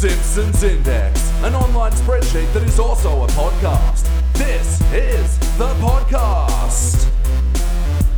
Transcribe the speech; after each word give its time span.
Simpsons 0.00 0.62
Index, 0.62 1.30
an 1.42 1.54
online 1.54 1.92
spreadsheet 1.92 2.50
that 2.54 2.62
is 2.62 2.78
also 2.78 3.24
a 3.24 3.26
podcast. 3.26 4.08
This 4.32 4.80
is 4.94 5.38
the 5.58 5.68
podcast. 5.74 7.06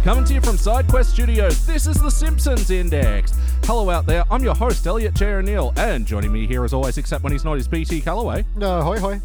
Coming 0.05 0.25
to 0.27 0.35
you 0.35 0.41
from 0.41 0.55
SideQuest 0.55 1.07
Studios, 1.07 1.67
this 1.67 1.89
is 1.89 1.97
The 1.97 2.09
Simpsons 2.09 2.71
Index. 2.71 3.33
Hello 3.65 3.91
out 3.91 4.07
there, 4.07 4.23
I'm 4.31 4.45
your 4.45 4.55
host, 4.55 4.87
Elliot 4.87 5.15
J. 5.15 5.33
O'Neill, 5.33 5.73
and 5.77 6.07
joining 6.07 6.31
me 6.31 6.47
here 6.47 6.65
as 6.65 6.73
always, 6.73 6.99
except 6.99 7.25
when 7.25 7.33
he's 7.33 7.45
not, 7.45 7.59
is 7.59 7.67
BT 7.67 8.01
Calloway. 8.01 8.45
No, 8.55 8.81
hoy 8.83 9.01
hoy. 9.01 9.21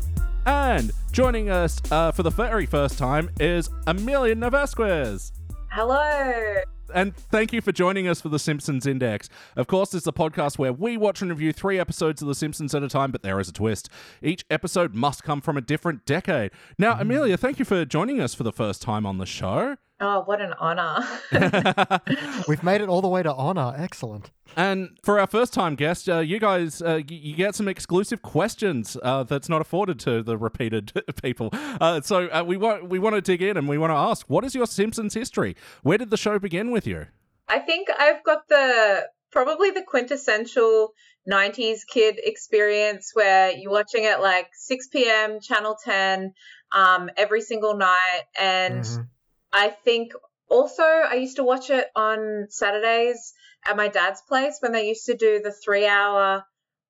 And 0.48 0.92
joining 1.12 1.52
us 1.52 1.80
uh, 1.92 2.12
for 2.12 2.24
the 2.24 2.32
very 2.32 2.66
first 2.66 2.98
time 2.98 3.30
is 3.40 3.70
Amelia 3.86 4.34
Navascues. 4.34 5.32
Hello. 5.70 6.64
And 6.94 7.16
thank 7.16 7.54
you 7.54 7.62
for 7.62 7.72
joining 7.72 8.08
us 8.08 8.22
for 8.22 8.30
The 8.30 8.40
Simpsons 8.40 8.86
Index. 8.86 9.30
Of 9.56 9.68
course, 9.68 9.94
it's 9.94 10.08
a 10.08 10.12
podcast 10.12 10.58
where 10.58 10.74
we 10.74 10.98
watch 10.98 11.22
and 11.22 11.30
review 11.30 11.54
three 11.54 11.80
episodes 11.80 12.22
of 12.22 12.28
The 12.28 12.36
Simpsons 12.36 12.74
at 12.74 12.84
a 12.84 12.90
time, 12.90 13.12
but 13.12 13.24
there 13.24 13.40
is 13.40 13.50
a 13.50 13.54
twist. 13.54 13.90
Each 14.22 14.46
episode 14.50 14.96
must 14.96 15.24
come 15.24 15.42
from 15.42 15.58
a 15.58 15.62
different 15.62 16.06
decade. 16.06 16.52
Now, 16.78 16.96
mm. 16.96 17.02
Amelia, 17.02 17.38
thank 17.38 17.60
you 17.60 17.66
for 17.66 17.86
joining 17.86 18.22
us 18.22 18.34
for 18.34 18.44
the 18.44 18.52
first 18.52 18.82
time 18.82 19.06
on 19.06 19.18
the 19.18 19.26
show. 19.26 19.78
Oh, 20.00 20.22
what 20.22 20.42
an 20.42 20.54
honor. 20.60 21.04
We've 22.48 22.62
made 22.64 22.82
it 22.82 22.90
all 22.90 23.02
the 23.02 23.08
way 23.08 23.24
to 23.24 23.34
honor. 23.34 23.74
Excellent. 23.78 24.30
And 24.56 24.98
for 25.04 25.20
our 25.20 25.26
first 25.28 25.54
time 25.54 25.76
guest, 25.76 26.08
uh, 26.08 26.20
you 26.20 26.40
guys, 26.40 26.82
uh, 26.82 27.00
y- 27.00 27.04
you 27.08 27.36
get 27.36 27.56
some 27.56 27.68
exclusive 27.68 28.22
questions 28.22 28.96
uh, 29.02 29.24
that's 29.24 29.50
not 29.50 29.60
afforded 29.62 30.00
to 30.02 30.22
the 30.22 30.38
repeated 30.38 30.92
people. 31.24 31.50
Uh, 31.54 32.02
so 32.02 32.28
uh, 32.28 32.44
we 32.46 32.58
want 32.58 32.90
we 32.90 33.00
want 33.00 33.16
to 33.16 33.22
dig 33.22 33.42
in 33.42 33.58
and 33.58 33.68
we 33.68 33.78
want 33.78 33.92
to 33.92 33.96
ask, 33.98 34.28
what 34.30 34.44
is 34.44 34.54
your 34.56 34.68
Simpsons 34.68 35.14
history? 35.16 35.56
Where 35.84 35.98
did 35.98 36.10
the 36.12 36.18
show 36.18 36.38
begin 36.40 36.72
with 36.72 36.86
you? 36.86 37.08
I 37.48 37.60
think 37.60 37.88
I've 37.98 38.24
got 38.24 38.48
the 38.50 39.08
probably 39.32 39.72
the 39.72 39.84
quintessential 39.84 40.94
90s 41.30 41.80
kid 41.92 42.20
experience 42.24 43.12
where 43.14 43.52
you're 43.52 43.72
watching 43.72 44.04
it 44.06 44.20
like 44.22 44.48
6 44.54 44.88
p.m. 44.90 45.40
Channel 45.42 45.76
10 45.84 46.34
um, 46.72 47.10
every 47.18 47.42
single 47.42 47.76
night. 47.76 48.22
And 48.40 48.84
Mhm. 48.84 49.08
I 49.54 49.70
think 49.70 50.12
also 50.50 50.84
I 50.84 51.16
used 51.16 51.38
to 51.38 51.44
watch 51.44 51.70
it 51.70 51.88
on 51.96 52.48
Saturdays 52.50 53.34
at 53.66 53.76
my 53.76 53.88
dad's 53.88 54.22
place 54.28 54.58
when 54.60 54.72
they 54.72 54.88
used 54.88 55.06
to 55.06 55.16
do 55.16 55.42
the 55.44 55.52
three 55.52 55.86
hour 55.86 56.44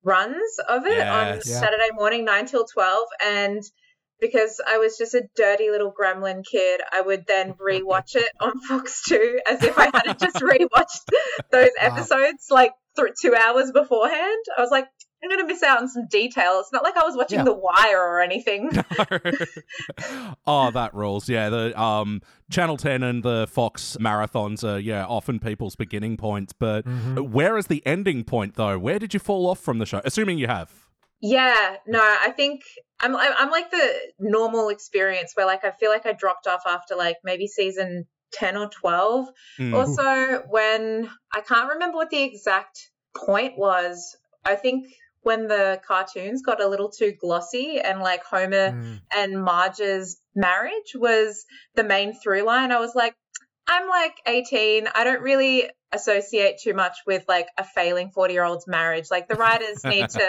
runs 0.04 0.58
of 0.68 0.86
it 0.86 1.06
on 1.06 1.34
Yeah. 1.34 1.40
Saturday 1.40 1.90
morning, 1.92 2.24
9 2.24 2.46
till 2.46 2.64
12. 2.64 3.08
And 3.24 3.62
because 4.20 4.60
I 4.66 4.78
was 4.78 4.96
just 4.98 5.14
a 5.14 5.28
dirty 5.36 5.70
little 5.70 5.92
gremlin 5.92 6.44
kid, 6.44 6.80
I 6.92 7.00
would 7.00 7.26
then 7.26 7.54
rewatch 7.54 8.14
it 8.16 8.30
on 8.40 8.60
Fox 8.68 9.02
2 9.08 9.40
as 9.46 9.62
if 9.62 9.78
I 9.78 9.90
hadn't 9.92 10.20
just 10.20 10.36
rewatched 10.42 11.02
those 11.50 11.70
episodes 11.78 12.46
like 12.50 12.72
th- 12.96 13.12
two 13.20 13.34
hours 13.34 13.72
beforehand. 13.72 14.44
I 14.56 14.60
was 14.60 14.70
like, 14.70 14.86
I'm 15.22 15.28
going 15.30 15.40
to 15.40 15.46
miss 15.46 15.62
out 15.62 15.80
on 15.80 15.88
some 15.88 16.06
detail. 16.06 16.60
It's 16.60 16.72
not 16.72 16.84
like 16.84 16.96
I 16.96 17.02
was 17.04 17.16
watching 17.16 17.38
Yeah. 17.38 17.44
The 17.44 17.54
Wire 17.54 18.00
or 18.00 18.20
anything. 18.20 18.70
oh, 20.46 20.70
that 20.70 20.90
rules. 20.94 21.28
Yeah, 21.28 21.48
the 21.48 21.80
um 21.80 22.22
Channel 22.50 22.76
10 22.76 23.02
and 23.02 23.22
the 23.22 23.46
Fox 23.50 23.96
marathons 24.00 24.64
are 24.64 24.78
yeah, 24.78 25.04
often 25.06 25.38
people's 25.38 25.76
beginning 25.76 26.16
points, 26.16 26.52
but 26.52 26.84
Mhm. 26.84 27.30
where 27.30 27.56
is 27.58 27.66
the 27.66 27.82
ending 27.86 28.24
point 28.24 28.54
though? 28.54 28.78
Where 28.78 28.98
did 28.98 29.12
you 29.14 29.20
fall 29.20 29.46
off 29.46 29.58
from 29.60 29.78
the 29.78 29.86
show? 29.86 30.00
Assuming 30.04 30.38
you 30.38 30.46
have. 30.46 30.70
Yeah, 31.20 31.76
no, 31.86 32.00
I 32.00 32.30
think 32.30 32.62
I'm 33.00 33.16
I'm 33.16 33.32
I'm 33.36 33.50
like 33.50 33.70
the 33.70 33.94
normal 34.20 34.68
experience 34.68 35.32
where 35.34 35.46
like 35.46 35.64
I 35.64 35.72
feel 35.72 35.90
like 35.90 36.06
I 36.06 36.12
dropped 36.12 36.46
off 36.46 36.62
after 36.66 36.94
like 36.94 37.16
maybe 37.24 37.46
season 37.48 38.06
10 38.34 38.56
or 38.56 38.68
12. 38.68 39.26
Mm. 39.58 39.74
Also, 39.74 40.42
when 40.48 41.10
I 41.32 41.40
can't 41.40 41.70
remember 41.72 41.96
what 41.96 42.10
the 42.10 42.22
exact 42.22 42.90
point 43.16 43.58
was, 43.58 44.16
I 44.44 44.54
think 44.54 44.86
when 45.28 45.46
the 45.46 45.78
cartoons 45.86 46.40
got 46.40 46.62
a 46.62 46.66
little 46.66 46.88
too 46.90 47.12
glossy 47.20 47.78
and 47.78 48.00
like 48.00 48.24
Homer 48.24 48.72
Mm. 48.72 49.00
and 49.14 49.44
Marge's 49.44 50.18
marriage 50.34 50.92
was 50.94 51.44
the 51.74 51.84
main 51.84 52.14
through 52.14 52.44
line, 52.44 52.72
I 52.72 52.80
was 52.80 52.94
like, 52.94 53.14
I'm 53.66 53.86
like 53.88 54.14
18. 54.26 54.88
I 54.94 55.04
don't 55.04 55.20
really 55.20 55.68
associate 55.92 56.54
too 56.64 56.72
much 56.72 56.96
with 57.06 57.24
like 57.28 57.48
a 57.58 57.64
failing 57.64 58.10
40 58.14 58.32
year 58.32 58.44
old's 58.44 58.66
marriage. 58.66 59.08
Like 59.10 59.28
the 59.28 59.34
writers 59.34 59.84
need 59.84 60.08
to 60.20 60.28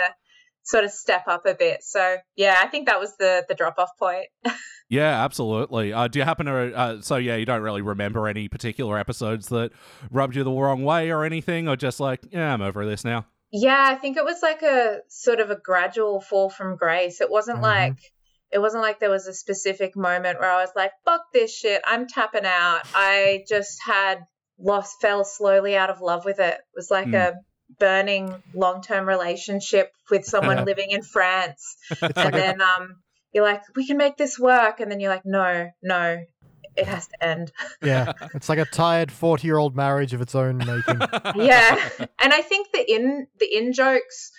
sort 0.64 0.84
of 0.84 0.92
step 0.92 1.24
up 1.28 1.46
a 1.46 1.56
bit. 1.56 1.82
So 1.82 2.18
yeah, 2.36 2.58
I 2.62 2.68
think 2.68 2.88
that 2.88 3.00
was 3.00 3.16
the 3.18 3.46
the 3.48 3.56
drop 3.56 3.76
off 3.78 3.92
point. 3.98 4.28
Yeah, 4.92 5.24
absolutely. 5.24 5.94
Uh, 5.94 6.08
do 6.08 6.18
you 6.18 6.26
happen 6.26 6.48
to? 6.48 6.76
Uh, 6.76 7.00
so 7.02 7.18
yeah, 7.18 7.36
you 7.36 7.46
don't 7.46 7.62
really 7.62 7.84
remember 7.84 8.28
any 8.28 8.48
particular 8.50 8.98
episodes 8.98 9.50
that 9.50 9.70
rubbed 10.10 10.36
you 10.36 10.44
the 10.44 10.50
wrong 10.52 10.84
way 10.84 11.12
or 11.12 11.24
anything, 11.26 11.68
or 11.70 11.76
just 11.76 12.00
like, 12.00 12.22
yeah, 12.32 12.52
I'm 12.52 12.64
over 12.64 12.84
this 12.88 13.06
now. 13.06 13.28
Yeah, 13.52 13.84
I 13.88 13.96
think 13.96 14.18
it 14.18 14.24
was 14.26 14.42
like 14.42 14.62
a 14.62 15.00
sort 15.08 15.40
of 15.40 15.50
a 15.50 15.56
gradual 15.56 16.22
fall 16.22 16.50
from 16.50 16.78
grace. 16.78 17.22
It 17.22 17.30
wasn't 17.32 17.60
Mhm. 17.60 17.64
like 17.64 17.98
it 18.52 18.60
wasn't 18.60 18.82
like 18.82 19.00
there 19.00 19.12
was 19.12 19.28
a 19.28 19.34
specific 19.34 19.96
moment 19.96 20.40
where 20.40 20.50
I 20.52 20.62
was 20.62 20.72
like, 20.76 20.92
"Fuck 21.06 21.32
this 21.34 21.56
shit, 21.56 21.82
I'm 21.86 22.08
tapping 22.08 22.46
out." 22.46 22.82
I 22.94 23.44
just 23.48 23.80
had 23.86 24.26
lost, 24.60 25.00
fell 25.02 25.24
slowly 25.24 25.76
out 25.76 25.90
of 25.92 26.02
love 26.02 26.26
with 26.26 26.40
it. 26.40 26.56
It 26.56 26.64
was 26.76 26.90
like 26.92 27.10
Mm. 27.10 27.16
a 27.16 27.34
burning 27.80 28.42
long-term 28.54 29.08
relationship 29.08 29.92
with 30.10 30.26
someone 30.26 30.66
living 30.66 30.90
in 30.90 31.04
France, 31.04 31.78
and 32.16 32.34
then 32.36 32.60
um, 32.62 33.04
you're 33.34 33.44
like, 33.46 33.62
"We 33.76 33.86
can 33.86 33.98
make 33.98 34.18
this 34.18 34.40
work," 34.40 34.80
and 34.80 34.92
then 34.92 35.00
you're 35.00 35.12
like, 35.14 35.26
"No, 35.26 35.70
no, 35.84 36.18
it 36.80 36.88
has 36.88 37.08
to 37.08 37.24
end." 37.24 37.52
yeah, 37.82 38.14
it's 38.34 38.50
like 38.50 38.60
a 38.60 38.66
tired 38.66 39.12
forty-year-old 39.12 39.76
marriage 39.76 40.14
of 40.14 40.22
its 40.22 40.36
own 40.36 40.58
making. 40.66 41.00
yeah 41.36 41.90
and 42.20 42.34
i 42.34 42.42
think 42.42 42.68
the 42.74 42.92
in 42.92 43.28
the 43.40 43.46
in 43.58 43.72
jokes 43.74 44.32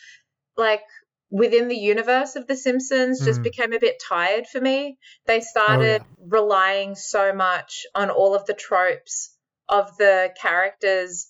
like 0.57 0.83
within 1.31 1.69
the 1.69 1.77
universe 1.77 2.35
of 2.35 2.47
the 2.49 2.57
simpsons 2.57 3.25
just 3.25 3.41
Mm. 3.41 3.45
became 3.45 3.73
a 3.73 3.79
bit 3.79 4.03
tired 4.07 4.47
for 4.49 4.61
me 4.61 4.99
they 5.27 5.41
started 5.41 6.03
relying 6.27 6.97
so 6.97 7.33
much 7.33 7.87
on 7.95 8.11
all 8.11 8.35
of 8.35 8.45
the 8.47 8.55
tropes 8.55 9.37
of 9.69 9.97
the 9.99 10.31
characters 10.41 11.29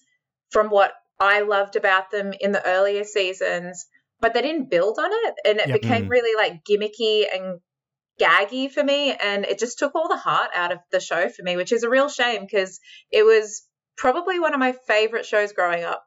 from 0.50 0.68
what 0.70 0.92
i 1.20 1.40
loved 1.40 1.76
about 1.76 2.10
them 2.10 2.32
in 2.40 2.52
the 2.52 2.66
earlier 2.66 3.04
seasons 3.04 3.86
but 4.20 4.32
they 4.34 4.42
didn't 4.42 4.70
build 4.70 4.98
on 4.98 5.10
it 5.12 5.34
and 5.44 5.58
it 5.58 5.68
Yep. 5.68 5.80
became 5.82 6.04
Mm. 6.06 6.10
really 6.10 6.34
like 6.36 6.64
gimmicky 6.64 7.24
and 7.32 7.60
gaggy 8.20 8.70
for 8.70 8.84
me 8.84 9.14
and 9.14 9.44
it 9.46 9.58
just 9.58 9.78
took 9.78 9.94
all 9.94 10.08
the 10.08 10.16
heart 10.16 10.50
out 10.54 10.72
of 10.72 10.78
the 10.92 11.00
show 11.00 11.28
for 11.28 11.42
me 11.42 11.56
which 11.56 11.72
is 11.72 11.82
a 11.82 11.88
real 11.88 12.08
shame 12.08 12.42
because 12.42 12.78
it 13.10 13.22
was 13.22 13.62
probably 13.96 14.38
one 14.38 14.52
of 14.54 14.60
my 14.60 14.72
favorite 14.86 15.24
shows 15.26 15.52
growing 15.52 15.84
up 15.84 16.04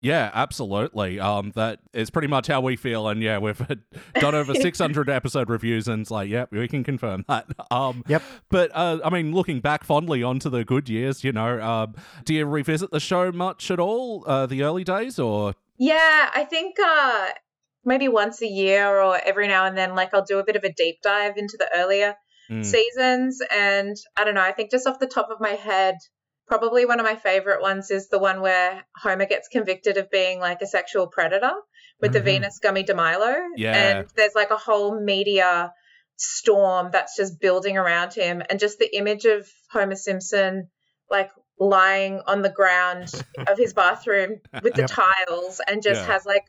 Yeah, 0.00 0.30
absolutely. 0.32 1.18
Um, 1.18 1.50
that 1.56 1.80
is 1.92 2.08
pretty 2.08 2.28
much 2.28 2.46
how 2.46 2.60
we 2.60 2.76
feel, 2.76 3.08
and 3.08 3.20
yeah, 3.20 3.38
we've 3.38 3.60
done 4.20 4.34
over 4.36 4.54
600 4.54 5.10
episode 5.10 5.50
reviews, 5.50 5.88
and 5.88 6.02
it's 6.02 6.10
like, 6.12 6.30
yeah, 6.30 6.44
we 6.52 6.68
can 6.68 6.84
confirm 6.84 7.24
that. 7.28 7.46
Um, 7.72 8.04
Yep. 8.06 8.22
But 8.48 8.70
uh, 8.74 9.00
I 9.04 9.10
mean, 9.10 9.32
looking 9.32 9.58
back 9.60 9.82
fondly 9.82 10.22
onto 10.22 10.48
the 10.50 10.64
good 10.64 10.88
years, 10.88 11.24
you 11.24 11.32
know, 11.32 11.60
um, 11.60 11.96
do 12.24 12.32
you 12.32 12.46
revisit 12.46 12.92
the 12.92 13.00
show 13.00 13.32
much 13.32 13.72
at 13.72 13.80
all? 13.80 14.22
Uh, 14.26 14.46
the 14.46 14.62
early 14.62 14.84
days, 14.84 15.18
or 15.18 15.54
Yeah, 15.78 16.30
I 16.32 16.44
think 16.44 16.76
uh, 16.78 17.26
maybe 17.88 18.06
once 18.08 18.40
a 18.42 18.46
year 18.46 18.86
or 19.00 19.16
every 19.18 19.48
now 19.48 19.64
and 19.66 19.76
then, 19.76 19.94
like 19.96 20.14
I'll 20.14 20.24
do 20.24 20.38
a 20.38 20.44
bit 20.44 20.56
of 20.56 20.64
a 20.64 20.72
deep 20.72 20.98
dive 21.02 21.36
into 21.36 21.56
the 21.58 21.68
earlier 21.74 22.14
Mm. 22.50 22.64
seasons. 22.64 23.40
And 23.54 23.94
I 24.16 24.24
don't 24.24 24.34
know, 24.34 24.40
I 24.40 24.52
think 24.52 24.70
just 24.70 24.86
off 24.86 24.98
the 24.98 25.06
top 25.06 25.28
of 25.30 25.38
my 25.38 25.50
head, 25.50 25.96
probably 26.46 26.86
one 26.86 26.98
of 26.98 27.04
my 27.04 27.14
favorite 27.14 27.60
ones 27.60 27.90
is 27.90 28.08
the 28.08 28.18
one 28.18 28.40
where 28.40 28.86
Homer 28.96 29.26
gets 29.26 29.48
convicted 29.48 29.98
of 29.98 30.10
being 30.10 30.40
like 30.40 30.62
a 30.62 30.66
sexual 30.66 31.08
predator 31.08 31.52
with 32.00 32.12
the 32.14 32.20
Mhm. 32.20 32.24
Venus 32.24 32.58
Gummy 32.58 32.84
DeMilo. 32.84 33.48
Yeah. 33.56 33.76
And 33.76 34.08
there's 34.16 34.34
like 34.34 34.50
a 34.50 34.56
whole 34.56 34.98
media 34.98 35.74
storm 36.16 36.90
that's 36.90 37.16
just 37.16 37.38
building 37.40 37.76
around 37.76 38.14
him. 38.14 38.42
And 38.48 38.58
just 38.58 38.78
the 38.78 38.96
image 38.96 39.24
of 39.24 39.46
Homer 39.70 39.94
Simpson, 39.94 40.70
like 41.10 41.30
lying 41.60 42.22
on 42.26 42.42
the 42.42 42.48
ground 42.50 43.12
of 43.46 43.58
his 43.58 43.74
bathroom 43.74 44.40
with 44.62 44.74
the 44.74 44.82
Yep. 44.82 44.90
tiles 44.90 45.60
and 45.66 45.82
just 45.82 46.00
Yeah. 46.00 46.12
has 46.12 46.24
like 46.24 46.44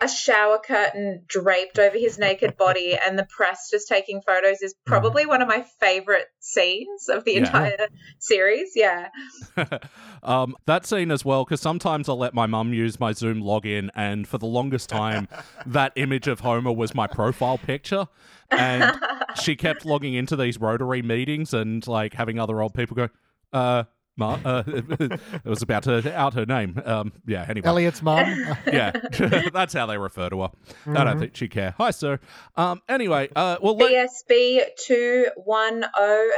a 0.00 0.08
shower 0.08 0.58
curtain 0.64 1.22
draped 1.26 1.78
over 1.78 1.98
his 1.98 2.18
naked 2.18 2.56
body 2.56 2.96
and 3.06 3.18
the 3.18 3.24
press 3.24 3.68
just 3.70 3.88
taking 3.88 4.20
photos 4.22 4.62
is 4.62 4.74
probably 4.86 5.26
one 5.26 5.42
of 5.42 5.48
my 5.48 5.64
favorite 5.80 6.26
scenes 6.38 7.08
of 7.08 7.24
the 7.24 7.32
Yeah. 7.32 7.38
entire 7.38 7.88
series. 8.20 8.72
Yeah. 8.76 9.08
um, 10.22 10.56
that 10.66 10.86
scene 10.86 11.10
as 11.10 11.24
well, 11.24 11.44
because 11.44 11.60
sometimes 11.60 12.08
I'll 12.08 12.18
let 12.18 12.34
my 12.34 12.46
mum 12.46 12.72
use 12.72 13.00
my 13.00 13.12
Zoom 13.12 13.42
login, 13.42 13.90
and 13.94 14.26
for 14.26 14.38
the 14.38 14.46
longest 14.46 14.88
time, 14.88 15.28
that 15.66 15.92
image 15.96 16.28
of 16.28 16.40
Homer 16.40 16.72
was 16.72 16.94
my 16.94 17.06
profile 17.06 17.58
picture. 17.58 18.06
And 18.50 18.98
she 19.42 19.56
kept 19.56 19.84
logging 19.84 20.14
into 20.14 20.36
these 20.36 20.58
Rotary 20.58 21.02
meetings 21.02 21.52
and 21.52 21.86
like 21.86 22.14
having 22.14 22.38
other 22.38 22.62
old 22.62 22.72
people 22.72 22.94
go, 22.96 23.08
uh, 23.52 23.84
Mar- 24.18 24.40
uh, 24.44 24.62
it 24.66 25.44
was 25.44 25.62
about 25.62 25.84
to 25.84 26.14
out 26.16 26.34
her 26.34 26.44
name. 26.44 26.80
Um, 26.84 27.12
yeah. 27.26 27.46
Anyway. 27.48 27.66
Elliot's 27.66 28.02
mom. 28.02 28.26
yeah, 28.66 28.90
that's 29.52 29.72
how 29.72 29.86
they 29.86 29.96
refer 29.96 30.28
to 30.28 30.42
her. 30.42 30.50
I 30.88 31.04
don't 31.04 31.18
think 31.18 31.36
she'd 31.36 31.50
care. 31.50 31.74
Hi, 31.78 31.90
sir. 31.90 32.18
Um, 32.56 32.82
anyway, 32.88 33.28
uh, 33.34 33.56
well, 33.62 33.76
let- 33.76 34.10
BSB 34.28 34.60
two 34.76 35.26
one 35.36 35.84
oh. 35.96 36.30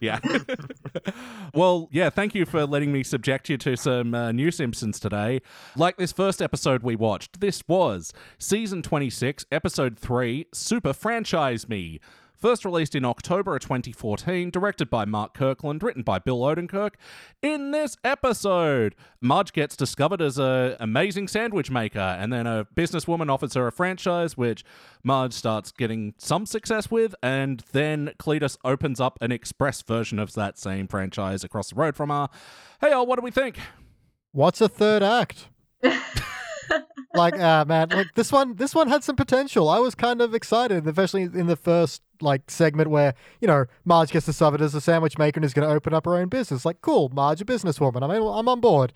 yeah. 0.00 0.18
well, 1.54 1.88
yeah, 1.92 2.10
thank 2.10 2.34
you 2.34 2.44
for 2.44 2.66
letting 2.66 2.92
me 2.92 3.02
subject 3.02 3.48
you 3.48 3.56
to 3.58 3.76
some 3.76 4.14
uh, 4.14 4.32
new 4.32 4.50
Simpsons 4.50 4.98
today. 4.98 5.40
Like 5.76 5.96
this 5.96 6.12
first 6.12 6.42
episode 6.42 6.82
we 6.82 6.96
watched, 6.96 7.40
this 7.40 7.62
was 7.68 8.12
season 8.38 8.82
26, 8.82 9.46
episode 9.52 9.98
3, 9.98 10.46
Super 10.52 10.92
Franchise 10.92 11.68
Me. 11.68 12.00
First 12.40 12.64
released 12.64 12.94
in 12.94 13.04
October 13.04 13.54
of 13.54 13.60
2014, 13.60 14.48
directed 14.48 14.88
by 14.88 15.04
Mark 15.04 15.34
Kirkland, 15.34 15.82
written 15.82 16.02
by 16.02 16.18
Bill 16.18 16.38
Odenkirk. 16.38 16.92
In 17.42 17.70
this 17.70 17.98
episode, 18.02 18.94
Marge 19.20 19.52
gets 19.52 19.76
discovered 19.76 20.22
as 20.22 20.38
a 20.38 20.74
amazing 20.80 21.28
sandwich 21.28 21.70
maker, 21.70 21.98
and 21.98 22.32
then 22.32 22.46
a 22.46 22.66
businesswoman 22.74 23.30
offers 23.30 23.52
her 23.52 23.66
a 23.66 23.72
franchise, 23.72 24.38
which 24.38 24.64
Marge 25.04 25.34
starts 25.34 25.70
getting 25.70 26.14
some 26.16 26.46
success 26.46 26.90
with, 26.90 27.14
and 27.22 27.62
then 27.72 28.12
Cletus 28.18 28.56
opens 28.64 29.00
up 29.00 29.18
an 29.20 29.32
express 29.32 29.82
version 29.82 30.18
of 30.18 30.32
that 30.32 30.58
same 30.58 30.88
franchise 30.88 31.44
across 31.44 31.68
the 31.68 31.76
road 31.76 31.94
from 31.94 32.08
her. 32.08 32.28
Hey, 32.80 32.92
all, 32.92 33.06
what 33.06 33.18
do 33.18 33.22
we 33.22 33.30
think? 33.30 33.58
What's 34.32 34.62
a 34.62 34.68
third 34.68 35.02
act? 35.02 35.48
like, 37.14 37.38
uh, 37.38 37.64
man, 37.64 37.88
like 37.90 38.14
this 38.14 38.30
one, 38.30 38.54
this 38.56 38.74
one 38.74 38.88
had 38.88 39.02
some 39.04 39.16
potential. 39.16 39.68
I 39.68 39.78
was 39.78 39.94
kind 39.94 40.20
of 40.20 40.34
excited, 40.34 40.86
especially 40.86 41.22
in 41.22 41.46
the 41.46 41.56
first 41.56 42.02
like 42.20 42.50
segment 42.50 42.90
where 42.90 43.14
you 43.40 43.48
know 43.48 43.64
Marge 43.84 44.10
gets 44.12 44.26
discovered 44.26 44.60
as 44.60 44.74
a 44.74 44.80
sandwich 44.80 45.18
maker 45.18 45.38
and 45.38 45.44
is 45.44 45.54
going 45.54 45.68
to 45.68 45.74
open 45.74 45.94
up 45.94 46.04
her 46.04 46.16
own 46.16 46.28
business. 46.28 46.64
Like, 46.64 46.80
cool, 46.82 47.08
Marge, 47.10 47.40
a 47.40 47.44
businesswoman. 47.44 48.02
I 48.02 48.06
mean, 48.12 48.22
I'm 48.26 48.48
on 48.48 48.60
board. 48.60 48.92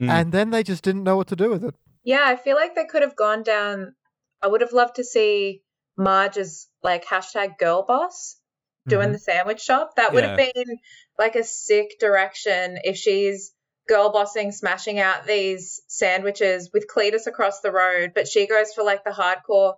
Mm. 0.00 0.08
And 0.08 0.32
then 0.32 0.50
they 0.50 0.62
just 0.62 0.82
didn't 0.82 1.04
know 1.04 1.16
what 1.16 1.26
to 1.28 1.36
do 1.36 1.50
with 1.50 1.62
it. 1.64 1.74
Yeah, 2.04 2.22
I 2.24 2.36
feel 2.36 2.56
like 2.56 2.74
they 2.74 2.86
could 2.86 3.02
have 3.02 3.16
gone 3.16 3.42
down. 3.42 3.94
I 4.42 4.46
would 4.46 4.62
have 4.62 4.72
loved 4.72 4.96
to 4.96 5.04
see 5.04 5.62
Marge 5.98 6.38
as 6.38 6.68
like 6.82 7.04
hashtag 7.04 7.58
girl 7.58 7.82
boss 7.86 8.36
doing 8.88 9.10
Mhm. 9.10 9.12
the 9.12 9.18
sandwich 9.18 9.60
shop. 9.60 9.96
That 9.96 10.14
would 10.14 10.24
have 10.24 10.38
been 10.38 10.78
like 11.18 11.36
a 11.36 11.44
sick 11.44 11.98
direction 12.00 12.78
if 12.82 12.96
she's 12.96 13.52
girl 13.90 14.10
bossing, 14.10 14.52
smashing 14.52 14.98
out 15.00 15.26
these 15.26 15.82
sandwiches 15.88 16.70
with 16.72 16.86
Cletus 16.88 17.26
across 17.26 17.60
the 17.60 17.72
road, 17.72 18.12
but 18.14 18.26
she 18.28 18.46
goes 18.46 18.72
for 18.72 18.84
like 18.84 19.02
the 19.04 19.10
hardcore, 19.10 19.74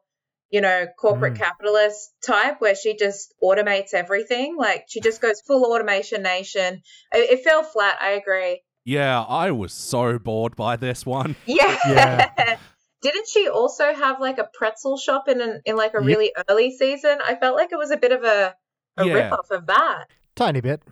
you 0.50 0.60
know, 0.60 0.86
corporate 1.00 1.34
Mm. 1.34 1.38
capitalist 1.38 2.12
type 2.24 2.60
where 2.60 2.74
she 2.74 2.94
just 2.96 3.34
automates 3.42 3.94
everything. 3.94 4.56
Like 4.56 4.84
she 4.88 5.00
just 5.00 5.20
goes 5.22 5.40
full 5.40 5.64
automation 5.72 6.22
nation. 6.22 6.82
It, 7.12 7.30
it 7.38 7.44
fell 7.44 7.62
flat. 7.62 7.96
I 8.00 8.10
agree. 8.10 8.60
Yeah, 8.84 9.22
I 9.22 9.50
was 9.52 9.72
so 9.72 10.18
bored 10.18 10.56
by 10.56 10.76
this 10.76 11.06
one. 11.06 11.34
Yeah. 11.46 11.78
Yeah. 11.88 12.56
Didn't 13.00 13.28
she 13.28 13.48
also 13.48 13.92
have 13.94 14.20
like 14.20 14.38
a 14.38 14.48
pretzel 14.52 14.96
shop 14.96 15.26
in 15.28 15.40
an, 15.40 15.62
in 15.64 15.74
like 15.76 15.94
a 15.94 15.98
Yep. 15.98 16.06
really 16.06 16.32
early 16.48 16.70
season? 16.76 17.18
I 17.26 17.34
felt 17.36 17.56
like 17.56 17.72
it 17.72 17.76
was 17.78 17.90
a 17.90 17.96
bit 17.96 18.12
of 18.12 18.22
a 18.24 18.54
a 18.98 19.06
Yeah. 19.06 19.14
rip 19.14 19.32
off 19.32 19.50
of 19.50 19.66
that. 19.68 20.04
Tiny 20.36 20.60
bit. 20.60 20.82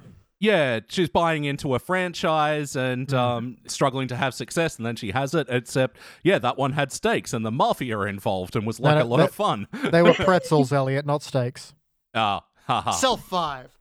Yeah, 0.43 0.81
she's 0.89 1.11
buying 1.11 1.45
into 1.45 1.75
a 1.75 1.79
franchise 1.79 2.75
and 2.75 3.07
Mhm. 3.09 3.15
um, 3.15 3.57
struggling 3.67 4.09
to 4.09 4.17
have 4.17 4.33
success, 4.33 4.79
and 4.79 4.87
then 4.87 4.97
she 4.97 5.11
has 5.11 5.35
it. 5.35 5.47
Except, 5.51 5.99
yeah, 6.25 6.39
that 6.39 6.57
one 6.57 6.73
had 6.73 6.91
stakes, 6.93 7.35
and 7.35 7.45
the 7.45 7.51
mafia 7.51 7.99
involved, 8.01 8.57
and 8.57 8.67
was 8.67 8.81
like 8.81 8.97
no, 8.97 9.03
a 9.03 9.05
lot 9.05 9.19
that- 9.19 9.29
of 9.29 9.35
fun. 9.35 9.69
They 9.93 10.01
were 10.03 10.15
pretzels, 10.15 10.73
Elliot, 10.73 11.05
not 11.05 11.23
steaks. 11.23 11.75
Ah, 12.15 12.45
haha. 12.67 12.93
Self 12.93 13.23
five. 13.29 13.77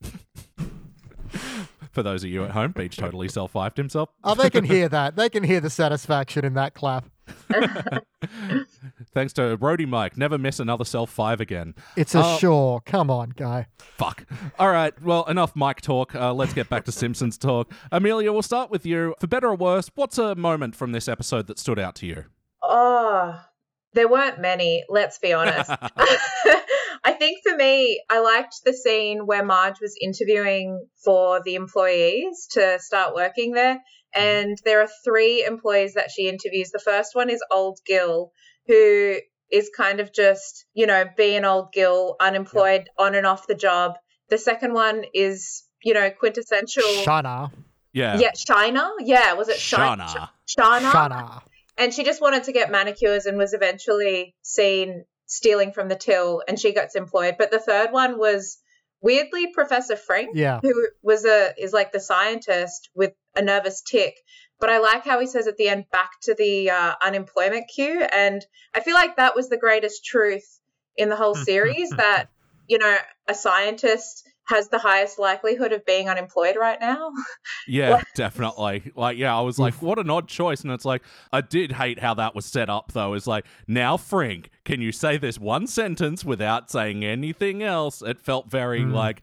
For 1.98 2.04
those 2.04 2.22
of 2.22 2.30
you 2.30 2.44
at 2.44 2.52
home, 2.52 2.70
Beach 2.70 2.96
totally 2.96 3.26
self-fived 3.26 3.76
himself. 3.76 4.10
Oh, 4.22 4.36
they 4.36 4.50
can 4.50 4.62
hear 4.62 4.88
that. 4.90 5.16
They 5.16 5.28
can 5.28 5.42
hear 5.42 5.58
the 5.58 5.68
satisfaction 5.68 6.44
in 6.44 6.54
that 6.54 6.72
clap. 6.72 7.06
Thanks 9.12 9.32
to 9.32 9.56
Brody 9.56 9.84
Mike, 9.84 10.16
never 10.16 10.38
miss 10.38 10.60
another 10.60 10.84
self 10.84 11.10
five 11.10 11.40
again. 11.40 11.74
It's 11.96 12.14
a 12.14 12.22
Oh. 12.24 12.38
sure. 12.38 12.80
Come 12.86 13.10
on, 13.10 13.30
guy. 13.30 13.66
Fuck. 13.80 14.26
All 14.60 14.70
right. 14.70 14.94
Well, 15.02 15.24
enough 15.24 15.56
Mike 15.56 15.80
talk. 15.80 16.14
Uh, 16.14 16.32
let's 16.32 16.52
get 16.52 16.68
back 16.68 16.84
to 16.84 16.92
Simpsons 16.92 17.36
talk. 17.36 17.72
Amelia, 17.90 18.32
we'll 18.32 18.42
start 18.42 18.70
with 18.70 18.86
you. 18.86 19.16
For 19.18 19.26
better 19.26 19.48
or 19.48 19.56
worse, 19.56 19.90
what's 19.96 20.18
a 20.18 20.36
moment 20.36 20.76
from 20.76 20.92
this 20.92 21.08
episode 21.08 21.48
that 21.48 21.58
stood 21.58 21.80
out 21.80 21.96
to 21.96 22.06
you? 22.06 22.26
Oh, 22.62 23.40
there 23.94 24.06
weren't 24.06 24.38
many, 24.40 24.84
let's 24.88 25.18
be 25.18 25.32
honest. 25.32 25.68
I 27.04 27.12
think 27.12 27.40
for 27.46 27.56
me, 27.56 28.02
I 28.10 28.20
liked 28.20 28.56
the 28.64 28.72
scene 28.72 29.26
where 29.26 29.44
Marge 29.44 29.80
was 29.80 29.96
interviewing 30.00 30.86
for 31.04 31.42
the 31.42 31.54
employees 31.54 32.48
to 32.52 32.78
start 32.80 33.14
working 33.14 33.52
there. 33.52 33.76
Mm-hmm. 34.16 34.20
And 34.20 34.58
there 34.64 34.80
are 34.82 34.88
three 35.04 35.44
employees 35.44 35.94
that 35.94 36.10
she 36.10 36.28
interviews. 36.28 36.70
The 36.70 36.78
first 36.78 37.14
one 37.14 37.30
is 37.30 37.42
Old 37.50 37.78
Gil, 37.86 38.32
who 38.66 39.16
is 39.50 39.70
kind 39.76 40.00
of 40.00 40.12
just, 40.12 40.66
you 40.74 40.86
know, 40.86 41.04
being 41.16 41.44
Old 41.44 41.72
Gil, 41.72 42.16
unemployed, 42.20 42.88
on 42.98 43.14
and 43.14 43.26
off 43.26 43.46
the 43.46 43.54
job. 43.54 43.94
The 44.28 44.38
second 44.38 44.74
one 44.74 45.04
is, 45.14 45.64
you 45.82 45.94
know, 45.94 46.10
quintessential. 46.10 46.82
Shana. 46.82 47.50
Yeah. 47.92 48.18
Yeah, 48.18 48.32
Shina. 48.32 48.90
Yeah, 49.00 49.34
was 49.34 49.48
it 49.48 49.56
Shi- 49.58 49.76
Shana. 49.76 50.28
Shana? 50.58 50.90
Shana. 50.90 51.42
and 51.76 51.94
she 51.94 52.04
just 52.04 52.20
wanted 52.20 52.44
to 52.44 52.52
get 52.52 52.70
manicures 52.70 53.26
and 53.26 53.38
was 53.38 53.54
eventually 53.54 54.34
seen 54.42 55.04
stealing 55.28 55.72
from 55.72 55.88
the 55.88 55.94
till 55.94 56.42
and 56.48 56.58
she 56.58 56.72
gets 56.72 56.96
employed. 56.96 57.36
But 57.38 57.50
the 57.52 57.60
third 57.60 57.92
one 57.92 58.18
was 58.18 58.58
weirdly 59.00 59.52
professor 59.52 59.94
Frink 59.94 60.30
Yeah. 60.34 60.58
who 60.60 60.88
was 61.02 61.24
a 61.24 61.54
is 61.56 61.72
like 61.72 61.92
the 61.92 62.00
scientist 62.00 62.90
with 62.94 63.12
a 63.36 63.42
nervous 63.42 63.82
tick. 63.82 64.16
But 64.58 64.70
i 64.70 64.78
like 64.78 65.04
how 65.04 65.20
he 65.20 65.28
says 65.28 65.46
at 65.46 65.56
the 65.56 65.68
end 65.68 65.84
back 65.92 66.10
to 66.22 66.34
the 66.34 66.70
uh, 66.70 66.94
unemployment 67.00 67.68
queue. 67.68 68.02
And 68.02 68.44
i 68.74 68.80
feel 68.80 68.94
like 68.94 69.16
that 69.16 69.36
was 69.36 69.48
the 69.48 69.58
greatest 69.58 70.04
truth 70.04 70.58
in 70.96 71.08
the 71.08 71.16
whole 71.16 71.34
series 71.50 71.90
that 71.90 72.30
you 72.66 72.78
know 72.78 72.96
a 73.28 73.34
scientist 73.34 74.27
has 74.48 74.68
the 74.68 74.78
highest 74.78 75.18
likelihood 75.18 75.72
of 75.72 75.84
being 75.84 76.08
unemployed 76.08 76.56
right 76.56 76.80
now 76.80 77.10
Yeah, 77.66 78.02
definitely. 78.14 78.92
Like, 78.96 79.18
yeah, 79.18 79.36
I 79.36 79.40
was 79.42 79.58
like, 79.58 79.74
what 79.82 79.98
an 79.98 80.08
odd 80.10 80.26
choice. 80.28 80.62
And 80.62 80.72
it's 80.72 80.84
like, 80.84 81.02
I 81.32 81.40
did 81.40 81.72
hate 81.72 81.98
how 81.98 82.14
that 82.14 82.34
was 82.34 82.46
set 82.46 82.70
up, 82.70 82.92
though. 82.92 83.14
It's 83.14 83.26
like, 83.26 83.44
now, 83.66 83.96
Frink, 83.96 84.50
can 84.64 84.80
you 84.80 84.90
say 84.92 85.18
this 85.18 85.38
one 85.38 85.66
sentence 85.66 86.24
without 86.24 86.70
saying 86.70 87.04
anything 87.04 87.62
else? 87.62 88.00
It 88.02 88.18
felt 88.20 88.50
very 88.50 88.80
Mm. 88.80 88.92
like, 88.94 89.22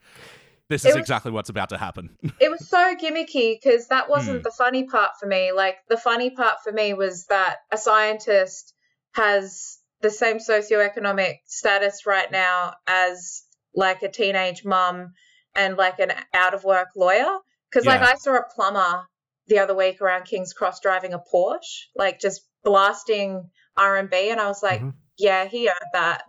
this 0.69 0.83
It 0.85 0.89
is 0.89 0.95
was- 0.95 1.01
exactly 1.01 1.31
what's 1.31 1.49
about 1.49 1.69
to 1.69 1.77
happen. 1.77 2.17
it 2.39 2.49
was 2.49 2.67
so 2.67 2.95
gimmicky 2.95 3.57
because 3.61 3.87
that 3.87 4.09
wasn't 4.09 4.37
Hmm. 4.37 4.43
the 4.43 4.51
funny 4.51 4.83
part 4.85 5.11
for 5.19 5.27
me. 5.27 5.51
Like 5.51 5.77
the 5.89 5.97
funny 5.97 6.29
part 6.31 6.57
for 6.63 6.71
me 6.71 6.93
was 6.93 7.25
that 7.27 7.57
a 7.71 7.77
scientist 7.77 8.73
has 9.13 9.77
the 10.01 10.09
same 10.09 10.37
socioeconomic 10.37 11.35
status 11.45 12.05
right 12.05 12.31
now 12.31 12.73
as 12.87 13.43
like 13.75 14.01
a 14.03 14.09
teenage 14.09 14.63
mum 14.65 15.13
and 15.55 15.77
like 15.77 15.99
an 15.99 16.11
out 16.33 16.53
of 16.53 16.63
work 16.63 16.89
lawyer. 16.95 17.37
Because 17.69 17.85
like 17.85 18.01
I 18.01 18.15
saw 18.15 18.35
a 18.37 18.43
plumber 18.55 19.05
the 19.47 19.59
other 19.59 19.75
week 19.75 20.01
around 20.01 20.25
King's 20.25 20.53
Cross 20.53 20.79
driving 20.79 21.13
a 21.13 21.19
Porsche, 21.19 21.83
like 21.95 22.19
just 22.19 22.41
blasting 22.63 23.49
R 23.77 23.97
and 23.97 24.09
B, 24.09 24.29
and 24.29 24.39
I 24.39 24.47
was 24.47 24.63
like, 24.63 24.81
Mhm. 24.81 24.93
yeah, 25.17 25.45
he 25.45 25.67
earned 25.67 25.91
that. 25.93 26.23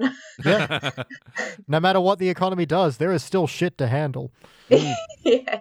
Yeah. 0.44 0.90
No 1.68 1.80
matter 1.80 2.00
what 2.00 2.18
the 2.18 2.28
economy 2.28 2.66
does, 2.66 2.96
there 2.98 3.12
is 3.12 3.22
still 3.22 3.46
shit 3.46 3.78
to 3.78 3.86
handle. 3.86 4.32
Yeah. 4.68 5.60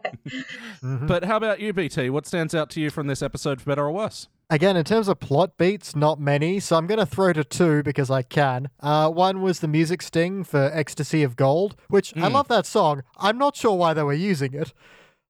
Mhm. 0.84 1.08
but 1.08 1.24
how 1.25 1.38
about 1.38 1.60
you, 1.60 1.74
BT? 1.74 2.10
What 2.10 2.25
stands 2.27 2.54
out 2.56 2.70
to 2.72 2.82
you 2.82 2.89
from 2.89 3.08
this 3.08 3.22
episode, 3.22 3.62
for 3.62 3.65
better 3.70 3.84
or 3.86 3.92
worse? 3.92 4.27
Again, 4.50 4.78
in 4.78 4.84
terms 4.84 5.08
of 5.08 5.20
plot 5.20 5.58
beats, 5.58 5.96
not 5.96 6.20
many, 6.20 6.60
so 6.60 6.75
I'm 6.75 6.86
going 6.86 7.00
to 7.00 7.06
throw 7.06 7.34
to 7.34 7.44
two 7.44 7.82
because 7.82 8.12
I 8.12 8.22
can. 8.22 8.70
Uh, 8.80 9.10
one 9.10 9.42
was 9.42 9.60
the 9.60 9.68
music 9.68 10.04
sting 10.04 10.44
for 10.44 10.70
Ecstasy 10.72 11.24
of 11.24 11.36
Gold, 11.36 11.75
which 11.90 12.16
I 12.16 12.30
Mm. 12.30 12.34
love 12.34 12.48
that 12.50 12.68
song. 12.68 13.02
I'm 13.18 13.40
not 13.40 13.56
sure 13.56 13.75
why 13.75 13.94
they 13.96 14.04
were 14.04 14.14
using 14.14 14.54
it. 14.54 14.72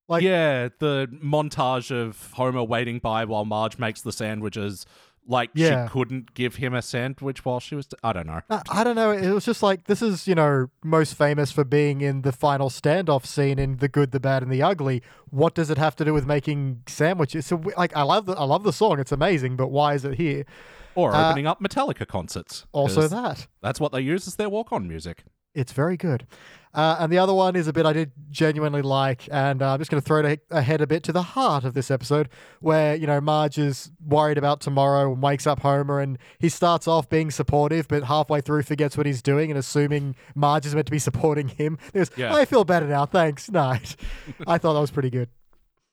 Like- 0.09 0.21
yeah, 0.21 0.67
the 0.79 1.07
montage 1.23 1.91
of 1.91 2.33
Homer 2.33 2.63
waiting 2.63 2.99
by 2.99 3.23
while 3.25 3.45
Marge 3.45 3.77
makes 3.79 4.01
the 4.01 4.11
sandwiches. 4.11 4.85
Like, 5.27 5.49
Yeah. 5.55 5.87
she 5.87 5.91
couldn't 5.91 6.33
give 6.35 6.55
him 6.57 6.73
a 6.75 6.81
sandwich 6.83 7.43
while 7.43 7.59
she 7.59 7.73
was. 7.75 7.87
I 8.03 8.13
don't 8.13 8.27
know. 8.27 8.41
I, 8.49 8.61
I 8.69 8.83
don't 8.83 8.95
know. 8.95 9.11
It 9.11 9.31
was 9.31 9.43
just 9.45 9.63
like 9.63 9.85
this 9.85 10.01
is, 10.01 10.27
you 10.27 10.35
know, 10.35 10.67
most 10.83 11.15
famous 11.15 11.51
for 11.51 11.63
being 11.63 12.01
in 12.01 12.21
the 12.21 12.31
final 12.31 12.69
standoff 12.69 13.25
scene 13.25 13.57
in 13.57 13.77
The 13.77 13.87
Good, 13.87 14.11
the 14.11 14.19
Bad, 14.19 14.43
and 14.43 14.51
the 14.51 14.61
Ugly. 14.61 15.01
What 15.31 15.55
does 15.55 15.69
it 15.71 15.77
have 15.79 15.95
to 15.95 16.05
do 16.05 16.13
with 16.13 16.27
making 16.27 16.83
sandwiches? 16.87 17.47
So, 17.47 17.61
like, 17.75 17.95
I 17.95 18.03
love 18.03 18.27
the 18.27 18.33
I 18.33 18.43
love 18.43 18.63
the 18.63 18.73
song. 18.73 18.99
It's 18.99 19.11
amazing, 19.11 19.55
but 19.55 19.69
why 19.69 19.95
is 19.95 20.05
it 20.05 20.15
here? 20.15 20.45
Or 20.93 21.11
Uh, 21.13 21.29
opening 21.29 21.47
up 21.47 21.59
Metallica 21.59 22.07
concerts. 22.07 22.65
Also 22.71 23.07
that. 23.07 23.47
That's 23.61 23.79
what 23.79 23.91
they 23.91 24.01
use 24.01 24.27
as 24.27 24.35
their 24.35 24.47
walk 24.49 24.71
on 24.71 24.87
music. 24.87 25.23
It's 25.55 25.71
very 25.71 25.97
good. 25.97 26.27
Uh, 26.73 26.97
and 26.99 27.09
the 27.09 27.17
other 27.17 27.33
one 27.33 27.55
is 27.55 27.69
a 27.69 27.73
bit 27.73 27.85
I 27.85 27.93
did 27.93 28.11
genuinely 28.29 28.81
like, 28.81 29.29
and 29.31 29.61
uh, 29.61 29.71
I'm 29.71 29.79
just 29.79 29.89
going 29.89 30.01
to 30.01 30.05
throw 30.05 30.25
it 30.25 30.41
ahead 30.51 30.81
a 30.81 30.87
bit 30.87 31.03
to 31.03 31.13
the 31.13 31.21
heart 31.21 31.63
of 31.63 31.73
this 31.73 31.89
episode, 31.89 32.27
where 32.59 32.95
you 32.95 33.07
know 33.07 33.21
Marge 33.21 33.57
is 33.57 33.91
worried 34.05 34.37
about 34.37 34.59
tomorrow 34.59 35.13
and 35.13 35.23
wakes 35.23 35.47
up 35.47 35.61
Homer, 35.61 36.01
and 36.01 36.17
he 36.37 36.49
starts 36.49 36.85
off 36.85 37.07
being 37.07 37.31
supportive, 37.31 37.87
but 37.87 38.03
halfway 38.03 38.41
through 38.41 38.63
forgets 38.63 38.97
what 38.97 39.05
he's 39.05 39.21
doing 39.21 39.49
and 39.49 39.57
assuming 39.57 40.17
Marge 40.35 40.65
is 40.65 40.75
meant 40.75 40.87
to 40.87 40.91
be 40.91 40.99
supporting 40.99 41.47
him. 41.47 41.77
He 41.93 41.99
goes, 41.99 42.11
Yeah. 42.17 42.35
"I 42.35 42.43
feel 42.43 42.65
better 42.65 42.87
now, 42.87 43.05
thanks." 43.05 43.49
Night. 43.49 43.95
I 44.45 44.57
thought 44.57 44.73
that 44.73 44.81
was 44.81 44.91
pretty 44.91 45.09
good. 45.09 45.29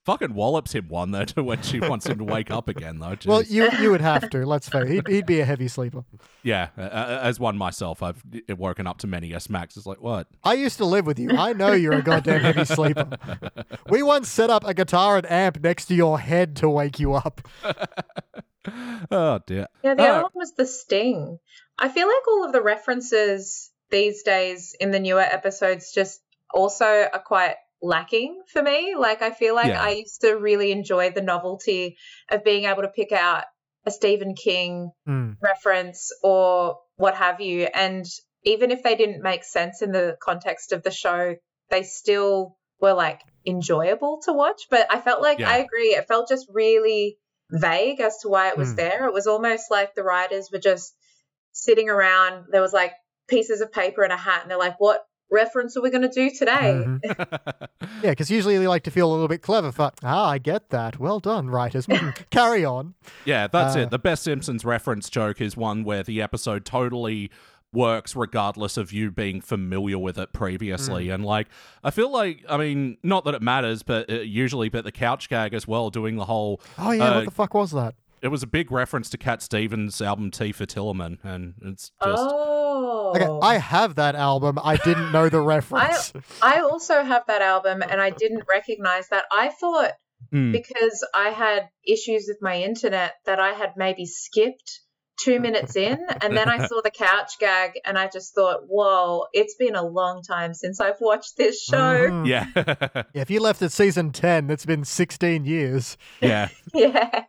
Fucking 0.05 0.33
wallops 0.33 0.73
him 0.73 0.89
one 0.89 1.11
though 1.11 1.23
to 1.25 1.43
when 1.43 1.61
she 1.61 1.79
wants 1.79 2.05
him 2.05 2.17
to 2.17 2.23
wake 2.25 2.51
up 2.51 2.67
again 2.67 2.99
though. 2.99 3.15
Well, 3.25 3.41
you 3.41 3.69
you 3.79 3.89
would 3.91 4.01
have 4.01 4.29
to. 4.31 4.45
Let's 4.45 4.67
face 4.67 4.83
it. 4.83 4.89
He'd, 4.89 5.07
he'd 5.07 5.25
be 5.25 5.39
a 5.39 5.45
heavy 5.45 5.67
sleeper. 5.69 6.03
yeah, 6.43 6.69
uh, 6.77 7.19
as 7.21 7.39
one 7.39 7.57
myself, 7.57 8.03
I've 8.03 8.21
woken 8.49 8.85
up 8.85 8.97
to 8.99 9.07
many 9.07 9.33
S 9.33 9.49
Max. 9.49 9.77
It's 9.77 9.85
like 9.85 10.01
what? 10.01 10.27
I 10.43 10.53
used 10.55 10.77
to 10.79 10.85
live 10.85 11.05
with 11.05 11.19
you. 11.19 11.29
I 11.31 11.53
know 11.53 11.71
you're 11.71 11.93
a 11.93 12.01
goddamn 12.01 12.41
heavy 12.41 12.65
sleeper. 12.65 13.09
We 13.89 14.01
once 14.01 14.29
set 14.29 14.49
up 14.49 14.63
a 14.65 14.73
guitar 14.73 15.17
and 15.17 15.29
amp 15.31 15.61
next 15.61 15.85
to 15.85 15.95
your 15.95 16.17
head 16.19 16.55
to 16.57 16.69
wake 16.69 16.99
you 16.99 17.13
up. 17.13 17.41
Oh 19.11 19.39
dear. 19.45 19.67
Yeah, 19.83 19.95
the 19.95 20.03
Oh, 20.03 20.11
other 20.11 20.21
one 20.23 20.31
was 20.35 20.53
the 20.53 20.65
sting. 20.65 21.37
I 21.77 21.89
feel 21.89 22.07
like 22.07 22.27
all 22.27 22.45
of 22.45 22.53
the 22.53 22.61
references 22.61 23.71
these 23.91 24.23
days 24.23 24.73
in 24.79 24.91
the 24.91 24.99
newer 24.99 25.19
episodes 25.21 25.91
just 25.93 26.21
also 26.53 26.85
are 27.11 27.19
quite 27.25 27.55
lacking 27.83 28.41
for 28.51 28.63
me. 28.63 28.95
Like 28.97 29.21
I 29.21 29.31
feel 29.31 29.53
like 29.53 29.67
Yeah. 29.69 29.83
I 29.83 29.89
used 29.91 30.21
to 30.21 30.31
really 30.33 30.71
enjoy 30.71 31.11
the 31.11 31.21
novelty 31.21 31.97
of 32.31 32.43
being 32.43 32.63
able 32.65 32.81
to 32.83 32.87
pick 32.87 33.11
out 33.11 33.43
a 33.85 33.91
Stephen 33.91 34.33
King 34.35 34.91
Hmm. 35.05 35.31
reference 35.41 36.09
or 36.23 36.79
what 36.95 37.15
have 37.15 37.41
you. 37.41 37.67
And 37.73 38.05
even 38.43 38.71
if 38.71 38.81
they 38.83 38.95
didn't 38.95 39.21
make 39.21 39.43
sense 39.43 39.81
in 39.81 39.91
the 39.91 40.17
context 40.21 40.71
of 40.71 40.81
the 40.81 40.91
show, 40.91 41.35
they 41.69 41.83
still 41.83 42.57
were 42.79 42.93
like 42.93 43.21
enjoyable 43.45 44.21
to 44.25 44.33
watch. 44.33 44.63
But 44.69 44.87
I 44.89 45.01
felt 45.01 45.21
like 45.21 45.39
Yeah. 45.39 45.49
I 45.51 45.57
agree, 45.57 45.95
it 45.95 46.07
felt 46.07 46.29
just 46.29 46.47
really 46.49 47.17
vague 47.51 47.99
as 47.99 48.17
to 48.19 48.29
why 48.29 48.47
it 48.49 48.57
was 48.57 48.69
Hmm. 48.71 48.75
there. 48.77 49.05
It 49.07 49.13
was 49.13 49.27
almost 49.27 49.69
like 49.69 49.93
the 49.93 50.03
writers 50.03 50.49
were 50.51 50.59
just 50.59 50.95
sitting 51.51 51.89
around. 51.89 52.45
There 52.49 52.61
was 52.61 52.73
like 52.73 52.93
pieces 53.27 53.59
of 53.61 53.71
paper 53.73 54.03
and 54.03 54.13
a 54.13 54.17
hat, 54.17 54.41
and 54.43 54.49
they're 54.51 54.57
like, 54.57 54.79
what 54.79 55.01
reference 55.33 55.75
are 55.75 55.81
we 55.81 55.89
going 55.89 56.03
to 56.03 56.07
do 56.09 56.29
today? 56.29 56.83
Mhm. 56.85 57.67
Yeah, 58.01 58.09
because 58.11 58.29
usually 58.31 58.57
they 58.57 58.67
like 58.67 58.83
to 58.83 58.91
feel 58.91 59.09
a 59.09 59.13
little 59.13 59.27
bit 59.29 59.41
clever. 59.41 59.71
For, 59.71 59.91
ah, 60.03 60.29
I 60.29 60.37
get 60.37 60.69
that. 60.71 60.99
Well 60.99 61.19
done, 61.19 61.49
writers. 61.49 61.87
Carry 62.31 62.63
on. 62.65 62.93
Yeah, 63.25 63.47
that's 63.47 63.75
Uh, 63.75 63.79
it. 63.79 63.89
The 63.91 63.99
best 63.99 64.23
Simpsons 64.23 64.63
reference 64.65 65.09
joke 65.09 65.39
is 65.41 65.55
one 65.57 65.83
where 65.83 66.03
the 66.03 66.21
episode 66.21 66.65
totally 66.65 67.31
works 67.71 68.15
regardless 68.15 68.77
of 68.77 68.91
you 68.93 69.09
being 69.09 69.41
familiar 69.41 69.97
with 69.97 70.17
it 70.17 70.31
previously. 70.33 71.07
Mm. 71.07 71.15
And 71.15 71.25
like, 71.25 71.47
I 71.83 71.89
feel 71.91 72.11
like, 72.11 72.43
I 72.47 72.57
mean, 72.57 72.97
not 73.03 73.25
that 73.25 73.33
it 73.33 73.41
matters, 73.41 73.83
but 73.83 74.09
uh, 74.11 74.15
usually, 74.17 74.69
but 74.69 74.83
the 74.83 74.91
couch 74.91 75.27
gag 75.29 75.53
as 75.53 75.67
well, 75.67 75.89
doing 75.89 76.15
the 76.17 76.25
whole. 76.25 76.61
Oh 76.77 76.91
yeah, 76.91 77.05
Uh, 77.09 77.15
what 77.15 77.25
the 77.25 77.31
fuck 77.31 77.53
was 77.53 77.71
that? 77.71 77.95
It 78.23 78.29
was 78.29 78.41
a 78.41 78.47
big 78.47 78.71
reference 78.71 79.09
to 79.11 79.17
Cat 79.17 79.41
Stevens' 79.41 80.01
album 80.01 80.31
Tea 80.31 80.51
for 80.53 80.65
Tillerman, 80.65 81.17
and 81.23 81.53
it's 81.61 81.91
just. 82.03 82.23
Oh. 82.23 83.13
Okay, 83.15 83.27
I 83.45 83.57
have 83.59 83.95
that 83.95 84.15
album. 84.15 84.57
I 84.63 84.77
didn't 84.77 85.11
know 85.11 85.29
the 85.29 85.41
reference. 85.55 86.13
I 86.41 86.61
also 86.61 87.03
have 87.03 87.23
that 87.27 87.41
album 87.43 87.83
and 87.83 88.01
I 88.01 88.09
didn't 88.09 88.45
recognize 88.49 89.09
that. 89.09 89.25
I 89.31 89.49
thought 89.49 89.91
Mm. 90.33 90.53
because 90.53 91.05
I 91.13 91.29
had 91.31 91.67
issues 91.85 92.25
with 92.29 92.37
my 92.41 92.61
internet 92.63 93.13
that 93.25 93.41
I 93.41 93.51
had 93.51 93.73
maybe 93.75 94.05
skipped 94.05 94.79
two 95.21 95.39
minutes 95.41 95.75
in 95.75 95.99
and 96.21 96.35
then 96.35 96.47
I 96.49 96.65
saw 96.67 96.81
the 96.81 96.89
couch 96.91 97.33
gag 97.39 97.73
and 97.85 97.99
I 97.99 98.07
just 98.07 98.33
thought, 98.33 98.61
whoa, 98.67 99.25
it's 99.33 99.55
been 99.55 99.75
a 99.75 99.83
long 99.85 100.23
time 100.23 100.53
since 100.53 100.79
I've 100.79 100.99
watched 101.01 101.35
this 101.37 101.61
show. 101.61 102.09
Mhm. 102.09 102.25
Yeah. 102.27 102.45
Yeah, 103.13 103.21
if 103.21 103.29
you 103.29 103.41
left 103.41 103.61
at 103.61 103.73
season 103.73 104.11
10, 104.11 104.47
that's 104.47 104.65
been 104.65 104.85
16 104.85 105.43
years. 105.45 105.97
yeah. 106.21 106.47
Yeah. 106.73 107.21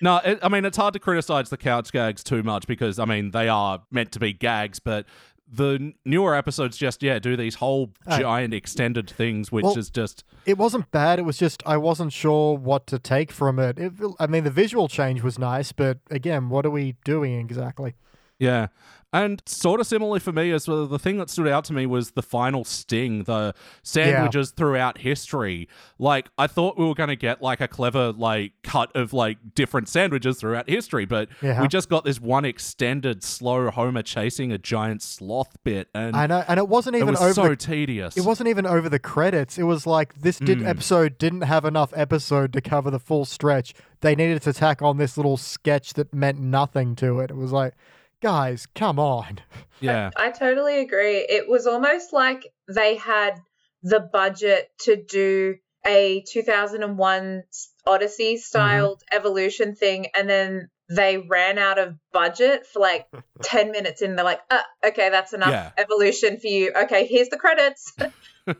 No, 0.00 0.18
it, 0.18 0.38
I 0.42 0.48
mean 0.48 0.64
it's 0.64 0.76
hard 0.76 0.92
to 0.94 1.00
criticize 1.00 1.50
the 1.50 1.56
couch 1.56 1.92
gags 1.92 2.22
too 2.24 2.42
much 2.42 2.66
because 2.66 2.98
I 2.98 3.04
mean 3.04 3.30
they 3.30 3.48
are 3.48 3.82
meant 3.90 4.12
to 4.12 4.18
be 4.20 4.32
gags, 4.32 4.78
but 4.78 5.06
the 5.48 5.92
newer 6.04 6.34
episodes 6.34 6.76
just 6.76 7.02
yeah 7.02 7.18
do 7.20 7.36
these 7.36 7.56
whole 7.56 7.90
giant 8.08 8.52
extended 8.52 9.08
things, 9.08 9.52
which 9.52 9.62
Well- 9.64 9.78
is 9.78 9.90
just 9.90 10.24
It 10.44 10.58
wasn't 10.58 10.90
bad. 10.90 11.18
It 11.18 11.22
was 11.22 11.38
just 11.38 11.62
I 11.66 11.76
wasn't 11.76 12.12
sure 12.12 12.56
what 12.56 12.86
to 12.88 12.98
take 12.98 13.30
from 13.32 13.58
it. 13.58 13.78
it. 13.78 13.92
I 14.18 14.26
mean, 14.26 14.44
the 14.44 14.50
visual 14.50 14.88
change 14.88 15.22
was 15.22 15.38
nice, 15.38 15.72
but 15.72 15.98
again, 16.10 16.48
what 16.48 16.66
are 16.66 16.70
we 16.70 16.96
doing 17.04 17.38
exactly? 17.38 17.94
yeah. 18.38 18.66
And 19.12 19.40
sort 19.46 19.80
of 19.80 19.86
similarly 19.86 20.20
for 20.20 20.32
me 20.32 20.50
as 20.50 20.68
well, 20.68 20.86
the 20.86 20.98
thing 20.98 21.16
that 21.18 21.30
stood 21.30 21.48
out 21.48 21.64
to 21.66 21.72
me 21.72 21.86
was 21.86 22.10
the 22.10 22.22
final 22.22 22.64
sting, 22.64 23.22
the 23.22 23.54
sandwiches 23.82 24.50
throughout 24.50 24.98
history. 24.98 25.68
Like 25.98 26.28
I 26.36 26.46
thought 26.46 26.76
we 26.76 26.84
were 26.84 26.94
going 26.94 27.08
to 27.08 27.16
get 27.16 27.40
like 27.40 27.60
a 27.60 27.68
clever 27.68 28.12
like 28.12 28.52
cut 28.62 28.94
of 28.94 29.12
like 29.12 29.38
different 29.54 29.88
sandwiches 29.88 30.38
throughout 30.38 30.68
history, 30.68 31.04
but 31.06 31.28
Yeah. 31.40 31.62
we 31.62 31.68
just 31.68 31.88
got 31.88 32.04
this 32.04 32.20
one 32.20 32.44
extended 32.44 33.22
slow 33.22 33.70
Homer 33.70 34.02
chasing 34.02 34.52
a 34.52 34.58
giant 34.58 35.02
sloth 35.02 35.56
bit, 35.64 35.88
and 35.94 36.14
I 36.16 36.26
know, 36.26 36.44
and 36.48 36.58
it 36.58 36.68
wasn't 36.68 36.96
it 36.96 36.98
even 37.00 37.12
was 37.12 37.20
over. 37.22 37.32
so 37.32 37.48
the, 37.50 37.56
tedious. 37.56 38.16
it 38.16 38.24
wasn't 38.24 38.48
even 38.48 38.66
over 38.66 38.88
the 38.88 38.98
credits. 38.98 39.56
It 39.56 39.62
was 39.64 39.86
like 39.86 40.14
this 40.20 40.38
did 40.38 40.58
Mm. 40.58 40.66
episode 40.68 41.16
didn't 41.18 41.42
have 41.42 41.64
enough 41.64 41.92
episode 41.96 42.52
to 42.54 42.60
cover 42.60 42.90
the 42.90 42.98
full 43.00 43.24
stretch. 43.24 43.72
They 44.00 44.14
needed 44.14 44.42
to 44.42 44.52
tack 44.52 44.82
on 44.82 44.96
this 44.98 45.16
little 45.16 45.36
sketch 45.36 45.94
that 45.94 46.12
meant 46.12 46.38
nothing 46.38 46.96
to 46.96 47.20
it. 47.20 47.30
It 47.30 47.36
was 47.36 47.52
like, 47.52 47.74
guys, 48.20 48.66
come 48.74 48.98
on. 48.98 49.38
yeah. 49.80 50.10
I 50.16 50.30
totally 50.30 50.80
agree. 50.80 51.18
It 51.18 51.48
was 51.48 51.66
almost 51.66 52.12
like 52.12 52.46
they 52.68 52.96
had 52.96 53.40
the 53.82 54.00
budget 54.00 54.68
to 54.80 54.96
do 54.96 55.56
a 55.86 56.24
2001 56.32 57.42
Odyssey 57.86 58.36
styled 58.38 59.02
evolution 59.12 59.76
thing, 59.76 60.06
and 60.16 60.28
then 60.28 60.68
they 60.88 61.18
ran 61.18 61.58
out 61.58 61.78
of 61.78 61.94
budget 62.12 62.66
for 62.66 62.80
like 62.80 63.06
10 63.42 63.70
minutes 63.70 64.02
in. 64.02 64.16
They're 64.16 64.24
like, 64.24 64.40
uh, 64.50 64.62
okay, 64.84 65.10
that's 65.10 65.32
enough 65.32 65.50
Yeah. 65.50 65.70
evolution 65.78 66.38
for 66.40 66.48
you. 66.48 66.72
Okay, 66.76 67.06
here's 67.06 67.28
the 67.28 67.38
credits. 67.38 67.92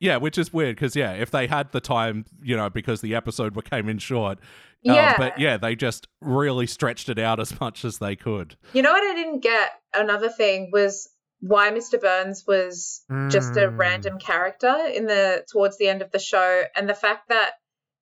Yeah, 0.00 0.18
which 0.18 0.38
is 0.38 0.52
weird 0.52 0.76
because 0.76 0.94
yeah, 0.94 1.14
if 1.14 1.32
they 1.32 1.48
had 1.48 1.72
the 1.72 1.80
time, 1.80 2.24
you 2.40 2.56
know, 2.56 2.70
because 2.70 3.00
the 3.00 3.16
episode 3.16 3.52
came 3.68 3.88
in 3.88 3.98
short. 3.98 4.38
Um, 4.86 4.94
Yeah. 4.94 5.16
but 5.18 5.38
yeah, 5.40 5.56
they 5.56 5.74
just 5.76 6.06
really 6.20 6.66
stretched 6.66 7.08
it 7.08 7.18
out 7.18 7.40
as 7.40 7.58
much 7.60 7.84
as 7.84 7.98
they 7.98 8.16
could. 8.16 8.56
You 8.72 8.82
know 8.82 8.92
what 8.92 9.02
I 9.04 9.14
didn't 9.14 9.40
get? 9.40 9.70
Another 9.94 10.28
thing 10.28 10.70
was 10.72 11.08
why 11.40 11.70
Mr. 11.70 12.00
Burns 12.00 12.44
was 12.46 13.04
just 13.30 13.56
a 13.56 13.68
Mm. 13.68 13.78
random 13.78 14.18
character 14.18 14.74
in 14.92 15.06
the 15.06 15.44
towards 15.52 15.78
the 15.78 15.88
end 15.88 16.02
of 16.02 16.10
the 16.10 16.18
show, 16.18 16.62
and 16.74 16.88
the 16.88 16.94
fact 16.94 17.28
that 17.28 17.52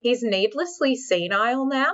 he's 0.01 0.23
needlessly 0.23 0.97
senile 0.97 1.67
now. 1.67 1.93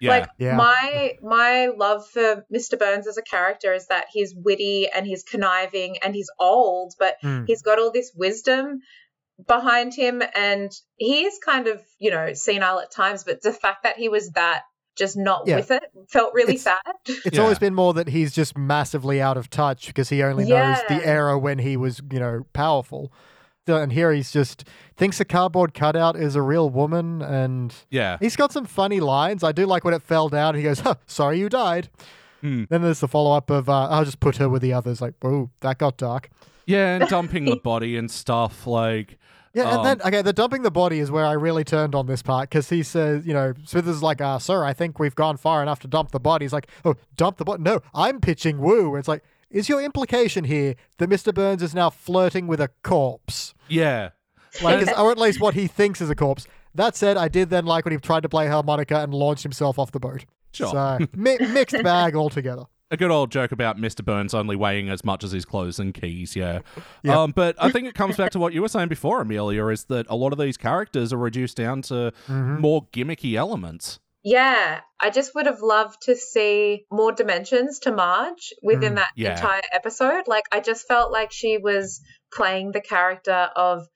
Yeah, 0.00 0.10
Like 0.10 0.28
Yeah. 0.38 0.56
my 0.56 1.12
my 1.22 1.66
love 1.76 2.08
for 2.08 2.44
Mr. 2.52 2.78
Burns 2.78 3.06
as 3.06 3.16
a 3.18 3.22
character 3.22 3.72
is 3.72 3.86
that 3.88 4.06
he's 4.12 4.34
witty 4.36 4.88
and 4.88 5.06
he's 5.06 5.22
conniving 5.22 5.98
and 5.98 6.14
he's 6.14 6.30
old, 6.38 6.94
but 6.98 7.16
Mm. 7.22 7.44
he's 7.46 7.62
got 7.62 7.78
all 7.78 7.90
this 7.92 8.12
wisdom 8.14 8.80
behind 9.46 9.94
him 9.94 10.22
and 10.34 10.70
he 10.96 11.24
is 11.24 11.38
kind 11.44 11.66
of, 11.66 11.82
you 11.98 12.10
know, 12.10 12.34
senile 12.34 12.78
at 12.80 12.90
times, 12.90 13.24
but 13.24 13.42
the 13.42 13.52
fact 13.52 13.82
that 13.82 13.96
he 13.96 14.08
was 14.08 14.30
that 14.30 14.62
just 14.96 15.16
not 15.16 15.42
Yeah. 15.46 15.56
with 15.56 15.72
it 15.72 15.82
felt 16.08 16.32
really 16.34 16.54
It's- 16.54 16.62
sad. 16.62 16.94
It's 17.24 17.36
Yeah. 17.36 17.42
always 17.42 17.58
been 17.58 17.74
more 17.74 17.92
that 17.94 18.08
he's 18.08 18.32
just 18.32 18.56
massively 18.56 19.20
out 19.20 19.36
of 19.36 19.50
touch 19.50 19.88
because 19.88 20.08
he 20.08 20.22
only 20.22 20.44
knows 20.44 20.78
the 20.88 21.04
era 21.04 21.36
when 21.38 21.58
he 21.58 21.76
was, 21.76 22.00
you 22.12 22.20
know, 22.20 22.46
powerful. 22.52 23.12
And 23.66 23.92
here 23.92 24.12
he's 24.12 24.30
just 24.30 24.64
thinks 24.96 25.18
a 25.20 25.24
cardboard 25.24 25.72
cutout 25.74 26.16
is 26.16 26.36
a 26.36 26.42
real 26.42 26.68
woman, 26.68 27.22
and 27.22 27.74
yeah, 27.90 28.18
he's 28.20 28.36
got 28.36 28.52
some 28.52 28.66
funny 28.66 29.00
lines. 29.00 29.42
I 29.42 29.52
do 29.52 29.64
like 29.64 29.84
when 29.84 29.94
it 29.94 30.02
fell 30.02 30.28
down. 30.28 30.54
He 30.54 30.62
goes, 30.62 30.80
huh, 30.80 30.96
"Sorry, 31.06 31.38
you 31.38 31.48
died." 31.48 31.88
Hmm. 32.42 32.64
Then 32.68 32.82
there's 32.82 33.00
the 33.00 33.08
follow 33.08 33.32
up 33.34 33.48
of, 33.48 33.70
uh, 33.70 33.88
"I'll 33.88 34.04
just 34.04 34.20
put 34.20 34.36
her 34.36 34.50
with 34.50 34.60
the 34.60 34.74
others." 34.74 35.00
Like, 35.00 35.14
"Whoa, 35.22 35.50
that 35.60 35.78
got 35.78 35.96
dark." 35.96 36.28
Yeah, 36.66 36.96
and 36.96 37.08
dumping 37.08 37.44
the 37.44 37.56
body 37.56 37.96
and 37.96 38.10
stuff. 38.10 38.66
Like, 38.66 39.18
Yeah, 39.52 39.64
Um, 39.70 39.86
and 39.86 40.00
then 40.00 40.06
okay, 40.08 40.22
the 40.22 40.32
dumping 40.32 40.62
the 40.62 40.70
body 40.70 40.98
is 40.98 41.10
where 41.10 41.24
I 41.24 41.32
really 41.32 41.64
turned 41.64 41.94
on 41.94 42.06
this 42.06 42.22
part 42.22 42.50
because 42.50 42.68
he 42.70 42.82
says, 42.82 43.26
you 43.26 43.32
know, 43.32 43.54
Smithers 43.64 43.96
is 43.96 44.02
like, 44.02 44.20
uh, 44.20 44.38
"Sir, 44.38 44.64
I 44.64 44.72
think 44.72 44.98
we've 44.98 45.14
gone 45.14 45.36
far 45.36 45.62
enough 45.62 45.80
to 45.80 45.88
dump 45.88 46.10
the 46.10 46.20
body." 46.20 46.44
He's 46.44 46.52
like, 46.52 46.68
"Oh, 46.84 46.94
dump 47.16 47.36
the 47.36 47.44
body? 47.44 47.62
No, 47.62 47.80
I'm 47.94 48.20
pitching 48.20 48.58
woo." 48.58 48.96
It's 48.96 49.08
like, 49.08 49.22
is 49.50 49.68
your 49.68 49.80
implication 49.80 50.44
here 50.44 50.74
that 50.98 51.08
Mr. 51.08 51.32
Burns 51.32 51.62
is 51.62 51.74
now 51.74 51.90
flirting 51.90 52.46
with 52.46 52.60
a 52.60 52.70
corpse, 52.82 53.54
yeah, 53.68 54.10
like, 54.62 54.86
or 54.98 55.12
at 55.12 55.18
least 55.18 55.40
what 55.40 55.54
he 55.54 55.66
thinks 55.68 56.00
is 56.00 56.10
a 56.10 56.14
corpse? 56.16 56.46
That 56.74 56.96
said, 56.96 57.16
I 57.16 57.28
did 57.28 57.50
then 57.50 57.66
like 57.66 57.84
when 57.84 57.92
he 57.92 57.98
tried 57.98 58.24
to 58.24 58.28
play 58.28 58.48
harmonica 58.48 59.00
and 59.00 59.14
launched 59.14 59.44
himself 59.44 59.78
off 59.78 59.92
the 59.92 60.00
boat. 60.00 60.24
Sure. 60.52 60.68
So 60.68 60.98
mi- 61.16 61.38
mixed 61.38 61.80
bag 61.84 62.16
altogether. 62.16 62.64
A 62.94 62.96
good 62.96 63.10
old 63.10 63.30
joke 63.30 63.52
about 63.52 63.76
Mr. 63.76 64.04
Burns 64.04 64.32
only 64.34 64.56
weighing 64.56 64.88
as 64.88 65.04
much 65.04 65.22
as 65.22 65.32
his 65.32 65.44
clothes 65.44 65.78
and 65.78 65.92
keys. 65.92 66.34
Yeah, 66.34 66.60
Yep. 67.02 67.16
um, 67.16 67.30
but 67.32 67.54
I 67.58 67.70
think 67.70 67.86
it 67.86 67.94
comes 67.94 68.16
back 68.16 68.30
to 68.32 68.38
what 68.38 68.52
you 68.54 68.62
were 68.62 68.68
saying 68.68 68.88
before, 68.88 69.20
Amelia, 69.20 69.66
is 69.68 69.84
that 69.84 70.06
a 70.08 70.16
lot 70.16 70.32
of 70.32 70.38
these 70.38 70.56
characters 70.56 71.12
are 71.12 71.18
reduced 71.18 71.56
down 71.56 71.82
to 71.82 72.12
Mm-hmm. 72.28 72.60
more 72.60 72.86
gimmicky 72.92 73.34
elements. 73.34 74.00
Yeah, 74.26 74.80
I 74.98 75.10
just 75.10 75.34
would 75.34 75.44
have 75.44 75.60
loved 75.60 75.96
to 76.04 76.16
see 76.16 76.86
more 76.90 77.12
dimensions 77.12 77.80
to 77.80 77.92
Marge 77.92 78.54
within 78.62 78.92
Mm, 78.94 78.96
that 78.96 79.10
yeah. 79.16 79.32
entire 79.32 79.60
episode. 79.70 80.22
Like, 80.26 80.44
I 80.50 80.60
just 80.60 80.88
felt 80.88 81.12
like 81.12 81.30
she 81.30 81.58
was 81.58 82.00
playing 82.32 82.72
the 82.72 82.80
character 82.80 83.50
of 83.54 83.86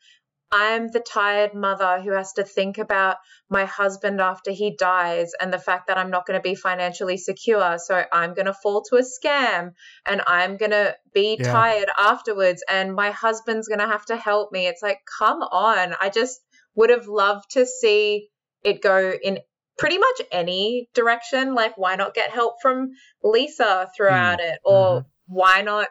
I'm 0.50 0.88
the 0.88 1.00
tired 1.00 1.52
mother 1.54 2.00
who 2.00 2.12
has 2.12 2.32
to 2.34 2.44
think 2.44 2.78
about 2.78 3.16
my 3.50 3.66
husband 3.66 4.20
after 4.20 4.50
he 4.50 4.74
dies 4.76 5.32
and 5.38 5.52
the 5.52 5.58
fact 5.58 5.88
that 5.88 5.98
I'm 5.98 6.10
not 6.10 6.26
going 6.26 6.38
to 6.38 6.42
be 6.42 6.54
financially 6.54 7.18
secure. 7.18 7.78
So 7.78 8.02
I'm 8.12 8.32
going 8.34 8.46
to 8.46 8.54
fall 8.54 8.82
to 8.84 8.96
a 8.96 9.02
scam 9.02 9.72
and 10.06 10.22
I'm 10.26 10.56
going 10.56 10.70
to 10.70 10.96
be 11.12 11.36
Yeah. 11.38 11.52
tired 11.52 11.90
afterwards 11.98 12.64
and 12.68 12.94
my 12.94 13.10
husband's 13.10 13.68
going 13.68 13.80
to 13.80 13.86
have 13.86 14.06
to 14.06 14.16
help 14.16 14.50
me. 14.50 14.66
It's 14.66 14.82
like, 14.82 15.00
come 15.18 15.42
on. 15.42 15.94
I 16.00 16.08
just 16.08 16.40
would 16.74 16.90
have 16.90 17.08
loved 17.08 17.50
to 17.50 17.66
see 17.66 18.28
it 18.64 18.80
go 18.80 19.12
in 19.22 19.40
pretty 19.76 19.98
much 19.98 20.22
any 20.32 20.88
direction. 20.94 21.54
Like, 21.54 21.76
why 21.76 21.96
not 21.96 22.14
get 22.14 22.30
help 22.30 22.56
from 22.62 22.92
Lisa 23.22 23.90
throughout 23.96 24.40
hmm. 24.40 24.46
it? 24.46 24.58
Or 24.64 25.00
mm-hmm. 25.00 25.08
why 25.26 25.62
not 25.62 25.88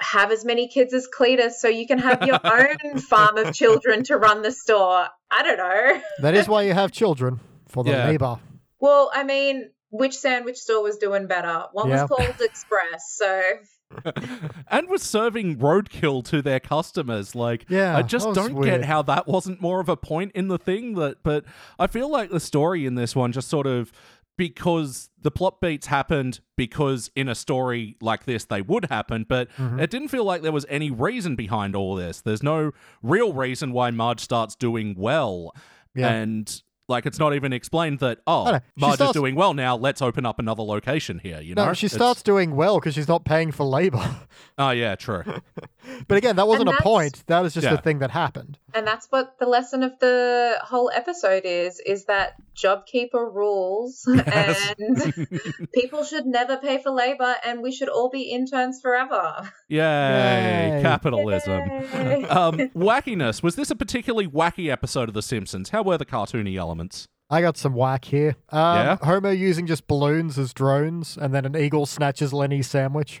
have 0.00 0.30
as 0.32 0.44
many 0.44 0.68
kids 0.68 0.92
as 0.94 1.06
Cletus 1.08 1.52
so 1.52 1.68
you 1.68 1.86
can 1.86 1.98
have 1.98 2.22
your 2.26 2.38
own 2.44 2.98
farm 2.98 3.36
of 3.36 3.54
children 3.54 4.02
to 4.04 4.16
run 4.16 4.42
the 4.42 4.52
store? 4.52 5.06
I 5.30 5.42
don't 5.42 5.58
know. 5.58 6.00
That 6.20 6.34
is 6.34 6.48
why 6.48 6.62
you 6.62 6.72
have 6.72 6.90
children 6.92 7.40
for 7.68 7.84
the 7.84 7.90
Yeah. 7.90 8.06
labor. 8.08 8.38
Well, 8.80 9.10
I 9.14 9.24
mean, 9.24 9.70
which 9.90 10.16
sandwich 10.16 10.56
store 10.56 10.82
was 10.82 10.96
doing 10.98 11.26
better? 11.26 11.64
One 11.72 11.88
Yeah. 11.88 12.02
was 12.02 12.08
called 12.10 12.40
Express, 12.40 13.14
so 13.16 13.42
and 14.70 14.88
was 14.88 15.02
serving 15.02 15.56
roadkill 15.56 16.24
to 16.24 16.40
their 16.42 16.60
customers. 16.60 17.34
Like, 17.34 17.66
Yeah, 17.68 17.96
I 17.96 18.02
just 18.02 18.32
don't 18.34 18.54
weird. 18.54 18.80
get 18.80 18.84
how 18.84 19.02
that 19.02 19.26
wasn't 19.26 19.60
more 19.60 19.80
of 19.80 19.88
a 19.88 19.96
point 19.96 20.32
in 20.34 20.48
the 20.48 20.58
thing. 20.58 20.94
That, 20.94 21.22
but 21.22 21.44
I 21.78 21.86
feel 21.88 22.08
like 22.08 22.30
the 22.30 22.40
story 22.40 22.86
in 22.86 22.94
this 22.94 23.16
one 23.16 23.32
just 23.32 23.48
sort 23.48 23.66
of 23.66 23.92
because 24.40 25.10
the 25.20 25.30
plot 25.30 25.60
beats 25.60 25.86
happened 25.88 26.40
because 26.56 27.10
in 27.14 27.28
a 27.28 27.34
story 27.34 27.96
like 28.00 28.24
this 28.24 28.46
they 28.46 28.62
would 28.62 28.86
happen, 28.86 29.26
but 29.28 29.48
Mm-hmm. 29.58 29.78
it 29.80 29.90
didn't 29.90 30.08
feel 30.08 30.24
like 30.24 30.40
there 30.40 30.50
was 30.50 30.64
any 30.70 30.90
reason 30.90 31.36
behind 31.36 31.76
all 31.76 31.94
this. 31.94 32.22
There's 32.22 32.42
no 32.42 32.72
real 33.02 33.34
reason 33.34 33.72
why 33.72 33.90
Marge 33.90 34.20
starts 34.20 34.54
doing 34.56 34.94
well, 34.96 35.52
Yeah. 35.94 36.08
and. 36.10 36.62
Like 36.90 37.06
it's 37.06 37.18
not 37.18 37.34
even 37.34 37.52
explained 37.52 38.00
that 38.00 38.18
oh 38.26 38.44
I 38.44 38.50
know. 38.52 38.58
She 38.58 38.80
Marge 38.80 38.92
is 38.92 38.96
starts- 38.96 39.12
doing 39.14 39.34
well 39.36 39.54
now. 39.54 39.76
Let's 39.76 40.02
open 40.02 40.26
up 40.26 40.38
another 40.38 40.62
location 40.62 41.20
here. 41.20 41.40
You 41.40 41.54
No, 41.54 41.66
know, 41.66 41.72
she 41.72 41.86
It's- 41.86 41.96
starts 41.96 42.22
doing 42.22 42.54
well 42.56 42.78
because 42.78 42.94
she's 42.94 43.08
not 43.08 43.24
paying 43.24 43.52
for 43.52 43.64
labor. 43.64 44.04
Oh 44.58 44.70
yeah, 44.70 44.94
true. 44.94 45.22
but 46.08 46.18
again, 46.18 46.36
that 46.36 46.46
wasn't 46.46 46.68
a 46.68 46.76
point. 46.82 47.24
That 47.28 47.40
was 47.40 47.54
just 47.54 47.64
Yeah. 47.64 47.76
the 47.76 47.82
thing 47.82 47.98
that 48.00 48.10
happened. 48.10 48.58
and 48.74 48.86
that's 48.86 49.06
what 49.10 49.38
the 49.38 49.46
lesson 49.46 49.82
of 49.82 49.98
the 50.00 50.56
whole 50.62 50.90
episode 50.94 51.42
is 51.46 51.80
is 51.80 52.04
that 52.06 52.34
JobKeeper 52.56 53.34
rules 53.34 54.04
Yes. 54.08 54.74
and 54.78 55.28
people 55.72 56.04
should 56.04 56.26
never 56.26 56.56
pay 56.58 56.82
for 56.82 56.90
labor 56.90 57.34
and 57.44 57.62
we 57.62 57.72
should 57.72 57.88
all 57.88 58.10
be 58.10 58.22
interns 58.24 58.80
forever. 58.80 59.50
Yay, 59.68 59.78
Yay. 59.78 60.80
capitalism. 60.82 61.60
Yay. 61.68 62.24
um, 62.26 62.58
wackiness. 62.76 63.42
Was 63.42 63.56
this 63.56 63.70
a 63.70 63.76
particularly 63.76 64.28
wacky 64.28 64.70
episode 64.70 65.08
of 65.08 65.14
The 65.14 65.22
Simpsons? 65.22 65.70
How 65.70 65.82
were 65.82 65.96
the 65.98 66.06
cartoony 66.06 66.56
elements? 66.56 66.79
I 67.28 67.40
got 67.40 67.56
some 67.56 67.74
whack 67.74 68.06
here. 68.06 68.36
Um, 68.50 68.76
Yeah? 68.76 68.96
Homer 69.02 69.32
using 69.32 69.66
just 69.66 69.86
balloons 69.86 70.38
as 70.38 70.52
drones, 70.52 71.16
and 71.16 71.32
then 71.34 71.44
an 71.44 71.56
eagle 71.56 71.86
snatches 71.86 72.32
Lenny's 72.32 72.68
sandwich. 72.68 73.20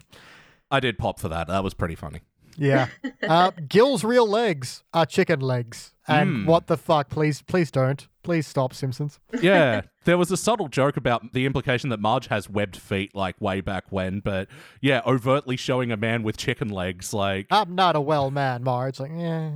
I 0.70 0.80
did 0.80 0.98
pop 0.98 1.18
for 1.20 1.28
that. 1.28 1.46
That 1.48 1.62
was 1.64 1.74
pretty 1.74 1.94
funny. 1.94 2.20
Yeah. 2.56 2.88
uh, 3.22 3.52
Gil's 3.68 4.02
real 4.04 4.26
legs 4.28 4.82
are 4.92 5.06
chicken 5.06 5.40
legs. 5.40 5.94
And 6.08 6.38
Mm. 6.38 6.46
what 6.46 6.66
the 6.66 6.76
fuck? 6.76 7.08
Please, 7.08 7.40
please 7.42 7.70
don't. 7.70 8.08
Please 8.22 8.46
stop, 8.46 8.74
Simpsons. 8.74 9.18
Yeah, 9.40 9.82
there 10.04 10.18
was 10.18 10.30
a 10.30 10.36
subtle 10.36 10.68
joke 10.68 10.96
about 10.98 11.32
the 11.32 11.46
implication 11.46 11.88
that 11.90 12.00
Marge 12.00 12.26
has 12.26 12.48
webbed 12.50 12.76
feet, 12.76 13.14
like 13.14 13.40
way 13.40 13.60
back 13.62 13.84
when, 13.90 14.20
but 14.20 14.48
yeah, 14.82 15.00
overtly 15.06 15.56
showing 15.56 15.90
a 15.90 15.96
man 15.96 16.22
with 16.22 16.36
chicken 16.36 16.68
legs, 16.68 17.14
like 17.14 17.46
I'm 17.50 17.74
not 17.74 17.96
a 17.96 18.00
well 18.00 18.30
man, 18.30 18.62
Marge. 18.62 19.00
Like, 19.00 19.12
yeah. 19.16 19.50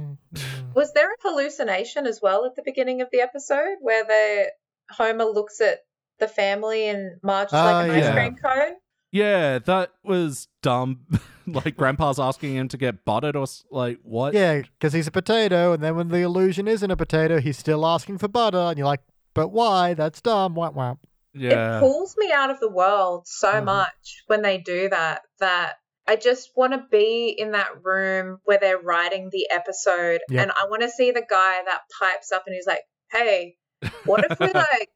Was 0.75 0.93
there 0.95 1.09
a 1.11 1.15
hallucination 1.23 2.07
as 2.07 2.21
well 2.23 2.47
at 2.47 2.57
the 2.57 2.63
beginning 2.65 3.01
of 3.03 3.09
the 3.13 3.21
episode 3.21 3.77
where 3.81 4.05
the 4.05 4.51
Homer 4.91 5.25
looks 5.25 5.61
at 5.61 5.81
the 6.19 6.29
family 6.29 6.89
and 6.89 7.19
Marge 7.23 7.49
is 7.49 7.53
like 7.53 7.89
Oh, 7.89 7.91
an 7.91 8.03
ice 8.03 8.13
cream 8.13 8.37
cone? 8.37 8.75
yeah, 9.13 9.59
that 9.59 9.91
was 10.03 10.49
dumb. 10.63 11.01
like 11.65 11.77
Grandpa's 11.77 12.19
asking 12.19 12.55
him 12.57 12.69
to 12.69 12.77
get 12.77 13.05
buttered 13.05 13.37
or 13.37 13.47
like 13.71 13.99
what? 14.03 14.35
Yeah, 14.35 14.63
because 14.63 14.93
he's 14.93 15.07
a 15.07 15.11
potato, 15.13 15.73
and 15.73 15.83
then 15.83 15.97
when 15.97 16.09
the 16.09 16.19
illusion 16.21 16.67
isn't 16.69 16.91
a 16.91 16.97
potato, 16.97 17.41
he's 17.41 17.59
still 17.59 17.85
asking 17.87 18.19
for 18.19 18.29
butter, 18.29 18.59
and 18.59 18.79
you're 18.79 18.87
like, 18.87 19.01
but 19.35 19.49
why? 19.49 19.95
That's 19.95 20.21
dumb. 20.21 20.55
Wah, 20.55 20.71
wah. 20.71 20.95
yeah. 21.33 21.79
It 21.79 21.81
pulls 21.81 22.17
me 22.17 22.31
out 22.33 22.51
of 22.51 22.61
the 22.61 22.71
world 22.71 23.27
so 23.27 23.53
Mhm. 23.55 23.65
much 23.65 24.23
when 24.29 24.43
they 24.43 24.59
do 24.59 24.89
that 24.91 25.23
that 25.41 25.79
I 26.07 26.17
just 26.17 26.51
want 26.55 26.73
to 26.75 26.85
be 26.91 27.29
in 27.31 27.53
that 27.53 27.83
room 27.83 28.39
where 28.45 28.59
they're 28.59 28.79
writing 28.79 29.31
the 29.33 29.49
episode 29.51 30.21
Yep. 30.29 30.41
and 30.43 30.53
I 30.53 30.67
want 30.69 30.83
to 30.83 30.89
see 30.91 31.11
the 31.11 31.23
guy 31.29 31.63
that 31.65 31.81
pipes 31.99 32.31
up 32.31 32.45
and 32.47 32.55
he's 32.55 32.67
like, 32.67 32.83
"Hey, 33.11 33.57
what 34.05 34.25
if 34.31 34.39
we 34.39 34.47
like 34.53 34.91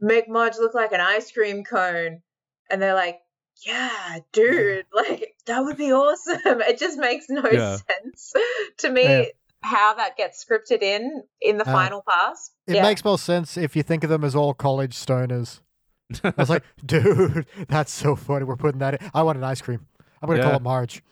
make 0.00 0.28
Marge 0.28 0.56
look 0.58 0.74
like 0.74 0.92
an 0.92 1.00
ice 1.00 1.30
cream 1.32 1.64
cone?" 1.64 2.20
And 2.68 2.82
they're 2.82 2.94
like, 2.94 3.18
"Yeah, 3.66 4.18
dude, 4.32 4.86
like 4.94 5.34
that 5.46 5.60
would 5.64 5.76
be 5.76 5.92
awesome." 5.92 6.40
It 6.62 6.78
just 6.78 6.98
makes 6.98 7.26
no 7.28 7.42
Yeah. 7.50 7.76
sense 7.76 8.32
to 8.78 8.90
me 8.90 9.02
Yeah. 9.02 9.24
how 9.62 9.94
that 9.94 10.16
gets 10.16 10.44
scripted 10.44 10.82
in 10.82 11.22
in 11.40 11.58
the 11.58 11.68
Uh, 11.68 11.72
final 11.72 12.02
pass. 12.08 12.50
It 12.66 12.76
yeah. 12.76 12.82
makes 12.82 13.04
more 13.04 13.18
sense 13.18 13.56
if 13.56 13.74
you 13.76 13.82
think 13.82 14.04
of 14.04 14.10
them 14.10 14.24
as 14.24 14.34
all 14.34 14.54
college 14.54 14.94
stoners. 14.94 15.60
I 16.24 16.32
was 16.36 16.50
like, 16.50 16.64
dude, 16.84 17.46
that's 17.68 17.92
so 17.92 18.16
funny. 18.16 18.44
We're 18.44 18.56
putting 18.56 18.80
that 18.80 19.00
in. 19.02 19.10
I 19.14 19.22
want 19.22 19.38
an 19.38 19.44
ice 19.44 19.60
cream. 19.60 19.86
I'm 20.22 20.26
going 20.26 20.38
to 20.38 20.44
Yeah. 20.44 20.50
call 20.50 20.56
it 20.58 20.62
Marge. 20.62 21.02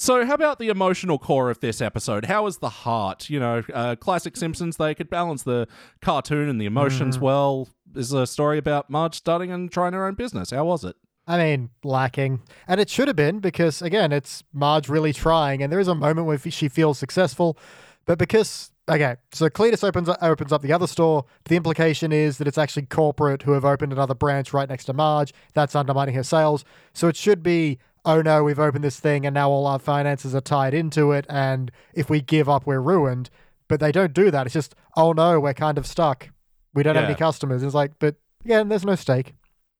So, 0.00 0.24
how 0.24 0.34
about 0.34 0.60
the 0.60 0.68
emotional 0.68 1.18
core 1.18 1.50
of 1.50 1.58
this 1.58 1.80
episode? 1.82 2.26
How 2.26 2.46
is 2.46 2.58
the 2.58 2.68
heart? 2.68 3.28
You 3.28 3.40
know, 3.40 3.62
uh, 3.74 3.96
classic 3.96 4.36
Simpsons, 4.36 4.76
they 4.76 4.94
could 4.94 5.10
balance 5.10 5.42
the 5.42 5.66
cartoon 6.00 6.48
and 6.48 6.60
the 6.60 6.66
emotions 6.66 7.18
Mm. 7.18 7.20
well. 7.22 7.68
Is 7.96 8.12
a 8.12 8.26
story 8.26 8.58
about 8.58 8.88
Marge 8.90 9.16
starting 9.16 9.50
and 9.50 9.72
trying 9.72 9.94
her 9.94 10.06
own 10.06 10.14
business. 10.14 10.50
How 10.50 10.64
was 10.66 10.84
it? 10.84 10.94
I 11.28 11.36
mean, 11.36 11.68
lacking. 11.84 12.40
And 12.66 12.80
it 12.80 12.88
should 12.88 13.06
have 13.06 13.16
been 13.16 13.40
because, 13.40 13.82
again, 13.82 14.12
it's 14.12 14.42
Marge 14.54 14.88
really 14.88 15.12
trying. 15.12 15.62
And 15.62 15.70
there 15.70 15.78
is 15.78 15.86
a 15.86 15.94
moment 15.94 16.26
where 16.26 16.38
she 16.38 16.68
feels 16.70 16.98
successful. 16.98 17.58
But 18.06 18.18
because, 18.18 18.72
okay, 18.88 19.16
so 19.30 19.50
Cletus 19.50 19.86
opens, 19.86 20.08
opens 20.22 20.52
up 20.52 20.62
the 20.62 20.72
other 20.72 20.86
store. 20.86 21.26
The 21.44 21.56
implication 21.56 22.12
is 22.12 22.38
that 22.38 22.48
it's 22.48 22.56
actually 22.56 22.86
corporate 22.86 23.42
who 23.42 23.52
have 23.52 23.66
opened 23.66 23.92
another 23.92 24.14
branch 24.14 24.54
right 24.54 24.66
next 24.66 24.86
to 24.86 24.94
Marge. 24.94 25.34
That's 25.52 25.76
undermining 25.76 26.14
her 26.14 26.22
sales. 26.22 26.64
So 26.94 27.08
it 27.08 27.16
should 27.16 27.42
be, 27.42 27.78
oh 28.06 28.22
no, 28.22 28.42
we've 28.42 28.58
opened 28.58 28.84
this 28.84 28.98
thing 28.98 29.26
and 29.26 29.34
now 29.34 29.50
all 29.50 29.66
our 29.66 29.78
finances 29.78 30.34
are 30.34 30.40
tied 30.40 30.72
into 30.72 31.12
it. 31.12 31.26
And 31.28 31.70
if 31.92 32.08
we 32.08 32.22
give 32.22 32.48
up, 32.48 32.66
we're 32.66 32.80
ruined. 32.80 33.28
But 33.68 33.80
they 33.80 33.92
don't 33.92 34.14
do 34.14 34.30
that. 34.30 34.46
It's 34.46 34.54
just, 34.54 34.74
oh 34.96 35.12
no, 35.12 35.38
we're 35.38 35.52
kind 35.52 35.76
of 35.76 35.86
stuck. 35.86 36.30
We 36.72 36.82
don't 36.82 36.96
have 36.96 37.04
any 37.04 37.14
customers. 37.14 37.62
It's 37.62 37.74
like, 37.74 37.98
but 37.98 38.16
again, 38.46 38.68
there's 38.70 38.86
no 38.86 38.94
stake. 38.94 39.34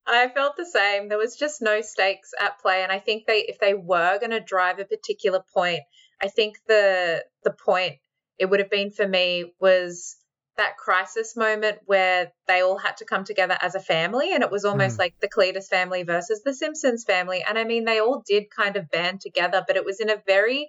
I 0.08 0.28
felt 0.28 0.56
the 0.56 0.66
same. 0.66 1.08
There 1.08 1.18
was 1.18 1.36
just 1.36 1.60
no 1.60 1.80
stakes 1.80 2.32
at 2.40 2.60
play, 2.60 2.82
and 2.82 2.90
I 2.90 2.98
think 2.98 3.26
they, 3.26 3.44
if 3.48 3.58
they 3.58 3.74
were 3.74 4.18
going 4.18 4.30
to 4.30 4.40
drive 4.40 4.78
a 4.78 4.84
particular 4.84 5.42
point, 5.54 5.80
I 6.22 6.28
think 6.28 6.56
the 6.66 7.24
the 7.44 7.52
point 7.52 7.96
it 8.38 8.46
would 8.46 8.60
have 8.60 8.70
been 8.70 8.90
for 8.90 9.06
me 9.06 9.52
was 9.60 10.16
that 10.56 10.76
crisis 10.76 11.36
moment 11.36 11.78
where 11.86 12.32
they 12.48 12.62
all 12.62 12.78
had 12.78 12.96
to 12.96 13.04
come 13.04 13.24
together 13.24 13.56
as 13.60 13.74
a 13.74 13.80
family, 13.80 14.32
and 14.32 14.42
it 14.42 14.50
was 14.50 14.64
almost 14.64 14.96
mm. 14.96 15.00
like 15.00 15.14
the 15.20 15.28
Cletus 15.28 15.68
family 15.68 16.02
versus 16.02 16.42
the 16.42 16.54
Simpsons 16.54 17.04
family. 17.04 17.44
And 17.48 17.58
I 17.58 17.64
mean, 17.64 17.84
they 17.84 18.00
all 18.00 18.22
did 18.26 18.50
kind 18.50 18.76
of 18.76 18.90
band 18.90 19.20
together, 19.20 19.62
but 19.66 19.76
it 19.76 19.84
was 19.84 20.00
in 20.00 20.10
a 20.10 20.22
very 20.26 20.68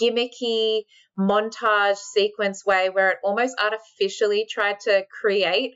gimmicky 0.00 0.82
montage 1.18 1.96
sequence 1.96 2.64
way 2.64 2.88
where 2.88 3.10
it 3.10 3.18
almost 3.22 3.56
artificially 3.60 4.46
tried 4.48 4.80
to 4.80 5.04
create 5.10 5.74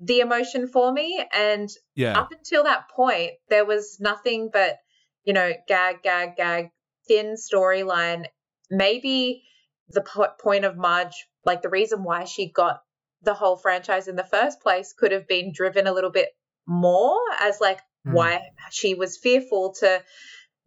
the 0.00 0.20
emotion 0.20 0.66
for 0.68 0.92
me 0.92 1.24
and 1.32 1.70
Yeah. 1.94 2.18
up 2.18 2.32
until 2.32 2.64
that 2.64 2.88
point, 2.88 3.32
there 3.48 3.64
was 3.64 3.98
nothing 4.00 4.50
but, 4.52 4.78
you 5.24 5.32
know, 5.32 5.52
gag, 5.68 6.02
gag, 6.02 6.36
gag, 6.36 6.70
thin 7.06 7.34
storyline. 7.36 8.26
Maybe 8.70 9.44
the 9.88 10.00
po- 10.02 10.32
point 10.40 10.64
of 10.64 10.76
Marge, 10.76 11.26
like 11.44 11.62
the 11.62 11.68
reason 11.68 12.02
why 12.02 12.24
she 12.24 12.50
got 12.50 12.80
the 13.22 13.34
whole 13.34 13.56
franchise 13.56 14.08
in 14.08 14.16
the 14.16 14.24
first 14.24 14.60
place, 14.60 14.92
could 14.92 15.12
have 15.12 15.26
been 15.26 15.52
driven 15.52 15.86
a 15.86 15.92
little 15.92 16.10
bit 16.10 16.30
more 16.66 17.18
as 17.40 17.60
like 17.60 17.80
Mm. 18.06 18.12
why 18.14 18.40
she 18.70 18.94
was 18.94 19.16
fearful 19.16 19.72
to 19.74 20.02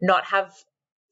not 0.01 0.25
have 0.25 0.53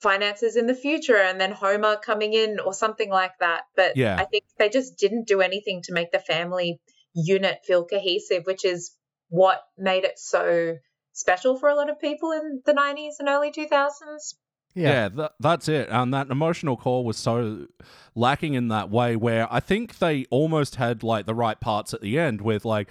finances 0.01 0.55
in 0.55 0.67
the 0.67 0.75
future 0.75 1.17
and 1.17 1.39
then 1.39 1.51
Homer 1.51 1.97
coming 1.97 2.33
in 2.33 2.59
or 2.59 2.73
something 2.73 3.09
like 3.09 3.37
that. 3.39 3.63
But 3.75 3.95
Yeah. 3.95 4.15
I 4.19 4.25
think 4.25 4.43
they 4.57 4.69
just 4.69 4.97
didn't 4.97 5.27
do 5.27 5.41
anything 5.41 5.81
to 5.83 5.93
make 5.93 6.11
the 6.11 6.19
family 6.19 6.79
unit 7.15 7.59
feel 7.65 7.85
cohesive, 7.85 8.43
which 8.45 8.63
is 8.65 8.95
what 9.29 9.61
made 9.77 10.03
it 10.03 10.19
so 10.19 10.75
special 11.13 11.57
for 11.57 11.69
a 11.69 11.75
lot 11.75 11.89
of 11.89 11.99
people 11.99 12.31
in 12.31 12.61
the 12.65 12.73
90s 12.73 13.13
and 13.19 13.27
early 13.29 13.51
2000s. 13.51 14.35
Yeah, 14.75 15.07
tha- 15.07 15.31
that's 15.39 15.69
it. 15.69 15.87
And 15.89 16.13
that 16.13 16.29
emotional 16.29 16.75
core 16.75 17.05
was 17.05 17.15
so 17.17 17.67
lacking 18.13 18.55
in 18.55 18.67
that 18.67 18.89
way 18.89 19.15
where 19.15 19.47
I 19.51 19.61
think 19.61 19.99
they 19.99 20.25
almost 20.29 20.75
had 20.75 21.01
like 21.01 21.25
the 21.25 21.33
right 21.33 21.59
parts 21.59 21.93
at 21.93 22.01
the 22.01 22.19
end 22.19 22.41
with 22.41 22.65
like 22.65 22.89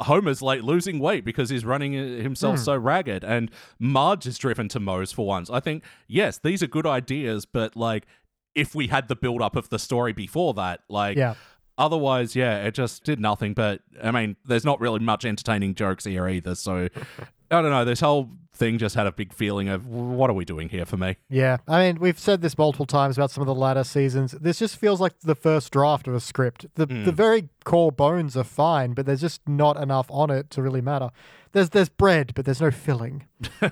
Homer's 0.00 0.40
like 0.40 0.62
losing 0.62 0.98
weight 0.98 1.24
because 1.26 1.50
he's 1.50 1.64
running 1.64 1.92
himself 1.92 2.56
Hmm. 2.56 2.62
so 2.62 2.76
ragged, 2.76 3.22
and 3.24 3.50
Marge 3.78 4.26
is 4.26 4.38
driven 4.38 4.68
to 4.70 4.80
Moe's 4.80 5.12
for 5.12 5.26
once. 5.26 5.50
I 5.50 5.60
think 5.60 5.84
yes, 6.08 6.38
these 6.38 6.62
are 6.62 6.66
good 6.66 6.86
ideas, 6.86 7.44
but 7.44 7.76
like 7.76 8.06
if 8.54 8.74
we 8.74 8.86
had 8.86 9.08
the 9.08 9.16
build 9.16 9.42
up 9.42 9.56
of 9.56 9.68
the 9.68 9.78
story 9.78 10.14
before 10.14 10.54
that, 10.54 10.80
like 10.88 11.16
Yeah. 11.18 11.34
Otherwise, 11.78 12.36
yeah, 12.36 12.64
it 12.64 12.74
just 12.74 13.04
did 13.04 13.20
nothing. 13.20 13.54
But 13.54 13.82
I 14.02 14.10
mean, 14.10 14.36
there's 14.44 14.64
not 14.64 14.80
really 14.80 15.00
much 15.00 15.24
entertaining 15.24 15.74
jokes 15.74 16.04
here 16.04 16.28
either. 16.28 16.54
So 16.54 16.88
I 17.50 17.62
don't 17.62 17.70
know. 17.70 17.84
This 17.84 18.00
whole 18.00 18.30
thing 18.56 18.78
just 18.78 18.94
had 18.94 19.06
a 19.06 19.12
big 19.12 19.32
feeling 19.32 19.68
of 19.68 19.86
what 19.86 20.30
are 20.30 20.32
we 20.32 20.44
doing 20.44 20.68
here 20.68 20.86
for 20.86 20.96
me? 20.96 21.16
Yeah, 21.28 21.58
I 21.68 21.86
mean, 21.86 22.00
we've 22.00 22.18
said 22.18 22.40
this 22.40 22.56
multiple 22.56 22.86
times 22.86 23.16
about 23.16 23.30
some 23.30 23.42
of 23.42 23.46
the 23.46 23.54
latter 23.54 23.84
seasons. 23.84 24.32
This 24.32 24.58
just 24.58 24.76
feels 24.76 25.00
like 25.00 25.20
the 25.20 25.34
first 25.34 25.72
draft 25.72 26.08
of 26.08 26.14
a 26.14 26.20
script. 26.20 26.66
The 26.74 26.86
hmm. 26.86 27.04
the 27.04 27.12
very 27.12 27.48
core 27.64 27.92
bones 27.92 28.36
are 28.36 28.44
fine, 28.44 28.94
but 28.94 29.06
there's 29.06 29.20
just 29.20 29.46
not 29.48 29.76
enough 29.76 30.06
on 30.10 30.30
it 30.30 30.50
to 30.50 30.62
really 30.62 30.80
matter. 30.80 31.10
There's 31.52 31.70
there's 31.70 31.88
bread, 31.88 32.32
but 32.34 32.44
there's 32.44 32.60
no 32.60 32.70
filling. 32.70 33.26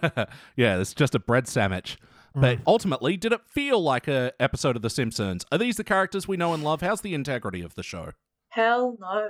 yeah, 0.56 0.78
it's 0.78 0.94
just 0.94 1.14
a 1.14 1.18
bread 1.18 1.48
sandwich. 1.48 1.98
But 2.34 2.58
ultimately, 2.66 3.16
did 3.16 3.32
it 3.32 3.40
feel 3.46 3.80
like 3.80 4.08
a 4.08 4.32
episode 4.40 4.74
of 4.76 4.82
The 4.82 4.90
Simpsons? 4.90 5.44
Are 5.52 5.58
these 5.58 5.76
the 5.76 5.84
characters 5.84 6.26
we 6.26 6.36
know 6.36 6.52
and 6.52 6.64
love? 6.64 6.80
How's 6.80 7.00
the 7.00 7.14
integrity 7.14 7.62
of 7.62 7.74
the 7.76 7.82
show? 7.84 8.10
Hell 8.48 8.96
no. 9.00 9.28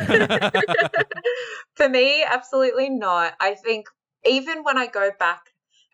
For 1.76 1.88
me, 1.88 2.24
absolutely 2.24 2.90
not. 2.90 3.34
I 3.40 3.54
think 3.54 3.86
even 4.24 4.62
when 4.64 4.76
I 4.78 4.86
go 4.86 5.10
back 5.18 5.42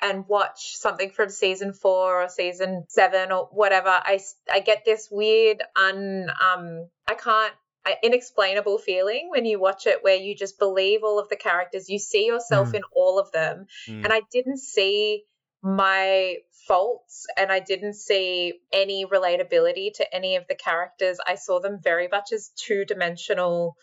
and 0.02 0.24
watch 0.28 0.76
something 0.76 1.10
from 1.10 1.30
season 1.30 1.72
four 1.72 2.22
or 2.22 2.28
season 2.28 2.84
seven 2.88 3.32
or 3.32 3.48
whatever, 3.52 3.88
I, 3.88 4.18
I 4.52 4.60
get 4.60 4.84
this 4.84 5.08
weird, 5.10 5.62
un, 5.74 6.28
um, 6.30 6.88
I 7.08 7.14
can't, 7.14 7.54
I- 7.86 7.96
inexplainable 8.02 8.78
feeling 8.78 9.28
when 9.30 9.44
you 9.46 9.60
watch 9.60 9.86
it 9.86 10.02
where 10.02 10.16
you 10.16 10.34
just 10.34 10.58
believe 10.58 11.00
all 11.02 11.18
of 11.18 11.28
the 11.28 11.36
characters, 11.36 11.88
you 11.88 11.98
see 11.98 12.26
yourself 12.26 12.72
Mm. 12.72 12.74
in 12.76 12.82
all 12.94 13.18
of 13.18 13.30
them. 13.32 13.66
Mm. 13.88 14.04
And 14.04 14.12
I 14.12 14.22
didn't 14.32 14.58
see 14.58 15.22
my 15.66 16.36
faults 16.68 17.26
and 17.36 17.50
I 17.50 17.58
didn't 17.58 17.94
see 17.94 18.54
any 18.72 19.04
relatability 19.04 19.92
to 19.94 20.14
any 20.14 20.36
of 20.36 20.46
the 20.48 20.54
characters. 20.54 21.18
I 21.26 21.34
saw 21.34 21.58
them 21.58 21.80
very 21.82 22.06
much 22.06 22.32
as 22.32 22.50
two 22.56 22.84
dimensional 22.84 23.76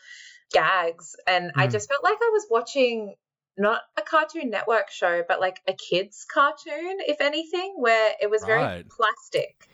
gags. 0.51 1.15
And 1.27 1.51
I 1.57 1.67
Mm. 1.67 1.71
just 1.71 1.89
felt 1.89 2.03
like 2.03 2.17
I 2.21 2.29
was 2.31 2.47
watching 2.49 3.15
not 3.57 3.81
a 3.97 4.01
Cartoon 4.01 4.49
Network 4.49 4.91
show, 4.91 5.23
but 5.27 5.41
like 5.41 5.59
a 5.67 5.73
kid's 5.73 6.25
cartoon, 6.25 6.99
if 7.01 7.19
anything, 7.19 7.75
where 7.77 8.15
it 8.21 8.29
was 8.29 8.43
very 8.43 8.85
plastic. 8.89 9.67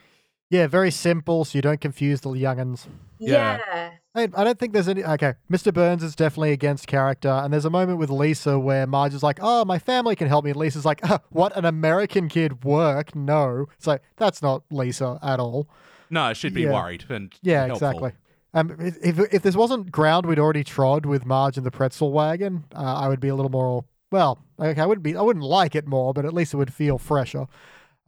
Yeah, 0.50 0.66
very 0.66 0.92
simple, 0.92 1.46
so 1.46 1.60
you 1.60 1.62
don't 1.62 1.80
confuse 1.80 2.22
the 2.22 2.30
youngins. 2.30 2.88
Yeah. 3.20 3.60
Yeah. 3.74 3.90
I, 4.16 4.24
I 4.24 4.44
don't 4.44 4.58
think 4.58 4.74
there's 4.74 4.88
any. 4.88 5.04
Okay, 5.04 5.34
Mr. 5.52 5.74
Burns 5.74 6.04
is 6.04 6.16
definitely 6.16 6.52
against 6.52 6.88
character, 6.88 7.30
and 7.30 7.54
there's 7.54 7.66
a 7.66 7.70
moment 7.70 8.00
with 8.00 8.10
Lisa 8.10 8.58
where 8.58 8.88
Marge 8.88 9.14
is 9.14 9.22
like, 9.24 9.40
"Oh, 9.42 9.66
my 9.66 9.78
family 9.78 10.16
can 10.16 10.28
help 10.28 10.44
me," 10.46 10.52
and 10.52 10.60
Lisa's 10.60 10.86
like, 10.86 11.00
"Ah, 11.04 11.20
"What? 11.30 11.56
An 11.56 11.66
American 11.66 12.28
kid 12.30 12.64
work? 12.64 13.16
No." 13.16 13.68
It's 13.78 13.86
like 13.88 14.02
that's 14.18 14.42
not 14.42 14.64
Lisa 14.72 15.20
at 15.22 15.40
all. 15.40 15.70
No, 16.10 16.34
she'd 16.34 16.54
be 16.56 16.62
Yeah. 16.64 16.74
worried 16.74 17.06
and 17.10 17.34
Yeah, 17.42 17.68
helpful. 17.68 17.88
exactly. 17.90 18.12
Um, 18.56 18.76
if, 18.80 18.98
if 19.04 19.34
if 19.36 19.42
this 19.44 19.56
wasn't 19.56 19.92
ground 19.92 20.26
we'd 20.26 20.40
already 20.40 20.64
trod 20.64 21.06
with 21.06 21.24
Marge 21.26 21.56
and 21.58 21.66
the 21.66 21.72
pretzel 21.72 22.12
wagon, 22.12 22.64
uh, 22.76 22.80
I 22.96 23.08
would 23.08 23.20
be 23.20 23.28
a 23.28 23.36
little 23.36 23.52
more. 23.52 23.86
Well, 24.12 24.40
okay, 24.60 24.82
I 24.82 24.86
wouldn't 24.88 25.04
be. 25.04 25.16
I 25.16 25.22
wouldn't 25.22 25.46
like 25.46 25.76
it 25.76 25.88
more, 25.88 26.14
but 26.16 26.26
at 26.26 26.34
least 26.34 26.54
it 26.56 26.58
would 26.58 26.74
feel 26.74 26.98
fresher. 26.98 27.46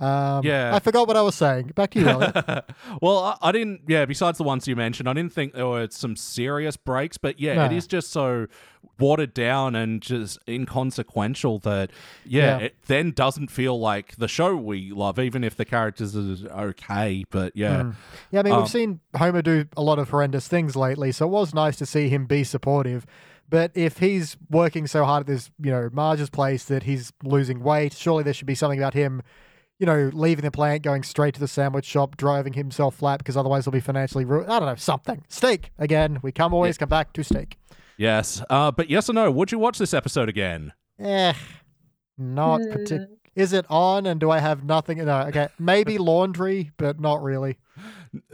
Um, 0.01 0.43
Yeah. 0.43 0.75
I 0.75 0.79
forgot 0.79 1.07
what 1.07 1.15
I 1.15 1.21
was 1.21 1.35
saying. 1.35 1.67
Back 1.75 1.91
to 1.91 1.99
you, 1.99 2.05
well, 3.01 3.19
I, 3.19 3.37
I 3.41 3.51
didn't. 3.51 3.81
Yeah, 3.87 4.05
besides 4.05 4.37
the 4.37 4.43
ones 4.43 4.67
you 4.67 4.75
mentioned, 4.75 5.07
I 5.07 5.13
didn't 5.13 5.31
think 5.33 5.53
there 5.53 5.67
were 5.67 5.87
some 5.91 6.15
serious 6.15 6.75
breaks. 6.75 7.17
But 7.17 7.39
yeah, 7.39 7.65
it 7.65 7.71
No. 7.71 7.77
is 7.77 7.87
just 7.87 8.11
so 8.11 8.47
watered 8.99 9.33
down 9.33 9.75
and 9.75 10.01
just 10.01 10.37
inconsequential 10.47 11.59
that 11.59 11.91
yeah, 12.25 12.57
Yeah. 12.59 12.65
it 12.65 12.75
then 12.87 13.11
doesn't 13.11 13.49
feel 13.49 13.79
like 13.79 14.15
the 14.17 14.27
show 14.27 14.55
we 14.55 14.91
love, 14.91 15.19
even 15.19 15.43
if 15.43 15.55
the 15.55 15.65
characters 15.65 16.15
are 16.45 16.67
okay. 16.69 17.23
But 17.29 17.55
yeah, 17.55 17.81
Mm. 17.83 17.95
Yeah, 18.31 18.39
I 18.39 18.43
mean, 18.43 18.53
Um, 18.53 18.59
we've 18.61 18.69
seen 18.71 18.99
Homer 19.15 19.41
do 19.41 19.65
a 19.77 19.81
lot 19.81 19.99
of 19.99 20.09
horrendous 20.09 20.47
things 20.47 20.75
lately, 20.75 21.11
so 21.11 21.25
it 21.25 21.29
was 21.31 21.53
nice 21.53 21.75
to 21.77 21.85
see 21.85 22.09
him 22.09 22.25
be 22.25 22.43
supportive. 22.43 23.05
But 23.49 23.71
if 23.75 23.97
he's 23.99 24.37
working 24.49 24.87
so 24.87 25.03
hard 25.03 25.21
at 25.21 25.27
this, 25.27 25.51
you 25.61 25.71
know, 25.71 25.89
Marge's 25.91 26.29
place 26.29 26.63
that 26.65 26.83
he's 26.83 27.11
losing 27.23 27.61
weight, 27.61 27.93
surely 27.93 28.23
there 28.23 28.33
should 28.33 28.47
be 28.47 28.55
something 28.55 28.79
about 28.79 28.93
him, 28.93 29.21
you 29.81 29.87
know, 29.87 30.11
leaving 30.13 30.45
the 30.45 30.51
plant, 30.51 30.83
going 30.83 31.01
straight 31.01 31.33
to 31.33 31.39
the 31.39 31.47
sandwich 31.47 31.85
shop, 31.85 32.15
driving 32.15 32.53
himself 32.53 32.93
flat 32.95 33.17
because 33.17 33.35
otherwise 33.35 33.65
he'll 33.65 33.71
be 33.71 33.79
financially 33.79 34.23
ruined. 34.25 34.51
I 34.51 34.59
don't 34.59 34.67
know, 34.69 34.75
something. 34.75 35.23
Steak 35.27 35.71
again. 35.79 36.19
We 36.21 36.31
come 36.31 36.53
always 36.53 36.77
come 36.77 36.87
back 36.89 37.13
to 37.13 37.23
steak. 37.23 37.57
yes. 37.97 38.43
Uh, 38.47 38.69
but 38.71 38.91
yes 38.91 39.09
or 39.09 39.13
no? 39.13 39.31
Would 39.31 39.51
you 39.51 39.57
watch 39.57 39.79
this 39.79 39.91
episode 39.95 40.29
again? 40.29 40.71
Eh, 40.99 41.33
not 42.15 42.61
Hmm. 42.61 42.71
particular. 42.71 43.07
Is 43.35 43.53
it 43.53 43.65
on 43.69 44.05
and 44.05 44.19
do 44.19 44.29
I 44.29 44.39
have 44.39 44.63
nothing? 44.63 45.03
No, 45.03 45.21
okay. 45.27 45.47
Maybe 45.57 45.97
laundry, 45.99 46.71
but 46.77 46.99
not 46.99 47.23
really. 47.23 47.57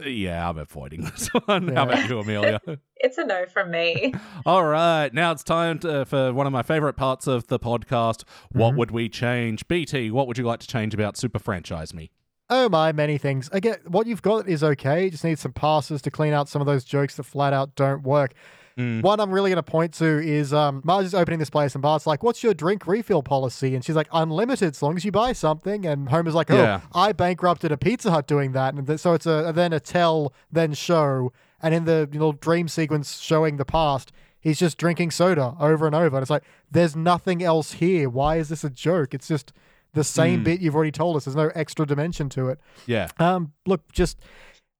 Yeah, 0.04 0.48
I'm 0.48 0.58
avoiding 0.58 1.02
this 1.02 1.28
one. 1.46 1.68
Yeah. 1.68 1.74
How 1.74 1.82
about 1.84 2.08
you, 2.08 2.18
Amelia? 2.18 2.60
It's 3.00 3.16
a 3.16 3.24
no 3.24 3.46
from 3.46 3.70
me. 3.70 4.12
All 4.44 4.64
right, 4.64 5.14
now 5.14 5.30
it's 5.30 5.44
time 5.44 5.78
to, 5.78 6.04
for 6.04 6.32
one 6.32 6.48
of 6.48 6.52
my 6.52 6.64
favorite 6.64 6.94
parts 6.94 7.28
of 7.28 7.46
the 7.46 7.60
podcast. 7.60 8.24
What 8.50 8.70
mm-hmm. 8.70 8.78
would 8.78 8.90
we 8.90 9.08
change? 9.08 9.68
BT, 9.68 10.10
what 10.10 10.26
would 10.26 10.36
you 10.36 10.42
like 10.42 10.58
to 10.58 10.66
change 10.66 10.94
about 10.94 11.16
Super 11.16 11.38
Franchise 11.38 11.94
Me? 11.94 12.10
Oh 12.50 12.68
my, 12.68 12.90
many 12.90 13.16
things. 13.16 13.48
Again, 13.52 13.76
what 13.86 14.08
you've 14.08 14.20
got 14.20 14.48
is 14.48 14.64
okay. 14.64 15.04
You 15.04 15.10
just 15.12 15.22
need 15.22 15.38
some 15.38 15.52
passes 15.52 16.02
to 16.02 16.10
clean 16.10 16.32
out 16.32 16.48
some 16.48 16.60
of 16.60 16.66
those 16.66 16.82
jokes 16.82 17.14
that 17.14 17.22
flat 17.22 17.52
out 17.52 17.76
don't 17.76 18.02
work. 18.02 18.34
Mm. 18.78 19.02
One 19.02 19.18
I'm 19.20 19.30
really 19.32 19.50
going 19.50 19.56
to 19.62 19.62
point 19.68 19.92
to 19.94 20.04
is 20.06 20.52
um, 20.54 20.80
Marge 20.84 21.04
is 21.06 21.14
opening 21.14 21.38
this 21.40 21.50
place, 21.50 21.74
and 21.74 21.82
Bart's 21.82 22.06
like, 22.06 22.22
"What's 22.22 22.42
your 22.44 22.54
drink 22.54 22.86
refill 22.86 23.22
policy?" 23.24 23.74
And 23.74 23.84
she's 23.84 23.96
like, 23.96 24.08
"Unlimited, 24.12 24.68
as 24.70 24.82
long 24.82 24.96
as 24.96 25.04
you 25.04 25.10
buy 25.10 25.32
something." 25.32 25.84
And 25.84 26.08
Homer's 26.08 26.34
like, 26.34 26.50
"Oh, 26.50 26.56
Yeah. 26.56 26.80
I 26.94 27.12
bankrupted 27.12 27.72
a 27.72 27.76
Pizza 27.76 28.10
Hut 28.12 28.26
doing 28.28 28.52
that." 28.52 28.74
And 28.74 28.86
th- 28.86 29.00
so 29.00 29.14
it's 29.14 29.26
a 29.26 29.52
then 29.54 29.72
a 29.72 29.80
tell, 29.80 30.32
then 30.52 30.74
show, 30.74 31.32
and 31.60 31.74
in 31.74 31.86
the 31.86 32.08
you 32.12 32.20
know, 32.20 32.32
dream 32.32 32.68
sequence 32.68 33.18
showing 33.18 33.56
the 33.56 33.64
past, 33.64 34.12
he's 34.40 34.58
just 34.60 34.78
drinking 34.78 35.10
soda 35.10 35.56
over 35.58 35.84
and 35.86 35.94
over. 35.96 36.16
And 36.16 36.22
it's 36.22 36.30
like, 36.30 36.44
there's 36.70 36.94
nothing 36.94 37.42
else 37.42 37.72
here. 37.72 38.08
Why 38.08 38.36
is 38.36 38.48
this 38.48 38.62
a 38.62 38.70
joke? 38.70 39.12
It's 39.12 39.26
just 39.26 39.52
the 39.94 40.04
same 40.04 40.42
Mm. 40.42 40.44
bit 40.44 40.60
you've 40.60 40.76
already 40.76 40.92
told 40.92 41.16
us. 41.16 41.24
There's 41.24 41.34
no 41.34 41.50
extra 41.56 41.84
dimension 41.84 42.28
to 42.28 42.48
it. 42.50 42.60
Yeah. 42.86 43.08
Um, 43.18 43.52
look, 43.66 43.90
just 43.90 44.20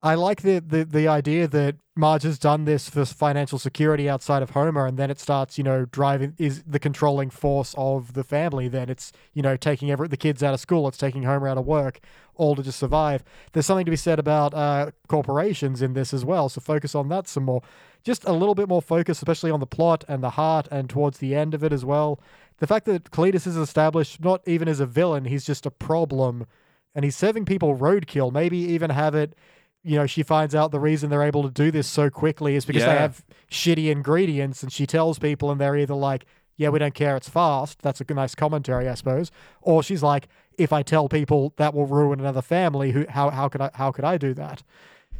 I 0.00 0.14
like 0.14 0.42
the, 0.42 0.60
the 0.60 0.84
the 0.84 1.08
idea 1.08 1.48
that 1.48 1.76
Marge 1.96 2.22
has 2.22 2.38
done 2.38 2.66
this 2.66 2.88
for 2.88 3.04
financial 3.04 3.58
security 3.58 4.08
outside 4.08 4.44
of 4.44 4.50
Homer, 4.50 4.86
and 4.86 4.96
then 4.96 5.10
it 5.10 5.18
starts, 5.18 5.58
you 5.58 5.64
know, 5.64 5.86
driving 5.86 6.34
is 6.38 6.62
the 6.62 6.78
controlling 6.78 7.30
force 7.30 7.74
of 7.76 8.12
the 8.12 8.22
family. 8.22 8.68
Then 8.68 8.88
it's 8.88 9.10
you 9.34 9.42
know 9.42 9.56
taking 9.56 9.90
every 9.90 10.06
the 10.06 10.16
kids 10.16 10.40
out 10.40 10.54
of 10.54 10.60
school, 10.60 10.86
it's 10.86 10.98
taking 10.98 11.24
Homer 11.24 11.48
out 11.48 11.58
of 11.58 11.66
work, 11.66 11.98
all 12.36 12.54
to 12.54 12.62
just 12.62 12.78
survive. 12.78 13.24
There's 13.52 13.66
something 13.66 13.86
to 13.86 13.90
be 13.90 13.96
said 13.96 14.20
about 14.20 14.54
uh, 14.54 14.92
corporations 15.08 15.82
in 15.82 15.94
this 15.94 16.14
as 16.14 16.24
well. 16.24 16.48
So 16.48 16.60
focus 16.60 16.94
on 16.94 17.08
that 17.08 17.26
some 17.26 17.44
more. 17.44 17.62
Just 18.04 18.24
a 18.24 18.32
little 18.32 18.54
bit 18.54 18.68
more 18.68 18.80
focus, 18.80 19.18
especially 19.18 19.50
on 19.50 19.58
the 19.58 19.66
plot 19.66 20.04
and 20.06 20.22
the 20.22 20.30
heart, 20.30 20.68
and 20.70 20.88
towards 20.88 21.18
the 21.18 21.34
end 21.34 21.54
of 21.54 21.64
it 21.64 21.72
as 21.72 21.84
well. 21.84 22.20
The 22.58 22.68
fact 22.68 22.86
that 22.86 23.10
Cletus 23.10 23.48
is 23.48 23.56
established 23.56 24.20
not 24.22 24.46
even 24.46 24.68
as 24.68 24.78
a 24.78 24.86
villain, 24.86 25.24
he's 25.24 25.44
just 25.44 25.66
a 25.66 25.70
problem 25.72 26.46
and 26.94 27.04
he's 27.04 27.16
serving 27.16 27.44
people 27.44 27.76
roadkill. 27.76 28.32
Maybe 28.32 28.58
even 28.58 28.90
have 28.90 29.14
it, 29.14 29.36
you 29.84 29.96
know, 29.96 30.06
she 30.06 30.22
finds 30.22 30.54
out 30.54 30.70
the 30.70 30.80
reason 30.80 31.10
they're 31.10 31.22
able 31.22 31.42
to 31.42 31.50
do 31.50 31.70
this 31.70 31.86
so 31.86 32.10
quickly 32.10 32.56
is 32.56 32.64
because 32.64 32.84
they 32.84 32.96
have 32.96 33.24
shitty 33.50 33.90
ingredients, 33.90 34.62
and 34.62 34.72
she 34.72 34.86
tells 34.86 35.18
people, 35.18 35.50
and 35.50 35.60
they're 35.60 35.76
either 35.76 35.94
like, 35.94 36.26
yeah, 36.56 36.68
we 36.70 36.78
don't 36.78 36.94
care, 36.94 37.16
it's 37.16 37.28
fast. 37.28 37.80
That's 37.82 38.00
a 38.00 38.14
nice 38.14 38.34
commentary, 38.34 38.88
I 38.88 38.94
suppose. 38.94 39.30
Or 39.62 39.82
she's 39.82 40.02
like, 40.02 40.28
if 40.58 40.72
I 40.72 40.82
tell 40.82 41.08
people 41.08 41.54
that 41.56 41.72
will 41.72 41.86
ruin 41.86 42.18
another 42.20 42.42
family, 42.42 42.90
who 42.90 43.06
how 43.08 43.30
how 43.30 43.48
could 43.48 43.60
I 43.60 43.70
how 43.74 43.92
could 43.92 44.04
I 44.04 44.18
do 44.18 44.34
that? 44.34 44.62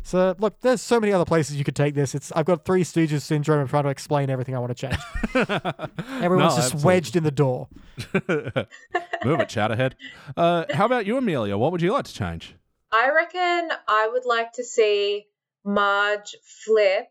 So 0.02 0.34
look, 0.38 0.60
there's 0.60 0.82
so 0.82 0.98
many 0.98 1.12
other 1.12 1.24
places 1.24 1.56
you 1.56 1.64
could 1.64 1.76
take 1.76 1.94
this. 1.94 2.14
It's 2.14 2.32
I've 2.32 2.44
got 2.44 2.64
three 2.64 2.82
Stooges 2.82 3.22
syndrome. 3.22 3.60
I'm 3.60 3.68
trying 3.68 3.84
to 3.84 3.90
explain 3.90 4.30
everything 4.30 4.56
I 4.56 4.58
want 4.58 4.76
to 4.76 4.88
change. 4.88 4.98
Everyone's 6.20 6.56
just 6.56 6.74
absolutely. 6.74 6.84
wedged 6.84 7.16
in 7.16 7.22
the 7.22 7.30
door. 7.30 7.68
Move 9.24 9.40
it, 9.40 9.48
Chatterhead. 9.48 9.94
Uh, 10.36 10.64
how 10.72 10.86
about 10.86 11.06
you, 11.06 11.16
Amelia? 11.16 11.56
What 11.56 11.70
would 11.72 11.82
you 11.82 11.92
like 11.92 12.04
to 12.06 12.12
change? 12.14 12.56
I 12.92 13.10
reckon 13.10 13.70
I 13.86 14.08
would 14.12 14.24
like 14.24 14.52
to 14.54 14.64
see 14.64 15.26
Marge 15.64 16.36
flip 16.64 17.08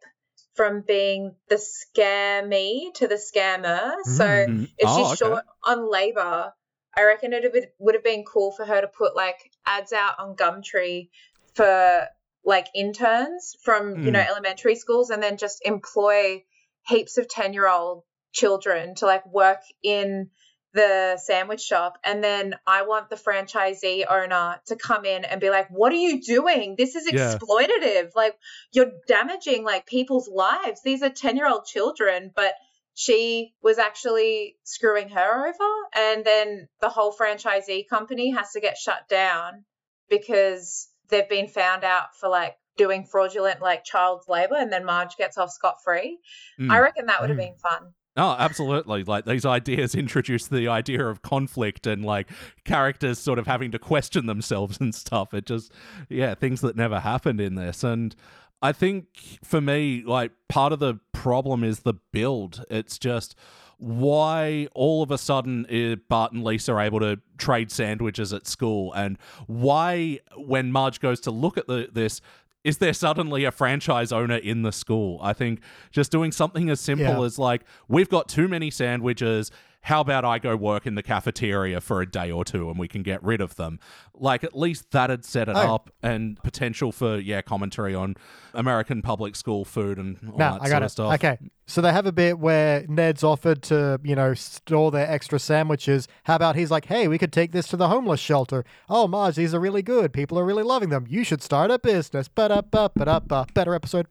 from 0.56 0.82
being 0.82 1.36
the 1.50 1.58
scare 1.58 2.46
me 2.46 2.92
to 2.96 3.08
the 3.08 3.16
scammer. 3.16 3.96
So 4.04 4.26
Mm. 4.26 4.70
if 4.78 4.90
Oh, 4.90 4.98
she's 4.98 5.08
okay. 5.08 5.16
short 5.18 5.44
on 5.64 5.92
labor, 5.92 6.54
I 6.96 7.04
reckon 7.04 7.34
it 7.34 7.74
would 7.78 7.96
have 7.96 8.04
been 8.04 8.26
cool 8.26 8.52
for 8.52 8.66
her 8.66 8.82
to 8.82 8.88
put 8.88 9.16
like 9.16 9.52
ads 9.66 9.94
out 9.94 10.18
on 10.20 10.36
Gumtree 10.36 11.10
for 11.54 12.08
like 12.44 12.68
interns 12.74 13.56
from 13.62 14.04
you 14.04 14.12
know 14.12 14.20
elementary 14.20 14.76
schools, 14.76 15.12
and 15.12 15.22
then 15.22 15.38
just 15.38 15.64
employ 15.64 16.44
heaps 16.88 17.18
of 17.18 17.28
ten 17.28 17.54
year 17.54 17.68
old 17.68 18.04
children 18.32 18.96
to 18.96 19.06
like 19.06 19.26
work 19.32 19.62
in 19.84 20.32
the 20.78 21.18
sandwich 21.18 21.62
shop 21.62 21.98
and 22.04 22.24
then 22.24 22.56
I 22.66 22.84
want 22.84 23.10
the 23.10 23.16
franchisee 23.26 24.06
owner 24.10 24.62
to 24.68 24.76
come 24.76 25.04
in 25.06 25.26
and 25.26 25.42
be 25.42 25.50
like 25.50 25.68
what 25.70 25.92
are 25.92 26.04
you 26.08 26.22
doing 26.22 26.76
this 26.78 26.96
is 26.96 27.06
Yeah. 27.12 27.36
exploitative 27.38 28.12
like 28.16 28.36
you're 28.72 28.92
damaging 29.08 29.64
like 29.66 29.86
people's 29.86 30.30
lives 30.30 30.82
these 30.84 31.02
are 31.04 31.10
10 31.10 31.36
year 31.36 31.50
old 31.50 31.66
children 31.66 32.32
but 32.36 32.54
she 32.94 33.54
was 33.62 33.78
actually 33.78 34.56
screwing 34.64 35.10
her 35.10 35.48
over. 35.50 35.70
And 35.96 36.26
then 36.26 36.68
the 36.82 36.90
whole 36.90 37.14
franchisee 37.14 37.88
company 37.88 38.32
has 38.32 38.54
to 38.54 38.60
get 38.60 38.76
shut 38.76 39.08
down 39.08 39.66
because 40.10 40.88
they've 41.10 41.30
been 41.30 41.48
found 41.48 41.84
out 41.84 42.16
for 42.20 42.28
like 42.30 42.56
doing 42.76 43.04
fraudulent 43.06 43.62
like 43.62 43.84
child 43.84 44.24
labor 44.28 44.56
and 44.56 44.72
then 44.72 44.84
Marge 44.86 45.16
gets 45.16 45.38
off 45.38 45.52
scot 45.52 45.76
free. 45.84 46.18
Mm. 46.60 46.72
I 46.72 46.80
reckon 46.80 47.06
that 47.08 47.22
would 47.22 47.30
have 47.30 47.38
Mm. 47.38 47.50
been 47.50 47.56
fun. 47.58 47.94
Oh, 48.18 48.36
absolutely. 48.38 49.04
Like 49.04 49.26
these 49.26 49.46
ideas 49.46 49.94
introduce 49.96 50.48
the 50.48 50.68
idea 50.68 51.06
of 51.06 51.22
conflict 51.22 51.86
and 51.86 52.04
like 52.04 52.28
characters 52.66 53.20
sort 53.20 53.38
of 53.38 53.46
having 53.46 53.72
to 53.72 53.80
question 53.80 54.26
themselves 54.26 54.78
and 54.82 54.94
stuff. 54.94 55.34
It 55.34 55.46
just, 55.46 55.72
yeah, 56.10 56.34
things 56.36 56.62
that 56.62 56.76
never 56.76 57.00
happened 57.00 57.40
in 57.40 57.56
this. 57.56 57.84
And 57.84 58.16
I 58.62 58.72
think 58.72 59.06
for 59.44 59.62
me, 59.62 60.04
like 60.06 60.32
part 60.50 60.74
of 60.74 60.80
the 60.80 61.00
problem 61.14 61.64
is 61.64 61.82
the 61.82 61.94
build. 61.94 62.66
It's 62.72 62.98
just 62.98 63.36
why 63.78 64.68
all 64.74 65.04
of 65.04 65.12
a 65.12 65.18
sudden 65.20 65.68
uh, 65.68 65.98
Bart 66.10 66.32
and 66.32 66.44
Lisa 66.44 66.74
are 66.74 66.82
able 66.82 67.00
to 67.00 67.20
trade 67.38 67.72
sandwiches 67.72 68.34
at 68.34 68.48
school 68.48 68.92
and 68.94 69.20
why 69.46 70.20
when 70.36 70.72
Marge 70.72 71.00
goes 71.00 71.20
to 71.22 71.32
look 71.32 71.60
at 71.60 71.68
the, 71.68 71.88
this 71.92 72.20
is 72.68 72.80
there 72.80 72.92
suddenly 72.92 73.46
a 73.46 73.52
franchise 73.52 74.12
owner 74.12 74.36
in 74.36 74.62
the 74.64 74.74
school? 74.74 75.20
I 75.22 75.32
think 75.32 75.62
just 75.90 76.12
doing 76.12 76.34
something 76.34 76.70
as 76.70 76.82
simple 76.82 77.06
Yeah. 77.20 77.24
as 77.24 77.40
like, 77.40 77.62
we've 77.88 78.10
got 78.10 78.28
too 78.28 78.50
many 78.50 78.70
sandwiches. 78.70 79.52
How 79.88 80.02
about 80.02 80.26
I 80.26 80.38
go 80.38 80.56
work 80.58 80.86
in 80.86 80.96
the 80.96 81.02
cafeteria 81.04 81.80
for 81.80 82.02
a 82.02 82.06
day 82.06 82.30
or 82.30 82.44
two 82.44 82.70
and 82.70 82.78
we 82.78 82.90
can 82.90 83.04
get 83.04 83.24
rid 83.24 83.40
of 83.40 83.56
them? 83.56 83.80
Like, 84.14 84.44
at 84.44 84.54
least 84.58 84.92
that 84.92 85.10
had 85.10 85.24
set 85.24 85.48
it 85.48 85.56
Oh. 85.56 85.76
up 85.76 85.90
and 86.04 86.38
potential 86.44 86.92
for, 86.92 87.18
yeah, 87.18 87.42
commentary 87.42 87.96
on 87.96 88.16
American 88.54 89.02
public 89.02 89.38
school 89.38 89.64
food 89.64 89.98
and 89.98 90.18
all 90.30 90.38
that 90.40 90.54
I 90.56 90.58
sort 90.58 90.70
got 90.72 90.84
of 90.84 90.92
stuff. 90.92 91.14
Okay, 91.14 91.38
so 91.68 91.80
they 91.80 91.94
have 91.94 92.06
a 92.06 92.12
bit 92.12 92.38
where 92.38 92.84
Ned's 92.90 93.24
offered 93.24 93.62
to, 93.64 93.98
you 94.04 94.14
know, 94.16 94.34
store 94.34 94.92
their 94.92 95.10
extra 95.10 95.40
sandwiches. 95.40 96.08
How 96.26 96.36
about 96.36 96.58
he's 96.58 96.70
like, 96.70 96.88
"Hey, 96.88 97.08
we 97.08 97.18
could 97.18 97.32
take 97.32 97.54
this 97.54 97.68
to 97.70 97.78
the 97.78 97.88
homeless 97.88 98.20
shelter. 98.20 98.66
Oh, 98.90 99.08
Marge, 99.08 99.36
these 99.38 99.54
are 99.54 99.60
really 99.60 99.82
good. 99.84 100.12
People 100.12 100.38
are 100.38 100.44
really 100.46 100.64
loving 100.64 100.90
them. 100.90 101.06
You 101.08 101.24
should 101.24 101.42
start 101.42 101.72
a 101.72 101.80
business." 101.80 102.28
Ba-da-ba, 102.28 102.92
ba-da-ba. 102.94 103.48
Better 103.54 103.74
episode. 103.74 104.08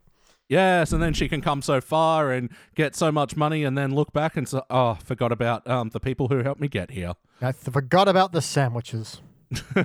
Yes, 0.49 0.93
and 0.93 1.03
then 1.03 1.13
she 1.13 1.29
can 1.29 1.41
come 1.41 1.61
so 1.61 1.81
far 1.81 2.31
and 2.31 2.51
get 2.75 2.95
so 2.95 3.11
much 3.11 3.37
money 3.37 3.65
and 3.65 3.77
then 3.77 3.95
look 3.95 4.13
back 4.13 4.37
and 4.37 4.49
say, 4.49 4.61
oh, 4.71 4.95
forgot 4.95 5.33
about 5.33 5.67
um, 5.69 5.89
the 5.91 6.01
people 6.01 6.29
who 6.29 6.43
helped 6.43 6.61
me 6.61 6.69
get 6.69 6.93
here. 6.93 7.15
I 7.43 7.53
forgot 7.53 8.07
about 8.09 8.33
the 8.33 8.41
sandwiches. 8.41 9.21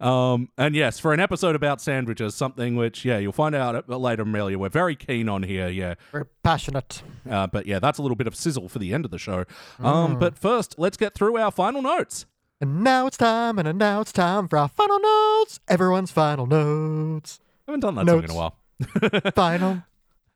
um, 0.00 0.48
and 0.56 0.74
yes, 0.74 0.98
for 0.98 1.12
an 1.12 1.20
episode 1.20 1.54
about 1.54 1.80
sandwiches, 1.80 2.34
something 2.34 2.76
which, 2.76 3.04
yeah, 3.04 3.18
you'll 3.18 3.32
find 3.32 3.54
out 3.54 3.88
later, 3.88 4.22
Amelia, 4.22 4.58
we're 4.58 4.68
very 4.68 4.96
keen 4.96 5.28
on 5.28 5.42
here, 5.42 5.68
yeah. 5.68 5.94
Very 6.12 6.26
passionate. 6.42 7.02
Uh, 7.28 7.46
but 7.46 7.66
yeah, 7.66 7.78
that's 7.78 7.98
a 7.98 8.02
little 8.02 8.16
bit 8.16 8.26
of 8.26 8.34
sizzle 8.34 8.68
for 8.68 8.78
the 8.78 8.92
end 8.92 9.04
of 9.04 9.10
the 9.10 9.18
show. 9.18 9.44
Um, 9.78 10.18
But 10.18 10.38
first, 10.38 10.76
let's 10.78 10.96
get 10.96 11.14
through 11.14 11.36
our 11.38 11.50
final 11.50 11.82
notes. 11.82 12.26
And 12.60 12.82
now 12.82 13.06
it's 13.06 13.16
time, 13.16 13.58
and 13.58 13.78
now 13.78 14.00
it's 14.00 14.12
time 14.12 14.48
for 14.48 14.58
our 14.58 14.68
final 14.68 14.98
notes. 14.98 15.60
Everyone's 15.68 16.10
final 16.10 16.46
notes. 16.46 17.38
haven't 17.66 17.80
done 17.80 17.94
that 17.94 18.06
song 18.08 18.24
in 18.24 18.30
a 18.30 18.34
while. 18.34 18.56
Final, 19.34 19.82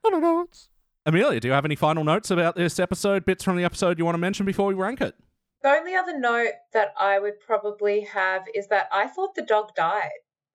final 0.03 0.21
notes. 0.21 0.69
Amelia, 1.07 1.41
do 1.41 1.49
you 1.49 1.55
have 1.55 1.65
any 1.65 1.75
final 1.77 2.05
notes 2.05 2.31
about 2.31 2.55
this 2.57 2.79
episode, 2.79 3.25
bits 3.25 3.43
from 3.45 3.57
the 3.57 3.65
episode 3.65 3.99
you 3.99 4.05
want 4.05 4.15
to 4.15 4.21
mention 4.21 4.47
before 4.47 4.67
we 4.67 4.75
rank 4.75 5.01
it? 5.01 5.15
The 5.63 5.71
only 5.71 5.95
other 5.95 6.19
note 6.19 6.53
that 6.73 6.93
I 6.99 7.19
would 7.19 7.41
probably 7.41 8.01
have 8.03 8.43
is 8.55 8.69
that 8.69 8.89
I 8.93 9.07
thought 9.09 9.35
the 9.35 9.43
dog 9.43 9.75
died. 9.77 10.11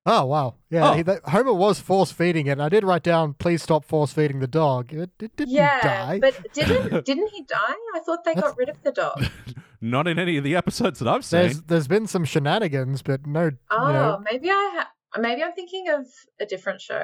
Oh 0.06 0.26
wow, 0.26 0.56
yeah. 0.69 0.91
Oh. 0.91 0.93
He, 0.93 1.02
that, 1.02 1.21
Homer 1.28 1.52
was 1.54 1.82
force 1.82 2.13
feeding 2.13 2.47
it. 2.47 2.52
And 2.52 2.62
I 2.63 2.69
did 2.69 2.86
write 2.86 3.04
down, 3.04 3.34
"Please 3.34 3.62
stop 3.62 3.84
force 3.84 4.13
feeding 4.13 4.39
the 4.39 4.47
dog." 4.47 4.93
It, 4.93 5.10
it 5.19 5.36
didn't 5.36 5.54
Yeah, 5.54 5.82
die. 5.82 6.19
but 6.19 6.54
didn't 6.54 7.06
didn't 7.06 7.28
he 7.34 7.43
die? 7.43 7.76
I 7.93 8.00
thought 8.06 8.23
they 8.23 8.34
got 8.36 8.58
rid 8.58 8.69
of 8.69 8.82
the 8.84 8.91
dog. 8.93 9.26
Not 9.82 10.08
in 10.08 10.17
any 10.17 10.38
of 10.38 10.45
the 10.45 10.56
episodes 10.56 11.00
that 11.00 11.10
I've 11.10 11.30
There's 11.30 11.56
seen. 11.56 11.63
there's 11.67 11.88
been 11.89 12.08
some 12.08 12.23
shenanigans, 12.23 13.02
but 13.02 13.28
no, 13.28 13.52
Oh, 13.69 13.88
you 13.88 13.93
know, 13.93 14.23
maybe 14.32 14.50
I 14.50 14.71
ha- 14.78 15.19
maybe 15.19 15.43
I'm 15.43 15.52
thinking 15.54 15.89
of 15.89 16.06
a 16.39 16.45
different 16.45 16.80
show. 16.80 17.04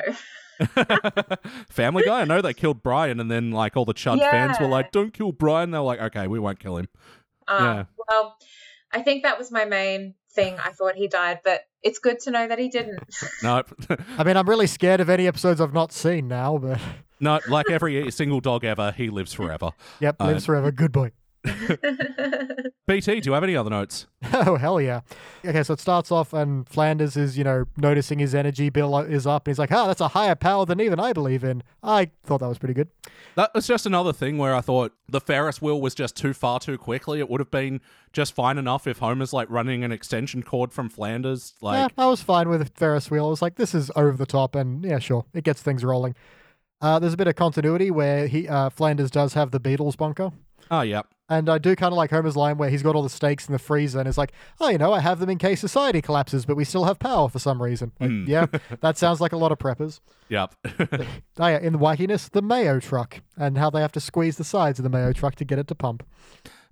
Family 1.69 2.04
Guy, 2.04 2.21
I 2.21 2.26
know 2.26 2.41
they 2.41 2.54
killed 2.54 2.84
Brian, 2.84 3.19
and 3.19 3.30
then 3.30 3.52
like 3.52 3.76
all 3.78 3.86
the 3.86 3.93
Chud 3.93 4.19
fans 4.19 4.60
were 4.60 4.67
like, 4.67 4.91
"Don't 4.91 5.13
kill 5.13 5.32
Brian." 5.32 5.71
They're 5.71 5.82
like, 5.82 5.99
"Okay, 6.02 6.28
we 6.28 6.39
won't 6.39 6.60
kill 6.60 6.78
him." 6.78 6.88
Um, 7.47 7.63
Yeah. 7.63 7.84
Well, 8.10 8.38
I 8.91 9.02
think 9.02 9.23
that 9.23 9.38
was 9.38 9.52
my 9.52 9.65
main 9.65 10.13
thing. 10.32 10.58
I 10.63 10.69
thought 10.71 10.95
he 10.95 11.08
died, 11.08 11.39
but 11.43 11.62
it's 11.82 11.99
good 11.99 12.19
to 12.21 12.32
know 12.32 12.47
that 12.47 12.60
he 12.60 12.69
didn't. 12.69 12.99
Nope. 13.43 13.73
I 14.17 14.23
mean, 14.23 14.38
I'm 14.38 14.47
really 14.47 14.67
scared 14.67 14.99
of 15.02 15.10
any 15.10 15.28
episodes 15.28 15.60
I've 15.60 15.73
not 15.73 15.91
seen 15.91 16.28
now. 16.28 16.58
But 16.58 16.80
no, 17.19 17.39
like 17.47 17.69
every 17.69 18.10
single 18.12 18.39
dog 18.39 18.63
ever, 18.63 18.91
he 18.91 19.10
lives 19.10 19.34
forever. 19.34 19.71
yep, 19.99 20.15
Uh, 20.19 20.28
lives 20.28 20.45
forever. 20.45 20.71
Good 20.71 20.91
boy. 20.91 21.12
BT, 22.88 23.19
do 23.19 23.29
you 23.29 23.34
have 23.34 23.43
any 23.43 23.56
other 23.56 23.69
notes? 23.69 24.08
Oh 24.36 24.56
hell 24.56 24.82
yeah! 24.82 25.01
Okay, 25.45 25.62
so 25.62 25.73
it 25.73 25.79
starts 25.79 26.12
off, 26.12 26.34
and 26.34 26.67
Flanders 26.67 27.15
is 27.15 27.38
you 27.38 27.43
know 27.43 27.65
noticing 27.77 28.17
his 28.17 28.34
energy 28.34 28.69
bill 28.69 28.97
is 28.97 29.27
up, 29.27 29.45
and 29.45 29.51
he's 29.51 29.60
like, 29.60 29.71
"Ah, 29.71 29.86
that's 29.86 30.01
a 30.01 30.08
higher 30.08 30.34
power 30.34 30.65
than 30.65 30.82
even 30.82 30.99
I 30.99 31.13
believe 31.13 31.43
in." 31.43 31.62
I 31.84 32.10
thought 32.23 32.39
that 32.39 32.47
was 32.47 32.58
pretty 32.58 32.73
good. 32.73 32.88
That 33.36 33.53
was 33.53 33.67
just 33.67 33.86
another 33.86 34.12
thing 34.12 34.39
where 34.39 34.56
I 34.56 34.62
thought 34.62 34.93
the 35.08 35.21
Ferris 35.21 35.62
wheel 35.62 35.79
was 35.79 35.93
just 35.93 36.15
too 36.15 36.34
far 36.34 36.60
too 36.60 36.79
quickly. 36.79 37.19
It 37.19 37.29
would 37.29 37.41
have 37.41 37.51
been 37.51 37.79
just 38.12 38.34
fine 38.34 38.58
enough 38.58 38.88
if 38.88 38.99
Homer's 38.99 39.34
like 39.34 39.49
running 39.51 39.84
an 39.84 39.91
extension 39.91 40.41
cord 40.41 40.73
from 40.73 40.89
Flanders. 40.89 41.53
Like, 41.62 41.77
yeah, 41.77 42.03
I 42.03 42.08
was 42.08 42.21
fine 42.23 42.49
with 42.49 42.75
Ferris 42.75 43.12
wheel. 43.12 43.27
I 43.27 43.29
was 43.29 43.41
like, 43.43 43.56
this 43.56 43.75
is 43.75 43.91
over 43.95 44.17
the 44.17 44.25
top, 44.25 44.56
and 44.56 44.84
yeah, 44.84 44.97
sure, 44.99 45.25
it 45.34 45.43
gets 45.43 45.62
things 45.62 45.84
rolling. 45.84 46.15
Uh, 46.82 46.97
there's 46.97 47.13
a 47.13 47.17
bit 47.17 47.27
of 47.27 47.36
continuity 47.36 47.91
where 47.91 48.27
he 48.27 48.47
uh, 48.47 48.69
Flanders 48.71 49.12
does 49.12 49.36
have 49.36 49.51
the 49.51 49.60
Beatles 49.60 49.95
bunker. 49.95 50.32
Oh 50.71 50.82
yeah, 50.82 51.02
And 51.30 51.49
I 51.49 51.58
do 51.58 51.76
kind 51.76 51.91
of 51.93 51.97
like 51.97 52.12
Homer's 52.12 52.36
line 52.36 52.58
where 52.58 52.69
he's 52.69 52.84
got 52.84 52.95
all 52.95 53.04
the 53.04 53.10
steaks 53.10 53.47
in 53.47 53.54
the 53.54 53.60
freezer 53.60 53.99
and 53.99 54.08
it's 54.08 54.17
like, 54.17 54.34
oh, 54.60 54.69
you 54.69 54.78
know, 54.78 54.93
I 54.93 54.99
have 54.99 55.19
them 55.19 55.30
in 55.30 55.38
case 55.38 55.60
society 55.60 56.02
collapses, 56.02 56.45
but 56.45 56.56
we 56.56 56.63
still 56.65 56.84
have 56.86 56.99
power 56.99 57.30
for 57.30 57.39
some 57.39 57.62
reason. 57.62 57.91
Like, 57.99 58.10
Hmm. 58.10 58.26
Yeah, 58.28 58.45
that 58.82 58.97
sounds 58.97 59.19
like 59.21 59.32
a 59.34 59.38
lot 59.38 59.52
of 59.52 59.58
preppers. 59.60 59.99
yep. 60.30 60.54
Oh, 61.39 61.47
yeah, 61.47 61.60
in 61.60 61.73
the 61.73 61.80
wackiness, 61.80 62.30
the 62.30 62.41
Mayo 62.41 62.80
truck 62.80 63.21
and 63.38 63.58
how 63.58 63.69
they 63.69 63.82
have 63.82 63.91
to 63.93 63.99
squeeze 63.99 64.38
the 64.38 64.43
sides 64.43 64.78
of 64.80 64.84
the 64.84 64.89
Mayo 64.89 65.13
truck 65.13 65.36
to 65.36 65.45
get 65.45 65.58
it 65.60 65.67
to 65.67 65.76
pump. 65.76 66.04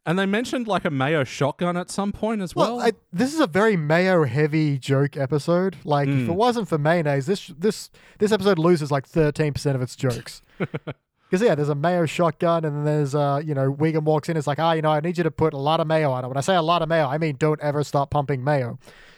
and 0.06 0.18
they 0.18 0.26
mentioned 0.26 0.68
like 0.68 0.84
a 0.86 0.90
Mayo 0.92 1.24
shotgun 1.24 1.78
at 1.78 1.90
some 1.92 2.12
point 2.12 2.42
as 2.42 2.56
well. 2.56 2.78
Well, 2.78 2.86
I, 2.88 2.92
this 3.14 3.34
is 3.34 3.40
a 3.40 3.48
very 3.48 3.76
Mayo 3.78 4.24
heavy 4.26 4.78
joke 4.80 5.16
episode. 5.18 5.78
Like, 5.84 6.08
if 6.08 6.26
Hmm. 6.26 6.30
it 6.32 6.36
wasn't 6.36 6.68
for 6.68 6.78
mayonnaise, 6.78 7.26
this 7.28 7.48
this 7.58 7.90
this 8.20 8.32
episode 8.32 8.58
loses 8.60 8.90
like 8.92 9.08
13% 9.08 9.76
of 9.76 9.82
its 9.82 9.96
jokes. 9.96 10.42
Because 11.32 11.46
yeah, 11.48 11.56
there's 11.56 11.70
a 11.70 11.76
mayo 11.76 12.06
shotgun, 12.06 12.66
and 12.66 12.76
then 12.76 12.84
there's 12.84 13.16
uh, 13.16 13.42
you 13.44 13.54
know, 13.56 13.72
Wiggum 13.74 14.04
walks 14.04 14.28
in. 14.28 14.36
It's 14.36 14.48
like, 14.48 14.60
ah, 14.60 14.74
you 14.74 14.82
know, 14.82 14.92
I 14.92 15.00
need 15.00 15.18
you 15.18 15.24
to 15.24 15.32
put 15.32 15.54
a 15.54 15.58
lot 15.58 15.80
of 15.80 15.88
mayo 15.88 16.12
on 16.12 16.26
it. 16.26 16.28
When 16.28 16.36
I 16.36 16.42
say 16.42 16.56
a 16.56 16.62
lot 16.62 16.82
of 16.82 16.90
mayo, 16.90 17.08
I 17.08 17.18
mean 17.18 17.38
don't 17.40 17.62
ever 17.62 17.86
stop 17.86 18.10
pumping 18.12 18.44
mayo. 18.44 18.78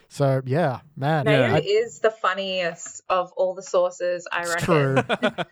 So 0.09 0.43
yeah, 0.45 0.81
man, 0.95 1.25
Mayo 1.25 1.47
Yeah. 1.47 1.57
is 1.63 1.97
the 1.99 2.11
funniest 2.11 3.01
of 3.09 3.31
all 3.31 3.55
the 3.55 3.63
sources, 3.63 4.27
I 4.31 4.41
it's 4.41 4.49
reckon. 4.51 4.65
true. 4.65 4.95
yeah, 5.09 5.43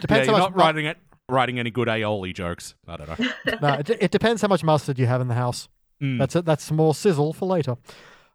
Depends 0.00 0.26
you're 0.26 0.36
how 0.36 0.42
not 0.42 0.50
much. 0.50 0.56
mu- 0.56 0.62
writing 0.64 0.84
it, 0.84 0.98
writing 1.30 1.58
any 1.58 1.70
good 1.70 1.88
aioli 1.88 2.34
jokes. 2.34 2.74
I 2.86 2.96
don't 2.98 3.18
know. 3.18 3.28
no, 3.62 3.74
it, 3.78 3.88
it 3.88 4.10
depends 4.10 4.42
how 4.42 4.48
much 4.48 4.62
mustard 4.62 4.98
you 4.98 5.06
have 5.06 5.22
in 5.22 5.28
the 5.28 5.34
house. 5.34 5.68
Mm. 6.02 6.18
That's 6.18 6.36
it. 6.36 6.44
That's 6.44 6.70
more 6.70 6.94
sizzle 6.94 7.32
for 7.32 7.46
later. 7.46 7.76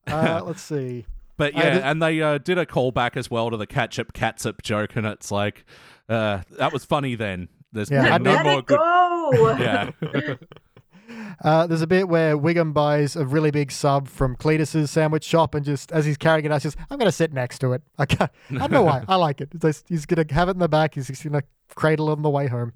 Uh, 0.08 0.42
let's 0.44 0.64
see. 0.64 1.06
But 1.42 1.56
yeah, 1.56 1.72
th- 1.72 1.84
and 1.84 2.00
they 2.04 2.22
uh, 2.22 2.38
did 2.38 2.60
a 2.60 2.68
callback 2.68 3.18
as 3.18 3.32
well 3.32 3.50
to 3.50 3.58
the 3.58 3.66
ketchup 3.66 4.14
catsup 4.14 4.62
joke, 4.62 4.96
and 4.96 5.08
it's 5.08 5.32
like 5.32 5.66
uh, 6.08 6.42
that 6.60 6.72
was 6.72 6.86
funny 6.86 7.16
then. 7.16 7.48
There's 7.74 7.90
Yeah, 7.90 8.04
no 8.20 8.32
I 8.32 8.34
Let 8.36 8.46
more 8.46 8.62
good. 8.62 8.78
go. 8.78 9.56
Yeah, 9.60 9.90
Uh, 11.44 11.68
there's 11.68 11.82
a 11.82 11.88
bit 11.88 12.08
where 12.08 12.38
Wiggum 12.38 12.74
buys 12.74 13.16
a 13.16 13.26
really 13.26 13.52
big 13.52 13.72
sub 13.72 14.08
from 14.08 14.36
Cletus's 14.36 14.92
sandwich 14.92 15.24
shop, 15.24 15.56
and 15.56 15.66
just 15.66 15.92
as 15.92 16.06
he's 16.06 16.18
carrying 16.18 16.46
it 16.46 16.52
out, 16.52 16.62
says, 16.62 16.76
"I'm 16.90 16.98
going 16.98 17.08
to 17.08 17.12
sit 17.12 17.34
next 17.34 17.60
to 17.60 17.74
it." 17.74 17.82
I, 17.98 18.04
I 18.04 18.30
don't 18.50 18.72
know 18.72 18.84
why. 18.84 19.04
I 19.08 19.16
like 19.16 19.42
it. 19.42 19.50
He's 19.88 20.06
going 20.06 20.26
to 20.28 20.34
have 20.34 20.48
it 20.50 20.52
in 20.52 20.60
the 20.60 20.70
back. 20.70 20.96
He's 20.96 21.08
just 21.08 21.24
going 21.24 21.42
to 21.42 21.44
cradle 21.76 22.10
it 22.10 22.14
on 22.14 22.22
the 22.22 22.30
way 22.30 22.48
home. 22.48 22.74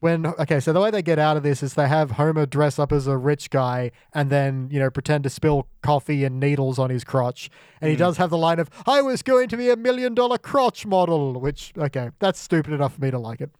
When 0.00 0.26
okay, 0.26 0.60
so 0.60 0.72
the 0.72 0.80
way 0.80 0.90
they 0.90 1.02
get 1.02 1.18
out 1.18 1.36
of 1.36 1.42
this 1.42 1.62
is 1.62 1.74
they 1.74 1.88
have 1.88 2.12
Homer 2.12 2.46
dress 2.46 2.78
up 2.78 2.92
as 2.92 3.06
a 3.06 3.16
rich 3.16 3.50
guy, 3.50 3.90
and 4.12 4.30
then 4.30 4.68
you 4.70 4.78
know 4.78 4.90
pretend 4.90 5.24
to 5.24 5.30
spill 5.30 5.66
coffee 5.82 6.24
and 6.24 6.38
needles 6.38 6.78
on 6.78 6.90
his 6.90 7.04
crotch, 7.04 7.50
and 7.80 7.90
he 7.90 7.96
does 7.96 8.16
have 8.18 8.30
the 8.30 8.38
line 8.38 8.58
of 8.58 8.68
"I 8.86 9.02
was 9.02 9.22
going 9.22 9.48
to 9.48 9.56
be 9.56 9.70
a 9.70 9.76
million 9.76 10.14
dollar 10.14 10.38
crotch 10.38 10.86
model," 10.86 11.40
which 11.40 11.72
okay, 11.76 12.10
that's 12.18 12.38
stupid 12.38 12.72
enough 12.74 12.94
for 12.94 13.00
me 13.00 13.10
to 13.10 13.18
like 13.18 13.40
it. 13.40 13.50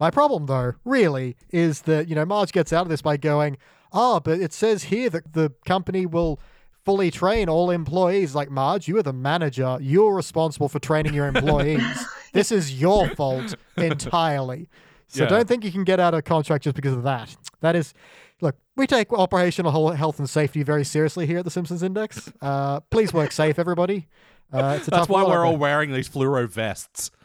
My 0.00 0.10
problem, 0.10 0.46
though, 0.46 0.74
really, 0.84 1.36
is 1.50 1.82
that, 1.82 2.08
you 2.08 2.14
know, 2.14 2.24
Marge 2.24 2.52
gets 2.52 2.72
out 2.72 2.82
of 2.82 2.88
this 2.88 3.02
by 3.02 3.16
going, 3.16 3.58
oh, 3.92 4.20
but 4.20 4.38
it 4.40 4.52
says 4.52 4.84
here 4.84 5.10
that 5.10 5.32
the 5.32 5.52
company 5.66 6.06
will 6.06 6.38
fully 6.84 7.10
train 7.10 7.48
all 7.48 7.70
employees. 7.70 8.34
Like, 8.34 8.50
Marge, 8.50 8.86
you 8.88 8.96
are 8.98 9.02
the 9.02 9.12
manager. 9.12 9.76
You're 9.80 10.14
responsible 10.14 10.68
for 10.68 10.78
training 10.78 11.14
your 11.14 11.26
employees. 11.26 12.06
this 12.32 12.52
is 12.52 12.80
your 12.80 13.08
fault 13.10 13.54
entirely. 13.76 14.68
So 15.08 15.24
Yeah. 15.24 15.30
don't 15.30 15.48
think 15.48 15.64
you 15.64 15.72
can 15.72 15.84
get 15.84 15.98
out 16.00 16.14
of 16.14 16.18
a 16.18 16.22
contract 16.22 16.64
just 16.64 16.76
because 16.76 16.92
of 16.94 17.02
that. 17.02 17.34
That 17.60 17.74
is, 17.74 17.92
look, 18.40 18.56
we 18.76 18.86
take 18.86 19.12
operational 19.12 19.90
health 19.92 20.18
and 20.18 20.30
safety 20.30 20.62
very 20.62 20.84
seriously 20.84 21.26
here 21.26 21.38
at 21.38 21.44
the 21.44 21.50
Simpsons 21.50 21.82
Index. 21.82 22.30
Uh, 22.40 22.80
please 22.90 23.12
work 23.12 23.32
safe, 23.32 23.58
everybody. 23.58 24.06
Uh, 24.52 24.74
it's 24.78 24.88
a 24.88 24.90
that's 24.90 25.00
tough 25.02 25.08
why 25.10 25.22
we're 25.24 25.44
all 25.44 25.52
there. 25.52 25.58
wearing 25.60 25.92
these 25.92 26.08
fluoro 26.08 26.48
vests. 26.48 27.10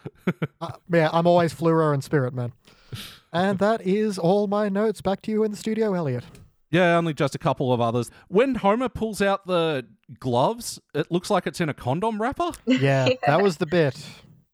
Uh, 0.60 0.72
yeah, 0.92 1.10
I'm 1.14 1.26
always 1.28 1.54
fluoro 1.54 1.94
and 1.94 2.04
spirit, 2.04 2.34
man. 2.34 2.52
And 3.32 3.60
that 3.60 3.82
is 3.86 4.18
all 4.20 4.48
my 4.48 4.68
notes. 4.70 5.02
Back 5.02 5.22
to 5.24 5.32
you 5.32 5.44
in 5.46 5.52
the 5.52 5.58
studio, 5.58 5.94
Elliot. 5.94 6.24
Yeah, 6.72 6.98
only 6.98 7.14
just 7.14 7.36
a 7.36 7.38
couple 7.38 7.72
of 7.74 7.80
others. 7.82 8.10
When 8.28 8.56
Homer 8.56 8.90
pulls 8.90 9.22
out 9.22 9.46
the 9.48 9.86
gloves, 10.20 10.80
it 10.94 11.10
looks 11.12 11.30
like 11.30 11.48
it's 11.48 11.62
in 11.62 11.70
a 11.70 11.74
condom 11.74 12.22
wrapper. 12.22 12.52
Yeah, 12.66 13.10
that 13.28 13.42
was 13.42 13.58
the 13.58 13.66
bit. 13.66 13.98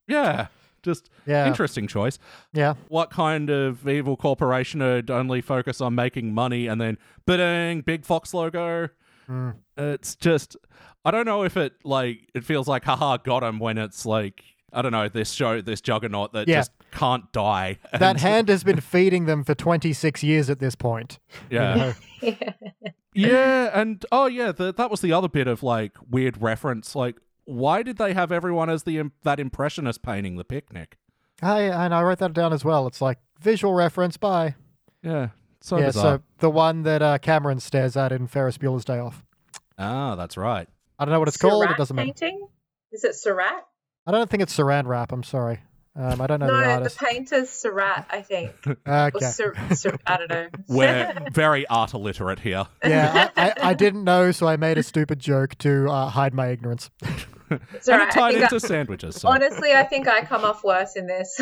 Yeah, 0.08 0.46
just 0.82 1.10
Yeah. 1.26 1.46
interesting 1.48 1.86
choice. 1.88 2.18
Yeah. 2.52 2.74
What 2.88 3.10
kind 3.10 3.50
of 3.50 3.88
evil 3.88 4.16
corporation 4.16 4.80
would 4.80 5.10
only 5.10 5.40
focus 5.40 5.80
on 5.80 5.94
making 5.96 6.32
money 6.34 6.66
and 6.68 6.80
then 6.80 6.96
bidding 7.26 7.80
big 7.82 8.04
Fox 8.04 8.32
logo? 8.34 8.88
Hmm. 9.26 9.50
It's 9.76 10.14
just 10.16 10.56
I 11.04 11.10
don't 11.10 11.24
know 11.26 11.42
if 11.44 11.56
it 11.56 11.74
like 11.84 12.28
it 12.34 12.44
feels 12.44 12.68
like 12.68 12.84
haha 12.84 13.16
got 13.18 13.42
him 13.42 13.58
when 13.58 13.78
it's 13.78 14.04
like 14.04 14.42
I 14.72 14.82
don't 14.82 14.92
know 14.92 15.08
this 15.08 15.30
show 15.32 15.60
this 15.60 15.80
juggernaut 15.80 16.32
that 16.34 16.46
Yeah. 16.48 16.56
just 16.60 16.72
can't 16.92 17.30
die. 17.32 17.78
That 17.98 18.18
hand 18.20 18.48
has 18.48 18.62
been 18.64 18.80
feeding 18.80 19.26
them 19.26 19.42
for 19.44 19.54
26 19.54 20.22
years 20.22 20.50
at 20.50 20.58
this 20.58 20.74
point. 20.74 21.18
yeah. 21.50 21.94
You 22.22 22.32
know? 22.32 22.36
Yeah, 23.12 23.70
and 23.74 24.04
oh 24.12 24.26
yeah, 24.26 24.52
the, 24.52 24.72
that 24.72 24.88
was 24.90 25.00
the 25.00 25.12
other 25.12 25.28
bit 25.28 25.48
of 25.48 25.62
like 25.64 25.92
weird 26.08 26.40
reference. 26.40 26.94
Like, 26.94 27.16
why 27.44 27.82
did 27.82 27.96
they 27.98 28.14
have 28.14 28.30
everyone 28.30 28.70
as 28.70 28.84
the 28.84 29.02
that 29.24 29.40
impressionist 29.40 30.00
painting 30.02 30.36
the 30.36 30.44
picnic? 30.44 30.96
I, 31.42 31.62
and 31.62 31.92
I 31.92 32.02
wrote 32.02 32.18
that 32.20 32.32
down 32.34 32.52
as 32.52 32.64
well. 32.64 32.86
It's 32.86 33.00
like 33.00 33.18
visual 33.40 33.74
reference 33.74 34.16
by. 34.16 34.54
Yeah, 35.02 35.30
so 35.60 35.78
yeah, 35.78 35.86
bizarre. 35.86 36.18
so 36.18 36.22
the 36.38 36.50
one 36.50 36.82
that 36.84 37.02
uh, 37.02 37.18
Cameron 37.18 37.58
stares 37.58 37.96
at 37.96 38.12
in 38.12 38.28
Ferris 38.28 38.58
Bueller's 38.58 38.84
Day 38.84 38.98
Off. 39.00 39.24
ah, 39.76 40.14
that's 40.14 40.36
right. 40.36 40.68
I 41.00 41.04
don't 41.06 41.12
know 41.12 41.18
what 41.18 41.28
it's 41.28 41.36
called. 41.38 41.64
It 41.70 41.76
doesn't 41.76 41.96
matter. 41.96 42.06
painting? 42.06 42.46
Is 42.92 43.04
it 43.04 43.14
Seurat? 43.14 43.66
I 44.06 44.12
don't 44.12 44.28
think 44.30 44.42
it's 44.42 44.56
saran 44.56 44.86
wrap. 44.86 45.12
I'm 45.12 45.22
sorry. 45.22 45.60
Um, 45.96 46.20
I 46.20 46.26
don't 46.28 46.38
know 46.38 46.46
No, 46.46 46.56
the 46.56 46.62
the, 46.62 46.72
artist. 46.74 46.98
painter's 46.98 47.50
Seurat, 47.50 48.06
I 48.10 48.22
think. 48.22 48.52
Or 48.86 49.10
Okay. 49.14 49.26
Sur- 49.30 49.54
Sur- 49.74 49.98
I 50.06 50.16
don't 50.18 50.30
know. 50.30 50.46
We're 50.68 51.12
very 51.32 51.66
art 51.66 51.94
illiterate 51.94 52.38
here. 52.38 52.66
yeah, 52.84 53.30
I, 53.36 53.48
I, 53.50 53.54
I 53.70 53.74
didn't 53.74 54.04
know, 54.04 54.30
so 54.30 54.46
I 54.46 54.56
made 54.56 54.78
a 54.78 54.82
stupid 54.84 55.18
joke 55.18 55.56
to 55.58 55.88
uh, 55.90 56.08
hide 56.10 56.32
my 56.32 56.48
ignorance. 56.48 56.90
It's 57.74 57.88
and 57.88 57.94
alright. 58.00 58.08
it 58.08 58.16
I 58.16 58.20
tied 58.20 58.32
think 58.34 58.42
into 58.44 58.54
I- 58.54 58.68
sandwiches. 58.68 59.16
So. 59.16 59.28
honestly, 59.28 59.72
I 59.72 59.82
think 59.82 60.06
I 60.06 60.22
come 60.24 60.44
off 60.44 60.62
worse 60.62 60.94
in 60.94 61.08
this. 61.08 61.40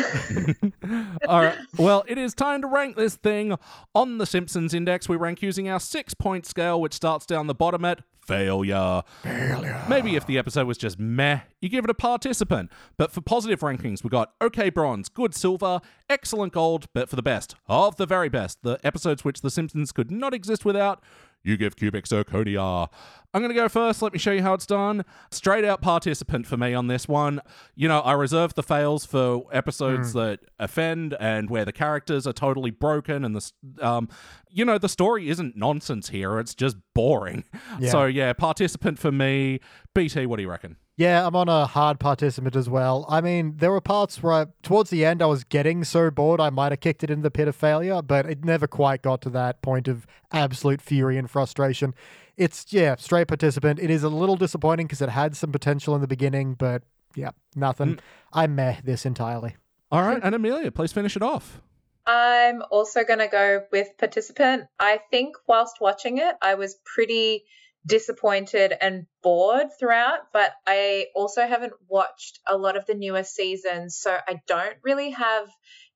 All 1.27 1.41
right. 1.43 1.57
Well, 1.77 2.03
it 2.07 2.17
is 2.17 2.33
time 2.33 2.61
to 2.61 2.67
rank 2.67 2.95
this 2.95 3.15
thing 3.15 3.55
on 3.93 4.17
the 4.17 4.25
Simpsons 4.25 4.73
Index. 4.73 5.07
We 5.07 5.15
rank 5.17 5.43
using 5.43 5.69
our 5.69 5.79
six-point 5.79 6.47
scale, 6.47 6.81
which 6.81 6.95
starts 6.95 7.27
down 7.27 7.45
the 7.45 7.53
bottom 7.53 7.85
at 7.85 8.01
failure. 8.29 9.01
Failure. 9.23 9.83
Maybe 9.89 10.15
if 10.15 10.25
the 10.27 10.37
episode 10.37 10.67
was 10.67 10.77
just 10.77 10.99
meh, 10.99 11.39
you 11.61 11.67
give 11.67 11.83
it 11.83 11.89
a 11.89 11.95
participant. 11.95 12.71
But 12.95 13.11
for 13.11 13.21
positive 13.21 13.61
rankings, 13.61 14.03
we 14.03 14.09
got 14.09 14.33
okay 14.41 14.69
bronze, 14.69 15.09
good 15.09 15.33
silver, 15.33 15.81
excellent 16.09 16.53
gold, 16.53 16.85
but 16.93 17.09
for 17.09 17.15
the 17.15 17.23
best 17.23 17.55
of 17.67 17.95
the 17.97 18.05
very 18.05 18.29
best, 18.29 18.59
the 18.61 18.79
episodes 18.83 19.25
which 19.25 19.41
the 19.41 19.49
Simpsons 19.49 19.91
could 19.91 20.11
not 20.11 20.33
exist 20.33 20.63
without. 20.63 21.03
You 21.43 21.57
give 21.57 21.75
cubic 21.75 22.05
zirconia. 22.05 22.89
I'm 23.33 23.41
going 23.41 23.49
to 23.49 23.55
go 23.55 23.69
first. 23.69 24.01
Let 24.01 24.11
me 24.11 24.19
show 24.19 24.31
you 24.31 24.41
how 24.41 24.53
it's 24.55 24.65
done. 24.65 25.05
Straight 25.31 25.63
out 25.63 25.81
participant 25.81 26.47
for 26.47 26.57
me 26.57 26.73
on 26.73 26.87
this 26.87 27.07
one. 27.07 27.41
You 27.75 27.87
know, 27.87 27.99
I 27.99 28.13
reserve 28.13 28.55
the 28.55 28.63
fails 28.63 29.05
for 29.05 29.45
episodes 29.51 30.13
that 30.13 30.39
offend 30.57 31.15
and 31.19 31.49
where 31.49 31.63
the 31.63 31.71
characters 31.71 32.25
are 32.25 32.33
totally 32.33 32.71
broken 32.71 33.23
and 33.23 33.35
the, 33.35 33.51
um, 33.85 34.09
you 34.49 34.65
know, 34.65 34.77
the 34.79 34.89
story 34.89 35.29
isn't 35.29 35.55
nonsense 35.55 36.09
here. 36.09 36.39
It's 36.39 36.55
just 36.55 36.75
boring. 36.95 37.43
Yeah. 37.79 37.91
So 37.91 38.05
yeah, 38.05 38.33
participant 38.33 38.97
for 38.99 39.11
me. 39.11 39.59
BT, 39.93 40.25
what 40.25 40.37
do 40.37 40.43
you 40.43 40.49
reckon? 40.49 40.75
Yeah, 40.99 41.25
I'm 41.25 41.33
on 41.33 41.47
a 41.47 41.65
hard 41.65 41.97
participant 41.97 42.57
as 42.57 42.69
well. 42.69 43.05
I 43.07 43.21
mean, 43.21 43.53
there 43.55 43.71
were 43.71 43.79
parts 43.79 44.21
where 44.21 44.33
I, 44.33 44.45
towards 44.61 44.89
the 44.89 45.05
end 45.05 45.21
I 45.21 45.27
was 45.27 45.45
getting 45.45 45.85
so 45.85 46.11
bored 46.11 46.41
I 46.41 46.49
might 46.49 46.73
have 46.73 46.81
kicked 46.81 47.05
it 47.05 47.09
in 47.09 47.21
the 47.21 47.31
pit 47.31 47.47
of 47.47 47.55
failure, 47.55 48.01
but 48.01 48.25
it 48.25 48.43
never 48.43 48.67
quite 48.67 49.01
got 49.01 49.21
to 49.21 49.29
that 49.29 49.61
point 49.61 49.87
of 49.87 50.05
absolute 50.33 50.81
fury 50.81 51.17
and 51.17 51.31
frustration. 51.31 51.95
It's, 52.35 52.73
yeah, 52.73 52.97
straight 52.97 53.29
participant. 53.29 53.79
It 53.79 53.89
is 53.89 54.03
a 54.03 54.09
little 54.09 54.35
disappointing 54.35 54.87
because 54.87 55.01
it 55.01 55.07
had 55.07 55.37
some 55.37 55.53
potential 55.53 55.95
in 55.95 56.01
the 56.01 56.07
beginning, 56.07 56.55
but 56.55 56.83
yeah, 57.15 57.31
nothing. 57.55 57.95
Mm. 57.95 57.99
I 58.33 58.47
meh 58.47 58.81
this 58.83 59.05
entirely. 59.05 59.55
All 59.93 60.01
right, 60.01 60.19
and 60.21 60.35
Amelia, 60.35 60.69
please 60.69 60.91
finish 60.91 61.15
it 61.15 61.23
off. 61.23 61.61
I'm 62.07 62.61
also 62.71 63.05
going 63.05 63.19
to 63.19 63.29
go 63.29 63.61
with 63.71 63.87
participant. 63.97 64.65
I 64.77 64.99
think 65.11 65.37
whilst 65.47 65.77
watching 65.79 66.17
it, 66.17 66.35
I 66.41 66.55
was 66.55 66.75
pretty 66.83 67.45
disappointed 67.85 68.73
and 68.79 69.05
bored 69.23 69.67
throughout, 69.79 70.31
but 70.33 70.53
I 70.67 71.07
also 71.15 71.45
haven't 71.47 71.73
watched 71.87 72.39
a 72.47 72.57
lot 72.57 72.77
of 72.77 72.85
the 72.85 72.93
newer 72.95 73.23
seasons, 73.23 73.97
so 73.97 74.17
I 74.27 74.41
don't 74.47 74.77
really 74.83 75.11
have 75.11 75.49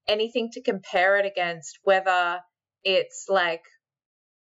anything 0.07 0.49
to 0.53 0.61
compare 0.61 1.17
it 1.17 1.25
against, 1.25 1.79
whether 1.83 2.41
it's 2.83 3.27
like 3.29 3.61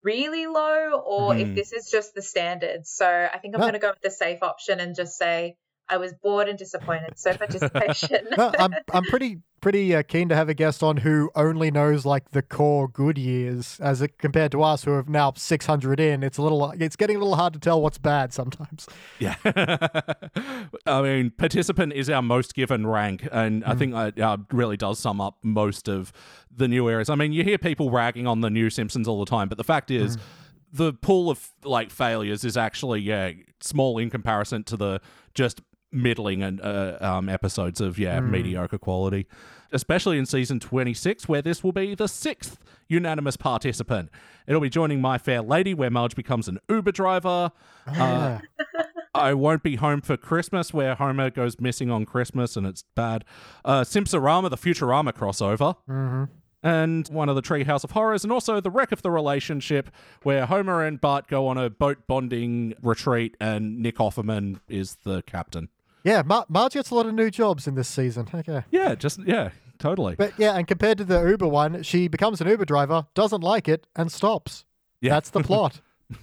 really 0.03 0.47
low 0.47 1.01
or 1.05 1.35
Mhm. 1.35 1.41
if 1.43 1.55
this 1.55 1.73
is 1.73 1.91
just 1.91 2.15
the 2.15 2.23
standard. 2.23 2.87
So 2.87 3.07
I 3.07 3.39
think 3.39 3.55
I'm 3.55 3.61
No. 3.61 3.67
going 3.67 3.75
to 3.75 3.79
go 3.79 3.91
with 3.91 4.03
the 4.03 4.11
safe 4.11 4.43
option 4.43 4.81
and 4.81 4.97
just 4.97 5.19
say 5.19 5.57
I 5.91 5.97
was 5.97 6.15
bored 6.15 6.49
and 6.49 6.59
disappointed. 6.59 7.19
So 7.19 7.35
participation. 7.35 8.29
No, 8.37 8.53
I'm, 8.59 8.75
I'm 8.93 9.03
pretty 9.05 9.39
pretty 9.61 9.95
uh, 9.95 10.03
keen 10.03 10.29
to 10.29 10.37
have 10.37 10.49
a 10.49 10.55
guest 10.55 10.83
on 10.83 10.99
who 10.99 11.31
only 11.35 11.71
knows 11.71 12.07
like 12.07 12.31
the 12.31 12.43
core 12.43 12.89
good 12.89 13.19
years 13.19 13.79
as 13.81 14.01
it 14.01 14.19
compared 14.19 14.53
to 14.53 14.63
us 14.63 14.85
who 14.85 14.93
have 14.93 15.09
now 15.09 15.33
600 15.35 16.01
in. 16.01 16.23
It's 16.23 16.39
a 16.39 16.43
little, 16.43 16.71
it's 16.79 16.97
getting 16.97 17.17
a 17.17 17.19
little 17.19 17.37
hard 17.37 17.53
to 17.55 17.59
tell 17.59 17.83
what's 17.83 17.99
bad 17.99 18.33
sometimes. 18.33 18.87
Yeah. 19.19 19.37
I 20.87 21.03
mean, 21.03 21.31
participant 21.31 21.93
is 21.93 22.09
our 22.09 22.23
most 22.23 22.55
given 22.55 22.87
rank, 22.87 23.29
and 23.31 23.65
I 23.65 23.75
think 23.75 23.93
that 23.93 24.19
uh, 24.19 24.39
really 24.51 24.77
does 24.77 24.99
sum 24.99 25.21
up 25.21 25.39
most 25.43 25.89
of 25.89 26.13
the 26.55 26.69
new 26.69 26.89
areas. 26.89 27.11
I 27.11 27.15
mean, 27.15 27.33
you 27.33 27.45
hear 27.45 27.59
people 27.59 27.91
ragging 27.91 28.27
on 28.27 28.41
the 28.41 28.51
new 28.51 28.71
Simpsons 28.71 29.07
all 29.07 29.23
the 29.23 29.31
time, 29.31 29.49
but 29.49 29.59
the 29.59 29.65
fact 29.65 29.91
is, 29.91 30.17
the 30.73 30.93
pool 30.93 31.31
of 31.31 31.51
like 31.65 31.91
failures 31.91 32.45
is 32.45 32.57
actually 32.57 33.01
yeah 33.01 33.33
small 33.61 33.99
in 33.99 34.09
comparison 34.09 34.63
to 34.65 34.77
the 34.77 35.01
just 35.35 35.61
middling 35.93 36.43
and 36.43 36.61
uh, 36.61 36.97
um, 37.01 37.29
episodes 37.29 37.81
of 37.81 37.99
yeah 37.99 38.21
mediocre 38.21 38.79
quality 38.79 39.27
especially 39.73 40.19
in 40.19 40.27
season 40.27 40.59
26 40.61 41.29
where 41.29 41.43
this 41.43 41.63
will 41.65 41.73
be 41.73 41.95
the 41.95 42.07
sixth 42.09 42.59
unanimous 42.89 43.37
participant 43.37 44.09
it'll 44.47 44.61
be 44.61 44.71
joining 44.71 45.01
my 45.01 45.19
fair 45.19 45.43
lady 45.43 45.75
where 45.75 45.91
marge 45.91 46.15
becomes 46.15 46.49
an 46.49 46.59
uber 46.69 46.93
driver 46.93 47.51
uh, 47.87 48.39
I 49.13 49.35
won't 49.35 49.65
be 49.65 49.75
home 49.77 50.03
for 50.03 50.17
Christmas, 50.17 50.73
where 50.73 50.95
Homer 50.95 51.31
goes 51.31 51.59
missing 51.61 51.91
on 51.91 52.07
Christmas 52.07 52.57
and 52.57 52.65
it's 52.65 52.85
bad. 52.95 53.25
Uh, 53.65 53.81
Simpsorama, 53.81 54.49
the 54.51 54.57
Futurama 54.57 55.13
crossover. 55.13 55.75
hmm 55.87 56.25
And 56.63 57.09
one 57.09 57.29
of 57.29 57.35
the 57.35 57.43
Treehouse 57.43 57.83
of 57.83 57.91
Horrors, 57.91 58.23
and 58.23 58.33
also 58.33 58.61
the 58.61 58.71
wreck 58.71 58.93
of 58.93 59.03
the 59.03 59.11
relationship, 59.11 59.91
where 60.23 60.47
Homer 60.47 60.85
and 60.85 61.01
Bart 61.01 61.27
go 61.27 61.49
on 61.49 61.59
a 61.59 61.69
boat 61.69 62.07
bonding 62.07 62.75
retreat, 62.83 63.37
and 63.41 63.81
Nick 63.81 63.97
Offerman 63.97 64.61
is 64.69 64.99
the 65.03 65.23
captain. 65.23 65.71
Yeah, 66.05 66.23
Mar- 66.25 66.47
Marge 66.49 66.75
gets 66.75 66.91
a 66.91 66.95
lot 66.95 67.07
of 67.07 67.15
new 67.15 67.31
jobs 67.31 67.67
in 67.67 67.75
this 67.75 67.89
season. 67.89 68.29
Okay. 68.35 68.65
Yeah, 68.71 68.95
just 68.95 69.21
yeah, 69.27 69.51
totally. 69.79 70.15
But 70.17 70.33
yeah, 70.39 70.57
and 70.57 70.67
compared 70.67 70.99
to 70.99 71.05
the 71.05 71.23
Uber 71.27 71.47
one, 71.49 71.83
she 71.83 72.09
becomes 72.09 72.41
an 72.41 72.49
Uber 72.49 72.65
driver, 72.65 73.07
doesn't 73.15 73.43
like 73.43 73.69
it, 73.69 73.87
and 73.97 74.11
stops. 74.11 74.65
Yeah. 75.01 75.11
That's 75.15 75.31
the 75.31 75.43
plot. 75.43 75.81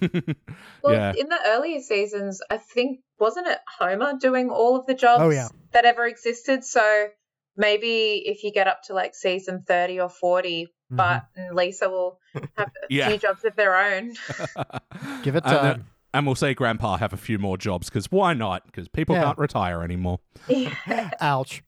Well, 0.82 0.92
Yeah. 0.94 1.12
in 1.16 1.28
the 1.28 1.38
earlier 1.46 1.80
seasons, 1.80 2.40
I 2.50 2.58
think 2.58 3.00
wasn't 3.18 3.46
it 3.48 3.58
Homer 3.78 4.14
doing 4.20 4.50
all 4.50 4.76
of 4.76 4.86
the 4.86 4.94
jobs 4.94 5.22
Oh, 5.22 5.30
yeah. 5.30 5.48
that 5.72 5.84
ever 5.84 6.06
existed? 6.06 6.62
So 6.64 7.08
maybe 7.56 8.22
if 8.26 8.44
you 8.44 8.52
get 8.52 8.66
up 8.68 8.82
to 8.84 8.92
like 8.94 9.14
season 9.14 9.64
thirty 9.66 9.98
or 9.98 10.08
40 10.08 10.68
Bart 10.90 11.24
and 11.36 11.54
Lisa 11.56 11.88
will 11.90 12.18
have 12.56 12.68
a 12.68 12.70
Yeah. 12.90 13.08
few 13.08 13.18
jobs 13.18 13.44
of 13.44 13.56
their 13.56 13.76
own. 13.76 14.10
Give 15.22 15.36
it 15.36 15.44
And, 15.44 15.54
uh, 15.54 15.60
time. 15.60 15.86
And 16.14 16.26
we'll 16.26 16.34
say 16.34 16.54
Grandpa 16.54 16.96
have 16.96 17.12
a 17.12 17.16
few 17.16 17.38
more 17.38 17.56
jobs 17.58 17.88
because 17.88 18.10
why 18.10 18.34
not? 18.34 18.66
Because 18.66 18.88
people 18.88 19.14
Yeah. 19.16 19.24
can't 19.24 19.38
retire 19.38 19.82
anymore. 19.82 20.20
Ouch. 21.20 21.62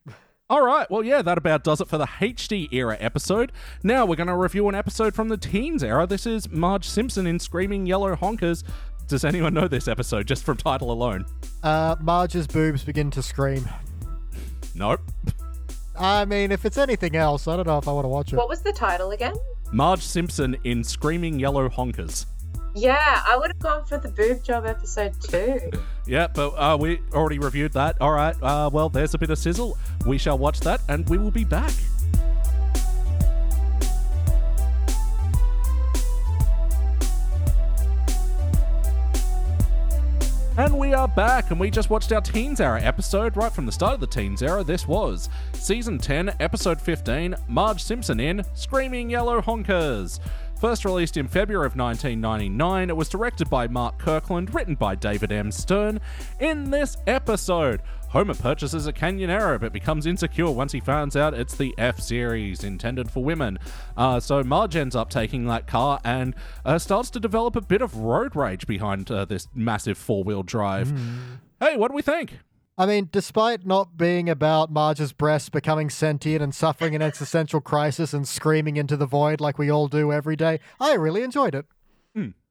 All 0.49 0.65
right, 0.67 0.91
well, 0.91 1.05
yeah, 1.05 1.23
that 1.23 1.39
about 1.39 1.63
does 1.63 1.81
it 1.81 1.87
for 1.87 1.97
the 1.97 2.07
HD 2.07 2.69
era 2.73 2.97
episode. 2.99 3.53
Now 3.85 4.05
we're 4.05 4.17
going 4.17 4.27
to 4.27 4.35
review 4.35 4.69
an 4.69 4.75
episode 4.75 5.15
from 5.15 5.29
the 5.29 5.37
teens 5.37 5.85
era. 5.85 6.07
This 6.09 6.27
is 6.27 6.51
Marge 6.51 6.89
Simpson 6.89 7.25
in 7.29 7.39
Screaming 7.39 7.87
Yellow 7.87 8.17
Honkers. 8.17 8.65
Does 9.07 9.25
anyone 9.25 9.55
know 9.55 9.69
this 9.69 9.87
episode 9.87 10.27
just 10.27 10.43
from 10.45 10.57
title 10.57 10.91
alone? 10.91 11.25
Uh, 11.63 11.95
Marge's 12.01 12.49
boobs 12.49 12.83
begin 12.83 13.11
to 13.13 13.23
scream. 13.23 13.69
Nope. 14.75 15.01
I 15.99 16.25
mean, 16.25 16.51
if 16.51 16.65
it's 16.65 16.79
anything 16.79 17.15
else, 17.15 17.47
I 17.47 17.55
don't 17.57 17.67
know 17.67 17.79
if 17.79 17.87
I 17.87 17.93
want 17.93 18.05
to 18.05 18.09
watch 18.09 18.33
it. 18.33 18.37
what 18.37 18.49
was 18.49 18.63
the 18.63 18.73
title 18.73 19.11
again? 19.11 19.35
Marge 19.73 20.03
Simpson 20.03 20.57
in 20.65 20.83
Screaming 20.83 21.39
Yellow 21.39 21.69
Honkers. 21.69 22.27
Yeah, 22.75 23.23
I 23.27 23.37
would 23.37 23.49
have 23.49 23.59
gone 23.59 23.85
for 23.85 23.99
the 23.99 24.09
boob 24.09 24.45
job 24.45 24.65
episode 24.65 25.21
too. 25.21 25.71
Yeah, 26.07 26.29
but 26.33 26.51
uh, 26.51 26.77
we 26.79 27.01
already 27.13 27.39
reviewed 27.39 27.73
that. 27.73 28.01
All 28.01 28.13
right, 28.13 28.37
uh, 28.43 28.71
well, 28.73 28.89
there's 28.89 29.15
a 29.15 29.19
bit 29.19 29.31
of 29.31 29.39
sizzle. 29.39 29.77
We 30.07 30.19
shall 30.19 30.39
watch 30.39 30.61
that 30.61 30.81
and 30.89 31.09
we 31.09 31.19
will 31.19 31.31
be 31.31 31.45
back. 31.45 31.73
And 40.57 40.79
we 40.79 40.93
are 40.93 41.09
back, 41.09 41.51
and 41.51 41.59
we 41.59 41.71
just 41.71 41.89
watched 41.89 42.13
our 42.13 42.21
Teens 42.21 42.61
Era 42.61 42.83
episode 42.83 43.35
right 43.35 43.51
from 43.51 43.65
the 43.65 43.73
start 43.73 43.95
of 43.95 44.01
the 44.01 44.07
Teens 44.07 44.43
Era. 44.43 44.63
This 44.63 44.87
was 44.87 45.31
Season 45.55 45.97
10, 45.97 46.35
Episode 46.39 46.79
15 46.79 47.35
Marge 47.49 47.83
Simpson 47.83 48.21
in 48.21 48.45
Screaming 48.53 49.09
Yellow 49.09 49.41
Honkers. 49.41 50.21
First 50.61 50.85
released 50.85 51.17
in 51.17 51.27
February 51.27 51.65
of 51.65 51.75
1999, 51.75 52.91
it 52.91 52.97
was 52.97 53.09
directed 53.09 53.49
by 53.49 53.67
Mark 53.67 53.97
Kirkland, 53.97 54.55
written 54.55 54.75
by 54.75 54.95
David 54.95 55.33
M. 55.33 55.51
Stern. 55.51 56.01
In 56.39 56.71
this 56.71 56.99
episode, 57.07 57.81
Homer 58.11 58.35
purchases 58.35 58.87
a 58.87 58.93
Canyonero 58.93 59.59
but 59.59 59.73
becomes 59.73 60.05
insecure 60.05 60.51
once 60.51 60.73
he 60.73 60.81
finds 60.81 61.17
out 61.17 61.33
it's 61.33 61.57
the 61.57 61.75
F 61.79 61.99
series 61.99 62.63
intended 62.63 63.11
for 63.11 63.25
women. 63.25 63.59
Uh, 63.97 64.21
so 64.21 64.43
Marge 64.43 64.77
ends 64.77 64.95
up 64.95 65.09
taking 65.09 65.47
that 65.47 65.67
car 65.67 65.99
and 66.05 66.35
uh, 66.67 66.79
starts 66.79 67.09
to 67.09 67.21
develop 67.21 67.57
a 67.57 67.63
bit 67.63 67.81
of 67.81 67.97
road 67.97 68.37
rage 68.37 68.67
behind 68.67 69.11
uh, 69.11 69.25
this 69.25 69.49
massive 69.55 69.97
four 69.97 70.23
wheel 70.25 70.43
drive. 70.43 70.93
Hey, 71.59 71.79
what 71.79 71.89
do 71.89 71.95
we 71.95 72.03
think? 72.03 72.39
I 72.81 72.87
mean, 72.87 73.11
despite 73.13 73.67
not 73.67 73.99
being 73.99 74.31
about 74.31 74.73
Marge's 74.73 75.13
breasts 75.13 75.51
becoming 75.51 75.91
sentient 75.91 76.43
and 76.43 76.55
suffering 76.55 76.95
an 76.95 77.03
existential 77.03 77.61
crisis 77.61 78.15
and 78.15 78.27
screaming 78.27 78.79
into 78.79 78.97
the 78.97 79.05
void 79.05 79.39
like 79.39 79.59
we 79.59 79.71
all 79.71 79.87
do 79.87 80.11
every 80.13 80.35
day, 80.35 80.61
I 80.81 80.95
really 80.95 81.23
enjoyed 81.23 81.55
it. 81.55 81.67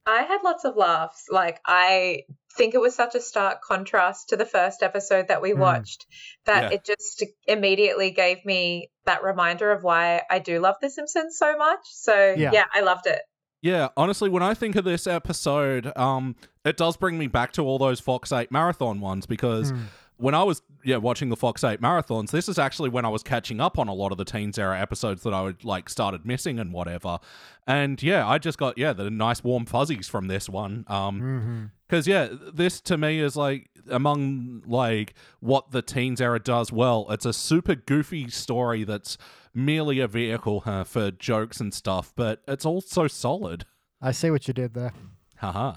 I 0.05 0.21
had 0.23 0.41
lots 0.43 0.65
of 0.65 0.75
laughs. 0.75 1.25
Like, 1.29 1.59
I 1.67 2.23
think 2.57 2.73
it 2.73 2.79
was 2.81 2.95
such 2.95 3.13
a 3.15 3.21
stark 3.21 3.61
contrast 3.61 4.29
to 4.29 4.37
the 4.37 4.45
first 4.45 4.81
episode 4.83 5.27
that 5.27 5.41
we 5.41 5.51
Mm. 5.51 5.57
watched 5.59 6.05
that 6.45 6.63
Yeah. 6.63 6.69
it 6.77 6.83
just 6.85 7.23
immediately 7.47 8.09
gave 8.11 8.43
me 8.45 8.89
that 9.05 9.23
reminder 9.23 9.71
of 9.71 9.83
why 9.83 10.23
I 10.29 10.39
do 10.39 10.59
love 10.59 10.75
The 10.81 10.89
Simpsons 10.89 11.37
so 11.37 11.55
much. 11.57 11.81
So, 11.85 12.33
Yeah. 12.37 12.51
yeah, 12.53 12.65
I 12.73 12.81
loved 12.81 13.05
it. 13.07 13.21
Yeah, 13.61 13.89
honestly, 13.97 14.29
when 14.29 14.41
I 14.41 14.53
think 14.53 14.75
of 14.77 14.85
this 14.85 15.05
episode, 15.05 15.91
um, 15.97 16.35
it 16.63 16.77
does 16.77 16.95
bring 16.97 17.17
me 17.17 17.27
back 17.27 17.51
to 17.53 17.61
all 17.63 17.77
those 17.77 17.99
Fox 17.99 18.31
8 18.31 18.51
marathon 18.51 19.01
ones 19.01 19.25
because 19.25 19.73
when 20.19 20.35
I 20.35 20.43
was 20.43 20.61
yeah 20.85 20.97
watching 20.97 21.29
the 21.29 21.35
Fox 21.35 21.63
8 21.63 21.81
marathons, 21.81 22.31
this 22.31 22.47
is 22.47 22.59
actually 22.59 22.89
when 22.89 23.05
I 23.05 23.09
was 23.09 23.23
catching 23.23 23.59
up 23.59 23.79
on 23.79 23.87
a 23.87 23.93
lot 23.93 24.11
of 24.11 24.17
the 24.17 24.25
Teens 24.25 24.59
era 24.59 24.79
episodes 24.79 25.23
that 25.23 25.33
I 25.33 25.41
would 25.41 25.63
like 25.65 25.89
started 25.89 26.25
missing 26.25 26.59
and 26.59 26.71
whatever. 26.71 27.19
And 27.65 28.01
yeah, 28.03 28.27
I 28.27 28.37
just 28.37 28.57
got 28.57 28.77
yeah 28.77 28.93
the 28.93 29.09
nice 29.09 29.43
warm 29.43 29.65
fuzzies 29.65 30.07
from 30.07 30.27
this 30.27 30.47
one. 30.47 30.85
Um, 30.87 31.21
Mm-hmm. 31.21 31.65
because 31.87 32.07
yeah, 32.07 32.27
this 32.53 32.79
to 32.81 32.97
me 32.97 33.19
is 33.19 33.35
like 33.35 33.69
among 33.89 34.61
like 34.67 35.13
what 35.39 35.71
the 35.71 35.81
teens 35.81 36.21
era 36.21 36.39
does 36.39 36.71
well. 36.71 37.07
It's 37.09 37.25
a 37.25 37.33
super 37.33 37.75
goofy 37.75 38.29
story 38.29 38.83
that's 38.83 39.17
merely 39.53 39.99
a 39.99 40.07
vehicle 40.07 40.59
huh, 40.61 40.83
for 40.83 41.09
jokes 41.11 41.59
and 41.59 41.73
stuff, 41.73 42.13
but 42.15 42.41
it's 42.47 42.65
also 42.65 43.07
solid. 43.07 43.65
I 44.01 44.11
see 44.11 44.29
what 44.31 44.47
you 44.47 44.53
did 44.53 44.73
there. 44.75 44.93
Haha, 45.37 45.75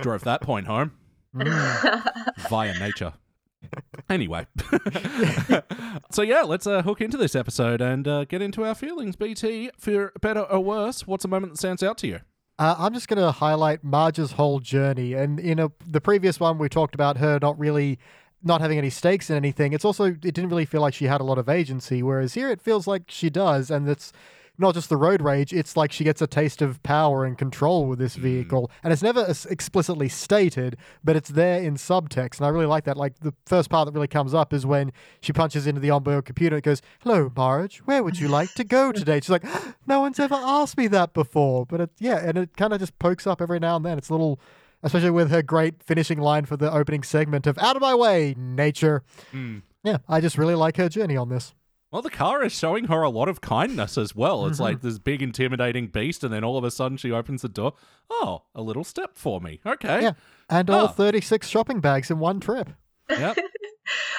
drove 0.00 0.22
that 0.24 0.40
point 0.42 0.66
home 0.66 0.92
via 2.48 2.78
nature. 2.78 3.12
Anyway, 4.08 4.46
so 6.10 6.22
yeah, 6.22 6.42
let's 6.42 6.66
uh, 6.66 6.82
hook 6.82 7.00
into 7.00 7.16
this 7.16 7.34
episode 7.34 7.80
and 7.80 8.08
uh, 8.08 8.24
get 8.24 8.40
into 8.40 8.64
our 8.64 8.74
feelings. 8.74 9.16
BT, 9.16 9.70
for 9.78 10.12
better 10.20 10.40
or 10.40 10.60
worse, 10.60 11.06
what's 11.06 11.24
a 11.24 11.28
moment 11.28 11.52
that 11.52 11.58
stands 11.58 11.82
out 11.82 11.98
to 11.98 12.06
you? 12.06 12.20
Uh, 12.58 12.74
I'm 12.78 12.94
just 12.94 13.06
going 13.06 13.22
to 13.22 13.30
highlight 13.30 13.84
Marge's 13.84 14.32
whole 14.32 14.58
journey. 14.58 15.12
And 15.12 15.38
in 15.38 15.58
a, 15.58 15.70
the 15.86 16.00
previous 16.00 16.40
one, 16.40 16.58
we 16.58 16.68
talked 16.68 16.94
about 16.94 17.18
her 17.18 17.38
not 17.40 17.58
really 17.58 17.98
not 18.42 18.60
having 18.60 18.78
any 18.78 18.90
stakes 18.90 19.30
in 19.30 19.36
anything. 19.36 19.72
It's 19.72 19.84
also 19.84 20.04
it 20.04 20.20
didn't 20.20 20.48
really 20.48 20.64
feel 20.64 20.80
like 20.80 20.94
she 20.94 21.06
had 21.06 21.20
a 21.20 21.24
lot 21.24 21.38
of 21.38 21.48
agency, 21.48 22.02
whereas 22.02 22.34
here 22.34 22.50
it 22.50 22.62
feels 22.62 22.86
like 22.86 23.04
she 23.08 23.30
does, 23.30 23.70
and 23.70 23.88
it's 23.88 24.12
not 24.58 24.74
just 24.74 24.88
the 24.88 24.96
road 24.96 25.22
rage. 25.22 25.52
It's 25.52 25.76
like 25.76 25.92
she 25.92 26.04
gets 26.04 26.20
a 26.20 26.26
taste 26.26 26.60
of 26.60 26.82
power 26.82 27.24
and 27.24 27.38
control 27.38 27.86
with 27.86 27.98
this 27.98 28.16
mm. 28.16 28.22
vehicle, 28.22 28.70
and 28.82 28.92
it's 28.92 29.02
never 29.02 29.32
explicitly 29.48 30.08
stated, 30.08 30.76
but 31.04 31.16
it's 31.16 31.30
there 31.30 31.62
in 31.62 31.76
subtext, 31.76 32.38
and 32.38 32.46
I 32.46 32.48
really 32.48 32.66
like 32.66 32.84
that. 32.84 32.96
Like 32.96 33.20
the 33.20 33.32
first 33.46 33.70
part 33.70 33.86
that 33.86 33.94
really 33.94 34.08
comes 34.08 34.34
up 34.34 34.52
is 34.52 34.66
when 34.66 34.92
she 35.20 35.32
punches 35.32 35.66
into 35.66 35.80
the 35.80 35.90
onboard 35.90 36.24
computer. 36.24 36.56
It 36.56 36.64
goes, 36.64 36.82
"Hello, 37.00 37.30
Marge. 37.34 37.78
Where 37.78 38.02
would 38.02 38.18
you 38.18 38.28
like 38.28 38.52
to 38.54 38.64
go 38.64 38.92
today?" 38.92 39.20
She's 39.20 39.30
like, 39.30 39.44
ah, 39.44 39.74
"No 39.86 40.00
one's 40.00 40.18
ever 40.18 40.34
asked 40.34 40.76
me 40.76 40.88
that 40.88 41.14
before." 41.14 41.64
But 41.64 41.80
it, 41.80 41.90
yeah, 41.98 42.18
and 42.18 42.36
it 42.36 42.56
kind 42.56 42.72
of 42.72 42.80
just 42.80 42.98
pokes 42.98 43.26
up 43.26 43.40
every 43.40 43.60
now 43.60 43.76
and 43.76 43.84
then. 43.84 43.98
It's 43.98 44.08
a 44.08 44.12
little. 44.12 44.40
Especially 44.80 45.10
with 45.10 45.32
her 45.32 45.42
great 45.42 45.82
finishing 45.82 46.20
line 46.20 46.44
for 46.44 46.56
the 46.56 46.72
opening 46.72 47.02
segment 47.02 47.48
of 47.48 47.58
"Out 47.58 47.74
of 47.74 47.82
my 47.82 47.96
way, 47.96 48.36
nature." 48.38 49.02
Mm. 49.32 49.62
Yeah, 49.82 49.98
I 50.08 50.20
just 50.20 50.38
really 50.38 50.54
like 50.54 50.76
her 50.76 50.88
journey 50.88 51.16
on 51.16 51.30
this. 51.30 51.52
Well, 51.90 52.02
the 52.02 52.10
car 52.10 52.44
is 52.44 52.52
showing 52.52 52.84
her 52.88 53.02
a 53.02 53.08
lot 53.08 53.28
of 53.28 53.40
kindness 53.40 53.96
as 53.96 54.14
well. 54.14 54.46
It's 54.46 54.60
like 54.60 54.82
this 54.82 54.98
big, 54.98 55.22
intimidating 55.22 55.86
beast, 55.86 56.22
and 56.22 56.32
then 56.32 56.44
all 56.44 56.58
of 56.58 56.64
a 56.64 56.70
sudden 56.70 56.98
she 56.98 57.10
opens 57.12 57.40
the 57.42 57.48
door. 57.48 57.72
Oh, 58.10 58.42
a 58.54 58.60
little 58.60 58.84
step 58.84 59.12
for 59.16 59.40
me. 59.40 59.60
Okay. 59.64 60.02
Yeah, 60.02 60.12
and 60.50 60.68
all 60.68 60.84
Ah. 60.84 60.88
36 60.88 61.48
shopping 61.48 61.80
bags 61.80 62.10
in 62.10 62.18
one 62.18 62.40
trip. 62.40 62.68
Yep. 63.10 63.38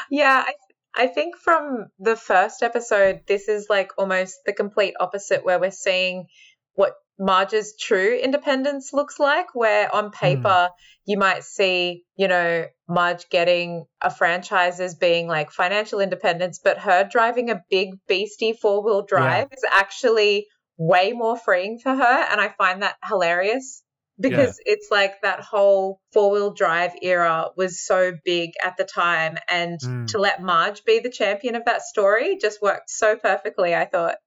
Yeah, 0.09 0.43
I, 0.47 1.03
I 1.03 1.07
think 1.07 1.35
from 1.37 1.91
the 1.99 2.15
first 2.15 2.63
episode, 2.63 3.21
this 3.27 3.47
is 3.47 3.67
like 3.69 3.91
almost 3.99 4.39
the 4.47 4.53
complete 4.53 4.95
opposite, 4.99 5.45
where 5.45 5.59
we're 5.59 5.69
seeing 5.69 6.25
what 6.73 6.95
Marge's 7.19 7.75
true 7.75 8.17
independence 8.17 8.93
looks 8.93 9.19
like, 9.19 9.53
where 9.53 9.93
on 9.93 10.09
paper 10.11 10.69
you 11.05 11.17
might 11.17 11.43
see, 11.43 12.05
you 12.15 12.27
know, 12.27 12.65
Marge 12.87 13.29
getting 13.29 13.85
a 14.01 14.09
franchise 14.09 14.79
as 14.79 14.95
being 14.95 15.27
like 15.27 15.51
financial 15.51 15.99
independence, 15.99 16.59
but 16.63 16.77
her 16.77 17.07
driving 17.11 17.49
a 17.49 17.61
big 17.69 17.89
beastie 18.07 18.53
four 18.53 18.83
wheel 18.83 19.01
drive 19.01 19.47
is 19.51 19.63
actually 19.69 20.47
way 20.77 21.11
more 21.11 21.37
freeing 21.37 21.77
for 21.77 21.93
her. 21.93 22.25
And 22.31 22.39
I 22.39 22.49
find 22.57 22.83
that 22.83 22.95
hilarious 23.03 23.83
because 24.19 24.59
it's 24.65 24.87
like 24.91 25.21
that 25.21 25.41
whole 25.41 26.01
four 26.13 26.31
wheel 26.31 26.53
drive 26.53 26.91
era 27.01 27.47
was 27.55 27.85
so 27.85 28.13
big 28.23 28.51
at 28.63 28.77
the 28.77 28.83
time. 28.85 29.37
And 29.49 29.79
Mm. 29.81 30.07
to 30.07 30.19
let 30.19 30.41
Marge 30.41 30.83
be 30.85 30.99
the 30.99 31.09
champion 31.09 31.55
of 31.55 31.65
that 31.65 31.81
story 31.81 32.37
just 32.37 32.61
worked 32.61 32.89
so 32.89 33.15
perfectly, 33.15 33.75
I 33.75 33.85
thought. 33.85 34.17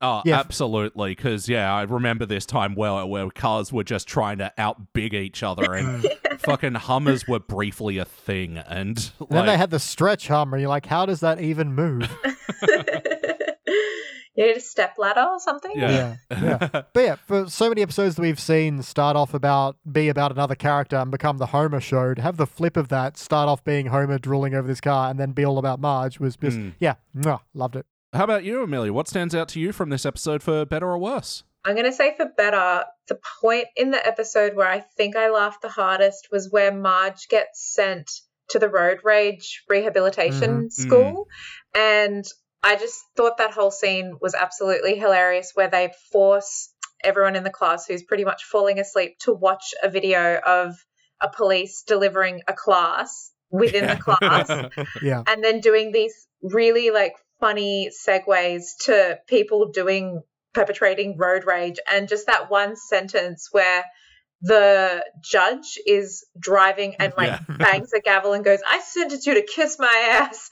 Oh, 0.00 0.22
Yeah. 0.24 0.38
absolutely. 0.40 1.12
Because, 1.14 1.48
yeah, 1.48 1.72
I 1.74 1.82
remember 1.82 2.26
this 2.26 2.44
time 2.46 2.74
well 2.74 3.08
where 3.08 3.30
cars 3.30 3.72
were 3.72 3.84
just 3.84 4.06
trying 4.08 4.38
to 4.38 4.52
outbig 4.58 5.14
each 5.14 5.42
other 5.42 5.72
and 5.74 6.04
fucking 6.40 6.74
Hummers 6.74 7.26
were 7.26 7.40
briefly 7.40 7.98
a 7.98 8.04
thing. 8.04 8.58
And, 8.58 8.98
And 9.18 9.28
then 9.30 9.46
they 9.46 9.56
had 9.56 9.70
the 9.70 9.78
stretch 9.80 10.28
Hummer. 10.28 10.58
You're 10.58 10.68
like, 10.68 10.86
how 10.86 11.06
does 11.06 11.20
that 11.20 11.40
even 11.40 11.74
move? 11.74 12.10
you 14.36 14.46
need 14.46 14.56
a 14.56 14.60
step 14.60 14.94
ladder 14.98 15.24
or 15.30 15.38
something? 15.38 15.72
Yeah. 15.76 16.16
yeah. 16.30 16.68
But 16.92 16.94
yeah, 16.96 17.14
for 17.26 17.48
so 17.48 17.68
many 17.68 17.82
episodes 17.82 18.16
that 18.16 18.22
we've 18.22 18.40
seen 18.40 18.82
start 18.82 19.16
off 19.16 19.32
about 19.32 19.76
be 19.90 20.08
about 20.08 20.32
another 20.32 20.54
character 20.56 20.96
and 20.96 21.10
become 21.10 21.38
the 21.38 21.46
Homer 21.46 21.80
show, 21.80 22.14
to 22.14 22.20
have 22.22 22.36
the 22.36 22.46
flip 22.46 22.76
of 22.76 22.88
that 22.88 23.16
start 23.16 23.48
off 23.48 23.62
being 23.64 23.86
Homer 23.86 24.18
drooling 24.18 24.54
over 24.54 24.66
this 24.66 24.80
car 24.80 25.08
and 25.10 25.18
then 25.20 25.32
be 25.32 25.44
all 25.44 25.58
about 25.58 25.80
Marge 25.80 26.18
was 26.18 26.36
just 26.36 26.58
Mm. 26.58 26.74
yeah, 26.80 26.94
mwah, 27.16 27.40
loved 27.54 27.76
it. 27.76 27.86
How 28.14 28.22
about 28.22 28.44
you, 28.44 28.62
Amelia? 28.62 28.92
What 28.92 29.08
stands 29.08 29.34
out 29.34 29.48
to 29.50 29.60
you 29.60 29.72
from 29.72 29.90
this 29.90 30.06
episode 30.06 30.40
for 30.40 30.64
better 30.64 30.86
or 30.86 30.98
worse? 30.98 31.42
I'm 31.64 31.74
going 31.74 31.86
to 31.86 31.92
say 31.92 32.14
for 32.16 32.26
better, 32.36 32.84
the 33.08 33.18
point 33.40 33.66
in 33.76 33.90
the 33.90 34.06
episode 34.06 34.54
where 34.54 34.68
I 34.68 34.80
think 34.80 35.16
I 35.16 35.30
laughed 35.30 35.62
the 35.62 35.68
hardest 35.68 36.28
was 36.30 36.48
where 36.50 36.72
Marge 36.72 37.26
gets 37.28 37.74
sent 37.74 38.10
to 38.50 38.60
the 38.60 38.68
road 38.68 38.98
rage 39.02 39.64
rehabilitation 39.68 40.50
mm-hmm. 40.50 40.66
mm. 40.66 40.72
school. 40.72 41.26
And 41.74 42.24
I 42.62 42.76
just 42.76 43.02
thought 43.16 43.38
that 43.38 43.50
whole 43.50 43.72
scene 43.72 44.16
was 44.20 44.34
absolutely 44.34 44.96
hilarious 44.96 45.50
where 45.54 45.68
they 45.68 45.92
force 46.12 46.72
everyone 47.02 47.34
in 47.34 47.42
the 47.42 47.50
class 47.50 47.86
who's 47.86 48.04
pretty 48.04 48.24
much 48.24 48.44
falling 48.44 48.78
asleep 48.78 49.18
to 49.20 49.32
watch 49.32 49.74
a 49.82 49.90
video 49.90 50.36
of 50.36 50.74
a 51.20 51.28
police 51.28 51.82
delivering 51.84 52.42
a 52.46 52.52
class 52.52 53.32
within 53.50 53.86
the 53.86 53.96
class 53.96 54.48
Yeah. 55.02 55.22
and 55.26 55.42
then 55.42 55.60
doing 55.60 55.92
these 55.92 56.26
really 56.42 56.90
like 56.90 57.14
funny 57.40 57.90
segues 58.06 58.76
to 58.84 59.18
people 59.26 59.70
doing 59.72 60.22
perpetrating 60.52 61.16
road 61.18 61.44
rage 61.44 61.78
and 61.90 62.08
just 62.08 62.26
that 62.26 62.50
one 62.50 62.76
sentence 62.76 63.48
where 63.50 63.84
the 64.42 65.04
judge 65.22 65.78
is 65.86 66.24
driving 66.38 66.94
and 67.00 67.12
like 67.16 67.30
Yeah. 67.30 67.38
bangs 67.60 67.92
a 67.92 68.00
gavel 68.00 68.34
and 68.34 68.44
goes 68.44 68.60
i 68.68 68.80
sentenced 68.80 69.26
you 69.26 69.34
to 69.34 69.42
kiss 69.42 69.78
my 69.78 70.18
ass 70.20 70.50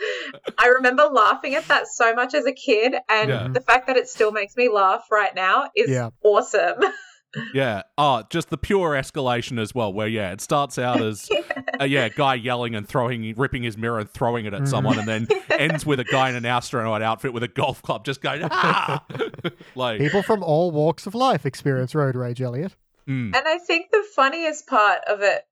i 0.59 0.68
remember 0.68 1.05
laughing 1.05 1.55
at 1.55 1.68
that 1.68 1.87
so 1.87 2.14
much 2.14 2.33
as 2.35 2.47
a 2.47 2.53
kid 2.53 2.95
and 3.09 3.28
Yeah. 3.28 3.49
the 3.53 3.61
fact 3.61 3.87
that 3.89 3.97
it 3.97 4.09
still 4.09 4.33
makes 4.33 4.57
me 4.57 4.68
laugh 4.68 5.05
right 5.11 5.35
now 5.35 5.70
is 5.76 5.91
Yeah. 5.91 6.09
awesome 6.24 6.78
Yeah. 7.55 7.83
Oh, 7.97 8.22
just 8.30 8.51
the 8.51 8.59
pure 8.59 8.91
escalation 8.91 9.61
as 9.61 9.74
well, 9.74 9.93
where, 9.93 10.09
yeah, 10.09 10.33
it 10.33 10.41
starts 10.41 10.78
out 10.78 11.01
as, 11.01 11.28
a 11.80 11.87
yeah, 11.87 12.09
guy 12.09 12.35
yelling 12.35 12.74
and 12.74 12.87
throwing, 12.87 13.35
ripping 13.37 13.62
his 13.62 13.76
mirror 13.78 13.99
and 14.01 14.11
throwing 14.11 14.45
it 14.47 14.55
at 14.55 14.68
someone, 14.68 14.99
and 14.99 15.09
then 15.09 15.28
ends 15.51 15.87
with 15.87 16.01
a 16.01 16.05
guy 16.05 16.28
in 16.30 16.37
an 16.37 16.45
astronaut 16.45 17.03
outfit 17.03 17.33
with 17.33 17.43
a 17.43 17.49
golf 17.49 17.80
club 17.83 18.05
just 18.05 18.20
going, 18.20 18.43
ah! 18.51 19.05
like, 19.74 19.99
People 19.99 20.22
from 20.22 20.43
all 20.43 20.70
walks 20.70 21.07
of 21.07 21.14
life 21.14 21.47
experience 21.47 21.95
road 21.95 22.16
rage, 22.16 22.43
Elliot. 22.43 22.76
mm, 23.09 23.35
And 23.35 23.49
I 23.49 23.59
think 23.59 23.91
the 23.91 24.05
funniest 24.14 24.66
part 24.66 25.01
of 25.09 25.22
it, 25.22 25.43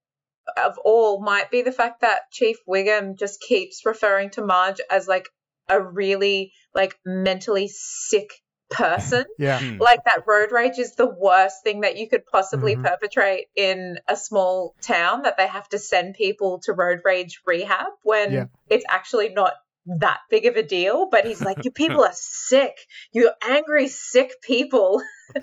of 0.57 0.77
all, 0.83 1.21
might 1.21 1.49
be 1.51 1.61
the 1.61 1.71
fact 1.71 2.01
that 2.01 2.31
Chief 2.31 2.57
Wiggum 2.67 3.17
just 3.17 3.41
keeps 3.41 3.85
referring 3.85 4.29
to 4.31 4.45
Marge 4.45 4.81
as 4.89 5.07
like 5.07 5.29
a 5.69 5.81
really 5.81 6.51
like 6.75 6.95
mentally 7.05 7.69
sick 7.71 8.29
person. 8.71 9.25
Yeah. 9.37 9.59
Hmm. 9.59 9.77
Like 9.81 10.03
that 10.05 10.23
road 10.27 10.51
rage 10.51 10.77
is 10.79 10.95
the 10.95 11.07
worst 11.07 11.63
thing 11.63 11.81
that 11.81 11.97
you 11.97 12.07
could 12.09 12.25
possibly 12.25 12.75
Mhm. 12.75 12.83
perpetrate 12.83 13.47
in 13.55 13.99
a 14.07 14.15
small 14.15 14.75
town 14.81 15.23
that 15.23 15.37
they 15.37 15.47
have 15.47 15.67
to 15.69 15.79
send 15.79 16.15
people 16.15 16.59
to 16.65 16.73
road 16.73 17.01
rage 17.05 17.41
rehab 17.45 17.87
when 18.03 18.31
Yeah. 18.31 18.45
it's 18.69 18.85
actually 18.89 19.29
not 19.29 19.53
that 19.99 20.19
big 20.29 20.45
of 20.45 20.55
a 20.57 20.63
deal. 20.63 21.07
But 21.09 21.25
he's 21.25 21.41
like, 21.41 21.63
You 21.65 21.71
people 21.71 22.03
are 22.03 22.11
sick. 22.13 22.75
You're 23.13 23.33
angry, 23.47 23.87
sick 23.87 24.31
people. 24.41 25.01
I 25.35 25.39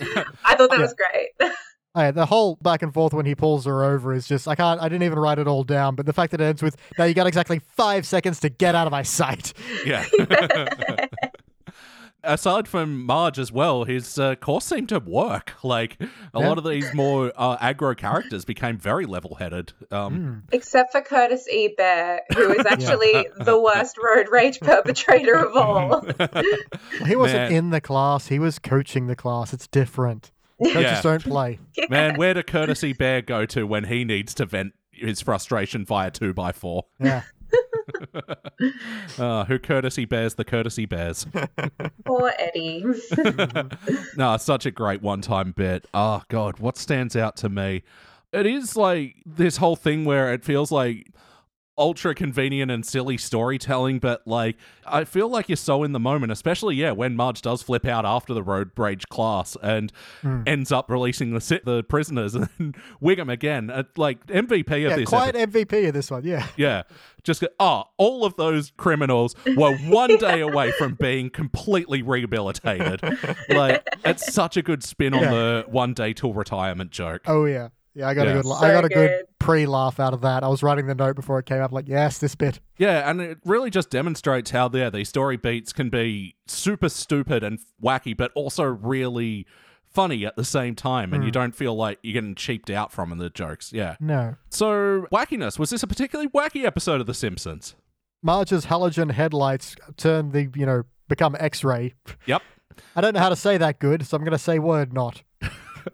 thought 0.57 0.71
that 0.71 0.73
Yeah. 0.73 0.79
was 0.79 0.95
great. 0.95 1.53
Hey, 1.95 2.13
the 2.13 2.27
whole 2.27 2.57
back 2.63 2.83
and 2.83 2.95
forth 2.95 3.13
when 3.13 3.27
he 3.27 3.35
pulls 3.35 3.65
her 3.65 3.83
over 3.83 4.13
is 4.13 4.29
just 4.29 4.47
I 4.47 4.55
can't 4.55 4.81
I 4.81 4.89
didn't 4.89 5.03
even 5.03 5.19
write 5.19 5.39
it 5.41 5.49
all 5.49 5.65
down, 5.65 5.97
but 5.97 6.07
the 6.07 6.13
fact 6.13 6.31
that 6.31 6.41
it 6.41 6.45
ends 6.45 6.63
with 6.63 6.77
now 6.99 7.05
you 7.05 7.15
got 7.15 7.27
exactly 7.27 7.61
five 7.77 8.07
seconds 8.07 8.39
to 8.41 8.49
get 8.51 8.77
out 8.77 8.87
of 8.87 8.93
my 8.93 9.03
sight. 9.03 9.53
Yeah. 9.85 10.05
Aside 12.25 12.67
from 12.67 13.05
Marge 13.07 13.39
as 13.39 13.53
well, 13.53 13.85
his 13.85 14.19
uh, 14.19 14.35
course 14.35 14.65
seemed 14.65 14.89
to 14.89 14.99
work. 14.99 15.53
Like 15.63 15.97
a 16.03 16.09
Yeah. 16.41 16.49
lot 16.49 16.59
of 16.59 16.65
these 16.65 16.93
more 16.93 17.33
uh, 17.37 17.57
aggro 17.59 17.97
characters 17.97 18.45
became 18.45 18.77
very 18.77 19.07
level-headed. 19.07 19.73
Um, 19.93 20.43
Except 20.53 20.91
for 20.93 21.01
Curtis 21.01 21.49
E. 21.49 21.75
Bear, 21.77 22.23
who 22.35 22.51
is 22.53 22.67
actually 22.71 23.27
the 23.39 23.59
worst 23.61 23.97
road 24.03 24.27
rage 24.31 24.59
perpetrator 24.61 25.35
of 25.37 25.57
all. 25.57 26.05
He 27.07 27.15
wasn't 27.17 27.51
Man. 27.51 27.53
in 27.53 27.71
the 27.71 27.81
class, 27.81 28.27
he 28.27 28.39
was 28.39 28.59
coaching 28.59 29.07
the 29.07 29.17
class. 29.17 29.53
It's 29.53 29.69
different. 29.69 30.33
Coaches 30.63 30.83
Yeah. 30.83 31.01
don't 31.03 31.23
play. 31.23 31.61
Man, 31.89 32.17
where 32.17 32.35
do 32.35 32.43
E. 32.85 32.93
Bear 32.93 33.23
go 33.23 33.47
to 33.47 33.65
when 33.67 33.85
he 33.85 34.05
needs 34.05 34.35
to 34.35 34.45
vent 34.47 34.73
his 34.91 35.21
frustration 35.21 35.85
via 35.85 36.11
two 36.11 36.35
by 36.35 36.51
four? 36.51 36.87
Yeah. 36.99 37.23
Uh, 39.19 39.45
who 39.45 39.59
courtesy 39.59 40.05
bears 40.05 40.35
the 40.35 40.45
courtesy 40.45 40.85
bears? 40.85 41.27
Poor 42.05 42.33
Eddie. 42.39 42.85
no, 44.17 44.37
such 44.37 44.67
a 44.67 44.71
great 44.71 45.01
one-time 45.01 45.53
bit. 45.53 45.87
Oh 45.95 46.23
god, 46.29 46.59
what 46.59 46.77
stands 46.77 47.15
out 47.17 47.37
to 47.39 47.49
me? 47.49 47.83
It 48.33 48.47
is 48.47 48.77
like 48.77 49.17
this 49.25 49.57
whole 49.57 49.77
thing 49.77 50.05
where 50.05 50.33
it 50.33 50.45
feels 50.45 50.73
like 50.73 51.09
ultra 51.79 52.15
convenient 52.15 52.71
and 52.71 52.85
silly 52.85 53.17
storytelling, 53.17 53.99
but 54.01 54.27
like 54.27 54.57
I 54.87 55.05
feel 55.05 55.29
like 55.29 55.49
you're 55.49 55.57
so 55.57 55.85
in 55.85 55.93
the 55.93 56.01
moment, 56.01 56.33
especially 56.33 56.75
yeah 56.77 56.91
when 56.91 57.15
Marge 57.17 57.41
does 57.43 57.63
flip 57.63 57.87
out 57.87 58.05
after 58.05 58.35
the 58.35 58.43
road 58.43 58.71
rage 58.77 59.07
class 59.09 59.57
and 59.63 59.93
Hmm. 60.23 60.43
ends 60.47 60.73
up 60.73 60.91
releasing 60.91 61.33
the 61.33 61.41
si- 61.41 61.61
the 61.65 61.83
prisoners 61.85 62.35
and 62.35 62.49
Wiggum 63.03 63.31
again, 63.33 63.71
uh, 63.71 63.85
like 63.97 64.27
MVP 64.27 64.71
of 64.85 64.91
Yeah, 64.91 64.97
this. 64.97 65.09
quite 65.09 65.37
epi- 65.37 65.65
MVP 65.65 65.89
of 65.89 65.95
this 65.95 66.11
one, 66.11 66.25
yeah. 66.25 66.47
yeah. 66.57 66.83
Just 67.23 67.45
oh, 67.61 67.85
all 67.99 68.25
of 68.25 68.37
those 68.37 68.73
criminals 68.77 69.35
were 69.57 69.77
one 69.77 70.17
day 70.19 70.41
away 70.41 70.71
from 70.73 70.95
being 70.95 71.31
completely 71.31 72.03
rehabilitated. 72.03 73.01
Like, 73.49 73.87
it's 74.05 74.33
such 74.33 74.57
a 74.57 74.63
good 74.63 74.83
spin 74.83 75.15
on 75.15 75.23
Yeah. 75.23 75.31
the 75.31 75.65
one 75.69 75.95
day 75.95 76.13
till 76.13 76.33
retirement 76.35 76.91
joke. 76.91 77.23
Oh 77.27 77.45
yeah. 77.45 77.69
Yeah, 77.99 78.09
I 78.09 78.15
got 78.15 78.27
Yeah. 78.27 78.33
a 78.33 78.35
good 78.43 78.47
So 78.47 78.55
I 78.55 78.73
got 78.73 78.85
a 78.85 78.89
good 78.89 79.11
good. 79.11 79.39
pre-laugh 79.41 79.99
out 79.99 80.15
of 80.15 80.21
that. 80.21 80.45
I 80.45 80.49
was 80.49 80.63
writing 80.63 80.87
the 80.87 80.95
note 80.95 81.17
before 81.17 81.41
it 81.41 81.47
came 81.47 81.61
up 81.61 81.73
like, 81.73 81.89
yes, 81.89 82.19
this 82.19 82.37
bit. 82.37 82.61
Yeah, 82.77 83.11
and 83.11 83.21
it 83.21 83.39
really 83.45 83.71
just 83.71 83.91
demonstrates 83.91 84.53
how 84.53 84.69
there 84.69 84.89
these 84.89 85.09
story 85.09 85.37
beats 85.37 85.73
can 85.73 85.91
be 85.91 86.37
super 86.47 86.89
stupid 86.89 87.43
and 87.43 87.59
wacky, 87.83 88.17
but 88.17 88.31
also 88.37 88.63
really 88.63 89.47
funny 89.91 90.25
at 90.25 90.37
the 90.37 90.45
same 90.45 90.77
time, 90.77 91.13
and 91.13 91.25
you 91.25 91.31
mm. 91.31 91.33
don't 91.33 91.57
feel 91.57 91.75
like 91.75 91.99
you're 92.03 92.13
getting 92.13 92.37
cheaped 92.37 92.71
out 92.71 92.93
from 92.93 93.11
in 93.11 93.19
the 93.19 93.31
jokes. 93.31 93.73
Yeah. 93.73 93.97
No. 93.99 94.37
So, 94.51 95.07
wackiness. 95.11 95.59
Was 95.59 95.71
this 95.71 95.83
a 95.83 95.89
particularly 95.89 96.31
wacky 96.31 96.65
episode 96.65 97.01
of 97.01 97.07
The 97.09 97.15
Simpsons? 97.15 97.75
Marge's 98.23 98.67
halogen 98.67 99.11
headlights 99.11 99.75
turn 99.97 100.31
the, 100.31 100.51
you 100.55 100.67
know, 100.67 100.85
become 101.09 101.37
X-ray. 101.41 101.95
Yep. 102.27 102.43
I 102.95 103.01
don't 103.01 103.15
know 103.15 103.21
how 103.21 103.31
to 103.31 103.37
say 103.37 103.57
that 103.57 103.81
good, 103.81 104.07
so 104.07 104.17
I'm 104.17 104.23
going 104.23 104.33
to 104.33 104.39
say 104.39 104.61
word 104.61 104.93
not. 104.93 105.23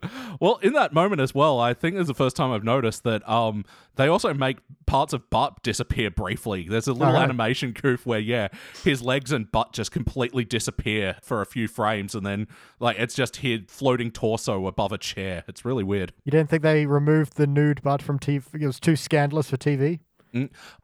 Well, 0.40 0.56
in 0.62 0.72
that 0.72 0.92
moment 0.92 1.20
as 1.20 1.34
well, 1.34 1.60
I 1.60 1.74
think 1.74 1.96
it's 1.96 2.08
the 2.08 2.14
first 2.14 2.34
time 2.34 2.50
I've 2.50 2.64
noticed 2.64 3.04
that 3.04 3.26
um 3.28 3.64
they 3.96 4.08
also 4.08 4.34
make 4.34 4.58
parts 4.86 5.12
of 5.12 5.28
butt 5.30 5.62
disappear 5.62 6.10
briefly. 6.10 6.66
There's 6.68 6.88
a 6.88 6.92
little 6.92 7.14
right. 7.14 7.22
animation 7.22 7.72
goof 7.72 8.04
where 8.04 8.18
yeah, 8.18 8.48
his 8.82 9.02
legs 9.02 9.32
and 9.32 9.50
butt 9.50 9.72
just 9.72 9.92
completely 9.92 10.44
disappear 10.44 11.16
for 11.22 11.40
a 11.40 11.46
few 11.46 11.68
frames 11.68 12.14
and 12.14 12.26
then 12.26 12.48
like 12.80 12.98
it's 12.98 13.14
just 13.14 13.36
his 13.36 13.60
floating 13.68 14.10
torso 14.10 14.66
above 14.66 14.92
a 14.92 14.98
chair. 14.98 15.44
It's 15.46 15.64
really 15.64 15.84
weird. 15.84 16.12
You 16.24 16.32
didn't 16.32 16.50
think 16.50 16.62
they 16.62 16.86
removed 16.86 17.36
the 17.36 17.46
nude 17.46 17.82
butt 17.82 18.02
from 18.02 18.18
TV? 18.18 18.42
It 18.60 18.66
was 18.66 18.80
too 18.80 18.96
scandalous 18.96 19.50
for 19.50 19.56
TV. 19.56 20.00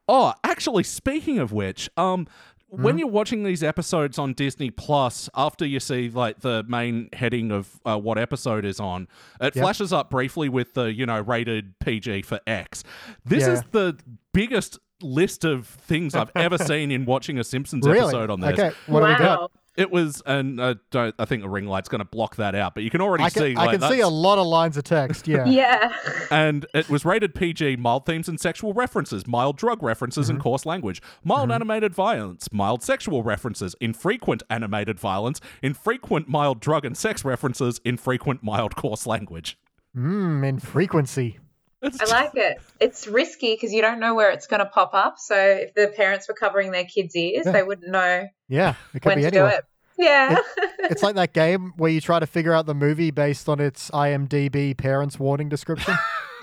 Oh, 0.08 0.34
actually, 0.44 0.84
speaking 0.84 1.38
of 1.38 1.52
which, 1.52 1.90
um, 1.96 2.26
when 2.70 2.98
you're 2.98 3.08
watching 3.08 3.42
these 3.44 3.62
episodes 3.62 4.18
on 4.18 4.32
Disney 4.32 4.70
Plus, 4.70 5.28
after 5.34 5.66
you 5.66 5.80
see 5.80 6.08
like 6.08 6.40
the 6.40 6.64
main 6.68 7.08
heading 7.12 7.50
of 7.50 7.80
uh, 7.84 7.98
what 7.98 8.16
episode 8.18 8.64
is 8.64 8.80
on, 8.80 9.08
it 9.40 9.54
Yep. 9.56 9.62
flashes 9.62 9.92
up 9.92 10.10
briefly 10.10 10.48
with 10.48 10.74
the 10.74 10.92
you 10.92 11.06
know 11.06 11.20
rated 11.20 11.78
PG 11.80 12.22
for 12.22 12.40
X. 12.46 12.82
This 13.24 13.42
Yeah. 13.46 13.52
is 13.54 13.62
the 13.72 13.96
biggest 14.32 14.78
list 15.02 15.44
of 15.44 15.66
things 15.66 16.14
I've 16.14 16.30
ever 16.36 16.58
seen 16.72 16.90
in 16.90 17.04
watching 17.06 17.38
a 17.38 17.44
Simpsons 17.44 17.86
Really? 17.86 18.00
episode 18.00 18.30
on 18.30 18.40
this. 18.40 18.58
Okay, 18.58 18.70
what 18.86 19.00
do 19.00 19.06
we 19.06 19.14
got? 19.16 19.50
Wow. 19.76 19.82
It 19.82 19.90
was, 19.90 20.22
and 20.26 20.60
I 20.60 20.70
uh, 20.70 20.74
don't, 20.90 21.14
I 21.18 21.24
think 21.24 21.42
the 21.42 21.48
ring 21.48 21.66
light's 21.66 21.88
going 21.88 22.00
to 22.00 22.04
block 22.04 22.36
that 22.36 22.54
out, 22.54 22.74
but 22.74 22.82
you 22.82 22.90
can 22.90 23.00
already 23.00 23.24
I 23.24 23.30
can, 23.30 23.42
see. 23.42 23.56
I 23.56 23.66
like, 23.66 23.80
can 23.80 23.90
see 23.90 24.00
a 24.00 24.08
lot 24.08 24.38
of 24.38 24.46
lines 24.46 24.76
of 24.76 24.84
text. 24.84 25.26
Yeah. 25.28 25.44
Yeah. 25.50 25.92
and 26.30 26.64
it 26.74 26.88
was 26.88 27.04
rated 27.04 27.34
PG, 27.34 27.76
mild 27.76 28.06
themes 28.06 28.28
and 28.28 28.38
sexual 28.40 28.72
references, 28.72 29.26
mild 29.26 29.56
drug 29.56 29.82
references 29.82 30.28
and 30.28 30.38
mm-hmm. 30.38 30.42
coarse 30.44 30.64
language, 30.64 31.02
mild 31.24 31.44
mm-hmm. 31.44 31.52
animated 31.52 31.94
violence, 31.94 32.52
mild 32.52 32.82
sexual 32.82 33.22
references, 33.22 33.74
infrequent 33.80 34.42
animated 34.48 34.98
violence, 34.98 35.40
infrequent 35.62 36.28
mild 36.28 36.60
drug 36.60 36.84
and 36.84 36.96
sex 36.96 37.24
references, 37.24 37.80
infrequent 37.84 38.42
mild 38.42 38.76
coarse 38.76 39.06
language. 39.06 39.58
Mmm, 39.96 40.46
infrequency. 40.46 41.38
I 41.82 42.04
like 42.10 42.32
it. 42.34 42.58
It's 42.78 43.06
risky 43.06 43.54
because 43.54 43.72
you 43.72 43.80
don't 43.82 44.00
know 44.00 44.14
where 44.14 44.30
it's 44.30 44.46
going 44.46 44.60
to 44.60 44.66
pop 44.66 44.90
up. 44.92 45.18
So 45.18 45.34
if 45.36 45.74
the 45.74 45.88
parents 45.96 46.28
were 46.28 46.34
covering 46.34 46.72
their 46.72 46.84
kids' 46.84 47.16
ears, 47.16 47.44
Yeah. 47.46 47.52
they 47.52 47.62
wouldn't 47.62 47.90
know 47.90 48.26
Yeah, 48.48 48.74
it 48.94 49.00
could 49.02 49.06
when 49.10 49.16
be 49.16 49.22
to 49.22 49.26
anywhere. 49.28 49.50
do 49.50 49.56
it. 49.56 49.64
Yeah. 49.98 50.36
It's 50.90 51.02
like 51.04 51.14
that 51.14 51.32
game 51.34 51.72
where 51.76 51.90
you 51.90 52.00
try 52.00 52.18
to 52.18 52.26
figure 52.26 52.52
out 52.52 52.66
the 52.66 52.74
movie 52.74 53.10
based 53.12 53.48
on 53.48 53.60
its 53.60 53.90
IMDb 53.92 54.76
parents 54.76 55.20
warning 55.20 55.48
description. 55.48 55.94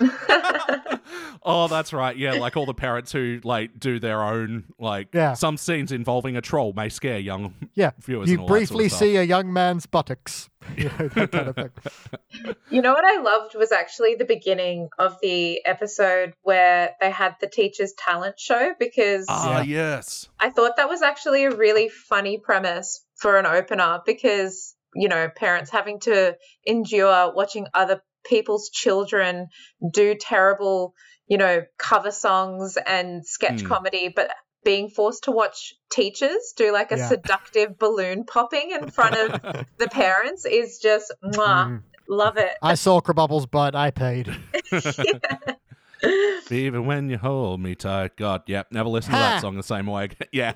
oh, 1.42 1.68
that's 1.68 1.92
right. 1.92 2.16
Yeah, 2.16 2.32
like 2.34 2.56
all 2.56 2.66
the 2.66 2.74
parents 2.74 3.12
who 3.12 3.40
like 3.44 3.78
do 3.78 3.98
their 3.98 4.22
own 4.22 4.64
like 4.78 5.08
Yeah. 5.14 5.34
some 5.34 5.56
scenes 5.56 5.92
involving 5.92 6.36
a 6.36 6.40
troll 6.40 6.72
may 6.74 6.88
scare 6.88 7.18
young 7.18 7.54
Yeah, 7.74 7.90
viewers. 8.00 8.28
you 8.28 8.34
and 8.34 8.42
all 8.42 8.48
that 8.48 8.52
sort 8.54 8.62
of 8.62 8.68
briefly 8.76 8.88
see 8.88 9.16
a 9.16 9.22
young 9.22 9.52
man's 9.52 9.86
buttocks. 9.86 10.48
You 10.76 10.84
know, 10.98 11.08
that 11.08 11.32
kind 11.32 11.48
of 11.48 11.54
thing. 11.54 11.70
You 12.70 12.82
know 12.82 12.92
what 12.92 13.04
I 13.04 13.22
loved 13.22 13.54
was 13.54 13.72
actually 13.72 14.16
the 14.16 14.26
beginning 14.26 14.88
of 14.98 15.16
the 15.22 15.64
episode 15.64 16.34
where 16.42 16.90
they 17.00 17.10
had 17.10 17.36
the 17.40 17.46
teacher's 17.48 17.94
talent 17.96 18.38
show 18.38 18.74
because 18.78 19.24
Ah, 19.28 19.60
Yeah. 19.62 19.96
yes. 19.96 20.28
I 20.38 20.50
thought 20.50 20.76
that 20.76 20.88
was 20.88 21.00
actually 21.00 21.44
a 21.44 21.50
really 21.56 21.88
funny 21.88 22.38
premise 22.38 23.02
for 23.16 23.38
an 23.38 23.46
opener 23.46 24.00
because, 24.04 24.74
you 24.94 25.08
know, 25.08 25.30
parents 25.34 25.70
having 25.70 26.00
to 26.00 26.36
endure 26.66 27.32
watching 27.34 27.66
other 27.72 28.02
people's 28.28 28.70
children 28.70 29.48
do 29.92 30.14
terrible, 30.14 30.94
you 31.26 31.38
know, 31.38 31.62
cover 31.78 32.10
songs 32.10 32.76
and 32.86 33.24
sketch 33.26 33.62
Hmm. 33.62 33.66
comedy, 33.68 34.12
but 34.14 34.30
being 34.64 34.88
forced 34.90 35.24
to 35.24 35.30
watch 35.30 35.72
teachers 35.90 36.52
do 36.56 36.72
like 36.72 36.92
a 36.92 36.98
Yeah. 36.98 37.08
seductive 37.08 37.78
balloon 37.78 38.24
popping 38.24 38.70
in 38.72 38.90
front 38.90 39.16
of 39.16 39.40
the 39.78 39.88
parents 39.90 40.44
is 40.44 40.78
just 40.78 41.12
mwah, 41.24 41.66
Mm. 41.68 41.82
love 42.08 42.36
it. 42.36 42.52
I 42.62 42.74
saw 42.74 43.00
Krabappel's 43.00 43.46
butt. 43.46 43.74
I 43.74 43.90
paid. 43.90 44.34
Even 46.50 46.86
when 46.86 47.10
you 47.10 47.18
hold 47.18 47.60
me 47.60 47.74
tight. 47.74 48.16
God, 48.16 48.42
yep. 48.46 48.68
Never 48.70 48.88
listen 48.88 49.12
to 49.12 49.18
that 49.18 49.40
song 49.40 49.56
the 49.56 49.62
same 49.62 49.86
way. 49.86 50.10
yeah. 50.32 50.52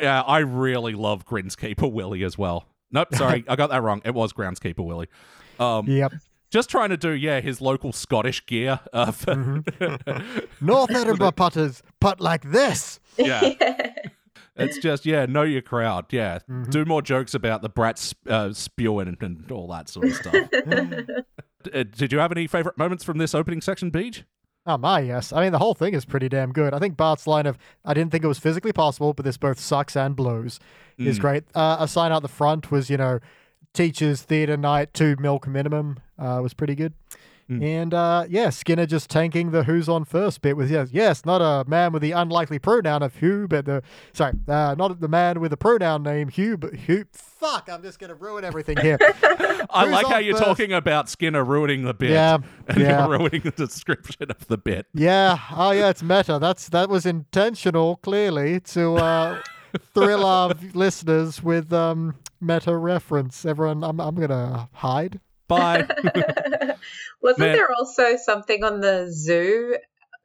yeah, 0.00 0.22
I 0.22 0.38
really 0.40 0.94
love 0.94 1.24
Greenskeeper 1.26 1.90
Willie 1.90 2.24
as 2.24 2.36
well. 2.36 2.66
Nope, 2.90 3.08
sorry. 3.14 3.44
I 3.48 3.56
got 3.56 3.70
that 3.70 3.82
wrong. 3.82 4.02
It 4.04 4.14
was 4.14 4.32
Groundskeeper 4.32 4.84
Willie. 4.84 5.08
Um, 5.58 5.86
Yep. 5.88 6.12
Just 6.56 6.70
trying 6.70 6.88
to 6.88 6.96
do, 6.96 7.10
yeah, 7.10 7.40
his 7.40 7.60
local 7.60 7.92
Scottish 7.92 8.46
gear. 8.46 8.80
Uh, 8.90 9.10
for- 9.12 9.62
North 10.62 10.90
Edinburgh 10.90 11.32
putters 11.32 11.82
putt 12.00 12.18
like 12.18 12.50
this. 12.50 12.98
yeah. 13.18 13.52
It's 14.56 14.78
just, 14.78 15.04
yeah, 15.04 15.26
know 15.26 15.42
your 15.42 15.60
crowd. 15.60 16.06
Yeah. 16.14 16.38
Mm-hmm. 16.50 16.70
Do 16.70 16.86
more 16.86 17.02
jokes 17.02 17.34
about 17.34 17.60
the 17.60 17.68
brats 17.68 18.14
uh, 18.26 18.54
spewing 18.54 19.06
and, 19.06 19.22
and 19.22 19.52
all 19.52 19.68
that 19.68 19.90
sort 19.90 20.06
of 20.06 20.14
stuff. 20.14 20.34
Uh, 21.74 21.82
did 21.94 22.10
you 22.10 22.20
have 22.20 22.32
any 22.32 22.46
favorite 22.46 22.78
moments 22.78 23.04
from 23.04 23.18
this 23.18 23.34
opening 23.34 23.60
section, 23.60 23.90
Beach? 23.90 24.24
Oh 24.64 24.78
my, 24.78 25.00
yes. 25.00 25.34
I 25.34 25.42
mean, 25.42 25.52
the 25.52 25.58
whole 25.58 25.74
thing 25.74 25.92
is 25.92 26.06
pretty 26.06 26.30
damn 26.30 26.54
good. 26.54 26.72
I 26.72 26.78
think 26.78 26.96
Bart's 26.96 27.26
line 27.26 27.44
of 27.44 27.58
"I 27.84 27.92
didn't 27.92 28.12
think 28.12 28.24
it 28.24 28.28
was 28.28 28.38
physically 28.38 28.72
possible, 28.72 29.12
but 29.12 29.26
this 29.26 29.36
both 29.36 29.60
sucks 29.60 29.94
and 29.94 30.16
blows" 30.16 30.58
is 30.96 31.18
great. 31.18 31.44
Uh, 31.54 31.76
a 31.80 31.86
sign 31.86 32.12
out 32.12 32.22
the 32.22 32.28
front 32.28 32.70
was, 32.70 32.88
you 32.88 32.96
know, 32.96 33.18
teachers 33.74 34.22
theater 34.22 34.56
night 34.56 34.94
two 34.94 35.16
milk 35.20 35.46
minimum 35.46 35.98
uh, 36.18 36.40
was 36.42 36.54
pretty 36.54 36.74
good. 36.74 36.94
And 37.48 37.94
uh, 37.94 38.24
yeah, 38.28 38.50
Skinner 38.50 38.86
just 38.86 39.08
tanking 39.08 39.52
the 39.52 39.62
who's 39.62 39.88
on 39.88 40.04
first 40.04 40.42
bit 40.42 40.56
with 40.56 40.68
yes, 40.68 40.88
yes, 40.90 41.24
not 41.24 41.40
a 41.40 41.68
man 41.68 41.92
with 41.92 42.02
the 42.02 42.10
unlikely 42.10 42.58
pronoun 42.58 43.04
of 43.04 43.14
Hugh, 43.14 43.46
but 43.48 43.66
the 43.66 43.84
sorry, 44.12 44.32
uh, 44.48 44.74
not 44.76 44.98
the 44.98 45.06
man 45.06 45.38
with 45.38 45.52
the 45.52 45.56
pronoun 45.56 46.02
name 46.02 46.26
Hugh, 46.26 46.56
but 46.56 46.74
Hugh. 46.74 47.04
Fuck, 47.12 47.68
I'm 47.70 47.82
just 47.84 48.00
gonna 48.00 48.16
ruin 48.16 48.44
everything 48.44 48.78
here. 48.78 48.98
I 49.70 49.84
Who's 49.84 49.92
like 49.92 50.06
how 50.06 50.18
you're 50.18 50.36
talking 50.36 50.72
about 50.72 51.08
Skinner 51.08 51.44
ruining 51.44 51.84
the 51.84 51.94
bit. 51.94 52.10
Yeah, 52.10 52.38
And 52.66 52.80
yeah. 52.80 53.06
you're 53.06 53.16
ruining 53.16 53.42
the 53.42 53.52
description 53.52 54.28
of 54.28 54.44
the 54.48 54.58
bit. 54.58 54.86
yeah, 54.92 55.38
oh 55.52 55.70
yeah, 55.70 55.90
it's 55.90 56.02
meta. 56.02 56.40
That's 56.40 56.68
that 56.70 56.88
was 56.88 57.06
intentional, 57.06 57.98
clearly, 57.98 58.58
to 58.58 58.96
uh, 58.96 59.40
thrill 59.94 60.26
our 60.26 60.52
listeners 60.74 61.44
with 61.44 61.72
um, 61.72 62.16
meta 62.40 62.76
reference. 62.76 63.44
Everyone, 63.46 63.84
I'm 63.84 64.00
I'm 64.00 64.16
gonna 64.16 64.68
hide. 64.72 65.20
Bye. 65.48 65.86
Wasn't 67.22 67.38
Man. 67.40 67.52
there 67.56 67.68
also 67.78 68.16
something 68.16 68.64
on 68.64 68.80
the 68.80 69.08
zoo 69.10 69.76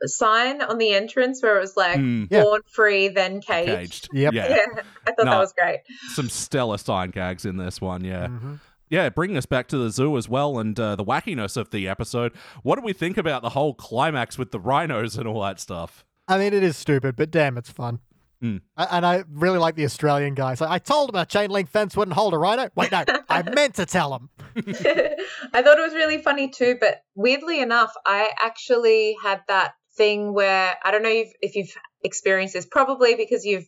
sign 0.03 0.61
on 0.63 0.79
the 0.79 0.93
entrance 0.93 1.43
where 1.43 1.57
it 1.57 1.61
was 1.61 1.77
like 1.77 1.97
Hmm, 1.97 2.25
Yeah. 2.31 2.41
born 2.43 2.61
free, 2.73 3.07
then 3.07 3.39
caged? 3.41 3.67
caged. 3.69 4.09
Yep. 4.13 4.33
Yeah. 4.33 4.49
Yeah, 4.49 4.65
I 5.07 5.11
thought 5.11 5.25
No. 5.25 5.31
that 5.31 5.37
was 5.39 5.53
great. 5.53 5.81
Some 6.13 6.29
stellar 6.29 6.77
sign 6.79 7.11
gags 7.11 7.45
in 7.45 7.57
this 7.57 7.79
one. 7.79 8.03
Yeah. 8.03 8.27
Mhm. 8.27 8.59
Yeah, 8.89 9.09
bringing 9.09 9.37
us 9.37 9.45
back 9.45 9.67
to 9.69 9.77
the 9.77 9.89
zoo 9.89 10.17
as 10.17 10.27
well 10.27 10.57
and 10.59 10.77
uh, 10.79 10.95
the 10.97 11.05
wackiness 11.05 11.55
of 11.55 11.69
the 11.69 11.87
episode. 11.87 12.33
What 12.63 12.75
do 12.77 12.81
we 12.83 12.91
think 12.93 13.15
about 13.17 13.41
the 13.41 13.49
whole 13.49 13.73
climax 13.73 14.37
with 14.37 14.51
the 14.51 14.59
rhinos 14.59 15.17
and 15.17 15.27
all 15.27 15.41
that 15.43 15.59
stuff? 15.61 16.03
I 16.27 16.37
mean, 16.37 16.53
it 16.53 16.63
is 16.63 16.75
stupid, 16.77 17.15
but 17.15 17.31
damn, 17.31 17.57
it's 17.57 17.69
fun. 17.69 17.99
Mm. 18.41 18.61
And 18.75 19.05
I 19.05 19.23
really 19.29 19.59
like 19.59 19.75
the 19.75 19.85
Australian 19.85 20.33
guy. 20.33 20.55
So 20.55 20.65
I 20.67 20.79
told 20.79 21.09
him 21.09 21.15
a 21.15 21.25
chain 21.25 21.49
link 21.51 21.69
fence 21.69 21.95
wouldn't 21.95 22.15
hold 22.15 22.33
a 22.33 22.37
rhino. 22.37 22.69
Wait, 22.75 22.91
no, 22.91 23.03
I 23.29 23.41
meant 23.55 23.75
to 23.75 23.85
tell 23.85 24.13
him. 24.15 24.29
I 24.55 25.61
thought 25.61 25.77
it 25.77 25.83
was 25.83 25.93
really 25.93 26.17
funny 26.21 26.49
too, 26.49 26.77
but 26.79 27.01
weirdly 27.15 27.59
enough, 27.61 27.93
I 28.05 28.31
actually 28.41 29.15
had 29.21 29.41
that 29.47 29.73
thing 29.97 30.33
where 30.33 30.75
I 30.83 30.91
don't 30.91 31.03
know 31.03 31.09
if, 31.09 31.31
if 31.41 31.55
you've 31.55 31.73
experienced 32.03 32.53
this, 32.53 32.65
probably 32.65 33.15
because 33.15 33.45
you've 33.45 33.67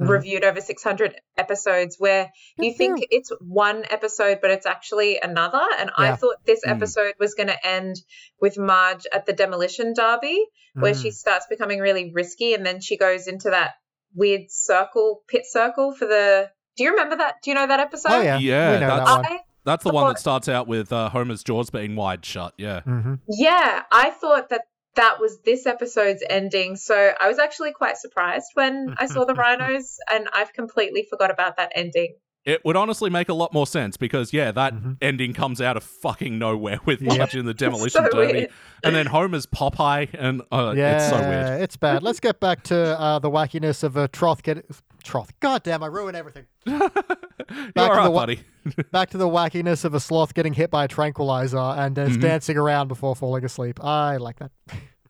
Mhm. 0.00 0.08
reviewed 0.08 0.42
over 0.44 0.60
600 0.60 1.20
episodes, 1.36 1.96
where 2.00 2.28
you 2.58 2.74
think 2.74 2.98
Mhm. 2.98 3.06
it's 3.12 3.30
one 3.40 3.84
episode, 3.90 4.40
but 4.42 4.50
it's 4.50 4.66
actually 4.66 5.20
another. 5.20 5.62
And 5.78 5.88
I 5.96 6.16
thought 6.16 6.44
this 6.44 6.64
Mm. 6.66 6.70
episode 6.72 7.14
was 7.20 7.34
going 7.34 7.46
to 7.46 7.64
end 7.66 7.94
with 8.40 8.58
Marge 8.58 9.06
at 9.12 9.24
the 9.26 9.32
demolition 9.32 9.92
derby, 9.94 10.44
where 10.74 10.94
she 10.94 11.10
Mm. 11.10 11.14
starts 11.14 11.46
becoming 11.48 11.78
really 11.78 12.10
risky, 12.12 12.54
and 12.54 12.66
then 12.66 12.80
she 12.80 12.96
goes 12.96 13.28
into 13.28 13.50
that 13.50 13.74
weird 14.14 14.50
circle, 14.50 15.22
pit 15.28 15.42
circle 15.46 15.92
for 15.94 16.06
the. 16.06 16.50
Do 16.76 16.84
you 16.84 16.90
remember 16.90 17.16
that? 17.16 17.36
Do 17.42 17.50
you 17.50 17.54
know 17.54 17.66
that 17.66 17.80
episode? 17.80 18.12
Oh 18.12 18.20
yeah, 18.20 18.38
Yeah, 18.38 18.74
we 18.74 18.80
know 18.80 18.86
that 18.88 18.96
that's- 19.04 19.16
one. 19.16 19.26
I 19.26 19.40
That's 19.64 19.84
the 19.84 19.90
one 19.90 20.08
that 20.08 20.18
starts 20.18 20.48
out 20.48 20.66
with 20.68 20.92
uh, 20.92 21.08
Homer's 21.08 21.42
jaws 21.42 21.70
being 21.70 21.96
wide 21.96 22.24
shut. 22.24 22.52
Yeah. 22.58 22.80
hmm 22.82 23.14
Yeah, 23.28 23.82
I 23.90 24.10
thought 24.10 24.48
that 24.50 24.62
that 24.96 25.20
was 25.20 25.40
this 25.44 25.66
episode's 25.66 26.22
ending. 26.28 26.76
So 26.76 27.12
I 27.20 27.28
was 27.28 27.38
actually 27.38 27.72
quite 27.72 27.96
surprised 27.96 28.46
when 28.54 28.94
I 28.98 29.06
saw 29.06 29.24
the 29.24 29.34
rhinos, 29.42 29.96
and 30.10 30.28
I've 30.32 30.52
completely 30.52 31.06
forgot 31.08 31.30
about 31.30 31.56
that 31.56 31.72
ending. 31.74 32.14
It 32.44 32.62
would 32.64 32.76
honestly 32.76 33.08
make 33.08 33.30
a 33.30 33.34
lot 33.34 33.54
more 33.54 33.66
sense 33.66 33.96
because, 33.96 34.32
yeah, 34.34 34.52
that 34.52 34.74
Mhm. 34.74 34.98
ending 35.00 35.32
comes 35.32 35.62
out 35.62 35.78
of 35.78 35.82
fucking 35.82 36.38
nowhere 36.38 36.78
with 36.84 37.00
Yep. 37.00 37.16
Marge 37.18 37.36
in 37.36 37.46
the 37.46 37.54
demolition 37.64 38.04
so 38.04 38.10
derby. 38.10 38.32
weird. 38.32 38.50
And 38.82 38.94
then 38.94 39.06
Homer's 39.06 39.46
Popeye, 39.46 40.08
and 40.12 40.42
uh, 40.52 40.74
yeah, 40.76 40.96
it's 40.96 41.08
so 41.08 41.18
weird. 41.18 41.62
it's 41.62 41.76
bad. 41.78 42.02
Let's 42.02 42.20
get 42.20 42.40
back 42.40 42.62
to 42.64 43.00
uh, 43.00 43.18
the 43.18 43.30
wackiness 43.30 43.82
of 43.82 43.96
a 43.96 44.08
troth 44.08 44.42
get 44.42 44.66
troth. 45.02 45.32
God 45.40 45.62
damn, 45.62 45.82
I 45.82 45.86
ruin 45.86 46.14
everything. 46.14 46.44
You're 46.66 46.78
Back 46.88 47.74
to 47.74 47.80
all 47.82 47.90
right, 47.96 48.04
the 48.04 48.10
buddy. 48.10 48.40
Back 48.92 49.10
to 49.10 49.18
the 49.18 49.28
wackiness 49.28 49.84
of 49.84 49.94
a 49.94 50.00
sloth 50.00 50.34
getting 50.34 50.52
hit 50.54 50.70
by 50.70 50.84
a 50.84 50.88
tranquilizer 50.88 51.56
and 51.58 51.96
Mm-hmm. 51.96 52.20
dancing 52.20 52.56
around 52.58 52.88
before 52.88 53.14
falling 53.16 53.44
asleep. 53.44 53.82
I 53.82 54.16
like 54.18 54.38
that. 54.38 54.50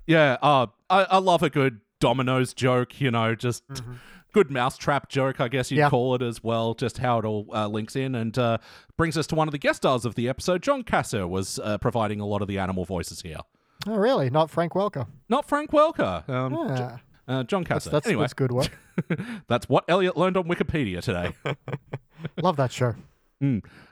Yeah, 0.07 0.37
uh, 0.43 0.67
I, 0.91 1.05
I 1.05 1.19
love 1.19 1.43
a 1.43 1.51
good 1.51 1.81
dominoes 2.01 2.55
joke, 2.55 3.01
you 3.01 3.11
know, 3.11 3.35
just 3.35 3.63
good 4.35 4.51
mousetrap 4.51 5.09
joke, 5.09 5.41
I 5.41 5.49
guess 5.49 5.71
you'd 5.71 5.79
Yeah. 5.79 5.89
call 5.89 6.15
it 6.15 6.21
as 6.21 6.45
well, 6.45 6.75
just 6.75 6.99
how 6.99 7.19
it 7.21 7.25
all 7.25 7.47
uh, 7.55 7.67
links 7.69 7.97
in. 7.97 8.15
And 8.15 8.37
uh, 8.37 8.59
brings 8.99 9.17
us 9.17 9.27
to 9.29 9.35
one 9.35 9.49
of 9.49 9.53
the 9.53 9.59
guest 9.59 9.79
stars 9.79 10.05
of 10.05 10.15
the 10.17 10.29
episode. 10.29 10.63
John 10.63 10.83
Kassir 10.83 11.27
was 11.27 11.59
uh, 11.61 11.79
providing 11.79 12.21
a 12.21 12.27
lot 12.27 12.43
of 12.43 12.49
the 12.49 12.59
animal 12.59 12.85
voices 12.85 13.23
here. 13.23 13.39
Oh, 13.87 13.97
really? 13.97 14.29
Not 14.29 14.51
Frank 14.51 14.73
Welker. 14.75 15.07
Not 15.31 15.49
Frank 15.49 15.71
Welker, 15.71 16.29
um, 16.29 16.55
Ah, 16.59 17.01
uh, 17.29 17.43
John 17.45 17.65
that's 17.65 17.87
Kassir. 17.87 17.91
that's, 17.93 18.07
anyway, 18.07 18.23
that's 18.25 18.35
good 18.35 18.53
work. 18.53 18.77
that's 19.49 19.69
what 19.69 19.85
Elliot 19.89 20.17
learned 20.17 20.37
on 20.37 20.45
Wikipedia 20.45 21.01
today. 21.03 21.33
Love 22.43 22.57
that 22.57 22.73
show. 22.73 22.95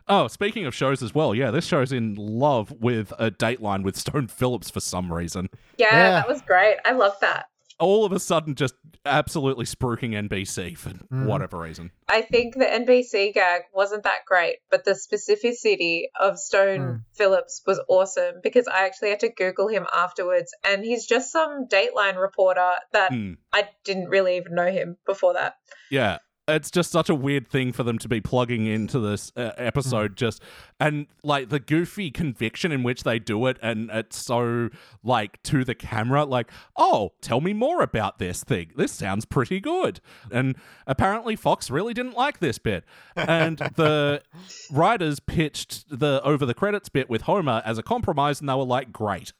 Oh, 0.08 0.28
speaking 0.28 0.64
of 0.64 0.74
shows 0.74 1.02
as 1.02 1.14
well, 1.14 1.34
yeah, 1.34 1.50
this 1.50 1.66
show's 1.66 1.92
in 1.92 2.14
love 2.14 2.72
with 2.80 3.12
a 3.18 3.30
Dateline 3.30 3.82
with 3.82 3.96
Stone 3.96 4.28
Phillips 4.28 4.70
for 4.70 4.80
some 4.80 5.12
reason. 5.12 5.50
Yeah, 5.76 5.88
Yeah. 5.90 6.10
that 6.12 6.28
was 6.28 6.40
great. 6.40 6.78
I 6.86 6.92
love 6.92 7.12
that. 7.20 7.50
All 7.82 8.04
of 8.04 8.12
a 8.12 8.20
sudden, 8.20 8.54
just 8.54 8.74
absolutely 9.04 9.64
spruiking 9.64 10.14
NBC 10.14 10.76
for 10.76 10.90
Mhm. 10.90 11.26
whatever 11.26 11.58
reason. 11.58 11.90
I 12.08 12.22
think 12.22 12.54
the 12.54 12.72
NBC 12.72 13.32
gag 13.32 13.62
wasn't 13.74 14.04
that 14.04 14.24
great, 14.24 14.58
but 14.70 14.84
the 14.84 14.92
specificity 14.92 16.04
of 16.18 16.38
Stone 16.38 16.78
Mm. 16.78 17.04
Phillips 17.12 17.62
was 17.66 17.80
awesome 17.88 18.36
because 18.40 18.68
I 18.68 18.84
actually 18.86 19.10
had 19.10 19.20
to 19.20 19.28
Google 19.30 19.66
him 19.66 19.86
afterwards, 19.92 20.54
and 20.62 20.84
he's 20.84 21.06
just 21.06 21.32
some 21.32 21.66
Dateline 21.66 22.20
reporter 22.20 22.74
that 22.92 23.10
Hmm. 23.10 23.32
I 23.52 23.68
didn't 23.82 24.08
really 24.08 24.36
even 24.36 24.54
know 24.54 24.70
him 24.70 24.98
before 25.04 25.32
that. 25.34 25.56
Yeah. 25.90 26.18
It's 26.48 26.72
just 26.72 26.90
such 26.90 27.08
a 27.08 27.14
weird 27.14 27.46
thing 27.46 27.72
for 27.72 27.84
them 27.84 27.98
to 27.98 28.08
be 28.08 28.20
plugging 28.20 28.66
into 28.66 28.98
this 28.98 29.30
uh, 29.36 29.52
episode, 29.56 30.16
just 30.16 30.42
and 30.80 31.06
like 31.22 31.50
the 31.50 31.60
goofy 31.60 32.10
conviction 32.10 32.72
in 32.72 32.82
which 32.82 33.04
they 33.04 33.20
do 33.20 33.46
it, 33.46 33.58
and 33.62 33.88
it's 33.92 34.16
so 34.18 34.70
like 35.04 35.40
to 35.44 35.64
the 35.64 35.76
camera, 35.76 36.24
like, 36.24 36.50
oh, 36.76 37.12
tell 37.20 37.40
me 37.40 37.52
more 37.52 37.80
about 37.80 38.18
this 38.18 38.42
thing. 38.42 38.72
This 38.76 38.90
sounds 38.90 39.24
pretty 39.24 39.60
good. 39.60 40.00
And 40.32 40.56
apparently, 40.84 41.36
Fox 41.36 41.70
really 41.70 41.94
didn't 41.94 42.16
like 42.16 42.40
this 42.40 42.58
bit, 42.58 42.84
and 43.14 43.58
the 43.58 44.22
writers 44.72 45.20
pitched 45.20 45.96
the 45.96 46.20
over 46.24 46.44
the 46.44 46.54
credits 46.54 46.88
bit 46.88 47.08
with 47.08 47.22
Homer 47.22 47.62
as 47.64 47.78
a 47.78 47.84
compromise, 47.84 48.40
and 48.40 48.48
they 48.48 48.54
were 48.54 48.64
like, 48.64 48.92
great, 48.92 49.32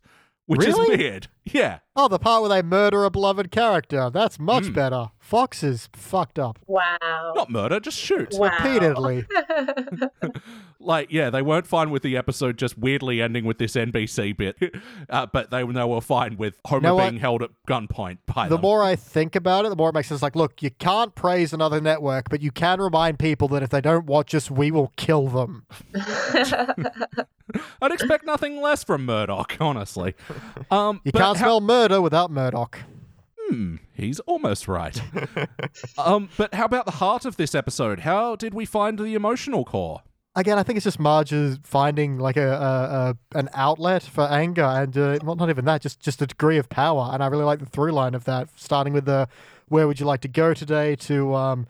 which 0.46 0.64
is 0.64 0.76
weird. 0.76 1.26
Yeah, 1.44 1.78
Oh, 1.94 2.08
the 2.08 2.18
part 2.18 2.40
where 2.40 2.48
they 2.48 2.62
murder 2.62 3.04
a 3.04 3.10
beloved 3.10 3.50
character. 3.50 4.08
That's 4.10 4.38
much 4.38 4.64
Mm. 4.64 4.74
better. 4.74 5.10
Fox 5.18 5.62
is 5.62 5.88
fucked 5.92 6.38
up. 6.38 6.58
Wow. 6.66 7.32
not 7.34 7.50
murder, 7.50 7.80
just 7.80 7.98
shoot. 7.98 8.32
wow. 8.32 8.48
Repeatedly. 8.50 9.26
like 10.80 11.12
yeah 11.12 11.30
they 11.30 11.42
weren't 11.42 11.64
fine 11.66 11.90
with 11.90 12.02
the 12.02 12.16
episode 12.16 12.58
just 12.58 12.76
weirdly 12.76 13.22
ending 13.22 13.44
with 13.44 13.56
this 13.58 13.74
nbc 13.76 14.36
bit 14.36 14.56
uh, 15.10 15.24
but 15.32 15.48
they, 15.52 15.62
they 15.62 15.84
were 15.84 16.00
fine 16.00 16.36
with 16.36 16.58
homer 16.64 16.80
know 16.80 16.94
what? 16.96 17.08
being 17.10 17.20
held 17.20 17.40
at 17.40 17.50
gunpoint 17.68 18.18
by 18.26 18.48
The 18.48 18.56
them 18.56 18.62
more 18.62 18.82
I 18.82 18.96
think 18.96 19.36
about 19.36 19.64
it, 19.64 19.68
the 19.68 19.76
more 19.76 19.90
it 19.90 19.94
makes 19.94 20.08
sense. 20.08 20.22
Like, 20.22 20.34
look, 20.34 20.60
you 20.60 20.70
can't 20.72 21.14
praise 21.14 21.52
another 21.52 21.80
network, 21.80 22.28
but 22.30 22.42
you 22.42 22.50
can 22.50 22.80
remind 22.80 23.20
people 23.20 23.46
that 23.48 23.62
if 23.62 23.70
they 23.70 23.80
don't 23.80 24.06
watch 24.06 24.34
us, 24.34 24.50
we 24.50 24.72
will 24.72 24.92
kill 24.96 25.28
them. 25.28 25.66
i'd 27.82 27.92
expect 27.92 28.24
nothing 28.24 28.60
less 28.60 28.82
from 28.82 29.04
murdoch 29.04 29.56
honestly 29.60 30.14
um 30.70 31.00
You 31.04 31.12
but 31.12 31.18
can't 31.18 31.31
how- 31.38 31.44
spell 31.46 31.60
murder 31.60 32.00
without 32.00 32.30
Murdoch. 32.30 32.78
hmm, 33.48 33.76
he's 33.92 34.20
almost 34.20 34.68
right 34.68 35.00
um 35.98 36.28
but 36.36 36.54
how 36.54 36.64
about 36.64 36.86
the 36.86 36.92
heart 36.92 37.24
of 37.24 37.36
this 37.36 37.54
episode 37.54 38.00
how 38.00 38.34
did 38.36 38.54
we 38.54 38.64
find 38.64 38.98
the 38.98 39.14
emotional 39.14 39.64
core 39.64 40.02
Again, 40.34 40.58
I 40.58 40.62
think 40.62 40.78
it's 40.78 40.84
just 40.84 40.98
Marge's 40.98 41.58
finding 41.62 42.18
like 42.18 42.38
a, 42.38 42.52
a, 42.52 43.36
a 43.36 43.38
an 43.38 43.50
outlet 43.52 44.02
for 44.02 44.22
anger, 44.22 44.62
and 44.64 44.96
uh, 44.96 45.18
well, 45.22 45.36
not 45.36 45.50
even 45.50 45.66
that, 45.66 45.82
just 45.82 46.00
just 46.00 46.22
a 46.22 46.26
degree 46.26 46.56
of 46.56 46.70
power. 46.70 47.10
And 47.12 47.22
I 47.22 47.26
really 47.26 47.44
like 47.44 47.58
the 47.58 47.66
through 47.66 47.92
line 47.92 48.14
of 48.14 48.24
that, 48.24 48.48
starting 48.56 48.94
with 48.94 49.04
the 49.04 49.28
"Where 49.68 49.86
would 49.86 50.00
you 50.00 50.06
like 50.06 50.22
to 50.22 50.28
go 50.28 50.54
today?" 50.54 50.96
to 50.96 51.34
um, 51.34 51.66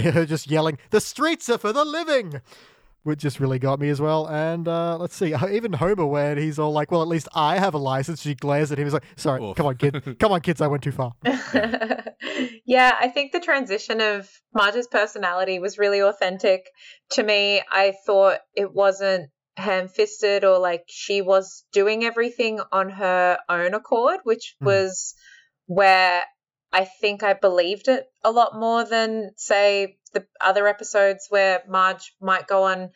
her 0.00 0.24
just 0.34 0.48
yelling, 0.48 0.78
"The 0.90 1.00
streets 1.00 1.48
are 1.48 1.58
for 1.58 1.72
the 1.72 1.84
living," 1.84 2.40
which 3.04 3.20
just 3.20 3.38
really 3.40 3.58
got 3.58 3.78
me 3.78 3.88
as 3.88 4.00
well. 4.00 4.26
And 4.26 4.66
uh, 4.66 4.98
let's 4.98 5.14
see, 5.14 5.34
even 5.50 5.72
Homer, 5.72 6.04
where 6.06 6.34
he's 6.36 6.58
all 6.58 6.72
like, 6.72 6.90
"Well, 6.90 7.00
at 7.02 7.08
least 7.08 7.28
I 7.34 7.58
have 7.58 7.74
a 7.74 7.78
license." 7.78 8.20
She 8.20 8.34
glares 8.34 8.72
at 8.72 8.78
him. 8.78 8.84
He's 8.86 8.92
like, 8.94 9.04
"Sorry, 9.16 9.42
Oof. 9.42 9.56
come 9.56 9.66
on, 9.66 9.76
kid, 9.76 10.16
come 10.18 10.32
on, 10.32 10.40
kids, 10.40 10.60
I 10.60 10.66
went 10.66 10.82
too 10.82 10.92
far." 10.92 11.12
yeah, 12.66 12.96
I 13.00 13.08
think 13.08 13.32
the 13.32 13.40
transition 13.40 14.00
of 14.00 14.28
Marge's 14.54 14.86
personality 14.86 15.58
was 15.58 15.78
really 15.78 16.00
authentic 16.00 16.66
to 17.12 17.22
me. 17.22 17.62
I 17.70 17.94
thought 18.06 18.38
it 18.54 18.72
wasn't 18.74 19.30
ham 19.56 19.86
fisted 19.88 20.42
or 20.44 20.58
like 20.58 20.82
she 20.88 21.22
was 21.22 21.64
doing 21.72 22.04
everything 22.04 22.60
on 22.72 22.90
her 22.90 23.38
own 23.48 23.74
accord, 23.74 24.20
which 24.24 24.56
Mm. 24.60 24.66
was 24.66 25.14
where 25.66 26.22
I 26.74 26.84
think 26.84 27.22
I 27.22 27.34
believed 27.34 27.86
it 27.86 28.04
a 28.24 28.32
lot 28.32 28.58
more 28.58 28.84
than, 28.84 29.30
say, 29.36 29.98
the 30.12 30.26
other 30.40 30.66
episodes 30.66 31.28
where 31.30 31.62
Marge 31.68 32.14
might 32.20 32.48
go 32.48 32.64
on 32.64 32.90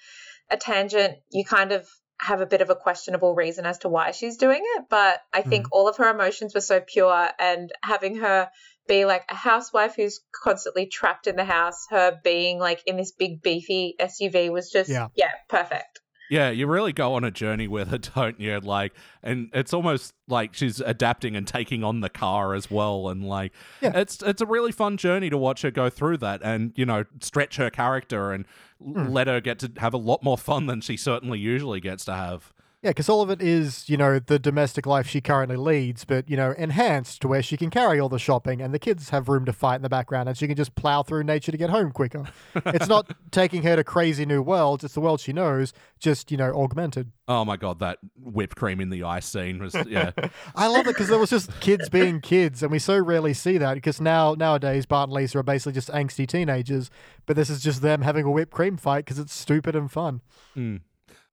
a 0.51 0.57
tangent. 0.57 1.19
You 1.31 1.45
kind 1.45 1.71
of 1.71 1.89
have 2.21 2.41
a 2.41 2.47
bit 2.47 2.61
of 2.61 2.71
a 2.71 2.75
questionable 2.75 3.37
reason 3.37 3.67
as 3.67 3.79
to 3.79 3.89
why 3.89 4.11
she's 4.11 4.37
doing 4.37 4.63
it. 4.63 4.87
But 4.91 5.21
I 5.33 5.43
think 5.43 5.67
hmm. 5.67 5.73
all 5.73 5.89
of 5.89 5.99
her 5.99 6.11
emotions 6.11 6.55
were 6.57 6.61
so 6.61 6.81
pure, 6.81 7.29
and 7.39 7.71
having 7.81 8.17
her 8.17 8.51
be 8.89 9.05
like 9.05 9.25
a 9.29 9.37
housewife 9.37 9.95
who's 9.95 10.21
constantly 10.33 10.87
trapped 10.87 11.29
in 11.29 11.37
the 11.37 11.45
house, 11.45 11.87
her 11.91 12.19
being 12.25 12.59
like 12.59 12.83
in 12.85 12.97
this 12.97 13.13
big 13.13 13.43
beefy 13.43 13.95
SUV 14.01 14.51
was 14.51 14.71
just, 14.71 14.91
Yeah. 14.91 15.09
yeah, 15.15 15.31
perfect. 15.49 16.01
Yeah, 16.31 16.51
you 16.51 16.67
really 16.67 16.93
go 16.93 17.15
on 17.15 17.25
a 17.25 17.31
journey 17.31 17.67
with 17.69 17.89
her, 17.89 17.99
don't 18.15 18.39
you? 18.39 18.61
Like, 18.61 18.93
and 19.23 19.49
it's 19.55 19.73
almost 19.73 20.15
like 20.29 20.55
she's 20.55 20.81
adapting 20.81 21.35
and 21.37 21.47
taking 21.47 21.83
on 21.83 22.01
the 22.01 22.09
car 22.11 22.55
as 22.55 22.71
well, 22.71 23.09
and 23.09 23.25
like, 23.27 23.53
Yeah. 23.81 23.93
it's 23.99 24.23
it's 24.23 24.41
a 24.43 24.47
really 24.47 24.73
fun 24.73 24.97
journey 24.97 25.31
to 25.31 25.39
watch 25.39 25.63
her 25.63 25.71
go 25.71 25.89
through 25.91 26.19
that, 26.19 26.41
and 26.45 26.73
you 26.77 26.85
know, 26.87 27.05
stretch 27.21 27.57
her 27.57 27.71
character 27.71 28.33
and 28.33 28.45
Hmm. 28.83 29.09
let 29.09 29.27
her 29.27 29.41
get 29.41 29.59
to 29.61 29.73
have 29.79 29.93
a 29.93 29.97
lot 29.99 30.23
more 30.23 30.39
fun 30.39 30.67
than 30.67 30.81
she 30.81 30.97
certainly 30.97 31.39
usually 31.41 31.81
gets 31.81 32.05
to 32.05 32.13
have. 32.15 32.53
Yeah, 32.81 32.91
because 32.91 33.09
all 33.09 33.23
of 33.23 33.31
it 33.31 33.43
is, 33.43 33.89
you 33.89 33.97
know, 33.97 34.21
the 34.21 34.39
domestic 34.39 34.87
life 34.87 35.09
she 35.09 35.21
currently 35.21 35.57
leads, 35.57 36.05
but, 36.05 36.31
you 36.31 36.37
know, 36.37 36.53
enhanced 36.57 37.21
to 37.23 37.29
where 37.29 37.43
she 37.43 37.57
can 37.57 37.71
carry 37.71 37.99
all 37.99 38.09
the 38.09 38.21
shopping 38.21 38.63
and 38.63 38.73
the 38.73 38.79
kids 38.79 39.09
have 39.11 39.29
room 39.29 39.45
to 39.47 39.53
fight 39.53 39.77
in 39.77 39.83
the 39.83 39.89
background 39.89 40.29
and 40.29 40.39
she 40.39 40.47
can 40.47 40.55
just 40.55 40.77
plow 40.77 41.03
through 41.03 41.25
nature 41.25 41.51
to 41.51 41.59
get 41.59 41.71
home 41.71 41.91
quicker. 41.91 42.27
it's 42.67 42.87
not 42.87 43.11
taking 43.33 43.65
her 43.65 43.75
to 43.75 43.83
crazy 43.83 44.25
new 44.25 44.41
worlds, 44.41 44.85
it's 44.85 44.95
the 44.95 45.01
world 45.01 45.19
she 45.19 45.33
knows, 45.33 45.73
just, 45.99 46.31
you 46.31 46.37
know, 46.37 46.53
augmented. 46.55 47.11
Oh 47.27 47.45
my 47.45 47.57
god, 47.57 47.81
that 47.81 47.99
whipped 48.17 48.55
cream 48.55 48.81
in 48.81 48.91
the 48.91 49.03
ice 49.03 49.27
scene 49.27 49.59
was 49.59 49.75
yeah. 49.89 50.13
I 50.55 50.69
love 50.69 50.87
it 50.87 50.95
because 50.95 51.09
there 51.09 51.19
was 51.19 51.31
just 51.31 51.51
kids 51.61 51.89
being 51.89 52.21
kids, 52.21 52.63
and 52.63 52.71
we 52.71 52.79
so 52.79 52.97
rarely 52.97 53.35
see 53.35 53.59
that 53.59 53.75
because 53.75 54.01
now 54.01 54.35
nowadays 54.35 54.87
Bart 54.87 55.09
and 55.09 55.15
Lisa 55.15 55.39
are 55.39 55.43
basically 55.43 55.73
just 55.73 55.91
angsty 55.91 56.27
teenagers, 56.29 56.91
but 57.27 57.35
this 57.35 57.51
is 57.51 57.61
just 57.61 57.83
them 57.83 58.03
having 58.03 58.25
a 58.25 58.31
whipped 58.31 58.53
cream 58.53 58.77
fight 58.77 59.05
because 59.05 59.19
it's 59.19 59.35
stupid 59.35 59.75
and 59.75 59.91
fun. 59.91 60.23
Mm. 60.57 60.81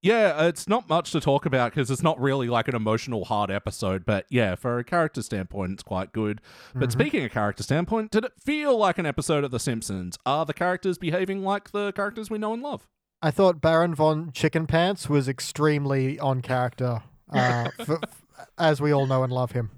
Yeah, 0.02 0.46
it's 0.46 0.68
not 0.68 0.88
much 0.88 1.12
to 1.14 1.20
talk 1.20 1.48
about 1.48 1.72
because 1.72 1.90
it's 1.90 2.04
not 2.04 2.20
really 2.22 2.48
like 2.48 2.68
an 2.68 2.76
emotional 2.76 3.26
hard 3.26 3.50
episode. 3.50 4.06
But 4.06 4.26
yeah, 4.30 4.54
for 4.54 4.78
a 4.78 4.84
character 4.84 5.24
standpoint, 5.24 5.74
it's 5.74 5.84
quite 5.84 6.12
good. 6.12 6.42
But 6.76 6.92
speaking 6.92 7.24
of 7.26 7.32
character 7.32 7.64
standpoint, 7.64 8.12
did 8.12 8.24
it 8.24 8.34
feel 8.40 8.78
like 8.78 9.00
an 9.00 9.08
episode 9.08 9.44
of 9.44 9.50
The 9.50 9.60
Simpsons? 9.60 10.20
Are 10.26 10.46
the 10.46 10.54
characters 10.54 11.00
behaving 11.00 11.44
like 11.44 11.72
the 11.72 11.92
characters 11.94 12.30
we 12.30 12.38
know 12.38 12.54
and 12.54 12.62
love? 12.62 12.88
I 13.24 13.32
thought 13.32 13.62
Baron 13.62 13.96
von 13.96 14.32
Chicken 14.32 14.68
Pants 14.68 15.10
was 15.10 15.28
extremely 15.28 16.20
on 16.20 16.42
character, 16.44 17.02
uh, 17.34 17.70
f- 17.80 17.90
f- 17.90 18.24
as 18.60 18.80
we 18.80 18.92
all 18.92 19.08
know 19.08 19.24
and 19.24 19.34
love 19.34 19.54
him. 19.54 19.72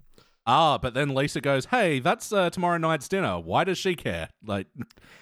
Ah, 0.46 0.78
but 0.78 0.94
then 0.94 1.14
Lisa 1.16 1.40
goes, 1.40 1.66
"Hey, 1.68 2.00
that's 2.00 2.34
uh, 2.34 2.50
tomorrow 2.50 2.78
night's 2.78 3.08
dinner. 3.08 3.40
Why 3.40 3.64
does 3.64 3.78
she 3.78 3.96
care? 3.96 4.30
Like, 4.46 4.68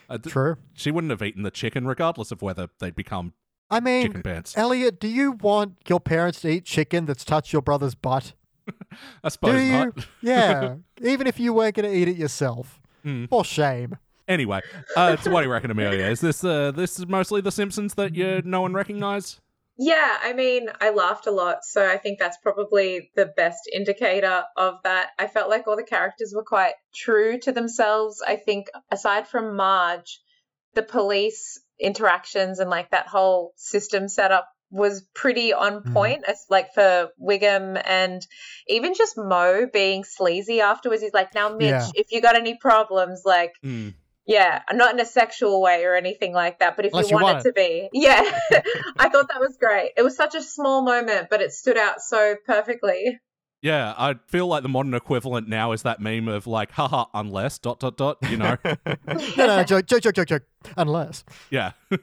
I 0.10 0.18
th- 0.18 0.32
True. 0.34 0.56
she 0.74 0.90
wouldn't 0.90 1.12
have 1.12 1.22
eaten 1.22 1.44
the 1.44 1.52
chicken 1.52 1.86
regardless 1.86 2.32
of 2.32 2.42
whether 2.42 2.70
they'd 2.80 2.96
become 2.96 3.34
I 3.70 3.80
mean, 3.80 4.08
chicken 4.08 4.22
pants. 4.24 4.58
Elliot, 4.58 5.00
do 5.00 5.08
you 5.08 5.34
want 5.34 5.76
your 5.88 6.00
parents 6.00 6.42
to 6.42 6.50
eat 6.50 6.66
chicken 6.66 7.06
that's 7.06 7.26
touched 7.26 7.52
your 7.52 7.62
brother's 7.62 7.96
butt? 7.96 8.34
I 9.24 9.30
suppose 9.30 9.54
Do 9.56 9.60
you? 9.62 9.72
not. 9.72 10.08
yeah. 10.22 10.76
Even 11.02 11.28
if 11.28 11.40
you 11.40 11.54
weren't 11.54 11.76
going 11.76 11.90
to 11.90 11.96
eat 11.96 12.08
it 12.08 12.18
yourself. 12.18 12.82
Hmm. 13.04 13.26
For 13.26 13.46
shame. 13.46 13.98
Anyway, 14.28 14.62
uh, 14.98 15.16
so 15.18 15.30
what 15.30 15.42
do 15.42 15.48
you 15.48 15.54
reckon, 15.54 15.70
Amelia? 15.70 16.06
Is 16.06 16.20
this 16.20 16.44
uh, 16.44 16.72
this 16.72 16.98
is 16.98 17.06
mostly 17.06 17.42
The 17.42 17.52
Simpsons 17.52 17.94
that 17.94 18.16
you 18.16 18.42
know 18.44 18.66
and 18.66 18.74
recognize? 18.74 19.40
Yeah, 19.78 20.18
I 20.24 20.34
mean, 20.34 20.70
I 20.82 20.90
laughed 20.92 21.28
a 21.28 21.32
lot, 21.32 21.64
so 21.64 21.86
I 21.88 21.98
think 21.98 22.18
that's 22.18 22.38
probably 22.38 23.12
the 23.16 23.26
best 23.26 23.70
indicator 23.72 24.46
of 24.56 24.76
that. 24.84 25.10
I 25.20 25.28
felt 25.28 25.50
like 25.50 25.68
all 25.68 25.76
the 25.76 25.84
characters 25.84 26.34
were 26.36 26.44
quite 26.46 26.74
true 26.96 27.38
to 27.42 27.52
themselves. 27.52 28.24
I 28.26 28.38
think, 28.38 28.68
aside 28.90 29.28
from 29.28 29.56
Marge, 29.56 30.22
the 30.74 30.82
police 30.84 31.60
interactions 31.80 32.60
and 32.60 32.70
like 32.70 32.92
that 32.92 33.08
whole 33.08 33.54
system 33.58 34.08
setup 34.08 34.48
was 34.72 35.04
pretty 35.14 35.54
on 35.54 35.84
Mhm. 35.84 35.94
point. 35.94 36.24
As 36.28 36.46
like 36.50 36.74
for 36.74 37.10
Wiggum 37.22 37.82
and 37.86 38.22
even 38.68 38.94
just 38.94 39.18
Moe 39.18 39.68
being 39.72 40.04
sleazy 40.04 40.60
afterwards. 40.62 41.02
He's 41.02 41.14
like, 41.14 41.34
"Now, 41.36 41.50
Midge, 41.50 41.70
Yeah. 41.72 41.88
if 41.96 42.12
you 42.12 42.22
got 42.22 42.36
any 42.36 42.58
problems, 42.58 43.22
like." 43.26 43.54
Mm. 43.64 43.94
Yeah, 44.28 44.64
not 44.74 44.92
in 44.96 45.00
a 45.00 45.06
sexual 45.06 45.62
way 45.62 45.84
or 45.86 45.94
anything 45.94 46.34
like 46.34 46.58
that, 46.58 46.76
but 46.76 46.86
if 46.86 46.94
Unless 46.94 47.12
you 47.12 47.18
you 47.18 47.24
want, 47.24 47.36
want 47.36 47.46
it 47.46 47.50
to 47.50 47.54
be. 47.54 47.90
Yeah. 47.94 48.24
I 48.98 49.10
thought 49.10 49.28
that 49.28 49.40
was 49.40 49.56
great. 49.60 49.92
It 49.96 50.02
was 50.02 50.16
such 50.18 50.34
a 50.34 50.42
small 50.42 50.82
moment, 50.82 51.28
but 51.30 51.42
it 51.44 51.54
stood 51.54 51.78
out 51.78 52.02
so 52.02 52.36
perfectly. 52.44 53.20
Yeah, 53.66 53.96
I 53.98 54.14
feel 54.28 54.46
like 54.46 54.62
the 54.62 54.70
modern 54.70 54.94
equivalent 54.94 55.48
now 55.50 55.72
is 55.72 55.82
that 55.82 56.00
meme 56.00 56.28
of 56.28 56.46
like, 56.46 56.72
haha, 56.72 57.06
unless 57.16 57.58
dot 57.58 57.80
dot 57.80 57.98
dot. 57.98 58.18
You 58.30 58.38
know? 58.38 58.58
no, 58.86 58.96
no, 59.38 59.64
joke, 59.64 59.88
joke, 59.88 60.02
joke, 60.04 60.14
joke, 60.16 60.28
joke. 60.28 60.44
Unless. 60.78 61.24
yeah. 61.50 61.72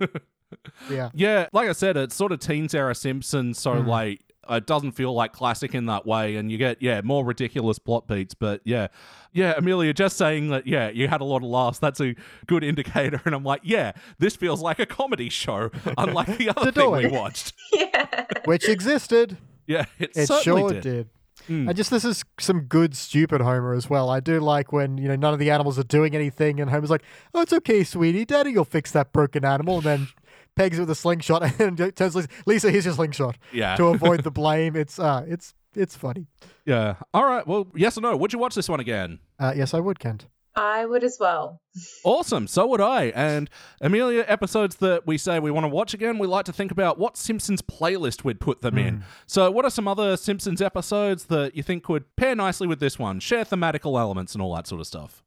Yeah. 0.90 1.08
Yeah, 1.14 1.46
like 1.54 1.68
I 1.68 1.72
said, 1.72 1.96
it's 1.96 2.14
sort 2.14 2.30
of 2.30 2.38
teens 2.40 2.74
era 2.74 2.94
Simpsons, 2.94 3.58
so 3.58 3.72
Mhm. 3.76 3.86
like 3.86 4.20
it 4.50 4.66
doesn't 4.66 4.92
feel 4.92 5.14
like 5.14 5.32
classic 5.32 5.74
in 5.74 5.86
that 5.86 6.04
way, 6.04 6.36
and 6.36 6.52
you 6.52 6.58
get 6.58 6.82
yeah 6.82 7.00
more 7.02 7.24
ridiculous 7.24 7.78
plot 7.78 8.06
beats. 8.06 8.34
But 8.34 8.60
yeah, 8.64 8.88
yeah, 9.32 9.54
Amelia, 9.56 9.94
just 9.94 10.18
saying 10.18 10.50
that 10.50 10.66
yeah 10.66 10.90
you 10.90 11.08
had 11.08 11.22
a 11.22 11.24
lot 11.24 11.38
of 11.38 11.44
laughs. 11.48 11.78
That's 11.78 12.00
a 12.02 12.14
good 12.46 12.64
indicator, 12.64 13.22
and 13.24 13.34
I'm 13.34 13.44
like 13.44 13.62
yeah, 13.64 13.92
this 14.18 14.36
feels 14.36 14.60
like 14.60 14.78
a 14.78 14.84
comedy 14.84 15.30
show, 15.30 15.70
unlike 15.96 16.36
the 16.36 16.50
other 16.50 16.70
thing 16.70 16.90
we 16.90 17.06
watched. 17.06 17.54
yeah. 17.72 18.26
Which 18.44 18.68
existed. 18.68 19.38
Yeah, 19.66 19.86
it, 19.98 20.10
It 20.14 20.26
certainly 20.26 20.60
sure 20.60 20.70
did. 20.70 20.82
did. 20.82 21.08
Mm. 21.48 21.68
And 21.68 21.76
just 21.76 21.90
this 21.90 22.04
is 22.04 22.24
some 22.38 22.62
good 22.62 22.96
stupid 22.96 23.40
Homer 23.40 23.72
as 23.74 23.90
well. 23.90 24.08
I 24.10 24.20
do 24.20 24.40
like 24.40 24.72
when 24.72 24.98
you 24.98 25.08
know 25.08 25.16
none 25.16 25.32
of 25.32 25.38
the 25.40 25.50
animals 25.50 25.78
are 25.78 25.84
doing 25.84 26.14
anything, 26.14 26.60
and 26.60 26.70
Homer's 26.70 26.90
like, 26.90 27.02
"Oh, 27.34 27.40
it's 27.42 27.52
okay, 27.52 27.84
sweetie. 27.84 28.24
Daddy 28.24 28.50
you'll 28.52 28.64
fix 28.64 28.90
that 28.92 29.12
broken 29.12 29.44
animal." 29.44 29.76
And 29.76 29.84
then 29.84 30.08
pegs 30.56 30.78
it 30.78 30.82
with 30.82 30.90
a 30.90 30.94
slingshot, 30.94 31.42
and 31.60 31.94
tells 31.96 32.14
Lisa, 32.14 32.28
"Lisa, 32.46 32.70
here's 32.70 32.84
your 32.84 32.94
slingshot 32.94 33.36
Yeah, 33.52 33.76
to 33.76 33.86
avoid 33.86 34.22
the 34.24 34.30
blame." 34.40 34.76
It's 34.76 34.98
uh, 34.98 35.24
it's 35.26 35.54
it's 35.74 35.96
funny. 35.96 36.26
yeah. 36.66 36.96
All 37.14 37.24
right. 37.24 37.46
Well, 37.46 37.66
yes 37.74 37.96
or 37.96 38.02
no? 38.02 38.16
Would 38.16 38.32
you 38.32 38.38
watch 38.38 38.54
this 38.54 38.68
one 38.68 38.78
again? 38.80 39.18
Uh, 39.38 39.52
yes, 39.56 39.72
I 39.74 39.80
would, 39.80 39.98
Kent. 39.98 40.26
I 40.54 40.84
would 40.84 41.02
as 41.02 41.16
well. 41.18 41.60
Awesome. 42.04 42.46
So 42.46 42.66
would 42.66 42.80
I. 42.80 43.04
And 43.14 43.48
Amelia, 43.80 44.24
episodes 44.28 44.76
that 44.76 45.06
we 45.06 45.16
say 45.16 45.38
we 45.40 45.50
want 45.50 45.64
to 45.64 45.68
watch 45.68 45.94
again, 45.94 46.18
we 46.18 46.26
like 46.26 46.44
to 46.44 46.52
think 46.52 46.70
about 46.70 46.98
what 46.98 47.16
Simpsons 47.16 47.62
playlist 47.62 48.22
we'd 48.24 48.38
put 48.40 48.60
them 48.60 48.76
in. 48.76 49.04
So, 49.26 49.50
what 49.50 49.64
are 49.64 49.70
some 49.70 49.88
other 49.88 50.16
Simpsons 50.16 50.60
episodes 50.60 51.24
that 51.26 51.56
you 51.56 51.62
think 51.62 51.88
would 51.88 52.04
pair 52.16 52.34
nicely 52.34 52.66
with 52.66 52.80
this 52.80 52.98
one, 52.98 53.18
share 53.20 53.44
thematical 53.44 53.98
elements 53.98 54.34
and 54.34 54.42
all 54.42 54.54
that 54.56 54.66
sort 54.66 54.80
of 54.82 54.86
stuff? 54.86 55.22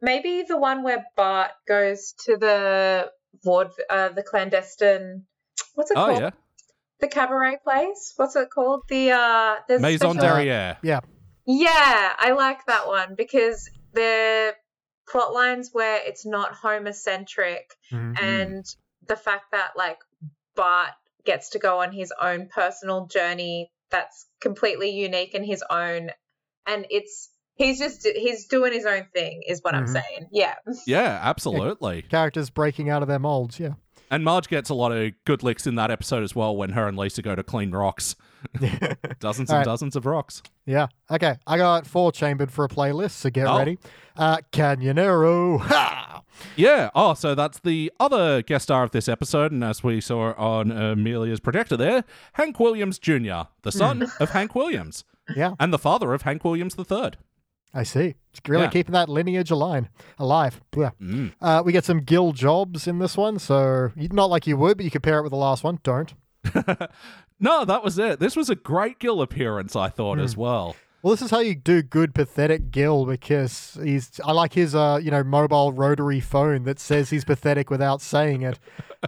Maybe 0.00 0.42
the 0.48 0.56
one 0.56 0.82
where 0.82 1.04
Bart 1.16 1.50
goes 1.68 2.14
to 2.24 2.36
the 2.36 3.10
ward, 3.44 3.68
uh, 3.90 4.08
the 4.08 4.22
clandestine. 4.22 5.24
What's 5.74 5.90
it 5.90 5.96
Oh, 5.98 6.06
called? 6.06 6.20
yeah. 6.20 6.30
The 7.00 7.08
cabaret 7.08 7.58
place. 7.62 8.14
What's 8.16 8.36
it 8.36 8.48
called? 8.50 8.82
The 8.88 9.10
uh, 9.10 9.56
Maison 9.80 10.12
special- 10.14 10.14
Derriere. 10.14 10.76
Yeah, 10.82 11.00
Yeah, 11.46 12.12
I 12.18 12.32
like 12.32 12.64
that 12.66 12.86
one 12.86 13.14
because 13.16 13.68
the 13.92 14.54
plot 15.08 15.32
lines 15.32 15.70
where 15.72 16.00
it's 16.04 16.24
not 16.24 16.52
Homer 16.54 16.92
centric 16.92 17.74
Mhm. 17.92 18.14
and 18.22 18.64
the 19.06 19.16
fact 19.16 19.50
that 19.52 19.72
like 19.76 19.98
Bart 20.54 20.90
gets 21.24 21.50
to 21.50 21.58
go 21.58 21.80
on 21.80 21.92
his 21.92 22.12
own 22.20 22.48
personal 22.48 23.06
journey 23.06 23.70
that's 23.90 24.26
completely 24.40 24.90
unique 24.90 25.34
in 25.34 25.44
his 25.44 25.62
own 25.68 26.10
and 26.66 26.86
it's 26.90 27.30
he's 27.54 27.78
just 27.78 28.06
he's 28.06 28.46
doing 28.46 28.72
his 28.72 28.86
own 28.86 29.06
thing 29.12 29.42
is 29.46 29.60
what 29.62 29.74
I'm 29.74 29.84
Mhm. 29.86 29.92
saying. 29.92 30.28
Yeah. 30.32 30.54
Yeah, 30.86 31.18
absolutely. 31.22 32.02
characters 32.02 32.48
breaking 32.50 32.88
out 32.88 33.02
of 33.02 33.08
their 33.08 33.18
molds. 33.18 33.58
Yeah. 33.60 33.74
And 34.12 34.24
Marge 34.24 34.46
gets 34.46 34.70
a 34.70 34.74
lot 34.74 34.92
of 34.92 35.12
good 35.24 35.42
licks 35.42 35.66
in 35.66 35.74
that 35.76 35.90
episode 35.90 36.22
as 36.22 36.36
well 36.36 36.54
when 36.54 36.70
her 36.70 36.86
and 36.86 36.96
Lisa 36.96 37.22
go 37.22 37.34
to 37.34 37.42
clean 37.42 37.70
rocks. 37.72 38.14
Dozens 39.20 39.50
and 39.50 39.58
right. 39.58 39.64
dozens 39.64 39.96
of 39.96 40.04
rocks. 40.04 40.42
Yeah. 40.66 40.88
Okay. 41.10 41.36
I 41.46 41.56
got 41.56 41.86
four 41.86 42.12
chambered 42.12 42.50
for 42.52 42.64
a 42.64 42.68
playlist, 42.68 43.12
so 43.12 43.30
get 43.30 43.46
Oh. 43.46 43.56
ready. 43.58 43.78
Uh, 44.16 44.38
Canyonero. 44.52 45.60
Ha! 45.62 46.22
Yeah. 46.56 46.90
Oh, 46.94 47.14
so 47.14 47.34
that's 47.34 47.60
the 47.60 47.92
other 48.00 48.42
guest 48.42 48.64
star 48.64 48.82
of 48.84 48.90
this 48.90 49.08
episode, 49.08 49.52
and 49.52 49.62
as 49.62 49.82
we 49.84 50.00
saw 50.00 50.32
on 50.34 50.70
Amelia's 50.72 51.40
projector 51.40 51.76
there, 51.76 52.04
Hank 52.34 52.58
Williams 52.58 52.98
Jr., 52.98 53.42
the 53.62 53.70
son 53.72 54.10
of 54.20 54.30
Hank 54.30 54.54
Williams, 54.54 55.04
Yeah, 55.36 55.54
and 55.60 55.72
the 55.72 55.78
father 55.78 56.12
of 56.14 56.22
Hank 56.22 56.44
Williams 56.44 56.74
III. 56.78 57.12
I 57.74 57.82
see. 57.84 58.14
It's 58.30 58.40
really 58.48 58.64
Yeah. 58.64 58.70
keeping 58.70 58.92
that 58.92 59.08
lineage 59.08 59.50
alive. 59.50 59.88
Alive. 60.18 60.60
Blah. 60.70 60.90
Mm. 61.00 61.32
Uh, 61.40 61.62
we 61.64 61.72
get 61.72 61.84
some 61.84 62.00
Gil 62.00 62.32
Jobs 62.32 62.86
in 62.86 62.98
this 62.98 63.16
one, 63.16 63.38
so 63.38 63.92
not 63.96 64.28
like 64.30 64.46
you 64.46 64.56
would, 64.58 64.76
but 64.76 64.84
you 64.84 64.90
compare 64.90 65.18
it 65.18 65.22
with 65.22 65.30
the 65.32 65.36
last 65.36 65.64
one. 65.64 65.78
Don't. 65.82 66.12
No, 67.40 67.64
that 67.64 67.82
was 67.82 67.98
it. 67.98 68.20
This 68.20 68.36
was 68.36 68.48
a 68.50 68.54
great 68.54 69.00
Gil 69.00 69.20
appearance, 69.20 69.74
I 69.74 69.88
thought, 69.88 70.20
as 70.20 70.36
well. 70.36 70.76
Well, 71.02 71.10
this 71.12 71.22
is 71.22 71.30
how 71.32 71.40
you 71.40 71.56
do 71.56 71.82
good 71.82 72.14
pathetic 72.14 72.70
Gil 72.70 73.06
because 73.06 73.76
he's. 73.82 74.20
I 74.24 74.30
like 74.30 74.52
his, 74.52 74.72
uh, 74.74 75.00
you 75.02 75.10
know, 75.10 75.24
mobile 75.24 75.72
rotary 75.72 76.20
phone 76.20 76.62
that 76.62 76.78
says 76.78 77.10
he's 77.10 77.24
pathetic 77.24 77.70
without 77.70 78.00
saying 78.00 78.42
it, 78.42 78.60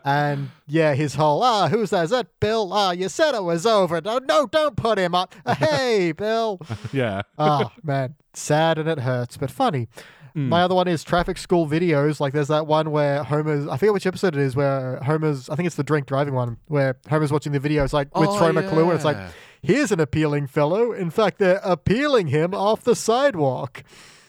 and 0.04 0.50
yeah, 0.66 0.94
his 0.94 1.14
whole 1.14 1.40
ah, 1.44 1.68
who's 1.68 1.90
that? 1.90 2.04
Is 2.04 2.10
that 2.10 2.26
Bill? 2.40 2.72
Ah, 2.72 2.90
you 2.90 3.08
said 3.08 3.36
it 3.36 3.44
was 3.44 3.64
over. 3.64 4.00
No, 4.00 4.18
no, 4.18 4.46
don't 4.46 4.76
put 4.76 4.98
him 4.98 5.14
up. 5.14 5.34
Hey, 5.58 6.10
Bill. 6.12 6.60
Yeah. 6.92 7.22
Ah, 7.38 7.72
man, 7.84 8.16
sad 8.32 8.78
and 8.78 8.88
it 8.88 8.98
hurts, 8.98 9.36
but 9.36 9.50
funny. 9.50 9.88
My 10.36 10.62
other 10.62 10.74
one 10.74 10.88
is 10.88 11.04
traffic 11.04 11.38
school 11.38 11.68
videos. 11.68 12.18
Like 12.18 12.32
there's 12.32 12.48
that 12.48 12.66
one 12.66 12.90
where 12.90 13.22
Homer's, 13.22 13.68
I 13.68 13.76
forget 13.76 13.92
which 13.94 14.04
episode 14.04 14.34
it 14.34 14.40
is, 14.40 14.56
where 14.56 14.96
Homer's, 14.96 15.48
I 15.48 15.54
think 15.54 15.68
it's 15.68 15.76
the 15.76 15.84
drink 15.84 16.08
driving 16.08 16.34
one, 16.34 16.56
where 16.66 16.96
Homer's 17.08 17.30
watching 17.30 17.52
the 17.52 17.60
video. 17.60 17.84
It's 17.84 17.92
like 17.92 18.12
with 18.18 18.30
Oh, 18.30 18.38
Troy 18.38 18.50
McClure, 18.50 18.82
and 18.86 18.94
it's 18.94 19.04
like, 19.04 19.16
yeah. 19.16 19.30
Here's 19.64 19.90
an 19.92 20.00
appealing 20.00 20.46
fellow. 20.46 20.92
In 20.92 21.10
fact, 21.10 21.38
they're 21.38 21.60
appealing 21.64 22.28
him 22.28 22.54
off 22.54 22.84
the 22.84 22.94
sidewalk. 22.94 23.82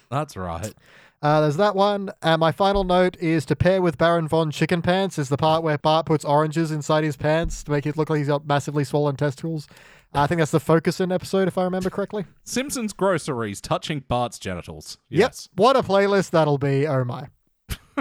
That's 0.10 0.38
right. 0.38 0.74
Uh, 1.22 1.42
there's 1.42 1.58
that 1.58 1.76
one. 1.76 2.12
And 2.22 2.40
my 2.40 2.52
final 2.52 2.84
note 2.84 3.18
is 3.20 3.46
to 3.48 3.56
pair 3.56 3.82
with 3.82 3.98
Baron 3.98 4.28
Von 4.28 4.52
Chicken 4.52 4.82
Pants 4.82 5.18
is 5.18 5.30
the 5.30 5.38
part 5.38 5.64
where 5.64 5.78
Bart 5.78 6.06
puts 6.06 6.24
oranges 6.24 6.72
inside 6.72 7.04
his 7.04 7.18
pants 7.18 7.64
to 7.64 7.72
make 7.72 7.86
it 7.86 7.98
look 7.98 8.10
like 8.10 8.20
he's 8.20 8.28
got 8.28 8.46
massively 8.48 8.84
swollen 8.84 9.16
testicles. 9.16 9.68
I 10.14 10.28
think 10.28 10.40
that's 10.40 10.52
the 10.52 10.60
Focusyn 10.60 11.14
episode, 11.14 11.50
if 11.50 11.58
I 11.58 11.64
remember 11.66 11.90
correctly. 11.90 12.26
Simpsons 12.46 12.94
groceries 12.94 13.60
touching 13.60 14.00
Bart's 14.08 14.40
genitals. 14.40 14.98
Yes. 15.10 15.50
Yep. 15.52 15.60
What 15.60 15.76
a 15.76 15.84
playlist 15.84 16.30
that'll 16.30 16.58
be. 16.58 16.88
Oh 16.88 17.04
my. 17.04 17.28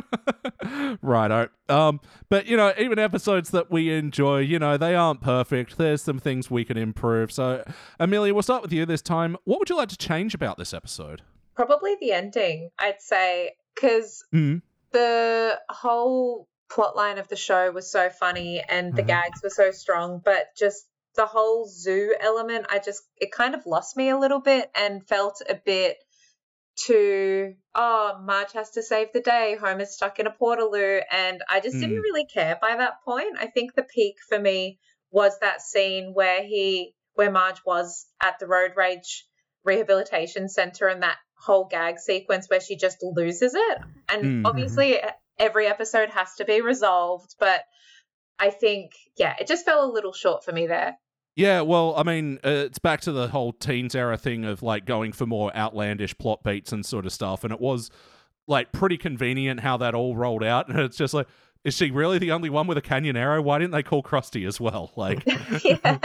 Righto. 1.02 1.48
Um, 1.68 2.00
but 2.28 2.46
you 2.46 2.56
know, 2.56 2.72
even 2.78 2.98
episodes 2.98 3.50
that 3.50 3.70
we 3.70 3.92
enjoy, 3.92 4.38
you 4.40 4.58
know, 4.58 4.76
they 4.76 4.94
aren't 4.94 5.20
perfect. 5.20 5.76
There's 5.78 6.02
some 6.02 6.18
things 6.18 6.50
we 6.50 6.64
can 6.64 6.76
improve. 6.76 7.32
So, 7.32 7.64
Amelia, 7.98 8.32
we'll 8.34 8.42
start 8.42 8.62
with 8.62 8.72
you 8.72 8.86
this 8.86 9.02
time. 9.02 9.36
What 9.44 9.58
would 9.58 9.70
you 9.70 9.76
like 9.76 9.88
to 9.90 9.96
change 9.96 10.34
about 10.34 10.58
this 10.58 10.72
episode? 10.74 11.22
Probably 11.54 11.96
the 12.00 12.12
ending, 12.12 12.70
I'd 12.78 13.00
say, 13.00 13.52
because 13.74 14.24
Mm. 14.32 14.62
the 14.92 15.60
whole 15.68 16.48
plot 16.70 16.96
line 16.96 17.18
of 17.18 17.28
the 17.28 17.36
show 17.36 17.70
was 17.70 17.90
so 17.90 18.10
funny 18.10 18.60
and 18.68 18.94
the 18.96 19.02
Mhm. 19.02 19.06
gags 19.08 19.40
were 19.42 19.50
so 19.50 19.70
strong, 19.70 20.20
but 20.24 20.48
just 20.56 20.86
the 21.14 21.26
whole 21.26 21.66
zoo 21.68 22.12
element, 22.20 22.66
I 22.70 22.80
just, 22.80 23.02
it 23.18 23.30
kind 23.30 23.54
of 23.54 23.64
lost 23.66 23.96
me 23.96 24.08
a 24.08 24.18
little 24.18 24.40
bit 24.40 24.70
and 24.74 25.06
felt 25.06 25.40
a 25.48 25.54
bit 25.54 25.98
too, 26.76 27.54
oh, 27.74 28.20
Marge 28.24 28.52
has 28.52 28.70
to 28.72 28.82
save 28.82 29.08
the 29.12 29.20
day, 29.20 29.56
Homer's 29.60 29.94
stuck 29.94 30.18
in 30.18 30.26
a 30.26 30.30
portaloo, 30.30 31.02
and 31.10 31.42
I 31.48 31.60
just 31.60 31.78
didn't 31.80 31.96
Mm. 31.96 32.02
really 32.02 32.26
care 32.26 32.58
by 32.60 32.76
that 32.76 33.02
point. 33.04 33.36
I 33.38 33.46
think 33.46 33.74
the 33.74 33.82
peak 33.82 34.16
for 34.28 34.38
me 34.38 34.78
was 35.10 35.38
that 35.40 35.62
scene 35.62 36.12
where 36.14 36.42
he, 36.42 36.94
where 37.14 37.30
Marge 37.30 37.60
was 37.64 38.06
at 38.20 38.38
the 38.38 38.46
road 38.46 38.72
rage 38.76 39.26
rehabilitation 39.64 40.48
center 40.48 40.88
and 40.88 41.02
that 41.02 41.18
whole 41.38 41.64
gag 41.66 41.98
sequence 41.98 42.48
where 42.48 42.60
she 42.60 42.76
just 42.76 42.98
loses 43.02 43.54
it. 43.54 43.78
And 44.08 44.24
Mhm. 44.24 44.44
obviously, 44.44 45.00
every 45.38 45.66
episode 45.66 46.10
has 46.10 46.34
to 46.36 46.44
be 46.44 46.60
resolved, 46.60 47.34
but 47.38 47.64
I 48.38 48.50
think, 48.50 48.92
yeah, 49.16 49.36
it 49.38 49.46
just 49.46 49.64
fell 49.64 49.84
a 49.84 49.92
little 49.92 50.12
short 50.12 50.44
for 50.44 50.52
me 50.52 50.66
there. 50.66 50.98
Yeah, 51.36 51.62
well, 51.62 51.94
I 51.96 52.04
mean, 52.04 52.38
uh, 52.44 52.50
it's 52.50 52.78
back 52.78 53.00
to 53.02 53.12
the 53.12 53.28
whole 53.28 53.52
teens 53.52 53.94
era 53.94 54.16
thing 54.16 54.44
of 54.44 54.62
like 54.62 54.84
going 54.86 55.12
for 55.12 55.26
more 55.26 55.54
outlandish 55.56 56.16
plot 56.16 56.44
beats 56.44 56.72
and 56.72 56.86
sort 56.86 57.06
of 57.06 57.12
stuff, 57.12 57.42
and 57.42 57.52
it 57.52 57.60
was 57.60 57.90
like 58.46 58.70
pretty 58.72 58.96
convenient 58.96 59.60
how 59.60 59.76
that 59.78 59.94
all 59.94 60.16
rolled 60.16 60.44
out, 60.44 60.68
and 60.70 60.78
it's 60.78 60.96
just 60.96 61.12
like, 61.12 61.26
is 61.64 61.74
she 61.74 61.90
really 61.90 62.18
the 62.18 62.30
only 62.30 62.50
one 62.50 62.66
with 62.66 62.76
a 62.78 62.82
Canyonero? 62.82 63.42
Why 63.42 63.58
didn't 63.58 63.72
they 63.72 63.82
call 63.82 64.02
Krusty 64.02 64.46
as 64.46 64.60
well? 64.60 64.92
Like, 64.96 65.24
yeah. 65.64 65.98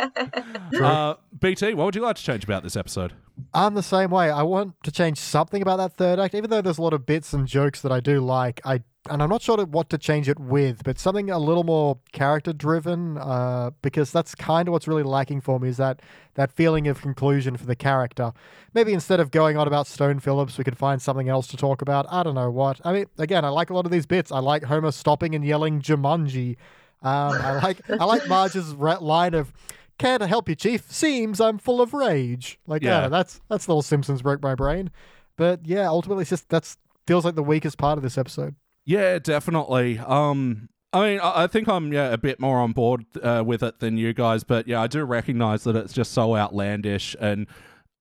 uh, 0.81 1.15
BT, 1.37 1.73
what 1.73 1.85
would 1.85 1.95
you 1.95 2.01
like 2.01 2.15
to 2.15 2.23
change 2.23 2.43
about 2.43 2.63
this 2.63 2.75
episode? 2.75 3.13
I'm 3.53 3.75
the 3.75 3.83
same 3.83 4.09
way. 4.09 4.31
I 4.31 4.41
want 4.41 4.81
to 4.83 4.91
change 4.91 5.19
something 5.19 5.61
about 5.61 5.77
that 5.77 5.93
third 5.93 6.19
act, 6.19 6.33
even 6.33 6.49
though 6.49 6.61
there's 6.61 6.77
a 6.77 6.81
lot 6.81 6.93
of 6.93 7.05
bits 7.05 7.33
and 7.33 7.45
jokes 7.47 7.81
that 7.81 7.91
I 7.91 7.99
do 7.99 8.19
like. 8.19 8.61
I 8.65 8.81
and 9.09 9.23
I'm 9.23 9.29
not 9.29 9.41
sure 9.41 9.57
what 9.65 9.89
to 9.91 9.97
change 9.97 10.27
it 10.27 10.39
with, 10.39 10.83
but 10.83 10.99
something 10.99 11.29
a 11.29 11.39
little 11.39 11.63
more 11.63 11.99
character 12.11 12.51
driven, 12.51 13.17
uh, 13.17 13.71
because 13.81 14.11
that's 14.11 14.35
kind 14.35 14.67
of 14.67 14.73
what's 14.73 14.87
really 14.87 15.03
lacking 15.03 15.39
for 15.41 15.59
me 15.59 15.69
is 15.69 15.77
that 15.77 16.01
that 16.35 16.51
feeling 16.51 16.87
of 16.87 17.01
conclusion 17.01 17.55
for 17.55 17.65
the 17.65 17.75
character. 17.75 18.33
Maybe 18.73 18.91
instead 18.93 19.19
of 19.21 19.31
going 19.31 19.55
on 19.57 19.67
about 19.67 19.87
Stone 19.87 20.19
Phillips, 20.19 20.57
we 20.57 20.63
could 20.65 20.77
find 20.77 21.01
something 21.01 21.29
else 21.29 21.47
to 21.47 21.57
talk 21.57 21.81
about. 21.81 22.05
I 22.11 22.23
don't 22.23 22.35
know 22.35 22.51
what. 22.51 22.81
I 22.83 22.91
mean, 22.91 23.05
again, 23.17 23.45
I 23.45 23.49
like 23.49 23.69
a 23.69 23.73
lot 23.73 23.85
of 23.85 23.91
these 23.91 24.05
bits. 24.05 24.31
I 24.31 24.39
like 24.39 24.63
Homer 24.63 24.91
stopping 24.91 25.33
and 25.33 25.45
yelling 25.45 25.81
Jumanji. 25.81 26.57
Um, 27.01 27.33
I 27.41 27.59
like 27.61 27.89
I 27.89 28.03
like 28.03 28.27
Marge's 28.27 28.73
line 28.73 29.33
of 29.33 29.53
"Can't 29.97 30.21
help 30.23 30.49
you, 30.49 30.55
Chief. 30.55 30.91
Seems 30.91 31.39
I'm 31.39 31.57
full 31.57 31.81
of 31.81 31.93
rage." 31.93 32.59
Like, 32.67 32.83
yeah, 32.83 33.03
Yeah. 33.03 33.07
that's 33.07 33.39
that's 33.47 33.69
little 33.69 33.81
Simpsons 33.81 34.21
broke 34.21 34.41
my 34.43 34.55
brain. 34.55 34.91
But 35.37 35.61
yeah, 35.65 35.87
ultimately, 35.87 36.23
it's 36.23 36.29
just 36.31 36.49
that's 36.49 36.77
feels 37.07 37.23
like 37.23 37.35
the 37.35 37.43
weakest 37.43 37.77
part 37.77 37.97
of 37.97 38.03
this 38.03 38.17
episode. 38.17 38.55
Yeah, 38.89 39.19
definitely. 39.19 39.99
Um, 39.99 40.67
I 40.93 41.07
mean, 41.07 41.19
I 41.19 41.43
I 41.43 41.47
think 41.47 41.67
I'm 41.67 41.93
yeah 41.93 42.11
a 42.11 42.17
bit 42.17 42.39
more 42.39 42.59
on 42.59 42.71
board 42.71 43.05
uh, 43.21 43.43
with 43.45 43.61
it 43.61 43.79
than 43.79 43.97
you 43.97 44.13
guys, 44.13 44.43
but 44.43 44.67
yeah, 44.67 44.81
I 44.81 44.87
do 44.87 45.03
recognize 45.03 45.63
that 45.65 45.75
it's 45.75 45.93
just 45.93 46.11
so 46.11 46.35
outlandish, 46.35 47.15
and 47.19 47.45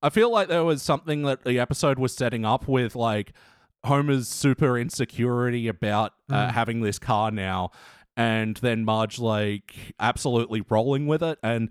I 0.02 0.08
feel 0.08 0.32
like 0.32 0.48
there 0.48 0.64
was 0.64 0.80
something 0.80 1.24
that 1.24 1.44
the 1.44 1.58
episode 1.58 1.98
was 1.98 2.14
setting 2.14 2.46
up 2.46 2.66
with 2.66 2.96
like 2.96 3.34
Homer's 3.84 4.28
super 4.28 4.78
insecurity 4.78 5.68
about 5.68 6.14
uh, 6.30 6.50
having 6.52 6.80
this 6.80 6.98
car 6.98 7.30
now, 7.30 7.70
and 8.16 8.56
then 8.56 8.86
Marge 8.86 9.18
like 9.18 9.74
absolutely 10.00 10.64
rolling 10.70 11.06
with 11.06 11.22
it, 11.22 11.38
and 11.42 11.68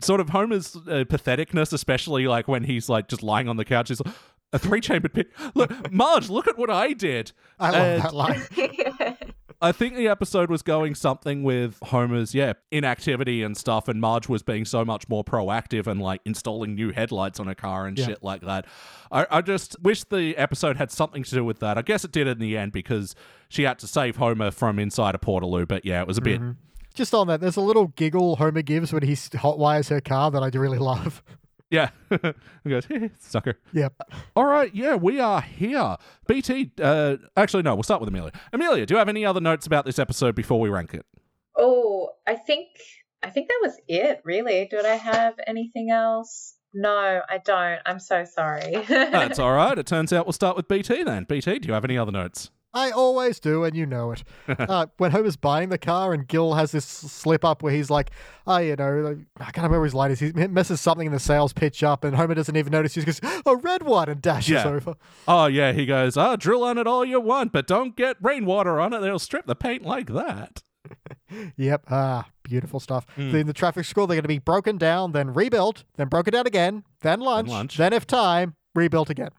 sort 0.00 0.20
of 0.20 0.28
Homer's 0.28 0.76
uh, 0.76 1.02
patheticness, 1.08 1.72
especially 1.72 2.28
like 2.28 2.46
when 2.46 2.62
he's 2.62 2.88
like 2.88 3.08
just 3.08 3.24
lying 3.24 3.48
on 3.48 3.56
the 3.56 3.64
couch, 3.64 3.88
he's 3.88 4.00
like. 4.00 4.14
A 4.52 4.58
three-chambered 4.58 5.12
pin. 5.14 5.26
Look, 5.54 5.92
Marge, 5.92 6.28
look 6.28 6.48
at 6.48 6.58
what 6.58 6.70
I 6.70 6.92
did. 6.92 7.32
I 7.58 7.70
love 7.70 7.82
And- 7.82 8.02
that 8.02 8.14
line. 8.14 9.16
I 9.62 9.72
think 9.72 9.94
the 9.94 10.08
episode 10.08 10.48
was 10.48 10.62
going 10.62 10.94
something 10.94 11.42
with 11.42 11.78
Homer's, 11.82 12.34
yeah, 12.34 12.54
inactivity 12.70 13.42
and 13.42 13.54
stuff, 13.54 13.88
and 13.88 14.00
Marge 14.00 14.26
was 14.26 14.42
being 14.42 14.64
so 14.64 14.86
much 14.86 15.06
more 15.06 15.22
proactive 15.22 15.86
and 15.86 16.00
like 16.00 16.22
installing 16.24 16.74
new 16.74 16.92
headlights 16.92 17.38
on 17.38 17.46
a 17.46 17.54
car 17.54 17.86
and 17.86 17.98
Yeah. 17.98 18.06
shit 18.06 18.22
like 18.22 18.40
that. 18.40 18.64
I, 19.12 19.26
I 19.30 19.42
just 19.42 19.76
wish 19.82 20.04
the 20.04 20.34
episode 20.38 20.78
had 20.78 20.90
something 20.90 21.24
to 21.24 21.30
do 21.30 21.44
with 21.44 21.58
that. 21.58 21.76
I 21.76 21.82
guess 21.82 22.04
it 22.06 22.10
did 22.10 22.26
in 22.26 22.38
the 22.38 22.56
end 22.56 22.72
because 22.72 23.14
she 23.50 23.64
had 23.64 23.78
to 23.80 23.86
save 23.86 24.16
Homer 24.16 24.50
from 24.50 24.78
inside 24.78 25.14
a 25.14 25.18
portaloo, 25.18 25.68
but 25.68 25.84
yeah, 25.84 26.00
it 26.00 26.06
was 26.06 26.16
a 26.16 26.22
bit. 26.22 26.40
Mm-hmm. 26.40 26.52
Just 26.94 27.12
on 27.12 27.26
that, 27.26 27.42
there's 27.42 27.56
a 27.56 27.60
little 27.60 27.88
giggle 27.88 28.36
Homer 28.36 28.62
gives 28.62 28.94
when 28.94 29.02
he 29.02 29.12
hotwires 29.12 29.90
her 29.90 30.00
car 30.00 30.30
that 30.30 30.42
I 30.42 30.48
do 30.48 30.58
really 30.58 30.78
love. 30.78 31.22
Yeah. 31.70 31.90
he 32.64 32.70
goes, 32.70 32.86
sucker. 33.20 33.58
Yep. 33.72 33.94
All 34.34 34.44
right, 34.46 34.74
yeah, 34.74 34.96
we 34.96 35.20
are 35.20 35.40
here. 35.40 35.96
BT, 36.26 36.72
uh, 36.82 37.16
actually, 37.36 37.62
no, 37.62 37.74
we'll 37.74 37.84
start 37.84 38.00
with 38.00 38.08
Amelia. 38.08 38.32
Amelia, 38.52 38.86
do 38.86 38.94
you 38.94 38.98
have 38.98 39.08
any 39.08 39.24
other 39.24 39.40
notes 39.40 39.66
about 39.66 39.84
this 39.84 39.98
episode 39.98 40.34
before 40.34 40.60
we 40.60 40.68
rank 40.68 40.94
it? 40.94 41.06
oh, 41.60 42.10
I 42.26 42.34
think 42.36 42.68
I 43.22 43.30
think 43.30 43.48
that 43.48 43.58
was 43.62 43.78
it, 43.86 44.20
really. 44.24 44.66
Did 44.70 44.86
I 44.86 44.96
have 44.96 45.34
anything 45.46 45.90
else? 45.90 46.54
No, 46.72 47.20
I 47.28 47.38
don't. 47.44 47.80
I'm 47.84 47.98
so 47.98 48.24
sorry. 48.24 48.76
That's 48.88 49.38
all 49.38 49.52
right. 49.52 49.76
It 49.76 49.86
turns 49.86 50.12
out 50.12 50.24
we'll 50.24 50.32
start 50.32 50.56
with 50.56 50.68
BT 50.68 51.02
then. 51.02 51.24
BT, 51.24 51.58
do 51.58 51.68
you 51.68 51.74
have 51.74 51.84
any 51.84 51.98
other 51.98 52.12
notes? 52.12 52.50
I 52.72 52.90
always 52.90 53.40
do, 53.40 53.64
and 53.64 53.74
you 53.76 53.84
know 53.86 54.12
it. 54.12 54.22
uh, 54.48 54.86
when 54.98 55.10
Homer's 55.10 55.36
buying 55.36 55.68
the 55.70 55.78
car, 55.78 56.12
and 56.12 56.26
Gil 56.28 56.54
has 56.54 56.70
this 56.72 56.84
slip 56.84 57.44
up 57.44 57.62
where 57.62 57.72
he's 57.72 57.90
like, 57.90 58.10
"Oh, 58.46 58.58
you 58.58 58.76
know, 58.76 58.92
like, 59.00 59.18
I 59.40 59.44
can't 59.50 59.64
remember 59.64 59.84
his 59.84 59.94
line 59.94 60.10
is. 60.12 60.20
He 60.20 60.32
messes 60.32 60.80
something 60.80 61.06
in 61.06 61.12
the 61.12 61.18
sales 61.18 61.52
pitch 61.52 61.82
up, 61.82 62.04
and 62.04 62.14
Homer 62.14 62.34
doesn't 62.34 62.56
even 62.56 62.70
notice. 62.70 62.94
He 62.94 63.02
goes, 63.02 63.20
"A 63.44 63.56
red 63.56 63.82
one," 63.82 64.08
and 64.08 64.22
dashes 64.22 64.50
Yeah. 64.50 64.68
over. 64.68 64.94
Oh, 65.26 65.46
yeah, 65.46 65.72
he 65.72 65.84
goes, 65.86 66.16
ah, 66.16 66.36
drill 66.36 66.62
on 66.62 66.78
it 66.78 66.86
all 66.86 67.04
you 67.04 67.20
want, 67.20 67.52
but 67.52 67.66
don't 67.66 67.96
get 67.96 68.16
rainwater 68.20 68.80
on 68.80 68.92
it. 68.92 69.00
They'll 69.00 69.18
strip 69.18 69.46
the 69.46 69.56
paint 69.56 69.82
like 69.84 70.06
that. 70.08 70.62
Yep. 71.56 71.84
Ah, 71.90 72.26
beautiful 72.42 72.80
stuff. 72.80 73.06
In 73.16 73.46
the 73.46 73.52
traffic 73.52 73.84
school, 73.84 74.06
they're 74.08 74.16
going 74.16 74.22
to 74.22 74.28
be 74.28 74.38
broken 74.40 74.78
down, 74.78 75.12
then 75.12 75.32
rebuilt, 75.32 75.84
then 75.96 76.08
broken 76.08 76.32
down 76.32 76.46
again, 76.46 76.82
then 77.02 77.20
lunch, 77.20 77.48
lunch. 77.48 77.76
then 77.76 77.92
if 77.92 78.04
time, 78.06 78.56
rebuilt 78.74 79.10
again. 79.10 79.30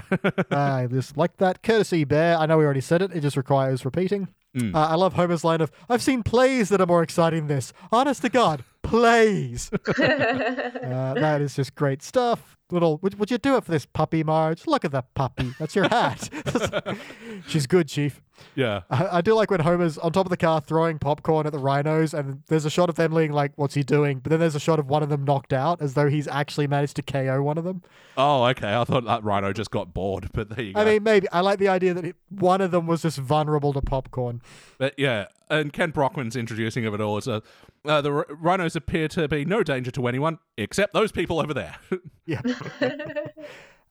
I 0.50 0.86
just 0.90 1.16
like 1.16 1.36
that 1.38 1.62
courtesy, 1.62 2.04
Bear. 2.04 2.36
I 2.36 2.46
know 2.46 2.58
we 2.58 2.64
already 2.64 2.80
said 2.80 3.02
it. 3.02 3.12
It 3.14 3.20
just 3.20 3.36
requires 3.36 3.84
repeating. 3.84 4.28
Mm. 4.56 4.74
Uh, 4.74 4.88
I 4.88 4.94
love 4.94 5.14
Homer's 5.14 5.44
line 5.44 5.60
of, 5.60 5.70
I've 5.88 6.02
seen 6.02 6.22
plays 6.22 6.70
that 6.70 6.80
are 6.80 6.86
more 6.86 7.02
exciting 7.02 7.46
than 7.46 7.56
this. 7.56 7.72
Honest 7.92 8.22
to 8.22 8.28
God, 8.28 8.64
plays. 8.88 9.70
uh, 9.88 11.14
that 11.14 11.40
is 11.40 11.56
just 11.56 11.74
great 11.74 12.02
stuff. 12.02 12.56
Little, 12.70 12.98
would, 12.98 13.18
would 13.18 13.30
you 13.30 13.38
do 13.38 13.56
it 13.56 13.64
for 13.64 13.70
this 13.70 13.86
puppy, 13.86 14.22
Marge? 14.22 14.66
Look 14.66 14.84
at 14.84 14.92
the 14.92 15.02
puppy. 15.14 15.54
That's 15.58 15.74
your 15.74 15.88
hat. 15.88 16.28
She's 17.46 17.66
good, 17.66 17.88
Chief. 17.88 18.20
Yeah. 18.54 18.82
I, 18.90 19.18
I 19.18 19.20
do 19.22 19.32
like 19.32 19.50
when 19.50 19.60
Homer's 19.60 19.96
on 19.96 20.12
top 20.12 20.26
of 20.26 20.30
the 20.30 20.36
car 20.36 20.60
throwing 20.60 20.98
popcorn 20.98 21.46
at 21.46 21.52
the 21.52 21.58
rhinos, 21.58 22.12
and 22.12 22.42
there's 22.48 22.66
a 22.66 22.70
shot 22.70 22.90
of 22.90 22.96
them 22.96 23.14
being 23.14 23.32
like, 23.32 23.52
"What's 23.56 23.72
he 23.74 23.82
doing?" 23.82 24.18
But 24.18 24.30
then 24.30 24.40
there's 24.40 24.54
a 24.54 24.60
shot 24.60 24.78
of 24.78 24.86
one 24.86 25.02
of 25.02 25.08
them 25.08 25.24
knocked 25.24 25.54
out, 25.54 25.80
as 25.80 25.94
though 25.94 26.10
he's 26.10 26.28
actually 26.28 26.66
managed 26.66 26.96
to 26.96 27.02
KO 27.02 27.42
one 27.42 27.56
of 27.56 27.64
them. 27.64 27.82
Oh, 28.18 28.44
okay. 28.44 28.74
I 28.74 28.84
thought 28.84 29.06
that 29.06 29.24
rhino 29.24 29.54
just 29.54 29.70
got 29.70 29.94
bored, 29.94 30.28
but 30.34 30.50
there 30.50 30.64
you 30.66 30.74
go. 30.74 30.80
I 30.80 30.84
mean, 30.84 31.02
maybe 31.02 31.26
I 31.30 31.40
like 31.40 31.58
the 31.58 31.68
idea 31.68 31.94
that 31.94 32.04
it, 32.04 32.16
one 32.28 32.60
of 32.60 32.70
them 32.70 32.86
was 32.86 33.00
just 33.00 33.16
vulnerable 33.18 33.72
to 33.72 33.80
popcorn. 33.80 34.42
But 34.76 34.92
yeah, 34.98 35.28
and 35.50 35.72
Kent 35.72 35.94
Brockman's 35.94 36.36
introducing 36.36 36.84
of 36.86 36.94
it 36.94 37.00
all. 37.00 37.20
So 37.20 37.42
uh, 37.86 38.00
the 38.00 38.12
r- 38.12 38.26
rhinos 38.30 38.76
appear 38.76 39.08
to 39.08 39.28
be 39.28 39.44
no 39.44 39.62
danger 39.62 39.90
to 39.92 40.06
anyone 40.06 40.38
except 40.56 40.92
those 40.92 41.12
people 41.12 41.40
over 41.40 41.54
there. 41.54 41.76
Yeah. 42.26 42.42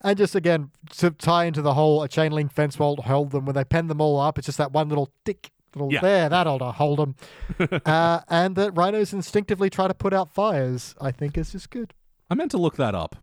and 0.02 0.16
just 0.18 0.36
again 0.36 0.70
to 0.98 1.10
tie 1.12 1.46
into 1.46 1.62
the 1.64 1.74
whole 1.74 2.04
a 2.04 2.08
chain 2.08 2.32
link 2.32 2.52
fence 2.52 2.78
won't 2.78 3.00
hold 3.02 3.32
them 3.32 3.46
when 3.46 3.56
they 3.56 3.64
pen 3.64 3.88
them 3.88 4.00
all 4.00 4.20
up. 4.20 4.38
It's 4.38 4.46
just 4.46 4.58
that 4.60 4.72
one 4.72 4.90
little 4.90 5.12
tick. 5.26 5.50
Little 5.76 5.92
Yeah. 5.92 6.02
there, 6.02 6.30
that 6.30 6.48
ought 6.48 6.60
to 6.60 6.72
hold 6.72 7.00
them. 7.00 7.16
uh, 7.86 8.22
and 8.30 8.56
that 8.56 8.72
rhinos 8.72 9.12
instinctively 9.14 9.70
try 9.70 9.88
to 9.88 9.94
put 9.94 10.14
out 10.14 10.32
fires, 10.32 10.96
I 11.02 11.12
think 11.12 11.38
is 11.38 11.52
just 11.52 11.70
good. 11.72 11.94
I 12.30 12.36
meant 12.36 12.52
to 12.52 12.58
look 12.58 12.78
that 12.78 12.96
up. 12.96 13.16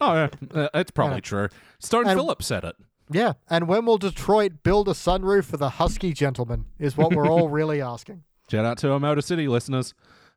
Oh, 0.00 0.12
yeah, 0.14 0.28
uh, 0.54 0.68
it's 0.74 0.90
probably 0.90 1.16
Yeah. 1.16 1.20
true. 1.20 1.48
Stone 1.78 2.06
And- 2.08 2.16
Phillips 2.18 2.46
said 2.46 2.64
it. 2.64 2.76
Yeah, 3.10 3.34
and 3.50 3.68
when 3.68 3.84
will 3.86 3.98
Detroit 3.98 4.62
build 4.62 4.88
a 4.88 4.92
sunroof 4.92 5.44
for 5.44 5.56
the 5.56 5.70
Husky 5.70 6.12
gentleman? 6.12 6.66
Is 6.78 6.96
what 6.96 7.14
we're 7.14 7.28
all 7.28 7.48
really 7.60 7.80
asking. 7.82 8.22
Shout 8.50 8.64
out 8.64 8.78
to 8.78 8.92
our 8.92 9.00
Motor 9.00 9.20
City 9.20 9.46
listeners. 9.48 9.94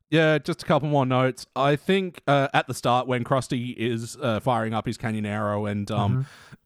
Yeah, 0.10 0.38
just 0.38 0.64
a 0.64 0.66
couple 0.66 0.88
more 0.90 1.06
notes. 1.06 1.46
I 1.56 1.76
think 1.76 2.22
uh, 2.28 2.48
at 2.54 2.68
the 2.68 2.74
start 2.74 3.08
when 3.08 3.24
Krusty 3.26 3.76
is 3.76 4.18
uh, 4.22 4.40
firing 4.40 4.74
up 4.74 4.86
his 4.86 4.98
Canyonero 4.98 5.70
and 5.70 5.90
um, 5.92 6.26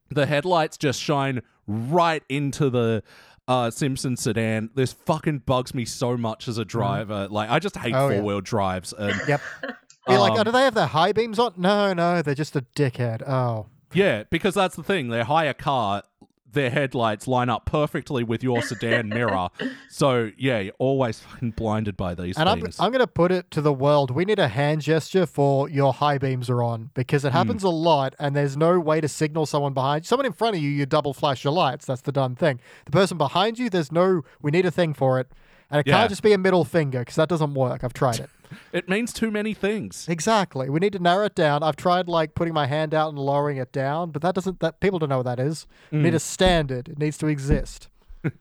the 0.10 0.26
headlights 0.28 0.78
just 0.78 1.02
shine 1.02 1.42
right 1.68 2.24
into 2.30 2.70
the 2.70 3.02
uh, 3.48 3.72
Simpson 3.72 4.16
sedan. 4.16 4.70
This 4.76 4.94
fucking 4.94 5.40
bugs 5.40 5.74
me 5.74 5.86
so 5.86 6.16
much 6.18 6.48
as 6.48 6.60
a 6.60 6.66
driver. 6.66 7.28
Like, 7.30 7.50
I 7.50 7.58
just 7.60 7.76
hate 7.78 7.96
Oh, 7.96 8.10
yeah. 8.10 8.18
four 8.18 8.24
wheel 8.26 8.42
drives. 8.42 8.94
And 8.94 9.20
Yep. 9.28 9.42
Be 10.08 10.18
like, 10.18 10.34
Um, 10.34 10.40
oh, 10.40 10.44
do 10.44 10.52
they 10.52 10.62
have 10.64 10.74
their 10.76 10.88
high 10.88 11.12
beams 11.12 11.38
on? 11.40 11.54
No, 11.58 11.94
no, 11.94 12.22
they're 12.22 12.36
just 12.36 12.56
a 12.56 12.62
dickhead. 12.76 13.28
Oh. 13.28 13.68
yeah, 13.94 14.24
because 14.30 14.54
that's 14.56 14.76
the 14.76 14.84
thing. 14.84 15.10
Their 15.10 15.24
higher 15.26 15.54
car, 15.54 16.04
their 16.52 16.70
headlights 16.70 17.28
line 17.30 17.50
up 17.50 17.66
perfectly 17.66 18.24
with 18.26 18.44
your 18.44 18.62
sedan 18.62 19.08
mirror. 19.10 19.50
So 19.90 20.32
yeah, 20.38 20.60
you're 20.60 20.74
always 20.80 21.20
fucking 21.20 21.52
blinded 21.52 21.96
by 21.96 22.14
these 22.14 22.38
And 22.38 22.50
I'm. 22.50 22.62
I'm 22.80 22.92
going 22.92 23.00
to 23.00 23.08
put 23.08 23.32
it 23.32 23.50
to 23.52 23.62
the 23.62 23.72
world. 23.72 24.12
We 24.12 24.26
need 24.26 24.38
a 24.40 24.50
hand 24.50 24.82
gesture 24.82 25.26
for 25.26 25.70
your 25.70 25.94
high 25.94 26.18
beams 26.18 26.50
are 26.50 26.62
on 26.62 26.90
because 26.94 27.22
Hmm. 27.22 27.28
it 27.30 27.32
happens 27.34 27.64
a 27.64 27.70
lot 27.70 28.16
and 28.20 28.36
there's 28.36 28.58
no 28.58 28.80
way 28.82 29.00
to 29.00 29.08
signal 29.08 29.46
someone 29.46 29.74
behind 29.74 30.04
you. 30.04 30.08
Someone 30.08 30.26
in 30.26 30.34
front 30.34 30.56
of 30.58 30.62
you, 30.62 30.70
you 30.70 30.86
double 30.86 31.14
flash 31.14 31.44
your 31.46 31.54
lights. 31.54 31.86
That's 31.86 32.02
the 32.02 32.12
done 32.12 32.36
thing. 32.36 32.60
The 32.86 32.92
person 32.92 33.18
behind 33.18 33.58
you, 33.58 33.70
there's 33.70 33.92
no, 33.92 34.24
we 34.42 34.52
need 34.52 34.66
a 34.66 34.72
thing 34.72 34.94
for 34.94 35.20
it. 35.22 35.32
And 35.70 35.80
it 35.80 35.88
Yeah. 35.88 36.00
can't 36.00 36.10
just 36.10 36.22
be 36.22 36.34
a 36.34 36.38
middle 36.38 36.66
finger 36.66 37.00
because 37.00 37.16
that 37.16 37.30
doesn't 37.30 37.54
work. 37.54 37.86
I've 37.86 37.94
tried 37.94 38.20
it. 38.20 38.30
It 38.74 38.88
means 38.90 39.14
too 39.14 39.32
many 39.32 39.54
things. 39.54 40.08
exactly. 40.10 40.70
We 40.70 40.80
need 40.80 40.94
to 40.94 41.00
narrow 41.00 41.26
it 41.26 41.36
down. 41.36 41.64
I've 41.64 41.76
tried 41.76 42.08
like 42.08 42.36
putting 42.36 42.54
my 42.54 42.68
hand 42.68 42.94
out 42.94 43.10
and 43.10 43.18
lowering 43.20 43.58
it 43.58 43.72
down, 43.72 44.12
but 44.12 44.22
that 44.22 44.36
doesn't, 44.36 44.60
that 44.60 44.80
people 44.80 45.00
don't 45.00 45.10
know 45.10 45.18
what 45.18 45.24
that 45.26 45.40
is. 45.40 45.68
We 45.92 45.98
Hmm. 46.00 46.04
need 46.06 46.14
a 46.16 46.20
standard. 46.20 46.90
It 46.90 47.00
needs 47.00 47.18
to 47.20 47.28
exist. 47.28 47.88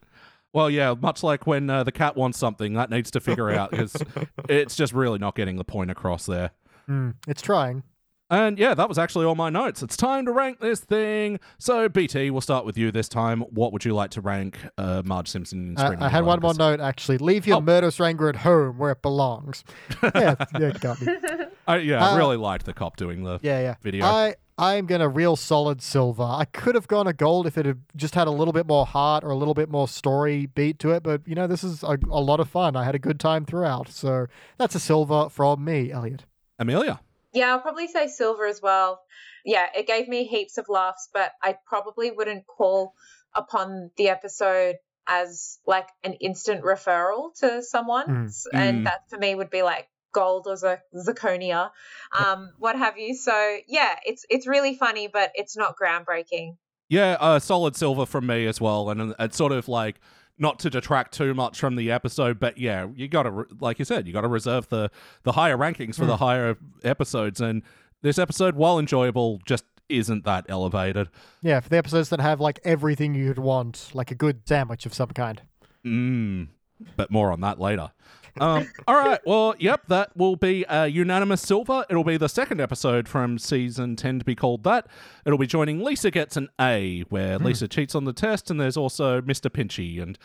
Well, 0.53 0.69
yeah, 0.69 0.95
much 1.01 1.23
like 1.23 1.47
when 1.47 1.71
uh, 1.71 1.85
the 1.85 1.93
cat 1.93 2.17
wants 2.17 2.37
something, 2.37 2.75
that 2.75 2.91
needs 2.91 3.09
to 3.13 3.21
figure 3.21 3.51
out 3.51 3.71
because 3.71 3.95
it's 4.49 4.75
just 4.75 4.93
really 4.93 5.19
not 5.21 5.37
getting 5.37 5.55
the 5.59 5.65
point 5.65 5.93
across 5.93 6.27
there. 6.27 6.51
Mm, 6.89 7.15
it's 7.29 7.41
trying. 7.41 7.85
And 8.31 8.59
yeah, 8.59 8.75
that 8.75 8.89
was 8.89 8.97
actually 8.97 9.27
all 9.27 9.35
my 9.35 9.51
notes. 9.51 9.83
It's 9.83 9.97
time 9.97 10.25
to 10.27 10.33
rank 10.33 10.61
this 10.61 10.79
thing. 10.81 11.41
So, 11.59 11.89
BT, 11.89 12.31
we'll 12.31 12.41
start 12.41 12.65
with 12.65 12.79
you 12.79 12.93
this 12.93 13.09
time. 13.09 13.41
What 13.41 13.73
would 13.73 13.85
you 13.85 13.93
like 13.93 14.11
to 14.13 14.21
rank 14.21 14.57
uh, 14.79 15.03
Marge 15.05 15.29
Simpson 15.29 15.71
in 15.71 15.79
I, 15.79 15.85
Screaming 15.87 16.03
I 16.05 16.09
had 16.09 16.25
one 16.25 16.41
more 16.41 16.55
note 16.55 16.79
actually. 16.81 17.19
Leave 17.19 17.47
your 17.47 17.57
Oh. 17.59 17.61
murderous 17.61 18.01
anger 18.01 18.29
at 18.29 18.37
home 18.37 18.79
where 18.79 18.93
it 18.93 19.03
belongs. 19.03 19.65
yeah, 20.15 20.37
yeah, 20.59 20.71
got 20.81 21.01
me. 21.03 21.13
I, 21.67 21.77
yeah, 21.79 22.05
I 22.07 22.13
Uh, 22.13 22.17
really 22.19 22.37
liked 22.37 22.67
the 22.67 22.73
cop 22.73 22.97
doing 22.97 23.25
the. 23.25 23.41
Yeah, 23.43 23.61
yeah. 23.61 23.75
Video. 23.83 24.05
I 24.07 24.35
I'm 24.59 24.85
gonna 24.87 25.09
real 25.09 25.37
solid 25.37 25.81
silver. 25.83 26.23
I 26.23 26.45
could 26.45 26.75
have 26.75 26.87
gone 26.87 27.07
a 27.07 27.13
gold 27.15 27.47
if 27.47 27.57
it 27.59 27.65
had 27.67 27.81
just 27.97 28.15
had 28.15 28.29
a 28.29 28.31
little 28.31 28.53
bit 28.53 28.67
more 28.67 28.85
heart 28.87 29.25
or 29.25 29.31
a 29.31 29.37
little 29.37 29.55
bit 29.55 29.71
more 29.71 29.89
story 29.89 30.47
beat 30.47 30.79
to 30.81 30.91
it, 30.91 31.03
but 31.03 31.23
you 31.27 31.35
know 31.35 31.47
this 31.47 31.65
is 31.65 31.83
a, 31.83 31.99
a 32.11 32.21
lot 32.21 32.41
of 32.41 32.49
fun. 32.49 32.77
I 32.77 32.85
had 32.85 32.95
a 32.95 32.99
good 32.99 33.19
time 33.19 33.45
throughout, 33.47 33.89
so 33.89 34.27
that's 34.59 34.75
a 34.75 34.81
silver 34.81 35.29
from 35.31 35.65
me, 35.65 35.91
Elliot. 35.91 36.27
Amelia. 36.59 37.01
Yeah, 37.33 37.51
I'll 37.51 37.61
probably 37.61 37.89
say 37.89 38.09
silver 38.09 38.47
as 38.47 38.61
well. 38.63 39.01
Yeah, 39.45 39.67
it 39.75 39.87
gave 39.87 40.09
me 40.09 40.25
heaps 40.25 40.59
of 40.59 40.69
laughs, 40.69 41.09
but 41.13 41.33
I 41.43 41.57
probably 41.67 42.11
wouldn't 42.11 42.47
call 42.47 42.95
upon 43.35 43.91
the 43.97 44.09
episode 44.09 44.77
as 45.07 45.59
like 45.67 45.89
an 46.05 46.15
instant 46.15 46.63
referral 46.63 47.35
to 47.41 47.63
someone. 47.63 48.07
Mm. 48.07 48.47
And 48.55 48.81
Mm. 48.81 48.85
that 48.85 49.09
for 49.09 49.19
me 49.19 49.35
would 49.35 49.51
be 49.51 49.63
like 49.63 49.89
gold 50.13 50.47
or 50.49 50.57
z- 50.57 50.83
zirconia, 50.95 51.71
um, 52.17 52.53
what 52.59 52.77
have 52.77 52.99
you. 52.99 53.15
So 53.15 53.59
yeah, 53.69 53.97
it's 54.05 54.27
it's 54.29 54.47
really 54.47 54.77
funny, 54.77 55.07
but 55.09 55.31
it's 55.35 55.57
not 55.57 55.77
groundbreaking. 55.81 56.57
Yeah, 56.89 57.17
uh, 57.21 57.39
solid 57.39 57.77
silver 57.77 58.05
from 58.07 58.27
me 58.27 58.47
as 58.47 58.61
well. 58.61 58.91
And 58.91 59.13
uh, 59.13 59.15
it's 59.21 59.37
sort 59.37 59.53
of 59.53 59.69
like 59.69 60.01
not 60.41 60.59
to 60.61 60.71
detract 60.71 61.13
too 61.13 61.35
much 61.35 61.61
from 61.61 61.77
the 61.77 61.91
episode, 61.93 62.41
but 62.41 62.59
yeah, 62.59 62.89
you 62.97 63.07
got 63.07 63.25
to, 63.25 63.47
like 63.61 63.79
you 63.79 63.85
said, 63.85 64.07
you 64.07 64.13
got 64.13 64.23
to 64.23 64.29
reserve 64.29 64.69
the 64.71 64.91
the 65.23 65.33
higher 65.33 65.57
rankings 65.57 65.97
for 65.97 66.07
the 66.07 66.17
higher 66.17 66.57
episodes. 66.83 67.41
And 67.41 67.63
this 68.03 68.19
episode, 68.19 68.57
while 68.57 68.79
enjoyable, 68.79 69.41
just 69.47 69.65
isn't 69.91 70.25
that 70.25 70.47
elevated. 70.49 71.09
Yeah, 71.43 71.61
for 71.61 71.69
the 71.69 71.77
episodes 71.77 72.09
that 72.09 72.21
have 72.21 72.41
like 72.41 72.59
everything 72.65 73.15
you'd 73.15 73.39
want, 73.39 73.91
like 73.93 74.11
a 74.11 74.15
good 74.15 74.49
sandwich 74.49 74.87
of 74.87 74.95
some 74.95 75.11
kind. 75.11 75.43
Mm, 75.85 76.49
but 76.97 77.11
more 77.11 77.31
on 77.31 77.41
that 77.43 77.61
later. 77.61 77.91
Um, 78.39 78.69
all 78.87 78.95
right. 78.95 79.19
Well, 79.27 79.55
yep, 79.59 79.83
that 79.89 80.17
will 80.17 80.37
be 80.37 80.65
a 80.69 80.87
unanimous 80.87 81.41
silver. 81.43 81.85
It'll 81.91 82.05
be 82.05 82.17
the 82.17 82.29
second 82.29 82.61
episode 82.61 83.09
from 83.09 83.39
season 83.39 83.97
10 83.97 84.21
to 84.21 84.25
be 84.25 84.35
called 84.35 84.63
that. 84.65 84.87
It'll 85.25 85.39
be 85.39 85.47
joining 85.47 85.81
Lisa 85.83 86.11
Gets 86.11 86.37
an 86.37 86.49
A, 86.61 87.01
where 87.09 87.39
Lisa 87.39 87.67
cheats 87.69 87.95
on 87.95 88.05
the 88.05 88.13
test, 88.13 88.51
and 88.51 88.61
there's 88.61 88.77
also 88.77 89.21
Mr. 89.21 89.51
Pinchy. 89.51 90.01
And, 90.03 90.19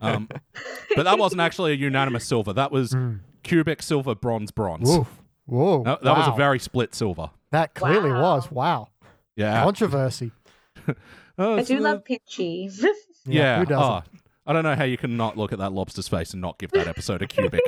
um, 0.00 0.28
but 0.96 1.02
that 1.04 1.18
wasn't 1.18 1.40
actually 1.40 1.72
a 1.72 1.76
unanimous 1.76 2.24
silver. 2.26 2.52
That 2.52 2.72
was 2.72 2.96
cubic 3.42 3.82
silver, 3.82 4.14
bronze, 4.14 4.50
bronze. 4.50 4.88
Whoa, 4.88 5.06
whoa, 5.46 5.82
That, 5.84 6.02
that 6.02 6.16
was 6.16 6.28
a 6.28 6.36
very 6.36 6.58
split 6.58 6.94
silver. 6.94 7.30
that 7.50 7.74
clearly 7.74 8.10
Wow. 8.12 8.20
was 8.36 8.50
wow 8.50 8.88
Yeah. 9.36 9.62
controversy. 9.64 10.30
Oh, 11.38 11.56
I 11.56 11.62
do 11.62 11.78
uh, 11.78 11.80
love 11.80 12.04
Pinchy. 12.04 12.70
Yeah. 13.26 13.60
who 13.60 13.64
doesn't? 13.66 13.82
oh, 13.82 14.02
I 14.46 14.52
don't 14.52 14.64
know 14.64 14.74
how 14.74 14.84
you 14.84 14.96
can 14.96 15.16
not 15.16 15.36
look 15.36 15.52
at 15.52 15.58
that 15.58 15.72
lobster's 15.72 16.08
face 16.08 16.32
and 16.32 16.40
not 16.40 16.58
give 16.58 16.70
that 16.72 16.88
episode 16.88 17.22
a 17.22 17.26
cubic. 17.26 17.60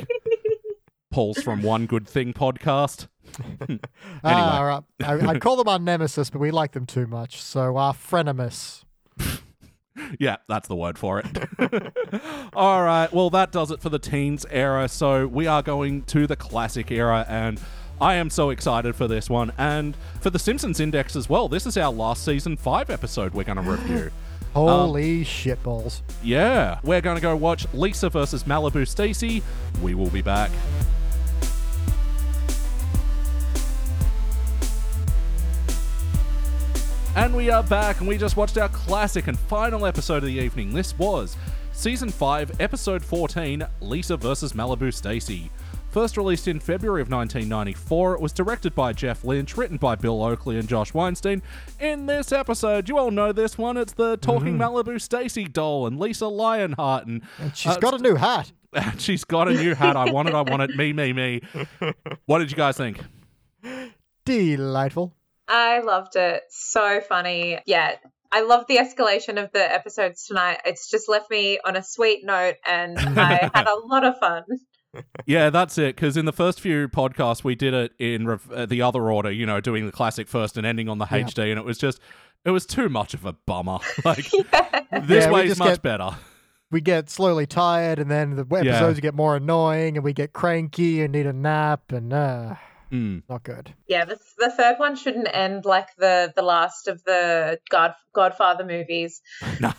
Paul's 1.10 1.40
from 1.40 1.62
One 1.62 1.86
Good 1.86 2.08
Thing 2.08 2.32
podcast. 2.32 3.06
anyway. 3.68 3.80
Ah, 4.24 4.58
all 4.58 4.64
right. 4.64 4.82
I, 5.04 5.30
I'd 5.30 5.40
call 5.40 5.56
them 5.56 5.68
our 5.68 5.78
nemesis, 5.78 6.30
but 6.30 6.40
we 6.40 6.50
like 6.50 6.72
them 6.72 6.86
too 6.86 7.06
much, 7.06 7.40
so 7.40 7.76
our 7.76 7.94
frenemies. 7.94 8.84
Yeah, 10.18 10.38
that's 10.48 10.66
the 10.66 10.74
word 10.74 10.98
for 10.98 11.20
it. 11.20 11.26
All 12.52 12.82
right. 12.82 13.12
Well, 13.12 13.30
that 13.30 13.52
does 13.52 13.70
it 13.70 13.80
for 13.80 13.90
the 13.90 14.00
teens 14.00 14.44
era. 14.50 14.88
So 14.88 15.28
we 15.28 15.46
are 15.46 15.62
going 15.62 16.02
to 16.06 16.26
the 16.26 16.34
classic 16.34 16.90
era, 16.90 17.24
and 17.28 17.60
I 18.00 18.14
am 18.14 18.28
so 18.28 18.50
excited 18.50 18.96
for 18.96 19.06
this 19.06 19.30
one. 19.30 19.52
And 19.56 19.96
for 20.20 20.30
the 20.30 20.38
Simpsons 20.40 20.80
Index 20.80 21.14
as 21.14 21.28
well. 21.28 21.48
This 21.48 21.64
is 21.64 21.76
our 21.76 21.92
last 21.92 22.24
season 22.24 22.56
five 22.56 22.90
episode 22.90 23.34
we're 23.34 23.44
going 23.44 23.62
to 23.62 23.70
review. 23.70 24.10
Holy 24.54 25.18
um, 25.18 25.24
shitballs. 25.24 26.00
Yeah, 26.22 26.78
we're 26.84 27.00
going 27.00 27.16
to 27.16 27.22
go 27.22 27.34
watch 27.34 27.66
Lisa 27.74 28.08
versus 28.08 28.44
Malibu 28.44 28.86
Stacy. 28.86 29.42
We 29.82 29.94
will 29.94 30.10
be 30.10 30.22
back. 30.22 30.50
And 37.16 37.34
we 37.34 37.50
are 37.50 37.62
back, 37.62 37.98
and 37.98 38.08
we 38.08 38.16
just 38.16 38.36
watched 38.36 38.58
our 38.58 38.68
classic 38.68 39.26
and 39.26 39.38
final 39.38 39.86
episode 39.86 40.18
of 40.18 40.24
the 40.24 40.40
evening. 40.40 40.72
This 40.72 40.96
was 40.98 41.36
Season 41.72 42.08
5, 42.08 42.60
Episode 42.60 43.04
14 43.04 43.66
Lisa 43.80 44.16
versus 44.16 44.52
Malibu 44.52 44.92
Stacy. 44.94 45.50
First 45.94 46.16
released 46.16 46.48
in 46.48 46.58
February 46.58 47.02
of 47.02 47.08
1994, 47.08 48.14
it 48.14 48.20
was 48.20 48.32
directed 48.32 48.74
by 48.74 48.92
Jeff 48.92 49.22
Lynch, 49.22 49.56
written 49.56 49.76
by 49.76 49.94
Bill 49.94 50.24
Oakley 50.24 50.58
and 50.58 50.68
Josh 50.68 50.92
Weinstein. 50.92 51.40
In 51.78 52.06
this 52.06 52.32
episode, 52.32 52.88
you 52.88 52.98
all 52.98 53.12
know 53.12 53.30
this 53.30 53.56
one, 53.56 53.76
it's 53.76 53.92
the 53.92 54.16
talking 54.16 54.58
Malibu 54.58 55.00
Stacy 55.00 55.44
doll 55.44 55.86
and 55.86 56.00
Lisa 56.00 56.26
Lionheart. 56.26 57.06
And, 57.06 57.22
And 57.38 57.56
she's 57.56 57.76
uh, 57.76 57.78
got 57.78 57.94
a 57.94 58.02
new 58.02 58.16
hat. 58.16 58.50
she's 58.98 59.22
got 59.22 59.46
a 59.46 59.52
new 59.52 59.76
hat. 59.76 59.96
I 59.96 60.10
want 60.10 60.28
it, 60.28 60.34
I 60.34 60.40
want 60.42 60.62
it. 60.62 60.76
Me, 60.76 60.92
me, 60.92 61.12
me. 61.12 61.42
What 62.26 62.40
did 62.40 62.50
you 62.50 62.56
guys 62.56 62.76
think? 62.76 62.98
Delightful. 64.24 65.14
I 65.46 65.78
loved 65.78 66.16
it. 66.16 66.42
So 66.50 67.02
funny. 67.08 67.60
Yeah. 67.66 67.94
I 68.32 68.40
love 68.40 68.64
the 68.66 68.78
escalation 68.78 69.40
of 69.40 69.52
the 69.52 69.72
episodes 69.72 70.26
tonight. 70.26 70.58
It's 70.64 70.90
just 70.90 71.08
left 71.08 71.30
me 71.30 71.60
on 71.64 71.76
a 71.76 71.84
sweet 71.84 72.24
note 72.24 72.56
and 72.66 72.98
I 72.98 73.48
had 73.54 73.68
a 73.68 73.76
lot 73.86 74.04
of 74.04 74.18
fun. 74.18 74.42
Yeah, 75.26 75.50
that's 75.50 75.78
it. 75.78 75.96
Because 75.96 76.16
in 76.16 76.24
the 76.24 76.32
first 76.32 76.60
few 76.60 76.88
podcasts, 76.88 77.42
we 77.44 77.54
did 77.54 77.74
it 77.74 77.92
in 77.98 78.26
rev- 78.26 78.50
uh, 78.52 78.66
the 78.66 78.82
other 78.82 79.10
order, 79.10 79.30
you 79.30 79.46
know, 79.46 79.60
doing 79.60 79.86
the 79.86 79.92
classic 79.92 80.28
first 80.28 80.56
and 80.56 80.66
ending 80.66 80.88
on 80.88 80.98
the 80.98 81.06
Yeah. 81.10 81.22
HD, 81.22 81.50
and 81.50 81.58
it 81.58 81.64
was 81.64 81.78
just, 81.78 82.00
it 82.44 82.50
was 82.50 82.66
too 82.66 82.88
much 82.88 83.14
of 83.14 83.24
a 83.24 83.32
bummer. 83.32 83.78
Like, 84.04 84.30
this 85.06 85.24
Yeah, 85.24 85.30
way 85.30 85.46
is 85.46 85.58
much 85.58 85.68
get- 85.68 85.82
better. 85.82 86.10
We 86.70 86.80
get 86.80 87.08
slowly 87.08 87.46
tired, 87.46 87.98
and 88.00 88.10
then 88.10 88.34
the 88.34 88.46
episodes 88.56 88.98
get 89.00 89.14
more 89.14 89.36
annoying, 89.36 89.96
and 89.96 90.02
we 90.04 90.12
get 90.12 90.32
cranky 90.32 91.02
and 91.02 91.12
need 91.12 91.26
a 91.26 91.32
nap, 91.32 91.92
and 91.92 92.12
uh, 92.12 92.54
Mm. 92.92 93.22
not 93.28 93.42
good. 93.42 93.74
Yeah, 93.88 94.04
the, 94.04 94.18
the 94.38 94.50
third 94.50 94.78
one 94.78 94.94
shouldn't 94.94 95.26
end 95.32 95.64
like 95.64 95.88
the 95.98 96.32
the 96.36 96.42
last 96.42 96.86
of 96.86 97.02
the 97.04 97.58
God 97.70 97.94
Godfather 98.12 98.64
movies. 98.64 99.20
No. 99.60 99.72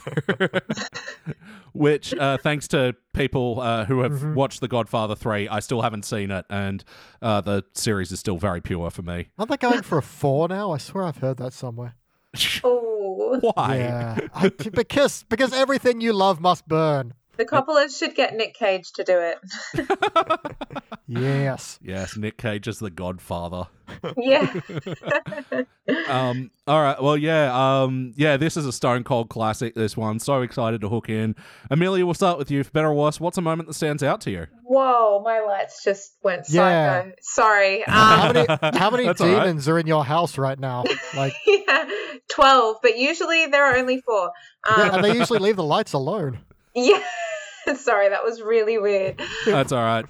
Which, 1.76 2.13
uh, 2.15 2.38
thanks 2.41 2.67
to 2.69 2.95
people 3.13 3.59
uh, 3.61 3.86
who 3.86 3.99
have 4.01 4.13
Mm-hmm. 4.13 4.34
watched 4.34 4.61
The 4.61 4.67
Godfather 4.67 5.13
3, 5.15 5.47
I 5.49 5.59
still 5.59 5.82
haven't 5.82 6.05
seen 6.05 6.32
it, 6.32 6.45
and 6.49 6.84
uh, 7.21 7.41
the 7.41 7.63
series 7.73 8.11
is 8.11 8.19
still 8.19 8.38
very 8.38 8.61
pure 8.61 8.89
for 8.89 9.01
me. 9.01 9.28
Aren't 9.38 9.51
they 9.51 9.57
going 9.57 9.82
for 9.84 9.97
a 9.97 10.01
four 10.21 10.47
now? 10.47 10.71
I 10.71 10.78
swear 10.78 11.03
I've 11.03 11.17
heard 11.17 11.38
that 11.38 11.53
somewhere. 11.53 11.95
Oh, 12.63 13.39
Why? 13.55 13.78
Yeah, 13.78 14.17
I, 14.34 14.49
because 14.49 15.23
because 15.30 15.53
everything 15.53 16.01
you 16.01 16.11
love 16.13 16.39
must 16.41 16.67
burn. 16.67 17.13
The 17.38 17.46
Coppolas 17.46 17.98
should 17.98 18.16
get 18.16 18.36
Nick 18.36 18.54
Cage 18.56 18.92
to 18.94 19.04
do 19.04 19.20
it. 19.20 19.88
Yes. 21.08 21.78
Yes, 21.84 22.18
Nick 22.18 22.36
Cage 22.36 22.68
is 22.68 22.80
the 22.80 22.90
Godfather. 22.90 23.68
yeah. 24.18 24.52
Um, 26.08 26.50
all 26.66 26.82
right, 26.82 27.00
well, 27.00 27.16
yeah, 27.16 27.84
um, 27.84 28.12
yeah, 28.16 28.38
this 28.38 28.58
is 28.58 28.66
a 28.66 28.72
stone 28.72 29.04
cold 29.04 29.30
classic. 29.30 29.76
This 29.76 29.96
one, 29.96 30.18
so 30.20 30.42
excited 30.42 30.82
to 30.82 30.90
hook 30.90 31.10
in. 31.10 31.36
Amelia, 31.70 32.04
we'll 32.06 32.16
start 32.16 32.40
with 32.40 32.50
you. 32.50 32.64
For 32.64 32.72
better 32.72 32.88
or 32.88 32.96
worse, 32.96 33.20
what's 33.20 33.38
a 33.38 33.42
moment 33.42 33.68
that 33.70 33.76
stands 33.76 34.02
out 34.02 34.20
to 34.22 34.32
you? 34.32 34.48
Whoa, 34.64 35.22
my 35.24 35.42
lights 35.42 35.84
just 35.84 36.16
went 36.24 36.48
Yeah. 36.50 37.02
psycho. 37.04 37.12
Sorry. 37.22 37.84
How 37.88 38.30
Um, 38.30 38.34
many 38.34 38.48
how 38.80 38.90
many 38.90 39.06
That's 39.06 39.22
all 39.22 39.28
right. 39.28 39.44
demons 39.44 39.70
are 39.70 39.78
in 39.78 39.86
your 39.86 40.04
house 40.04 40.40
right 40.40 40.58
now? 40.60 40.86
Like 41.16 41.34
yeah, 41.46 41.88
12, 42.32 42.78
but 42.82 42.98
usually 42.98 43.46
there 43.46 43.64
are 43.66 43.78
only 43.78 44.02
four. 44.02 44.32
Um, 44.68 44.90
and 44.90 45.04
they 45.04 45.16
usually 45.16 45.38
leave 45.40 45.56
the 45.56 45.64
lights 45.64 45.94
alone. 45.94 46.40
Yeah. 46.76 47.01
Sorry, 47.78 48.09
that 48.09 48.23
was 48.23 48.41
really 48.41 48.78
weird. 48.78 49.19
That's 49.45 49.71
all 49.71 49.82
right. 49.84 50.05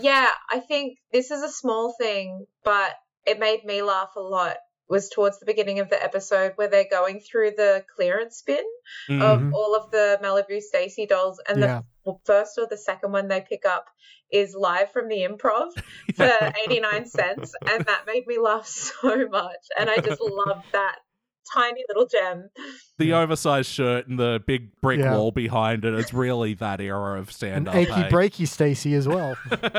Yeah, 0.00 0.28
I 0.50 0.60
think 0.60 0.98
this 1.12 1.30
is 1.30 1.42
a 1.42 1.48
small 1.50 1.94
thing, 1.98 2.46
but 2.64 2.92
it 3.26 3.38
made 3.38 3.64
me 3.64 3.82
laugh 3.82 4.10
a 4.16 4.20
lot. 4.20 4.56
Was 4.88 5.08
towards 5.08 5.38
the 5.38 5.46
beginning 5.46 5.78
of 5.78 5.88
the 5.88 6.02
episode 6.02 6.52
where 6.56 6.66
they're 6.68 6.88
going 6.90 7.20
through 7.20 7.52
the 7.56 7.84
clearance 7.96 8.42
bin 8.44 8.64
Mm. 9.08 9.22
of 9.22 9.54
all 9.54 9.76
of 9.76 9.92
the 9.92 10.18
Malibu 10.20 10.60
Stacy 10.60 11.06
dolls, 11.06 11.40
and 11.48 11.60
Yeah. 11.60 11.82
the 12.04 12.14
first 12.24 12.58
or 12.58 12.66
the 12.68 12.76
second 12.76 13.12
one 13.12 13.28
they 13.28 13.40
pick 13.40 13.64
up 13.64 13.86
is 14.32 14.54
live 14.56 14.90
from 14.92 15.06
the 15.08 15.18
improv 15.22 15.70
for 16.16 16.28
89 16.64 17.06
cents, 17.06 17.54
and 17.70 17.84
that 17.86 18.04
made 18.06 18.26
me 18.26 18.38
laugh 18.38 18.66
so 18.66 19.28
much. 19.28 19.64
And 19.78 19.88
I 19.90 19.98
just 19.98 20.20
loved 20.20 20.66
that 20.72 20.96
tiny 21.54 21.82
little 21.88 22.06
gem. 22.06 22.50
the 22.98 23.12
oversized 23.12 23.70
shirt 23.70 24.06
and 24.08 24.18
the 24.18 24.42
big 24.46 24.70
brick 24.80 25.00
Yeah. 25.00 25.16
wall 25.16 25.30
behind 25.32 25.84
it. 25.84 25.94
It's 25.94 26.12
really 26.12 26.54
that 26.54 26.80
era 26.80 27.18
of 27.18 27.28
And 27.28 27.34
stand 27.34 27.68
up. 27.68 27.74
achy 27.74 27.92
breaky 28.04 28.46
Stacy 28.46 28.94
as 28.94 29.08
well. 29.08 29.36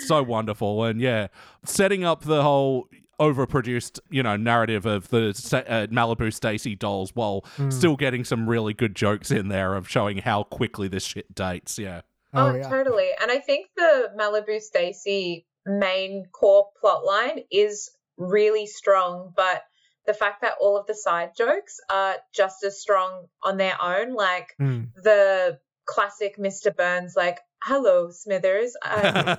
so 0.00 0.22
wonderful 0.22 0.82
and 0.84 1.00
yeah 1.00 1.28
setting 1.64 2.02
up 2.02 2.24
the 2.24 2.42
whole 2.42 2.88
overproduced 3.20 4.00
you 4.10 4.22
know 4.22 4.36
narrative 4.36 4.84
of 4.86 5.08
the 5.10 5.28
uh, 5.68 5.86
malibu 5.94 6.32
stacy 6.32 6.74
dolls 6.74 7.12
while 7.14 7.44
Hmm. 7.56 7.70
still 7.70 7.94
getting 7.96 8.24
some 8.24 8.48
really 8.48 8.74
good 8.74 8.96
jokes 8.96 9.30
in 9.30 9.48
there 9.48 9.74
of 9.76 9.88
showing 9.88 10.18
how 10.18 10.42
quickly 10.44 10.88
this 10.88 11.04
shit 11.04 11.32
dates 11.34 11.78
yeah 11.78 12.00
Oh, 12.34 12.48
Oh, 12.48 12.54
yeah. 12.54 12.66
totally. 12.66 13.10
And 13.20 13.30
I 13.30 13.40
think 13.40 13.66
the 13.76 14.08
Malibu 14.18 14.58
Stacy 14.58 15.44
main 15.66 16.24
core 16.32 16.66
plot 16.80 17.04
line 17.04 17.40
is 17.52 17.90
really 18.16 18.66
strong, 18.66 19.32
but 19.36 19.62
the 20.06 20.14
fact 20.14 20.40
that 20.42 20.54
all 20.60 20.76
of 20.76 20.86
the 20.86 20.94
side 20.94 21.30
jokes 21.36 21.78
are 21.88 22.16
just 22.34 22.64
as 22.64 22.80
strong 22.80 23.26
on 23.42 23.56
their 23.56 23.80
own, 23.80 24.14
like 24.14 24.48
Mm. 24.60 24.88
the 24.96 25.58
classic 25.84 26.36
Mr. 26.38 26.74
Burns, 26.74 27.14
like, 27.16 27.38
hello, 27.64 28.10
Smithers, 28.10 28.76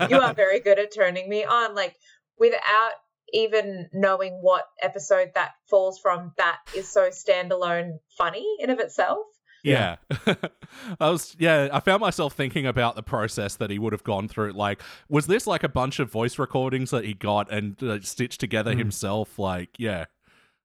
you 0.09 0.19
are 0.19 0.33
very 0.33 0.59
good 0.59 0.79
at 0.79 0.93
turning 0.93 1.27
me 1.29 1.43
on, 1.43 1.75
like, 1.75 1.95
without 2.37 2.91
even 3.33 3.89
knowing 3.93 4.33
what 4.41 4.65
episode 4.81 5.31
that 5.35 5.51
falls 5.69 5.99
from, 5.99 6.33
that 6.37 6.59
is 6.75 6.91
so 6.91 7.09
standalone 7.09 7.97
funny 8.17 8.45
in 8.59 8.69
of 8.69 8.79
itself. 8.79 9.25
Yeah, 9.63 9.95
i 10.99 11.09
was 11.09 11.35
yeah 11.39 11.69
i 11.71 11.79
found 11.79 12.01
myself 12.01 12.33
thinking 12.33 12.65
about 12.65 12.95
the 12.95 13.03
process 13.03 13.55
that 13.55 13.69
he 13.69 13.79
would 13.79 13.93
have 13.93 14.03
gone 14.03 14.27
through 14.27 14.51
like 14.51 14.81
was 15.09 15.27
this 15.27 15.47
like 15.47 15.63
a 15.63 15.69
bunch 15.69 15.99
of 15.99 16.11
voice 16.11 16.37
recordings 16.37 16.89
that 16.91 17.05
he 17.05 17.13
got 17.13 17.49
and 17.51 17.81
uh, 17.83 17.99
stitched 18.01 18.39
together 18.39 18.73
Mm. 18.73 18.79
himself 18.79 19.39
like 19.39 19.69
yeah 19.77 20.05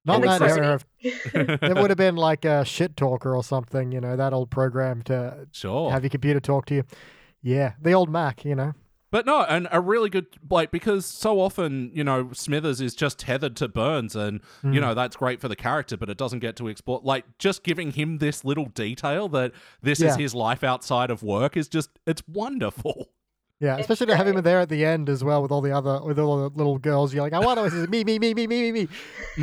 Not 0.05 0.22
that 0.22 0.38
clarity. 0.38 0.61
era 0.61 0.74
of 0.74 0.86
it 1.03 1.76
would 1.76 1.90
have 1.90 1.96
been 1.99 2.16
like 2.16 2.44
a 2.44 2.64
shit 2.64 2.96
talker 2.96 3.34
or 3.36 3.44
something, 3.44 3.92
you 3.92 4.01
know, 4.01 4.16
that 4.16 4.32
old 4.32 4.51
program 4.51 5.03
to 5.03 5.46
sure 5.53 5.90
have 5.90 6.03
your 6.03 6.11
computer 6.11 6.40
talk 6.40 6.66
to 6.66 6.74
you. 6.74 6.84
Yeah, 7.42 7.74
the 7.80 7.92
old 7.92 8.11
Mac, 8.11 8.44
you 8.44 8.55
know. 8.57 8.72
But 9.11 9.25
no, 9.25 9.43
and 9.43 9.69
a 9.73 9.81
really 9.81 10.11
good 10.11 10.27
like 10.51 10.71
because 10.71 11.07
so 11.07 11.41
often 11.41 11.91
you 11.95 12.05
know 12.05 12.31
Smithers 12.35 12.81
is 12.81 12.95
just 12.95 13.19
tethered 13.19 13.57
to 13.57 13.69
Burns, 13.69 14.15
and 14.15 14.41
Hmm. 14.63 14.73
you 14.75 14.81
know 14.81 14.93
that's 14.95 15.17
great 15.17 15.41
for 15.41 15.49
the 15.49 15.57
character, 15.57 15.97
but 15.97 16.11
it 16.11 16.19
doesn't 16.19 16.41
get 16.41 16.57
to 16.57 16.69
explore. 16.69 17.01
Like 17.03 17.25
just 17.39 17.63
giving 17.63 17.93
him 17.93 18.19
this 18.19 18.45
little 18.45 18.67
detail 18.67 19.29
that 19.31 19.53
this 19.83 20.01
is 20.01 20.17
his 20.17 20.35
life 20.35 20.63
outside 20.63 21.11
of 21.11 21.23
work 21.23 21.57
is 21.57 21.69
just 21.69 21.91
it's 22.07 22.23
wonderful. 22.29 23.09
Yeah, 23.61 23.77
especially 23.79 24.07
to 24.07 24.17
have 24.17 24.29
him 24.29 24.41
there 24.43 24.61
at 24.61 24.69
the 24.69 24.85
end 24.85 25.09
as 25.09 25.25
well 25.25 25.43
with 25.43 25.51
all 25.51 25.61
the 25.61 25.73
other 25.73 26.01
with 26.05 26.17
all 26.21 26.49
the 26.49 26.57
little 26.57 26.79
girls 26.79 27.13
yelling, 27.13 27.35
"I 27.35 27.41
want 27.41 27.59
to!" 27.59 27.69
Says, 27.69 27.89
"Me, 27.89 28.05
me, 28.05 28.19
me, 28.19 28.33
me, 28.33 28.47
me, 28.47 28.71
me, 28.71 28.73
me." 28.85 28.89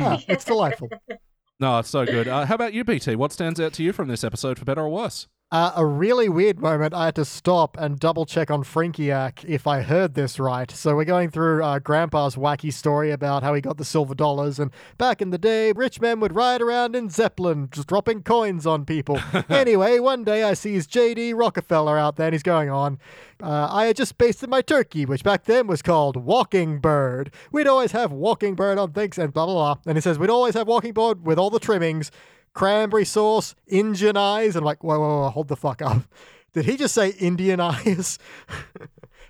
Ah, 0.00 0.18
it's 0.26 0.44
delightful. 0.44 0.88
No, 1.58 1.78
it's 1.78 1.88
so 1.88 2.04
good. 2.04 2.28
Uh, 2.28 2.44
how 2.44 2.54
about 2.54 2.74
you, 2.74 2.84
BT? 2.84 3.16
What 3.16 3.32
stands 3.32 3.58
out 3.58 3.72
to 3.74 3.82
you 3.82 3.94
from 3.94 4.08
this 4.08 4.22
episode, 4.24 4.58
for 4.58 4.66
better 4.66 4.82
or 4.82 4.90
worse? 4.90 5.26
Uh, 5.52 5.70
a 5.76 5.86
really 5.86 6.28
weird 6.28 6.58
moment. 6.58 6.92
I 6.92 7.04
had 7.04 7.14
to 7.14 7.24
stop 7.24 7.76
and 7.78 8.00
double 8.00 8.26
check 8.26 8.50
on 8.50 8.64
Frinkiac 8.64 9.44
if 9.44 9.64
I 9.64 9.82
heard 9.82 10.14
this 10.14 10.40
right. 10.40 10.68
So 10.68 10.96
we're 10.96 11.04
going 11.04 11.30
through 11.30 11.62
uh, 11.62 11.78
Grandpa's 11.78 12.34
wacky 12.34 12.72
story 12.72 13.12
about 13.12 13.44
how 13.44 13.54
he 13.54 13.60
got 13.60 13.76
the 13.76 13.84
silver 13.84 14.16
dollars, 14.16 14.58
and 14.58 14.72
back 14.98 15.22
in 15.22 15.30
the 15.30 15.38
day, 15.38 15.70
rich 15.70 16.00
men 16.00 16.18
would 16.18 16.34
ride 16.34 16.60
around 16.60 16.96
in 16.96 17.10
Zeppelin, 17.10 17.68
just 17.70 17.86
dropping 17.86 18.24
coins 18.24 18.66
on 18.66 18.84
people. 18.84 19.20
anyway, 19.48 20.00
one 20.00 20.24
day 20.24 20.42
I 20.42 20.54
sees 20.54 20.84
J.D. 20.88 21.32
Rockefeller 21.34 21.96
out 21.96 22.16
there, 22.16 22.26
and 22.26 22.34
he's 22.34 22.42
going 22.42 22.68
on. 22.68 22.98
Uh, 23.40 23.68
I 23.70 23.84
had 23.84 23.94
just 23.94 24.18
basted 24.18 24.50
my 24.50 24.62
turkey, 24.62 25.06
which 25.06 25.22
back 25.22 25.44
then 25.44 25.68
was 25.68 25.80
called 25.80 26.16
Walking 26.16 26.80
Bird. 26.80 27.32
We'd 27.52 27.68
always 27.68 27.92
have 27.92 28.10
Walking 28.10 28.56
Bird 28.56 28.78
on 28.78 28.92
things, 28.92 29.16
and 29.16 29.32
blah 29.32 29.46
blah 29.46 29.54
blah. 29.54 29.82
And 29.86 29.96
he 29.96 30.00
says 30.00 30.18
we'd 30.18 30.28
always 30.28 30.54
have 30.54 30.66
Walking 30.66 30.92
Bird 30.92 31.24
with 31.24 31.38
all 31.38 31.50
the 31.50 31.60
trimmings 31.60 32.10
cranberry 32.56 33.04
sauce, 33.04 33.54
Indian 33.68 34.16
eyes. 34.16 34.56
And 34.56 34.62
I'm 34.62 34.64
like, 34.64 34.82
whoa, 34.82 34.98
whoa, 34.98 35.20
whoa, 35.22 35.28
hold 35.28 35.48
the 35.48 35.56
fuck 35.56 35.82
up. 35.82 36.02
Did 36.54 36.64
he 36.64 36.76
just 36.76 36.94
say 36.94 37.10
Indian 37.10 37.60
eyes? 37.72 38.18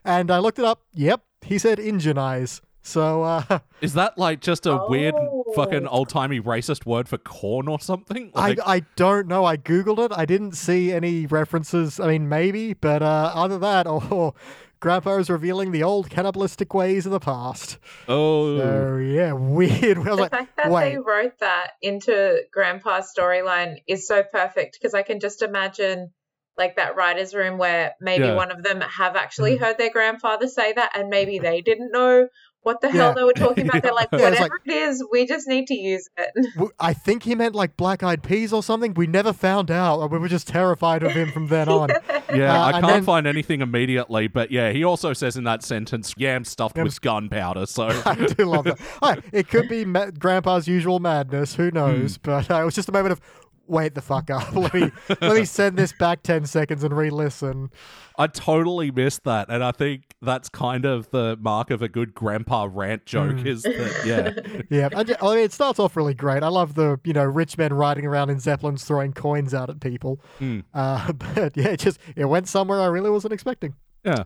and 0.04 0.30
I 0.30 0.38
looked 0.38 0.58
it 0.58 0.64
up. 0.64 0.80
Yep, 0.94 1.22
he 1.42 1.58
said 1.58 1.78
Indian 1.78 2.18
eyes. 2.18 2.62
So, 2.82 3.24
uh, 3.24 3.58
Is 3.80 3.94
that 3.94 4.16
like 4.16 4.40
just 4.40 4.64
a 4.64 4.78
weird 4.88 5.14
Oh. 5.16 5.44
fucking 5.56 5.88
old 5.88 6.08
timey 6.08 6.40
racist 6.40 6.86
word 6.86 7.08
for 7.08 7.18
corn 7.18 7.66
or 7.66 7.80
something? 7.80 8.30
Like, 8.32 8.60
I, 8.64 8.76
I 8.76 8.80
don't 8.94 9.26
know. 9.26 9.44
I 9.44 9.56
googled 9.56 9.98
it. 10.04 10.12
I 10.16 10.24
didn't 10.24 10.52
see 10.52 10.92
any 10.92 11.26
references. 11.26 11.98
I 11.98 12.06
mean, 12.06 12.28
maybe, 12.28 12.74
but 12.74 13.02
uh, 13.02 13.32
other 13.34 13.54
than 13.58 13.62
that, 13.62 13.86
oh, 13.88 14.34
Grandpa 14.80 15.16
is 15.16 15.30
revealing 15.30 15.72
the 15.72 15.82
old 15.82 16.10
cannibalistic 16.10 16.74
ways 16.74 17.06
of 17.06 17.12
the 17.12 17.20
past. 17.20 17.78
oh, 18.08 18.56
So 18.56 18.96
yeah, 18.98 19.32
weird. 19.34 19.98
I 19.98 20.00
was 20.00 20.06
the 20.06 20.16
like, 20.16 20.30
fact 20.30 20.56
that 20.56 20.70
wait, 20.70 20.90
they 20.90 20.98
wrote 20.98 21.38
that 21.40 21.72
into 21.82 22.42
Grandpa's 22.52 23.12
storyline 23.16 23.76
is 23.86 24.06
so 24.06 24.22
perfect 24.22 24.78
because 24.78 24.94
I 24.94 25.02
can 25.02 25.20
just 25.20 25.42
imagine 25.42 26.12
like 26.58 26.76
that 26.76 26.96
writer's 26.96 27.34
room 27.34 27.58
where 27.58 27.94
maybe 28.00 28.24
Yeah. 28.26 28.34
one 28.36 28.50
of 28.50 28.62
them 28.62 28.80
have 28.80 29.14
actually 29.16 29.56
Mhm. 29.56 29.60
heard 29.60 29.78
their 29.78 29.90
grandfather 29.90 30.48
say 30.48 30.72
that 30.72 30.92
and 30.96 31.10
maybe 31.10 31.38
they 31.38 31.60
didn't 31.60 31.92
know 31.92 32.28
what 32.66 32.80
the 32.80 32.88
hell 32.90 33.08
Yeah. 33.10 33.14
they 33.14 33.22
were 33.22 33.32
talking 33.32 33.68
about. 33.68 33.82
They're 33.82 33.92
like, 33.94 34.08
Yeah, 34.12 34.28
it's 34.28 34.40
whatever 34.40 34.60
it 34.66 34.72
is, 34.72 35.04
we 35.12 35.24
just 35.24 35.46
need 35.46 35.68
to 35.68 35.74
use 35.74 36.08
it. 36.18 36.72
I 36.80 36.92
think 36.92 37.22
he 37.22 37.36
meant 37.36 37.54
like 37.54 37.76
black 37.76 38.02
eyed 38.02 38.24
peas 38.24 38.52
or 38.52 38.60
something. 38.62 38.92
We 38.94 39.06
never 39.06 39.32
found 39.32 39.70
out. 39.70 40.10
We 40.10 40.18
were 40.18 40.28
just 40.28 40.48
terrified 40.48 41.04
of 41.04 41.12
him 41.12 41.30
from 41.30 41.46
then 41.46 41.68
on. 41.68 41.90
Yeah, 42.34 42.60
Uh, 42.60 42.64
I 42.66 42.72
can't 42.72 42.86
then- 42.86 43.04
find 43.04 43.24
anything 43.28 43.60
immediately, 43.62 44.26
but 44.26 44.50
yeah, 44.50 44.72
he 44.72 44.82
also 44.82 45.12
says 45.12 45.36
in 45.36 45.44
that 45.44 45.62
sentence, 45.62 46.12
yam 46.16 46.44
stuffed 46.44 46.76
Yam 46.76 46.84
with 46.84 47.00
gunpowder. 47.00 47.66
So 47.66 47.84
I 48.04 48.14
do 48.36 48.46
love 48.46 48.64
that. 48.64 48.80
Alright, 49.00 49.22
it 49.32 49.48
could 49.48 49.68
be 49.68 49.84
ma- 49.84 50.10
Grandpa's 50.10 50.66
usual 50.66 50.98
madness. 50.98 51.54
Who 51.54 51.70
knows? 51.70 52.18
But 52.18 52.50
uh, 52.50 52.62
it 52.62 52.64
was 52.64 52.74
just 52.74 52.88
a 52.88 52.92
moment 52.92 53.12
of 53.12 53.20
wait 53.68 53.94
the 53.94 54.02
fuck 54.02 54.30
up. 54.30 54.52
let 54.56 54.72
me 54.74 54.90
let 55.20 55.36
me 55.36 55.44
send 55.44 55.76
this 55.76 55.92
back 55.92 56.22
ten 56.22 56.46
seconds 56.46 56.84
and 56.84 56.96
re-listen. 56.96 57.70
I 58.18 58.28
totally 58.28 58.90
missed 58.90 59.24
that, 59.24 59.48
and 59.50 59.62
I 59.62 59.72
think 59.72 60.14
that's 60.22 60.48
kind 60.48 60.84
of 60.86 61.10
the 61.10 61.36
mark 61.40 61.70
of 61.70 61.82
a 61.82 61.88
good 61.88 62.14
grandpa 62.14 62.68
rant 62.70 63.04
joke. 63.04 63.40
Hmm. 63.40 63.46
Is 63.46 63.62
that 63.62 64.02
yeah, 64.06 64.62
Yeah, 64.70 64.88
and, 64.92 65.16
I 65.20 65.34
mean 65.34 65.38
it 65.44 65.52
starts 65.52 65.78
off 65.78 65.96
really 65.96 66.14
great. 66.14 66.42
I 66.42 66.48
love 66.48 66.74
the 66.74 66.98
you 67.04 67.12
know 67.12 67.24
rich 67.24 67.58
men 67.58 67.72
riding 67.72 68.06
around 68.06 68.30
in 68.30 68.38
zeppelins 68.40 68.84
throwing 68.84 69.12
coins 69.12 69.52
out 69.52 69.68
at 69.70 69.80
people. 69.80 70.20
Hmm. 70.38 70.60
Uh, 70.72 71.12
but 71.34 71.56
yeah, 71.56 71.68
it 71.68 71.80
just 71.80 71.98
it 72.16 72.24
went 72.26 72.48
somewhere 72.48 72.80
I 72.80 72.86
really 72.86 73.10
wasn't 73.10 73.32
expecting. 73.34 73.74
yeah, 74.04 74.24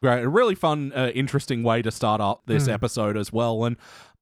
great, 0.00 0.22
a 0.22 0.28
really 0.28 0.54
fun, 0.54 0.92
uh, 0.94 1.10
interesting 1.14 1.62
way 1.62 1.82
to 1.82 1.90
start 1.90 2.20
up 2.20 2.42
this 2.46 2.66
Hmm. 2.66 2.72
episode 2.72 3.16
as 3.16 3.32
well, 3.32 3.64
and. 3.64 3.76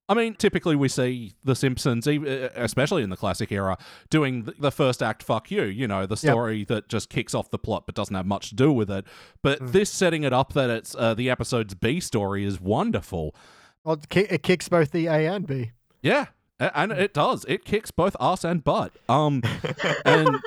I 0.07 0.13
mean, 0.13 0.35
typically 0.35 0.75
we 0.75 0.87
see 0.87 1.33
The 1.43 1.55
Simpsons, 1.55 2.05
especially 2.07 3.01
in 3.01 3.09
the 3.09 3.17
classic 3.17 3.51
era, 3.51 3.77
doing 4.09 4.43
the 4.59 4.71
first 4.71 5.01
act 5.01 5.23
"fuck 5.23 5.49
you," 5.49 5.63
you 5.63 5.87
know, 5.87 6.05
the 6.05 6.11
Yep. 6.13 6.19
story 6.19 6.63
that 6.65 6.89
just 6.89 7.09
kicks 7.09 7.33
off 7.33 7.49
the 7.49 7.57
plot 7.57 7.85
but 7.87 7.95
doesn't 7.95 8.15
have 8.15 8.25
much 8.27 8.49
to 8.49 8.55
do 8.55 8.71
with 8.71 8.91
it. 8.91 9.05
But 9.41 9.59
Hmm. 9.59 9.67
this 9.71 9.89
setting 9.89 10.23
it 10.23 10.31
up 10.33 10.53
that 10.53 10.69
it's 10.69 10.95
uh, 10.95 11.13
the 11.15 11.29
episode's 11.29 11.73
B 11.73 11.99
story 11.99 12.45
is 12.45 12.61
wonderful. 12.61 13.35
Well, 13.83 13.99
it, 14.15 14.43
kicks 14.43 14.69
both 14.69 14.91
the 14.91 15.07
A 15.07 15.25
and 15.27 15.45
B. 15.47 15.71
Yeah, 16.01 16.27
and 16.59 16.91
it 16.91 17.13
does. 17.13 17.45
It 17.47 17.65
kicks 17.65 17.91
both 17.91 18.15
ass 18.19 18.43
and 18.43 18.63
butt. 18.63 18.93
Um, 19.09 19.41
and 20.05 20.37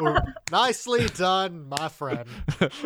Nicely 0.50 1.06
done, 1.08 1.68
my 1.68 1.88
friend. 1.88 2.28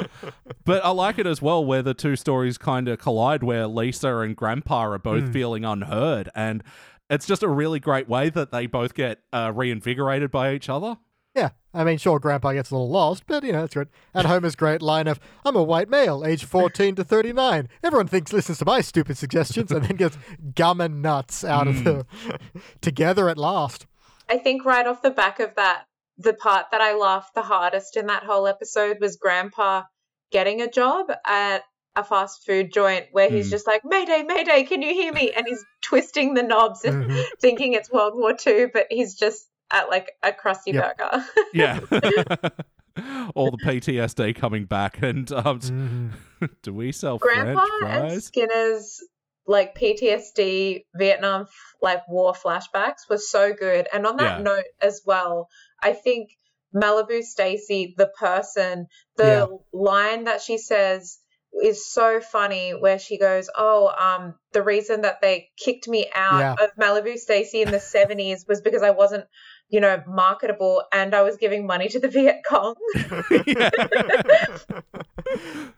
but 0.64 0.84
I 0.84 0.90
like 0.90 1.18
it 1.18 1.26
as 1.26 1.40
well 1.40 1.64
where 1.64 1.82
the 1.82 1.94
two 1.94 2.16
stories 2.16 2.58
kind 2.58 2.88
of 2.88 2.98
collide, 2.98 3.42
where 3.42 3.66
Lisa 3.66 4.18
and 4.18 4.34
Grandpa 4.36 4.86
are 4.86 4.98
both 4.98 5.24
Hmm. 5.26 5.32
feeling 5.32 5.64
unheard, 5.64 6.28
and 6.34 6.62
it's 7.10 7.26
just 7.26 7.42
a 7.42 7.48
really 7.48 7.78
great 7.80 8.08
way 8.08 8.30
that 8.30 8.50
they 8.52 8.66
both 8.66 8.94
get 8.94 9.20
uh, 9.32 9.52
reinvigorated 9.54 10.30
by 10.30 10.52
each 10.54 10.68
other. 10.68 10.96
Yeah, 11.34 11.50
I 11.72 11.84
mean, 11.84 11.96
sure, 11.96 12.18
Grandpa 12.18 12.52
gets 12.52 12.70
a 12.70 12.74
little 12.74 12.90
lost, 12.90 13.24
but 13.26 13.42
you 13.42 13.52
know, 13.52 13.64
it's 13.64 13.72
good. 13.74 13.88
And 14.12 14.26
Homer's 14.26 14.54
great 14.54 14.82
line 14.82 15.06
of, 15.06 15.18
I'm 15.46 15.56
a 15.56 15.62
white 15.62 15.88
male, 15.88 16.24
age 16.26 16.44
14 16.44 16.94
to 16.96 17.04
39. 17.04 17.68
Everyone 17.82 18.06
thinks, 18.06 18.32
listens 18.34 18.58
to 18.58 18.66
my 18.66 18.82
stupid 18.82 19.16
suggestions, 19.16 19.72
and 19.72 19.84
then 19.84 19.96
gets 19.96 20.18
gum 20.54 20.80
and 20.82 21.00
nuts 21.00 21.42
out 21.42 21.68
of 21.68 21.84
the 21.84 22.04
together 22.82 23.28
at 23.30 23.38
last. 23.38 23.86
I 24.28 24.36
think 24.38 24.64
right 24.66 24.86
off 24.86 25.00
the 25.02 25.10
back 25.10 25.40
of 25.40 25.54
that, 25.56 25.84
the 26.18 26.34
part 26.34 26.66
that 26.70 26.82
I 26.82 26.94
laughed 26.94 27.34
the 27.34 27.42
hardest 27.42 27.96
in 27.96 28.06
that 28.06 28.24
whole 28.24 28.46
episode 28.46 28.98
was 29.00 29.16
Grandpa 29.16 29.84
getting 30.30 30.60
a 30.60 30.70
job 30.70 31.10
at 31.26 31.62
a 31.96 32.04
fast 32.04 32.44
food 32.46 32.72
joint 32.72 33.06
where 33.12 33.30
he's 33.30 33.48
Mm. 33.48 33.52
just 33.52 33.66
like, 33.66 33.82
Mayday, 33.84 34.22
Mayday, 34.22 34.64
can 34.64 34.80
you 34.82 34.92
hear 34.94 35.12
me? 35.12 35.30
And 35.34 35.46
he's 35.46 35.62
twisting 35.82 36.34
the 36.34 36.42
knobs 36.42 36.84
and 36.84 37.04
Mhm. 37.10 37.24
thinking 37.40 37.72
it's 37.74 37.90
World 37.90 38.14
War 38.16 38.34
II, 38.46 38.66
but 38.66 38.86
he's 38.90 39.14
just 39.14 39.46
at 39.72 39.88
like 39.88 40.12
a 40.22 40.32
Krusty 40.32 40.72
Yep. 40.74 40.98
burger. 40.98 41.24
Yeah. 41.52 41.80
All 43.34 43.50
the 43.50 43.56
PTSD 43.58 44.36
coming 44.36 44.66
back, 44.66 45.02
and 45.02 45.30
um, 45.32 45.60
Mhm. 45.60 46.10
do 46.62 46.74
we 46.74 46.92
sell 46.92 47.18
Grandpa 47.18 47.64
French 47.80 48.12
and? 48.12 48.22
Skinner's 48.22 49.00
like 49.46 49.74
PTSD 49.74 50.84
Vietnam 50.94 51.46
like 51.80 52.06
war 52.08 52.32
flashbacks 52.32 53.08
were 53.10 53.18
so 53.18 53.52
good. 53.52 53.88
And 53.92 54.06
on 54.06 54.16
that 54.18 54.38
Yeah. 54.38 54.42
note 54.42 54.64
as 54.80 55.02
well, 55.06 55.48
I 55.82 55.94
think 55.94 56.30
Malibu 56.74 57.22
Stacy, 57.22 57.94
the 57.96 58.06
person, 58.18 58.86
the 59.16 59.24
Yeah. 59.24 59.46
line 59.72 60.24
that 60.24 60.42
she 60.42 60.58
says 60.58 61.18
is 61.62 61.90
so 61.90 62.20
funny 62.20 62.70
where 62.70 62.98
she 62.98 63.18
goes, 63.18 63.50
"Oh, 63.56 63.88
um 63.98 64.34
the 64.52 64.62
reason 64.62 65.00
that 65.02 65.20
they 65.20 65.50
kicked 65.58 65.88
me 65.88 66.10
out 66.14 66.38
Yeah. 66.40 66.64
of 66.64 66.70
Malibu 66.78 67.16
Stacy 67.18 67.62
in 67.62 67.70
the 67.70 67.80
70s 67.80 68.46
was 68.46 68.60
because 68.60 68.82
I 68.82 68.90
wasn't 68.90 69.24
you 69.72 69.80
know, 69.80 70.00
marketable, 70.06 70.84
and 70.92 71.14
I 71.14 71.22
was 71.22 71.36
giving 71.36 71.66
money 71.66 71.88
to 71.88 71.98
the 71.98 72.06
Viet 72.16 72.42
Cong. 72.46 72.74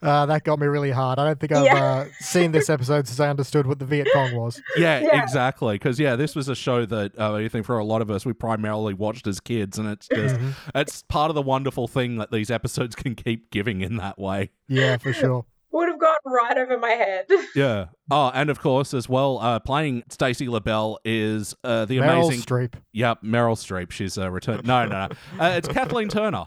uh, 0.03 0.27
that 0.27 0.43
got 0.45 0.59
me 0.59 0.67
really 0.67 0.91
hard. 0.91 1.19
I 1.19 1.25
don't 1.25 1.41
think 1.41 1.53
I've 1.53 1.65
Yeah. 1.65 1.85
uh, 1.85 2.07
seen 2.19 2.53
this 2.53 2.69
episode 2.69 3.07
since 3.07 3.21
I 3.21 3.29
understood 3.29 3.67
what 3.67 3.79
the 3.79 3.85
Viet 3.87 4.09
Cong 4.13 4.35
was. 4.37 4.61
Yeah, 4.77 5.01
Yeah. 5.01 5.23
exactly. 5.23 5.77
Because 5.77 5.99
yeah, 5.99 6.17
this 6.17 6.35
was 6.35 6.49
a 6.49 6.55
show 6.55 6.85
that 6.87 7.19
uh, 7.19 7.35
I 7.35 7.49
think 7.49 7.65
for 7.67 7.79
a 7.79 7.85
lot 7.85 8.03
of 8.03 8.11
us 8.11 8.27
we 8.27 8.33
primarily 8.33 8.95
watched 8.95 9.27
as 9.27 9.41
kids, 9.41 9.79
and 9.79 9.89
it's 9.89 10.09
just 10.09 10.37
Mhm. 10.37 10.53
it's 10.75 11.03
part 11.05 11.31
of 11.31 11.35
the 11.35 11.43
wonderful 11.43 11.89
thing 11.89 12.17
that 12.19 12.31
these 12.31 12.51
episodes 12.51 12.95
can 12.95 13.15
keep 13.15 13.51
giving 13.51 13.81
in 13.81 13.97
that 13.97 14.19
way. 14.19 14.51
Yeah, 14.69 14.97
for 14.99 15.13
sure. 15.13 15.47
Would 15.71 15.89
have 15.89 15.99
gone 16.01 16.14
right 16.25 16.57
over 16.59 16.79
my 16.79 16.91
head. 16.91 17.27
Yeah. 17.55 17.87
Oh, 18.11 18.31
and 18.35 18.51
of 18.51 18.61
course, 18.61 18.93
as 18.95 19.09
well, 19.09 19.39
uh, 19.39 19.61
playing 19.61 20.03
Stacy 20.09 20.49
Lovell 20.49 20.99
is 21.05 21.55
uh, 21.63 21.85
the 21.85 21.99
Meryl 21.99 22.25
amazing. 22.27 22.41
Streep. 22.41 22.75
Yep, 22.93 23.23
Meryl 23.23 23.57
Streep. 23.57 23.91
She's 23.93 24.19
a 24.19 24.31
return. 24.31 24.61
No, 24.65 24.85
no, 24.87 25.07
no. 25.09 25.43
Uh, 25.45 25.51
it's 25.57 25.69
Kathleen 25.69 26.09
Turner, 26.09 26.47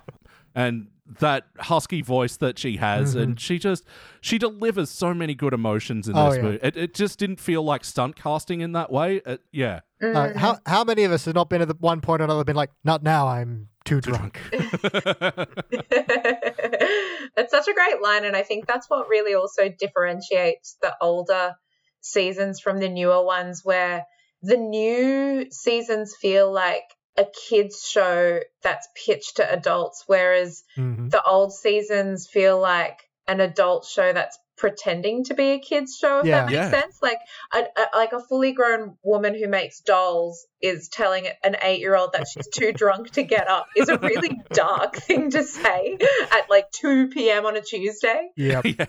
and 0.53 0.87
that 1.19 1.45
husky 1.59 2.01
voice 2.01 2.37
that 2.37 2.59
she 2.59 2.77
has, 2.77 3.15
and 3.15 3.39
she 3.39 3.57
just 3.59 3.83
she 4.21 4.37
delivers 4.37 4.89
so 4.89 5.13
many 5.13 5.33
good 5.35 5.53
emotions 5.53 6.07
in 6.07 6.17
Oh, 6.17 6.27
this 6.29 6.37
yeah. 6.37 6.41
movie. 6.43 6.59
It, 6.61 6.77
it 6.77 6.93
just 6.93 7.17
didn't 7.19 7.39
feel 7.39 7.63
like 7.63 7.83
stunt 7.85 8.15
casting 8.15 8.61
in 8.61 8.73
that 8.73 8.91
way. 8.91 9.21
Uh, 9.25 9.37
yeah, 9.51 9.79
Uh, 10.01 10.37
how 10.37 10.59
how 10.65 10.83
many 10.83 11.03
of 11.03 11.11
us 11.11 11.25
have 11.25 11.35
not 11.35 11.49
been 11.49 11.61
at 11.61 11.67
the 11.67 11.75
one 11.79 12.01
point 12.01 12.21
or 12.21 12.25
another 12.25 12.43
been 12.43 12.55
like, 12.55 12.71
not 12.83 13.03
now, 13.03 13.27
I'm 13.27 13.69
too 13.85 14.01
drunk. 14.01 14.39
it's 17.37 17.51
such 17.51 17.67
a 17.67 17.73
great 17.73 18.01
line, 18.01 18.25
and 18.25 18.35
I 18.35 18.43
think 18.43 18.65
that's 18.67 18.89
what 18.89 19.07
really 19.07 19.33
also 19.33 19.69
differentiates 19.69 20.77
the 20.81 20.93
older 21.01 21.55
seasons 22.01 22.59
from 22.59 22.79
the 22.79 22.89
newer 22.89 23.23
ones, 23.23 23.61
where 23.63 24.05
the 24.41 24.57
new 24.57 25.47
seasons 25.51 26.15
feel 26.19 26.51
like 26.51 26.83
a 27.17 27.25
kids 27.25 27.87
show 27.87 28.39
that's 28.61 28.87
pitched 28.95 29.37
to 29.37 29.51
adults, 29.51 30.03
whereas 30.07 30.63
Mhm. 30.77 31.09
the 31.09 31.23
old 31.23 31.53
seasons 31.53 32.27
feel 32.27 32.59
like 32.59 33.09
an 33.27 33.39
adult 33.41 33.85
show 33.85 34.13
that's 34.13 34.37
pretending 34.57 35.23
to 35.25 35.33
be 35.35 35.51
a 35.51 35.59
kids 35.59 35.95
show 35.95 36.19
if 36.19 36.25
Yeah. 36.25 36.39
that 36.41 36.45
makes 36.47 36.55
Yeah. 36.55 36.71
sense 36.71 36.97
like 37.01 37.19
a, 37.53 37.59
a 37.59 37.95
like 37.95 38.11
a 38.13 38.19
fully 38.19 38.53
grown 38.53 38.97
woman 39.03 39.35
who 39.35 39.47
makes 39.47 39.81
dolls 39.81 40.45
is 40.61 40.89
telling 40.89 41.27
an 41.43 41.55
8-year-old 41.61 42.13
that 42.13 42.27
she's 42.27 42.47
too 42.47 42.71
drunk 42.73 43.11
to 43.11 43.21
get 43.23 43.47
up 43.47 43.67
is 43.75 43.89
a 43.89 43.99
really 43.99 44.35
dark 44.53 44.95
thing 44.97 45.29
to 45.29 45.43
say 45.43 45.97
at 46.31 46.49
like 46.49 46.71
2 46.71 47.09
p.m. 47.09 47.45
on 47.45 47.55
a 47.55 47.61
Tuesday 47.61 48.29
Yep. 48.35 48.65
yeah. 48.65 48.85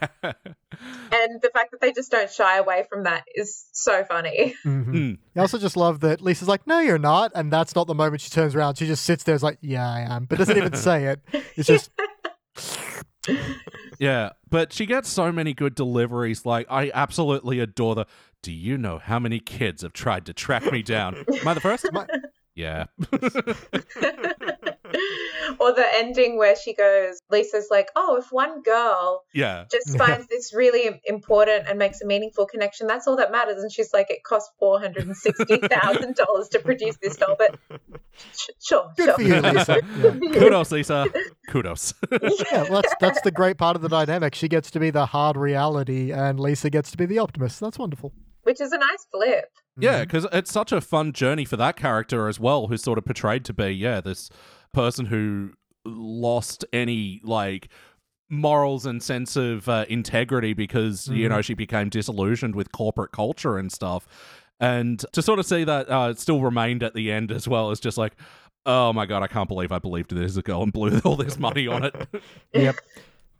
and 1.12 1.40
the 1.42 1.50
fact 1.52 1.72
that 1.72 1.80
they 1.82 1.92
just 1.92 2.10
don't 2.10 2.30
shy 2.30 2.56
away 2.58 2.84
from 2.88 3.04
that 3.04 3.24
is 3.34 3.66
so 3.72 4.04
funny 4.04 4.54
Mhm. 4.64 4.86
Mm. 4.88 5.18
I 5.36 5.40
also 5.40 5.58
just 5.58 5.76
love 5.76 6.00
that 6.00 6.20
Lisa's 6.22 6.48
like, 6.48 6.66
no, 6.66 6.80
you're 6.80 6.98
not. 6.98 7.30
And 7.34 7.52
that's 7.52 7.74
not 7.76 7.86
the 7.86 7.94
moment 7.94 8.20
she 8.22 8.30
turns 8.30 8.54
around. 8.56 8.76
She 8.76 8.86
just 8.86 9.04
sits 9.04 9.22
there, 9.24 9.34
is 9.36 9.42
like, 9.42 9.58
yeah, 9.60 9.88
I 9.88 10.00
am. 10.00 10.24
But 10.24 10.38
doesn't 10.38 10.56
even 10.56 10.74
say 10.74 11.04
it. 11.04 11.20
It's 11.56 11.66
just, 11.68 11.90
Yeah, 13.98 14.30
but 14.48 14.72
she 14.72 14.86
gets 14.86 15.08
so 15.08 15.32
many 15.32 15.54
good 15.54 15.74
deliveries. 15.74 16.46
Like, 16.46 16.66
I 16.70 16.90
absolutely 16.94 17.60
adore 17.60 17.94
the. 17.94 18.06
Do 18.42 18.52
you 18.52 18.78
know 18.78 18.98
how 18.98 19.18
many 19.18 19.40
kids 19.40 19.82
have 19.82 19.92
tried 19.92 20.26
to 20.26 20.32
track 20.32 20.70
me 20.70 20.82
down? 20.82 21.16
Am 21.40 21.48
I 21.48 21.54
the 21.54 21.60
first? 21.60 21.86
My- 21.92 22.06
yeah. 22.54 22.86
or 25.60 25.72
the 25.72 25.86
ending 25.94 26.38
where 26.38 26.56
she 26.56 26.74
goes 26.74 27.20
Lisa's 27.30 27.68
like 27.70 27.88
oh 27.96 28.16
if 28.16 28.30
one 28.32 28.62
girl 28.62 29.22
yeah. 29.34 29.64
just 29.70 29.96
finds 29.98 30.26
this 30.28 30.54
really 30.54 31.00
important 31.06 31.66
and 31.68 31.78
makes 31.78 32.00
a 32.00 32.06
meaningful 32.06 32.46
connection. 32.46 32.86
That's 32.86 33.06
all 33.06 33.16
that 33.16 33.30
matters. 33.30 33.62
And 33.62 33.72
she's 33.72 33.92
like, 33.92 34.10
it 34.10 34.24
cost 34.24 34.50
four 34.58 34.80
hundred 34.80 35.06
and 35.06 35.16
sixty 35.16 35.58
thousand 35.58 36.16
dollars 36.16 36.48
to 36.50 36.58
produce 36.58 36.96
this 37.02 37.16
doll, 37.16 37.36
but 37.38 37.58
sh- 38.36 38.48
sure, 38.60 38.92
good 38.96 39.04
sure. 39.04 39.14
for 39.14 39.22
you, 39.22 39.40
Lisa. 39.40 39.78
Yeah. 39.98 40.32
Kudos, 40.32 40.70
Lisa. 40.70 41.06
Kudos. 41.48 41.94
Yeah, 42.10 42.62
well, 42.64 42.82
that's 42.82 42.94
that's 43.00 43.20
the 43.22 43.30
great 43.30 43.58
part 43.58 43.76
of 43.76 43.82
the 43.82 43.88
dynamic. 43.88 44.34
She 44.34 44.48
gets 44.48 44.70
to 44.72 44.80
be 44.80 44.90
the 44.90 45.06
hard 45.06 45.36
reality, 45.36 46.12
and 46.12 46.38
Lisa 46.38 46.70
gets 46.70 46.90
to 46.92 46.96
be 46.96 47.06
the 47.06 47.18
optimist. 47.18 47.60
That's 47.60 47.78
wonderful. 47.78 48.12
Which 48.42 48.60
is 48.60 48.72
a 48.72 48.78
nice 48.78 49.06
flip. 49.10 49.50
Yeah, 49.78 49.94
mm-hmm. 49.94 50.02
because 50.02 50.26
it's 50.32 50.52
such 50.52 50.72
a 50.72 50.80
fun 50.80 51.12
journey 51.12 51.44
for 51.44 51.56
that 51.56 51.76
character 51.76 52.28
as 52.28 52.38
well, 52.38 52.66
who's 52.66 52.82
sort 52.82 52.98
of 52.98 53.04
portrayed 53.04 53.44
to 53.46 53.52
be, 53.52 53.70
yeah, 53.70 54.00
this 54.00 54.30
person 54.72 55.06
who 55.06 55.50
lost 55.84 56.64
any, 56.72 57.20
like, 57.24 57.68
morals 58.30 58.84
and 58.84 59.02
sense 59.02 59.36
of 59.36 59.68
uh, 59.68 59.86
integrity 59.88 60.52
because, 60.52 61.08
you 61.08 61.28
know, 61.28 61.40
she 61.40 61.54
became 61.54 61.88
disillusioned 61.88 62.54
with 62.54 62.72
corporate 62.72 63.12
culture 63.12 63.56
and 63.56 63.72
stuff. 63.72 64.06
And 64.60 65.02
to 65.12 65.22
sort 65.22 65.38
of 65.38 65.46
see 65.46 65.64
that 65.64 65.90
uh, 65.90 66.08
it 66.10 66.18
still 66.18 66.40
remained 66.42 66.82
at 66.82 66.94
the 66.94 67.10
end 67.12 67.30
as 67.30 67.46
well 67.46 67.70
is 67.70 67.80
just 67.80 67.96
like, 67.96 68.14
oh 68.66 68.92
my 68.92 69.06
God, 69.06 69.22
I 69.22 69.26
can't 69.28 69.48
believe 69.48 69.72
I 69.72 69.78
believed 69.78 70.14
this 70.14 70.36
girl 70.38 70.62
and 70.62 70.72
blew 70.72 71.00
all 71.04 71.16
this 71.16 71.38
money 71.38 71.66
on 71.66 71.84
it. 71.84 71.94
Yep. 72.52 72.76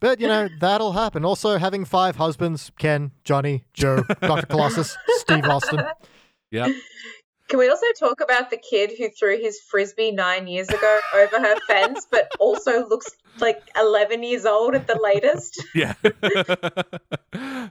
But 0.01 0.21
you 0.21 0.29
know 0.29 0.49
that'll 0.61 0.93
happen. 0.93 1.25
Also, 1.25 1.59
having 1.59 1.85
five 1.85 2.15
husbands: 2.15 2.71
Ken, 2.79 3.11
Johnny, 3.25 3.65
Joe, 3.73 4.05
Doctor 4.21 4.47
Colossus, 4.47 4.97
Steve 5.17 5.45
Austin. 5.45 5.83
yeah. 6.53 6.69
Can 7.49 7.59
we 7.59 7.69
also 7.69 7.87
talk 7.99 8.21
about 8.21 8.51
the 8.51 8.59
kid 8.59 8.93
who 8.99 9.09
threw 9.09 9.39
his 9.39 9.59
frisbee 9.59 10.13
nine 10.13 10.47
years 10.47 10.69
ago 10.69 11.01
over 11.15 11.41
her 11.41 11.57
fence, 11.67 12.07
but 12.11 12.31
also 12.39 12.87
looks 12.87 13.11
like 13.41 13.63
11 13.79 14.23
years 14.23 14.45
old 14.45 14.75
at 14.75 14.87
the 14.87 14.99
latest? 15.03 15.63
Yeah. 15.75 15.95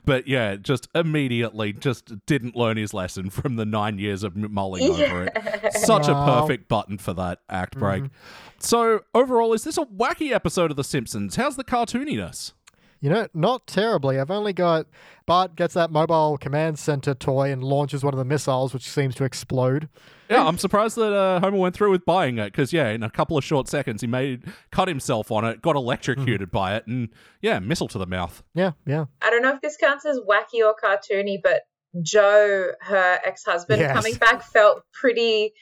but 0.04 0.26
yeah, 0.26 0.56
just 0.56 0.88
immediately 0.94 1.72
just 1.72 2.24
didn't 2.26 2.56
learn 2.56 2.76
his 2.76 2.94
lesson 2.94 3.28
from 3.28 3.56
the 3.56 3.66
nine 3.66 3.98
years 3.98 4.22
of 4.22 4.36
m- 4.36 4.52
mulling 4.52 4.82
over 4.84 5.24
it. 5.24 5.72
Such 5.74 6.08
a 6.08 6.14
perfect 6.14 6.68
button 6.68 6.96
for 6.96 7.12
that 7.14 7.40
act 7.50 7.78
break. 7.78 8.04
Mm-hmm. 8.04 8.14
So, 8.60 9.00
overall, 9.14 9.52
is 9.52 9.64
this 9.64 9.76
a 9.76 9.84
wacky 9.84 10.32
episode 10.32 10.70
of 10.70 10.76
The 10.76 10.84
Simpsons? 10.84 11.36
How's 11.36 11.56
the 11.56 11.64
cartooniness? 11.64 12.52
You 13.00 13.10
know, 13.10 13.28
not 13.32 13.66
terribly. 13.68 14.18
I've 14.18 14.30
only 14.30 14.52
got 14.52 14.86
Bart 15.24 15.54
gets 15.54 15.74
that 15.74 15.90
mobile 15.92 16.36
command 16.36 16.78
center 16.80 17.14
toy 17.14 17.52
and 17.52 17.62
launches 17.62 18.02
one 18.02 18.12
of 18.12 18.18
the 18.18 18.24
missiles, 18.24 18.74
which 18.74 18.88
seems 18.88 19.14
to 19.16 19.24
explode. 19.24 19.88
Yeah, 20.28 20.44
I'm 20.44 20.58
surprised 20.58 20.96
that 20.96 21.12
uh, 21.12 21.38
Homer 21.40 21.58
went 21.58 21.74
through 21.76 21.90
with 21.92 22.04
buying 22.04 22.38
it 22.38 22.46
because, 22.52 22.72
yeah, 22.72 22.88
in 22.88 23.02
a 23.04 23.10
couple 23.10 23.38
of 23.38 23.44
short 23.44 23.68
seconds, 23.68 24.00
he 24.00 24.06
made 24.08 24.42
cut 24.72 24.88
himself 24.88 25.30
on 25.30 25.44
it, 25.44 25.62
got 25.62 25.76
electrocuted 25.76 26.50
by 26.50 26.74
it, 26.76 26.86
and 26.88 27.08
yeah, 27.40 27.60
missile 27.60 27.88
to 27.88 27.98
the 27.98 28.06
mouth. 28.06 28.42
Yeah, 28.54 28.72
yeah. 28.84 29.04
I 29.22 29.30
don't 29.30 29.42
know 29.42 29.54
if 29.54 29.60
this 29.60 29.76
counts 29.76 30.04
as 30.04 30.18
wacky 30.18 30.64
or 30.64 30.74
cartoony, 30.82 31.38
but 31.42 31.62
Joe, 32.02 32.72
her 32.80 33.18
ex 33.24 33.44
husband, 33.44 33.80
Yes. 33.80 33.94
coming 33.94 34.14
back 34.16 34.42
felt 34.42 34.82
pretty 34.92 35.52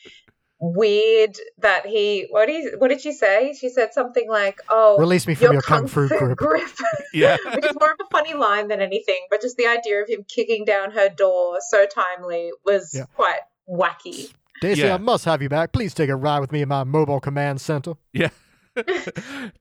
weird 0.59 1.37
that 1.59 1.85
he 1.87 2.27
what 2.31 2.47
did 2.47 2.75
what 2.81 2.89
did 2.89 3.01
she 3.01 3.13
say? 3.13 3.55
She 3.59 3.69
said 3.69 3.93
something 3.93 4.29
like, 4.29 4.61
"Oh, 4.69 4.97
Release 4.99 5.27
me 5.27 5.35
from 5.35 5.53
your, 5.53 5.63
kung 5.63 5.87
fu 5.87 6.09
grip. 6.09 6.69
Yeah. 7.13 7.37
Which 7.55 7.65
is 7.65 7.73
more 7.79 7.91
of 7.93 7.99
a 8.01 8.09
funny 8.11 8.35
line 8.35 8.69
than 8.69 8.81
anything, 8.81 9.27
but 9.31 9.41
just 9.41 9.57
the 9.57 9.67
idea 9.67 10.03
of 10.03 10.09
him 10.09 10.25
kicking 10.29 10.65
down 10.65 10.91
her 10.93 11.09
door 11.09 11.59
so 11.69 11.87
timely 11.87 12.51
was 12.65 12.93
Yeah. 12.95 13.05
quite 13.15 13.41
wacky. 13.69 14.33
Daisy, 14.61 14.83
Yeah. 14.83 14.95
I 14.95 14.99
must 14.99 15.25
have 15.27 15.43
you 15.43 15.49
back. 15.49 15.73
Please 15.73 15.93
take 15.95 16.09
a 16.11 16.17
ride 16.17 16.41
with 16.41 16.53
me 16.53 16.63
in 16.63 16.69
my 16.69 16.85
mobile 16.85 17.21
command 17.21 17.61
center. 17.61 17.95
Yeah. 18.13 18.31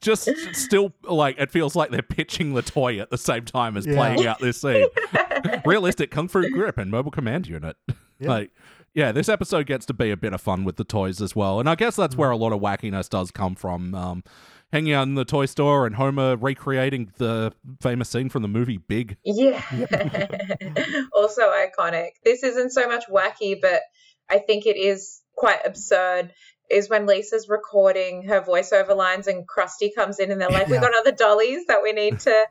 Just 0.01 0.29
still 0.53 0.93
like 1.03 1.37
it 1.39 1.49
feels 1.51 1.75
like 1.75 1.89
they're 1.91 2.01
pitching 2.01 2.53
the 2.53 2.61
toy 2.61 2.99
at 2.99 3.09
the 3.11 3.17
same 3.17 3.45
time 3.45 3.77
as 3.77 3.85
Yeah. 3.85 3.95
playing 3.95 4.27
out 4.27 4.39
this 4.39 4.61
scene. 4.61 4.87
Realistic 5.65 6.11
kung 6.11 6.27
fu 6.27 6.49
grip 6.49 6.77
and 6.77 6.91
mobile 6.91 7.11
command 7.11 7.47
unit. 7.47 7.75
Yeah. 8.19 8.29
Like 8.29 8.51
yeah, 8.95 9.11
this 9.11 9.27
episode 9.27 9.67
gets 9.67 9.85
to 9.87 9.93
be 9.93 10.09
a 10.09 10.17
bit 10.17 10.33
of 10.33 10.39
fun 10.39 10.63
with 10.63 10.77
the 10.77 10.85
toys 10.85 11.21
as 11.21 11.35
well. 11.35 11.59
And 11.59 11.69
I 11.69 11.75
guess 11.75 11.97
that's 11.97 12.15
where 12.15 12.31
a 12.31 12.37
lot 12.37 12.53
of 12.53 12.61
wackiness 12.61 13.09
does 13.09 13.29
come 13.29 13.53
from. 13.53 13.93
Um, 13.93 14.23
hanging 14.71 14.93
out 14.93 15.03
in 15.03 15.15
the 15.15 15.25
toy 15.25 15.45
store 15.45 15.85
and 15.85 15.95
Homer 15.95 16.37
recreating 16.37 17.11
the 17.17 17.51
famous 17.81 18.09
scene 18.09 18.29
from 18.29 18.41
the 18.41 18.47
movie 18.47 18.77
Big. 18.77 19.17
Yeah. 19.25 19.61
also 21.13 21.41
iconic. 21.43 22.11
This 22.23 22.41
isn't 22.43 22.71
so 22.71 22.87
much 22.87 23.05
wacky, 23.07 23.59
but 23.61 23.81
I 24.29 24.39
think 24.39 24.65
it 24.65 24.77
is 24.77 25.21
quite 25.35 25.59
absurd. 25.65 26.33
Is 26.71 26.89
when 26.89 27.05
Lisa's 27.05 27.47
recording 27.47 28.23
her 28.23 28.41
voiceover 28.41 28.95
lines 28.95 29.27
and 29.27 29.45
Krusty 29.47 29.93
comes 29.93 30.19
in 30.19 30.31
and 30.31 30.41
they're 30.41 30.49
like, 30.49 30.67
Yeah. 30.67 30.71
We've 30.71 30.81
got 30.81 30.97
other 30.97 31.11
dollies 31.11 31.65
that 31.67 31.83
we 31.83 31.91
need 31.91 32.19
to 32.21 32.45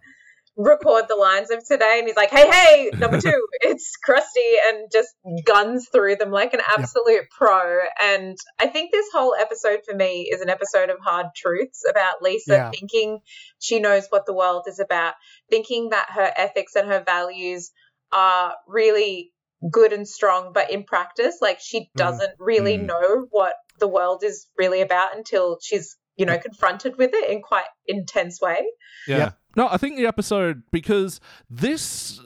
record 0.57 1.05
the 1.09 1.17
lines 1.17 1.51
of 1.51 1.67
today. 1.67 1.97
And 1.99 2.07
he's 2.07 2.17
like, 2.17 2.31
Hey, 2.31 2.49
hey, 2.51 2.91
number 2.99 3.21
two, 3.21 3.47
it's 3.61 3.93
Krusty 4.07 4.55
and 4.69 4.89
just 4.93 5.09
guns 5.45 5.89
through 5.91 6.17
them 6.17 6.31
like 6.31 6.55
an 6.55 6.61
absolute 6.77 7.25
pro. 7.31 7.79
And 8.01 8.37
I 8.61 8.69
think 8.69 8.93
this 8.93 9.07
whole 9.13 9.35
episode 9.39 9.81
for 9.89 9.95
me 9.95 10.29
is 10.33 10.41
an 10.41 10.49
episode 10.49 10.91
of 10.91 10.99
hard 11.03 11.27
truths 11.37 11.83
about 11.89 12.23
Lisa 12.23 12.53
Yeah. 12.55 12.71
thinking 12.71 13.21
she 13.59 13.81
knows 13.81 14.07
what 14.11 14.27
the 14.27 14.35
world 14.35 14.65
is 14.69 14.79
about, 14.79 15.15
thinking 15.51 15.91
that 15.91 16.07
her 16.11 16.31
ethics 16.37 16.77
and 16.77 16.89
her 16.89 17.03
values 17.05 17.73
are 18.13 18.55
really 18.69 19.33
good 19.71 19.93
and 19.93 20.07
strong, 20.07 20.53
but 20.53 20.71
in 20.71 20.85
practice, 20.85 21.39
like 21.41 21.59
she 21.61 21.91
doesn't 21.97 22.35
really 22.39 22.77
Mm. 22.79 22.87
know 22.87 23.27
what 23.31 23.55
the 23.81 23.89
world 23.89 24.23
is 24.23 24.47
really 24.59 24.83
about 24.83 25.17
until 25.17 25.59
she's, 25.61 25.97
you 26.17 26.27
know, 26.27 26.39
confronted 26.39 26.97
with 26.97 27.11
it 27.13 27.31
in 27.31 27.43
quite 27.43 27.65
intense 27.87 28.41
way. 28.41 28.65
Yeah. 29.07 29.19
Yep. 29.19 29.39
No, 29.57 29.69
I 29.69 29.77
think 29.77 29.97
the 29.97 30.07
episode 30.07 30.63
because 30.73 31.21
this 31.49 32.21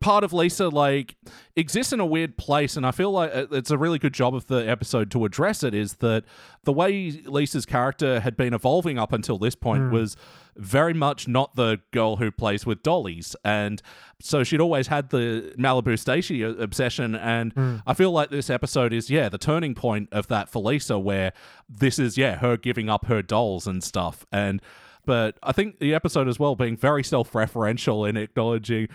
part 0.00 0.24
of 0.24 0.32
Lisa 0.32 0.68
like 0.68 1.16
exists 1.56 1.92
in 1.92 2.00
a 2.00 2.06
weird 2.06 2.36
place, 2.36 2.76
and 2.76 2.86
I 2.86 2.90
feel 2.90 3.10
like 3.10 3.30
it's 3.34 3.70
a 3.70 3.78
really 3.78 3.98
good 3.98 4.14
job 4.14 4.34
of 4.34 4.46
the 4.46 4.68
episode 4.68 5.10
to 5.12 5.24
address 5.24 5.62
it. 5.62 5.74
Is 5.74 5.94
that 5.94 6.24
the 6.64 6.72
way 6.72 7.10
Lisa's 7.24 7.66
character 7.66 8.20
had 8.20 8.36
been 8.36 8.54
evolving 8.54 8.98
up 8.98 9.12
until 9.12 9.38
this 9.38 9.54
point 9.54 9.90
was 9.90 10.16
very 10.56 10.92
much 10.92 11.28
not 11.28 11.54
the 11.54 11.80
girl 11.92 12.16
who 12.16 12.30
plays 12.30 12.66
with 12.66 12.82
dollies, 12.82 13.34
and 13.44 13.82
so 14.20 14.44
she'd 14.44 14.60
always 14.60 14.88
had 14.88 15.10
the 15.10 15.52
Malibu 15.58 15.98
Stacy 15.98 16.44
uh, 16.44 16.50
obsession, 16.50 17.14
and 17.14 17.82
I 17.86 17.94
feel 17.94 18.10
like 18.12 18.30
this 18.30 18.50
episode 18.50 18.92
is 18.92 19.10
yeah 19.10 19.28
the 19.28 19.38
turning 19.38 19.74
point 19.74 20.08
of 20.12 20.28
that 20.28 20.48
for 20.48 20.62
Lisa, 20.62 20.98
where 20.98 21.32
this 21.68 21.98
is 21.98 22.16
yeah 22.16 22.36
her 22.36 22.56
giving 22.56 22.88
up 22.88 23.06
her 23.06 23.22
dolls 23.22 23.66
and 23.66 23.82
stuff, 23.82 24.26
and 24.32 24.60
but 25.06 25.38
I 25.42 25.52
think 25.52 25.78
the 25.78 25.94
episode 25.94 26.28
as 26.28 26.38
well 26.38 26.54
being 26.54 26.76
very 26.76 27.02
self-referential 27.02 28.08
in 28.08 28.16
acknowledging. 28.16 28.88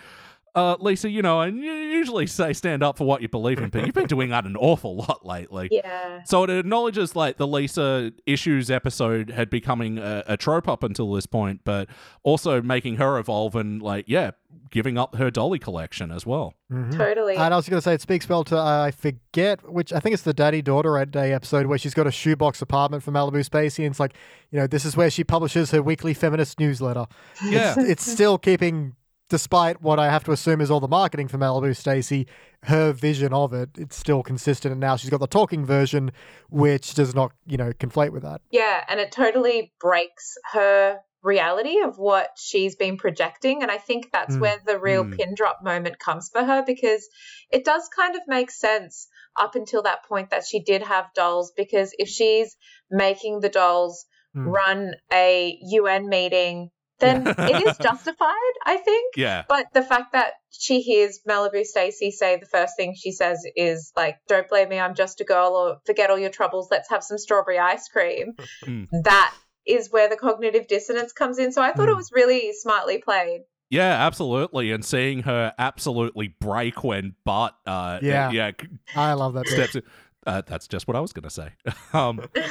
Uh, 0.54 0.76
Lisa, 0.78 1.10
you 1.10 1.20
know, 1.20 1.40
and 1.40 1.58
you 1.58 1.72
usually 1.72 2.28
say 2.28 2.52
stand 2.52 2.82
up 2.82 2.96
for 2.96 3.04
what 3.04 3.20
you 3.20 3.28
believe 3.28 3.58
in, 3.58 3.70
but 3.70 3.84
you've 3.84 3.94
been 3.94 4.06
doing 4.06 4.30
that 4.30 4.44
an 4.44 4.56
awful 4.56 4.94
lot 4.94 5.26
lately. 5.26 5.68
Yeah. 5.72 6.22
So 6.24 6.44
it 6.44 6.50
acknowledges 6.50 7.16
like 7.16 7.38
the 7.38 7.46
Lisa 7.46 8.12
issues 8.24 8.70
episode 8.70 9.30
had 9.30 9.50
becoming 9.50 9.98
a, 9.98 10.22
a 10.28 10.36
trope 10.36 10.68
up 10.68 10.84
until 10.84 11.12
this 11.12 11.26
point, 11.26 11.62
but 11.64 11.88
also 12.22 12.62
making 12.62 12.96
her 12.96 13.18
evolve 13.18 13.56
and 13.56 13.82
like 13.82 14.04
yeah, 14.06 14.30
giving 14.70 14.96
up 14.96 15.16
her 15.16 15.28
dolly 15.30 15.58
collection 15.58 16.12
as 16.12 16.24
well. 16.24 16.54
Totally. 16.92 17.36
And 17.36 17.52
I 17.52 17.56
was 17.56 17.68
going 17.68 17.78
to 17.78 17.82
say, 17.82 17.94
it 17.94 18.00
speaks 18.00 18.28
well 18.28 18.44
to, 18.44 18.56
I 18.56 18.90
forget 18.90 19.68
which, 19.68 19.92
I 19.92 20.00
think 20.00 20.14
it's 20.14 20.22
the 20.22 20.34
Daddy 20.34 20.62
Daughter 20.62 21.04
Day 21.04 21.32
episode 21.32 21.66
where 21.66 21.78
she's 21.78 21.94
got 21.94 22.06
a 22.06 22.10
shoebox 22.10 22.62
apartment 22.62 23.02
for 23.02 23.12
Malibu 23.12 23.44
Stacy. 23.44 23.84
And 23.84 23.92
it's 23.92 24.00
like, 24.00 24.14
you 24.50 24.58
know, 24.58 24.66
this 24.66 24.84
is 24.84 24.96
where 24.96 25.10
she 25.10 25.22
publishes 25.24 25.70
her 25.72 25.82
weekly 25.82 26.14
feminist 26.14 26.58
newsletter. 26.58 27.06
Yeah. 27.44 27.74
It's, 27.76 27.90
it's 27.90 28.12
still 28.12 28.38
keeping, 28.38 28.96
despite 29.28 29.80
what 29.82 29.98
I 29.98 30.10
have 30.10 30.24
to 30.24 30.32
assume 30.32 30.60
is 30.60 30.70
all 30.70 30.80
the 30.80 30.88
marketing 30.88 31.28
for 31.28 31.38
Malibu 31.38 31.76
Stacy, 31.76 32.26
her 32.64 32.92
vision 32.92 33.32
of 33.32 33.52
it, 33.52 33.70
it's 33.76 33.96
still 33.96 34.22
consistent. 34.22 34.72
And 34.72 34.80
now 34.80 34.96
she's 34.96 35.10
got 35.10 35.20
the 35.20 35.26
talking 35.26 35.64
version, 35.64 36.12
which 36.50 36.94
does 36.94 37.14
not, 37.14 37.32
you 37.46 37.56
know, 37.56 37.72
conflate 37.72 38.10
with 38.12 38.22
that. 38.22 38.40
Yeah, 38.50 38.84
and 38.88 39.00
it 39.00 39.12
totally 39.12 39.72
breaks 39.80 40.34
her 40.52 41.00
reality 41.22 41.80
of 41.82 41.96
what 41.96 42.28
she's 42.36 42.76
been 42.76 42.98
projecting. 42.98 43.62
And 43.62 43.70
I 43.70 43.78
think 43.78 44.12
that's 44.12 44.36
Mm. 44.36 44.40
where 44.40 44.56
the 44.66 44.78
real 44.78 45.04
Mm. 45.04 45.16
pin 45.16 45.34
drop 45.34 45.60
moment 45.62 45.98
comes 45.98 46.28
for 46.30 46.44
her 46.44 46.62
because 46.66 47.08
it 47.50 47.64
does 47.64 47.88
kind 47.88 48.14
of 48.14 48.20
make 48.26 48.50
sense 48.50 49.08
up 49.34 49.54
until 49.54 49.82
that 49.82 50.04
point 50.04 50.30
that 50.30 50.44
she 50.46 50.60
did 50.60 50.82
have 50.82 51.06
dolls. 51.14 51.50
Because 51.56 51.94
if 51.98 52.08
she's 52.08 52.56
making 52.90 53.40
the 53.40 53.48
dolls 53.48 54.04
Mm. 54.36 54.52
run 54.52 54.94
a 55.12 55.58
UN 55.62 56.08
meeting, 56.10 56.70
then 57.00 57.26
it 57.26 57.66
is 57.68 57.76
justified, 57.82 58.52
I 58.64 58.76
think. 58.76 59.14
Yeah. 59.16 59.44
But 59.48 59.66
the 59.72 59.82
fact 59.82 60.12
that 60.12 60.32
she 60.50 60.80
hears 60.80 61.20
Malibu 61.28 61.64
Stacy 61.64 62.10
say 62.10 62.36
the 62.36 62.46
first 62.46 62.74
thing 62.76 62.94
she 62.96 63.12
says 63.12 63.44
is 63.56 63.92
like, 63.96 64.16
"Don't 64.28 64.48
blame 64.48 64.68
me, 64.68 64.78
I'm 64.78 64.94
just 64.94 65.20
a 65.20 65.24
girl," 65.24 65.54
or 65.56 65.78
"Forget 65.86 66.10
all 66.10 66.18
your 66.18 66.30
troubles, 66.30 66.68
let's 66.70 66.88
have 66.90 67.02
some 67.02 67.18
strawberry 67.18 67.58
ice 67.58 67.88
cream." 67.88 68.34
Mm. 68.64 68.88
That 69.04 69.34
is 69.66 69.90
where 69.90 70.08
the 70.08 70.16
cognitive 70.16 70.66
dissonance 70.68 71.12
comes 71.12 71.38
in. 71.38 71.50
So 71.52 71.60
I 71.62 71.72
thought 71.72 71.88
it 71.88 71.92
Mm. 71.92 71.96
was 71.96 72.10
really 72.12 72.52
smartly 72.52 72.98
played. 72.98 73.42
Yeah, 73.70 74.06
absolutely. 74.06 74.70
And 74.72 74.84
seeing 74.84 75.22
her 75.22 75.52
absolutely 75.58 76.28
break 76.28 76.84
when 76.84 77.14
Bart 77.24 77.54
uh 77.66 77.98
Yeah. 78.02 78.30
yeah 78.30 78.50
I 78.94 79.14
love 79.14 79.34
that. 79.34 79.44
bit. 79.44 79.52
steps 79.52 79.74
in. 79.76 79.82
Uh, 80.26 80.42
that's 80.46 80.68
just 80.68 80.86
what 80.88 80.96
I 80.96 81.00
was 81.00 81.12
going 81.12 81.24
to 81.24 81.30
say. 81.30 81.48
um, 81.92 82.18
yeah. 82.34 82.46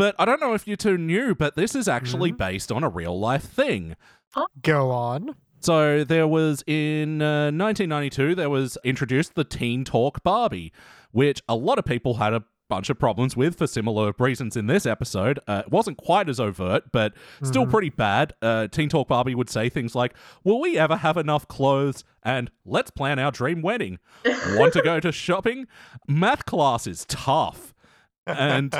But 0.00 0.14
I 0.18 0.24
don't 0.24 0.40
know 0.40 0.54
if 0.54 0.66
you 0.66 0.76
two 0.76 0.96
knew, 0.96 1.34
but 1.34 1.56
this 1.56 1.74
is 1.74 1.86
actually 1.86 2.32
based 2.32 2.72
on 2.72 2.82
a 2.82 2.88
real 2.88 3.20
life 3.20 3.44
thing. 3.44 3.96
Go 4.62 4.90
on. 4.90 5.36
So 5.60 6.04
there 6.04 6.26
was 6.26 6.64
in 6.66 7.20
uh, 7.20 7.52
1992 7.52 8.34
there 8.34 8.48
was 8.48 8.78
introduced 8.82 9.34
the 9.34 9.44
Teen 9.44 9.84
Talk 9.84 10.22
Barbie, 10.22 10.72
which 11.10 11.42
a 11.50 11.54
lot 11.54 11.78
of 11.78 11.84
people 11.84 12.14
had 12.14 12.32
a 12.32 12.44
bunch 12.70 12.88
of 12.88 12.98
problems 12.98 13.36
with 13.36 13.58
for 13.58 13.66
similar 13.66 14.14
reasons 14.18 14.56
in 14.56 14.68
this 14.68 14.86
episode. 14.86 15.38
Uh, 15.46 15.64
it 15.66 15.70
wasn't 15.70 15.98
quite 15.98 16.30
as 16.30 16.40
overt, 16.40 16.84
but 16.92 17.12
still 17.42 17.66
pretty 17.66 17.90
bad. 17.90 18.32
Uh, 18.40 18.68
Teen 18.68 18.88
Talk 18.88 19.08
Barbie 19.08 19.34
would 19.34 19.50
say 19.50 19.68
things 19.68 19.94
like, 19.94 20.14
"Will 20.44 20.62
we 20.62 20.78
ever 20.78 20.96
have 20.96 21.18
enough 21.18 21.46
clothes?" 21.46 22.04
and 22.22 22.50
"Let's 22.64 22.90
plan 22.90 23.18
our 23.18 23.30
dream 23.30 23.60
wedding." 23.60 23.98
Want 24.24 24.72
to 24.72 24.80
go 24.80 24.98
to 24.98 25.12
shopping? 25.12 25.66
Math 26.08 26.46
class 26.46 26.86
is 26.86 27.04
tough. 27.04 27.74
And 28.26 28.74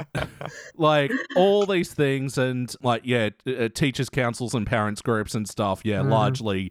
like 0.76 1.10
all 1.36 1.66
these 1.66 1.92
things 1.92 2.38
and 2.38 2.72
like 2.82 3.02
yeah 3.04 3.30
uh, 3.46 3.68
teachers 3.74 4.08
councils 4.08 4.54
and 4.54 4.66
parents 4.66 5.02
groups 5.02 5.34
and 5.34 5.48
stuff 5.48 5.80
yeah 5.84 6.02
largely 6.02 6.70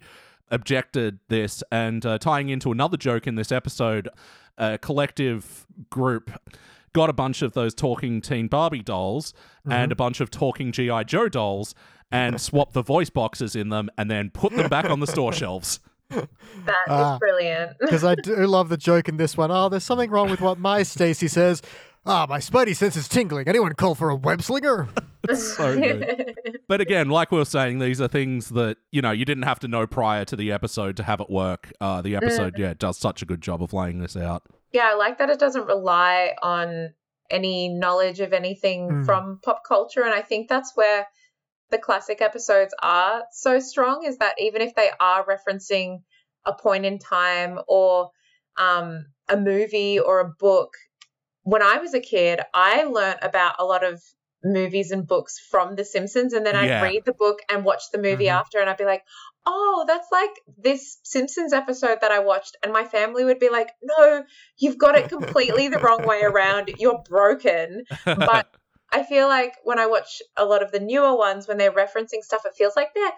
objected 0.52 1.20
this 1.28 1.64
and 1.72 2.06
uh, 2.06 2.18
tying 2.18 2.50
into 2.50 2.72
another 2.72 2.98
joke 2.98 3.28
in 3.28 3.36
this 3.36 3.52
episode 3.52 4.08
a 4.58 4.78
collective 4.78 5.66
group 5.90 6.32
got 6.94 7.10
a 7.10 7.14
bunch 7.14 7.41
of 7.41 7.54
those 7.54 7.74
talking 7.74 8.22
teen 8.22 8.48
barbie 8.48 8.82
dolls 8.84 9.34
and 9.70 9.91
a 9.91 9.96
bunch 9.96 10.22
of 10.22 10.32
talking 10.32 10.72
G.I. 10.72 11.04
Joe 11.04 11.28
dolls 11.30 11.76
and 12.12 12.40
swapped 12.48 12.74
the 12.74 12.82
voice 12.82 13.10
boxes 13.10 13.56
in 13.56 13.70
them 13.70 13.90
and 13.98 14.10
then 14.10 14.30
put 14.30 14.56
them 14.56 14.70
back 14.70 14.86
on 14.90 15.00
the 15.02 15.08
store 15.08 15.34
shelves 15.41 15.80
That 16.10 16.24
is 16.24 16.28
Ah. 16.88 17.18
brilliant. 17.20 17.78
Because 17.80 18.04
I 18.04 18.16
do 18.16 18.36
love 18.48 18.70
the 18.70 18.78
joke 18.78 19.08
in 19.10 19.18
this 19.18 19.38
one. 19.38 19.52
Oh, 19.52 19.70
there's 19.70 19.84
something 19.84 20.10
wrong 20.10 20.30
with 20.32 20.41
what 20.41 20.58
my 20.58 20.82
Stacy 20.82 21.28
says. 21.28 21.62
Ah, 22.05 22.26
my 22.27 22.39
spidey 22.39 22.76
sense 22.76 22.95
is 22.95 23.07
tingling. 23.07 23.47
Anyone 23.47 23.73
call 23.73 23.93
for 23.95 24.09
a 24.09 24.15
web 24.15 24.41
slinger? 24.41 24.88
so 25.35 25.76
good. 25.80 26.59
But 26.67 26.81
again, 26.81 27.09
like 27.09 27.31
we 27.31 27.38
were 27.38 27.45
saying, 27.45 27.80
these 27.80 27.99
are 28.01 28.07
things 28.07 28.49
that 28.49 28.77
you 28.91 29.01
know 29.01 29.11
you 29.11 29.26
didn't 29.26 29.43
have 29.43 29.59
to 29.59 29.67
know 29.67 29.85
prior 29.85 30.26
to 30.26 30.35
the 30.35 30.51
episode 30.51 30.97
to 30.97 31.03
have 31.03 31.19
it 31.21 31.30
work. 31.30 31.71
Uh, 31.81 32.01
the 32.01 32.15
episode, 32.15 32.57
yeah, 32.57 32.73
does 32.77 32.97
such 32.97 33.21
a 33.21 33.26
good 33.26 33.41
job 33.41 33.61
of 33.61 33.73
laying 33.73 33.99
this 33.99 34.15
out. 34.15 34.43
Yeah, 34.71 34.89
I 34.91 34.95
like 34.95 35.17
that 35.17 35.30
it 35.30 35.39
doesn't 35.39 35.65
rely 35.67 36.35
on 36.41 36.93
any 37.30 37.69
knowledge 37.69 38.19
of 38.21 38.34
anything 38.34 38.89
Mm. 38.89 39.05
from 39.05 39.39
pop 39.43 39.61
culture. 39.67 40.01
And 40.03 40.13
I 40.13 40.21
think 40.21 40.47
that's 40.49 40.71
where 40.76 41.05
the 41.69 41.77
classic 41.77 42.21
episodes 42.21 42.73
are 42.81 43.23
so 43.31 43.59
strong 43.59 44.03
is 44.03 44.17
that 44.17 44.34
even 44.39 44.61
if 44.61 44.73
they 44.73 44.89
are 44.99 45.23
referencing 45.26 46.01
a 46.45 46.53
point 46.53 46.85
in 46.85 46.97
time 46.97 47.59
or 47.67 48.09
um, 48.57 49.05
a 49.27 49.38
movie 49.38 49.99
or 49.99 50.19
a 50.21 50.26
book, 50.39 50.71
when 51.44 51.61
I 51.61 51.78
was 51.78 51.94
a 51.94 51.99
kid, 51.99 52.40
I 52.53 52.84
learned 52.84 53.20
about 53.22 53.56
a 53.60 53.66
lot 53.66 53.84
of 53.84 54.02
movies 54.44 54.91
and 54.91 55.06
books 55.06 55.38
from 55.38 55.76
The 55.76 55.84
Simpsons. 55.84 56.34
And 56.34 56.45
then 56.45 56.56
I'd 56.56 56.70
Yeah. 56.70 56.82
read 56.82 57.03
the 57.06 57.14
book 57.14 57.40
and 57.49 57.66
watch 57.66 57.84
the 57.91 57.98
movie 57.98 58.26
Mhm. 58.26 58.40
after, 58.40 58.60
and 58.60 58.70
I'd 58.70 58.78
be 58.78 58.86
like, 58.86 59.03
oh, 59.45 59.84
that's 59.88 60.07
like 60.11 60.32
this 60.57 60.99
Simpsons 61.03 61.52
episode 61.53 61.99
that 62.02 62.11
I 62.11 62.20
watched. 62.20 62.56
And 62.64 62.72
my 62.72 62.86
family 62.86 63.26
would 63.26 63.40
be 63.40 63.49
like, 63.49 63.72
no, 63.82 64.24
you've 64.57 64.78
got 64.78 64.95
it 64.95 65.10
completely 65.10 65.68
the 65.68 65.80
wrong 65.80 66.06
way 66.06 66.22
around. 66.22 66.72
You're 66.78 67.02
broken. 67.10 67.84
But 68.06 68.45
I 68.91 69.03
feel 69.03 69.28
like 69.28 69.56
when 69.64 69.78
I 69.80 69.88
watch 69.88 70.22
a 70.38 70.45
lot 70.45 70.64
of 70.64 70.72
the 70.72 70.80
newer 70.80 71.18
ones, 71.18 71.48
when 71.48 71.57
they're 71.57 71.72
referencing 71.72 72.22
stuff, 72.24 72.45
it 72.45 72.56
feels 72.56 72.76
like 72.76 72.94
they're 72.94 73.11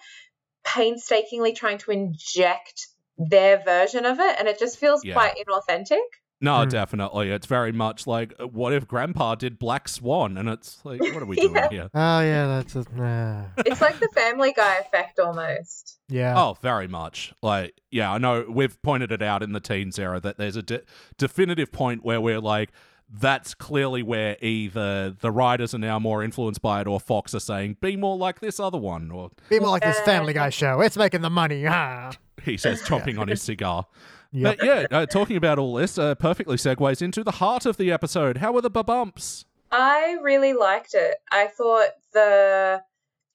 painstakingly 0.63 1.53
trying 1.53 1.77
to 1.79 1.91
inject 1.91 2.87
their 3.17 3.63
version 3.63 4.05
of 4.05 4.19
it. 4.19 4.39
And 4.39 4.47
it 4.47 4.57
just 4.59 4.79
feels 4.79 5.01
Yeah. 5.03 5.13
quite 5.13 5.35
inauthentic. 5.37 5.99
No, 6.43 6.53
Mm. 6.65 6.69
definitely. 6.69 7.29
It's 7.29 7.45
very 7.45 7.71
much 7.71 8.07
like, 8.07 8.33
uh, 8.39 8.47
what 8.47 8.73
if 8.73 8.87
Grandpa 8.87 9.35
did 9.35 9.59
Black 9.59 9.87
Swan? 9.87 10.37
And 10.37 10.49
it's 10.49 10.79
like, 10.83 10.99
what 10.99 11.17
are 11.21 11.25
we 11.25 11.35
doing 11.35 11.53
Yeah. 11.55 11.69
here? 11.69 11.89
Oh 11.93 12.19
yeah, 12.21 12.47
that's 12.47 12.75
a, 12.75 12.83
nah. 12.95 13.43
It's 13.57 13.79
like 13.79 13.99
the 13.99 14.09
Family 14.15 14.51
Guy 14.51 14.77
effect 14.77 15.19
almost. 15.19 15.99
yeah. 16.09 16.33
Oh, 16.37 16.57
very 16.61 16.87
much. 16.87 17.33
Like, 17.43 17.75
yeah, 17.91 18.11
I 18.11 18.17
know 18.17 18.45
we've 18.49 18.81
pointed 18.81 19.11
it 19.11 19.21
out 19.21 19.43
in 19.43 19.53
the 19.53 19.59
teens 19.59 19.99
era 19.99 20.19
that 20.19 20.37
there's 20.37 20.55
a 20.55 20.63
de- 20.63 20.81
definitive 21.17 21.71
point 21.71 22.03
where 22.03 22.19
we're 22.19 22.39
like, 22.41 22.71
that's 23.13 23.53
clearly 23.53 24.01
where 24.01 24.37
either 24.41 25.11
the 25.11 25.31
writers 25.31 25.75
are 25.75 25.77
now 25.79 25.99
more 25.99 26.23
influenced 26.23 26.61
by 26.61 26.79
it 26.81 26.87
or 26.87 26.97
Fox 26.99 27.35
are 27.35 27.39
saying, 27.41 27.75
be 27.81 27.97
more 27.97 28.15
like 28.17 28.39
this 28.39 28.57
other 28.59 28.77
one. 28.77 29.11
Or 29.11 29.29
Be 29.49 29.59
more 29.59 29.69
like 29.69 29.83
this 29.83 29.99
Family 30.01 30.31
Guy 30.33 30.49
show. 30.49 30.79
It's 30.79 30.95
making 30.97 31.21
the 31.21 31.29
money. 31.29 31.65
Ah. 31.67 32.11
he 32.43 32.55
says, 32.57 32.81
chomping 32.81 33.19
on 33.19 33.27
his 33.27 33.41
cigar. 33.41 33.85
Yep. 34.33 34.57
But 34.57 34.65
yeah, 34.65 34.85
uh, 34.91 35.05
talking 35.05 35.35
about 35.35 35.59
all 35.59 35.73
this 35.73 35.97
uh, 35.97 36.15
perfectly 36.15 36.55
segues 36.57 37.01
into 37.01 37.23
the 37.23 37.31
heart 37.31 37.65
of 37.65 37.77
the 37.77 37.91
episode. 37.91 38.37
How 38.37 38.51
were 38.53 38.61
the 38.61 38.69
bumps? 38.69 39.45
I 39.71 40.17
really 40.21 40.53
liked 40.53 40.93
it. 40.93 41.15
I 41.31 41.47
thought 41.47 41.89
the 42.13 42.81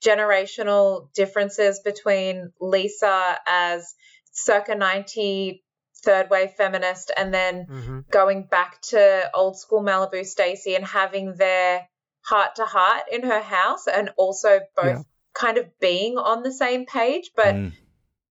generational 0.03 1.11
differences 1.13 1.79
between 1.83 2.51
Lisa 2.61 3.37
as 3.47 3.93
circa 4.31 4.75
90 4.75 5.63
third 6.03 6.29
wave 6.29 6.51
feminist 6.51 7.11
and 7.17 7.33
then 7.33 7.65
Mhm. 7.65 8.09
going 8.11 8.43
back 8.43 8.79
to 8.81 9.29
old 9.33 9.57
school 9.59 9.81
Malibu 9.81 10.23
Stacy 10.25 10.75
and 10.75 10.85
having 10.85 11.33
their 11.35 11.87
heart 12.25 12.55
to 12.57 12.65
heart 12.65 13.03
in 13.11 13.23
her 13.23 13.41
house 13.41 13.87
and 13.87 14.11
also 14.15 14.59
both 14.75 14.85
Yeah. 14.85 15.01
kind 15.33 15.57
of 15.57 15.65
being 15.79 16.17
on 16.17 16.43
the 16.43 16.51
same 16.51 16.85
page, 16.85 17.31
but 17.35 17.55
Mm. 17.55 17.71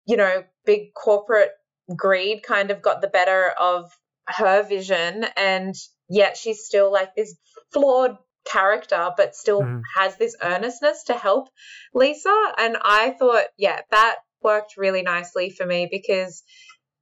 you 0.05 0.15
know, 0.17 0.43
big 0.65 0.93
corporate 0.93 1.51
greed 1.93 2.43
kind 2.43 2.71
of 2.71 2.81
got 2.81 3.01
the 3.01 3.07
better 3.07 3.49
of 3.59 3.91
her 4.27 4.63
vision 4.63 5.25
and 5.37 5.75
yet 6.09 6.35
she's 6.37 6.65
still 6.65 6.91
like 6.91 7.13
this 7.15 7.35
flawed 7.71 8.17
character 8.45 9.11
but 9.17 9.35
still 9.35 9.61
Mhm. 9.61 9.81
has 9.95 10.15
this 10.17 10.35
earnestness 10.41 11.03
to 11.05 11.13
help 11.13 11.49
Lisa 11.93 12.53
and 12.57 12.77
I 12.81 13.11
thought 13.11 13.45
yeah 13.57 13.81
that 13.91 14.17
worked 14.41 14.77
really 14.77 15.01
nicely 15.01 15.49
for 15.49 15.65
me 15.65 15.87
because 15.91 16.43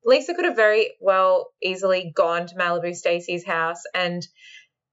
Lisa 0.05 0.33
could 0.33 0.45
have 0.45 0.55
very 0.55 0.95
well 0.99 1.51
easily 1.61 2.11
gone 2.13 2.47
to 2.47 2.55
Malibu 2.55 2.93
Stacy's 2.95 3.45
house 3.45 3.83
and 3.93 4.25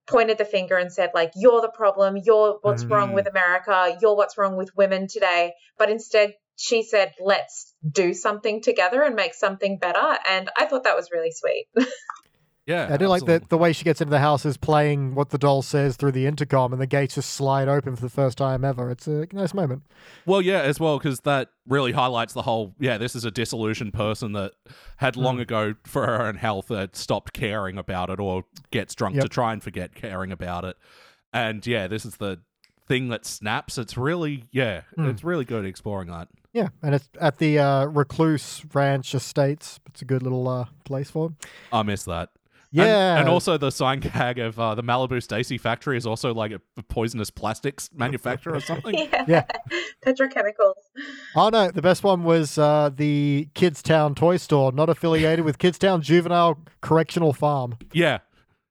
pointed 0.07 0.39
the 0.39 0.45
finger 0.45 0.77
and 0.77 0.93
said 0.93 1.11
like 1.15 1.33
you're 1.37 1.61
the 1.61 1.69
problem 1.71 2.17
you're 2.17 2.59
what's 2.63 2.85
wrong 2.87 3.11
Mhm. 3.11 3.15
with 3.15 3.29
America 3.29 3.97
you're 4.01 4.17
what's 4.17 4.37
wrong 4.39 4.57
with 4.57 4.75
women 4.77 5.07
today 5.07 5.53
but 5.79 5.89
instead 5.91 6.35
she 6.63 6.83
said 6.83 7.13
let's 7.19 7.75
do 7.91 8.13
something 8.13 8.61
together 8.61 9.03
and 9.03 9.17
make 9.17 9.33
something 9.35 9.79
better 9.79 10.19
and 10.29 10.51
I 10.59 10.67
thought 10.67 10.85
that 10.85 10.95
was 10.97 11.09
really 11.11 11.31
sweet 11.33 11.67
Yeah. 12.67 12.89
I 12.93 12.99
do 12.99 13.09
like 13.09 13.25
the, 13.25 13.43
the 13.49 13.59
way 13.59 13.73
she 13.73 13.83
gets 13.85 14.01
into 14.01 14.11
the 14.13 14.21
house 14.21 14.45
is 14.47 14.57
playing 14.57 15.17
what 15.17 15.31
the 15.31 15.39
doll 15.39 15.61
says 15.61 15.97
through 15.97 16.13
the 16.13 16.27
intercom, 16.27 16.73
and 16.73 16.81
the 16.81 16.87
gates 16.87 17.17
just 17.17 17.31
slide 17.31 17.67
open 17.67 17.97
for 17.97 18.03
the 18.03 18.11
first 18.11 18.39
time 18.39 18.65
ever. 18.65 18.91
It's 18.93 19.09
a 19.09 19.27
nice 19.33 19.55
moment. 19.55 19.83
Well, 20.25 20.41
yeah, 20.41 20.61
as 20.61 20.79
well, 20.79 20.97
because 20.99 21.19
that 21.21 21.49
really 21.67 21.91
highlights 21.91 22.33
the 22.33 22.43
whole. 22.43 22.77
Yeah, 22.79 22.97
this 22.97 23.17
is 23.17 23.25
a 23.25 23.31
disillusioned 23.33 23.93
person 23.93 24.35
that 24.35 24.53
had 24.99 25.17
long 25.17 25.39
Mm. 25.39 25.43
ago, 25.43 25.75
for 25.85 26.07
her 26.07 26.23
own 26.23 26.37
health, 26.37 26.69
had 26.69 26.95
stopped 26.95 27.33
caring 27.33 27.77
about 27.77 28.09
it 28.09 28.21
or 28.21 28.45
gets 28.71 28.95
drunk 28.95 29.19
to 29.19 29.29
try 29.29 29.53
and 29.53 29.61
forget 29.63 29.97
caring 29.97 30.31
about 30.31 30.65
it. 30.65 30.77
And 31.33 31.67
yeah, 31.67 31.89
this 31.89 32.05
is 32.05 32.19
the 32.19 32.41
thing 32.87 33.09
that 33.09 33.25
snaps. 33.27 33.79
It's 33.79 33.97
really, 33.97 34.45
yeah, 34.53 34.83
Mm. 34.97 35.11
it's 35.11 35.25
really 35.25 35.47
good 35.47 35.65
exploring 35.65 36.09
that. 36.09 36.29
Yeah, 36.53 36.69
and 36.83 36.95
it's 36.95 37.09
at 37.21 37.39
the 37.39 37.59
uh, 37.59 37.85
Recluse 37.87 38.65
Ranch 38.75 39.15
Estates. 39.15 39.79
It's 39.87 40.03
a 40.03 40.05
good 40.05 40.23
little 40.23 40.49
uh, 40.49 40.65
place 40.85 41.11
for 41.11 41.29
them. 41.29 41.37
I 41.73 41.83
miss 41.83 42.05
that. 42.05 42.31
Yeah, 42.73 43.19
And, 43.19 43.29
also 43.29 43.59
the 43.59 43.71
sign 43.73 43.99
gag 43.99 44.39
of 44.39 44.59
uh, 44.61 44.77
the 44.77 44.83
Malibu 44.83 45.21
Stacy 45.21 45.59
factory 45.59 45.97
is 45.97 46.07
also 46.07 46.33
like 46.33 46.53
a 46.53 46.61
poisonous 46.85 47.29
plastics 47.29 47.91
manufacturer 47.97 48.55
or 48.55 48.61
something. 48.61 48.95
yeah. 48.95 49.25
Yeah. 49.27 49.45
petrochemicals 50.07 50.75
Oh 51.35 51.49
no, 51.49 51.73
the 51.73 51.83
best 51.83 52.05
one 52.05 52.23
was 52.23 52.59
uh, 52.59 52.91
the 52.95 53.49
Kidstown 53.57 54.15
Toy 54.15 54.37
Store, 54.37 54.71
not 54.71 54.89
affiliated 54.89 55.45
with 55.45 55.59
Kidstown 55.59 56.01
Juvenile 56.01 56.61
Correctional 56.81 57.33
Farm. 57.33 57.77
Yeah. 57.93 58.19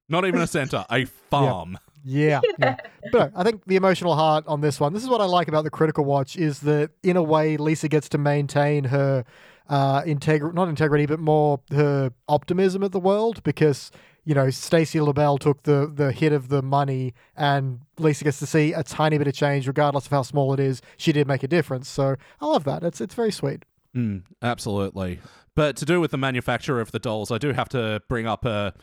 Not 0.08 0.26
even 0.26 0.40
a 0.42 0.48
center, 0.48 0.86
a 0.90 1.04
farm. 1.30 1.78
Yeah, 2.04 2.42
yeah. 2.60 2.78
But 3.12 3.32
I 3.36 3.44
think 3.44 3.66
the 3.66 3.76
emotional 3.76 4.16
heart 4.16 4.46
on 4.48 4.62
this 4.62 4.80
one. 4.80 4.94
This 4.94 5.04
is 5.04 5.10
what 5.10 5.22
I 5.22 5.26
like 5.26 5.48
about 5.48 5.64
the 5.64 5.70
Critical 5.70 6.06
Watch 6.06 6.36
is 6.36 6.60
that 6.62 6.92
in 7.04 7.18
a 7.18 7.24
way 7.24 7.58
Lisa 7.58 7.88
gets 7.88 8.10
to 8.10 8.18
maintain 8.18 8.86
her 8.86 9.26
uh, 9.68 10.02
integrity, 10.06 10.56
not 10.56 10.68
integrity, 10.68 11.06
but 11.06 11.20
more 11.20 11.60
her 11.72 12.12
optimism 12.28 12.84
at 12.84 12.92
the 12.92 13.00
world 13.00 13.44
because 13.44 13.92
you 14.26 14.34
know 14.34 14.50
Stacy 14.50 15.00
Lovell 15.00 15.38
took 15.38 15.64
the 15.64 15.92
the 15.94 16.12
hit 16.12 16.34
of 16.34 16.50
the 16.50 16.62
money, 16.62 17.14
and 17.36 17.82
Lisa 17.98 18.24
gets 18.24 18.40
to 18.40 18.46
see 18.46 18.74
a 18.74 18.84
tiny 18.84 19.18
bit 19.18 19.28
of 19.28 19.34
change, 19.34 19.68
regardless 19.68 20.06
of 20.06 20.12
how 20.12 20.24
small 20.24 20.54
it 20.54 20.60
is. 20.60 20.82
She 20.98 21.12
did 21.12 21.28
make 21.28 21.44
a 21.44 21.48
difference, 21.48 21.88
so 21.88 22.16
I 22.42 22.46
love 22.46 22.64
that. 22.64 22.84
It's 22.84 23.02
it's 23.02 23.16
very 23.16 23.32
sweet. 23.32 23.64
Mm, 23.96 24.24
absolutely. 24.42 25.20
But 25.56 25.76
to 25.78 25.86
do 25.86 26.00
with 26.00 26.12
the 26.12 26.18
manufacturer 26.18 26.80
of 26.80 26.92
the 26.92 27.00
dolls, 27.00 27.32
I 27.32 27.38
do 27.38 27.54
have 27.54 27.70
to 27.70 28.02
bring 28.08 28.28
up 28.28 28.46
a, 28.46 28.74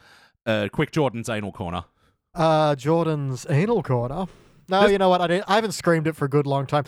a 0.46 0.68
quick 0.70 0.90
Jordan's 0.90 1.28
anal 1.28 1.52
corner. 1.52 1.84
Uh, 2.36 2.74
Jordan's 2.76 3.46
anal 3.48 3.82
corner. 3.82 4.26
No, 4.68 4.82
This- 4.82 4.92
you 4.92 4.98
know 4.98 5.08
what? 5.08 5.20
I 5.20 5.26
didn't, 5.28 5.44
I 5.48 5.54
haven't 5.56 5.72
screamed 5.72 6.06
it 6.06 6.14
for 6.16 6.24
a 6.24 6.28
good 6.28 6.46
long 6.46 6.66
time. 6.66 6.84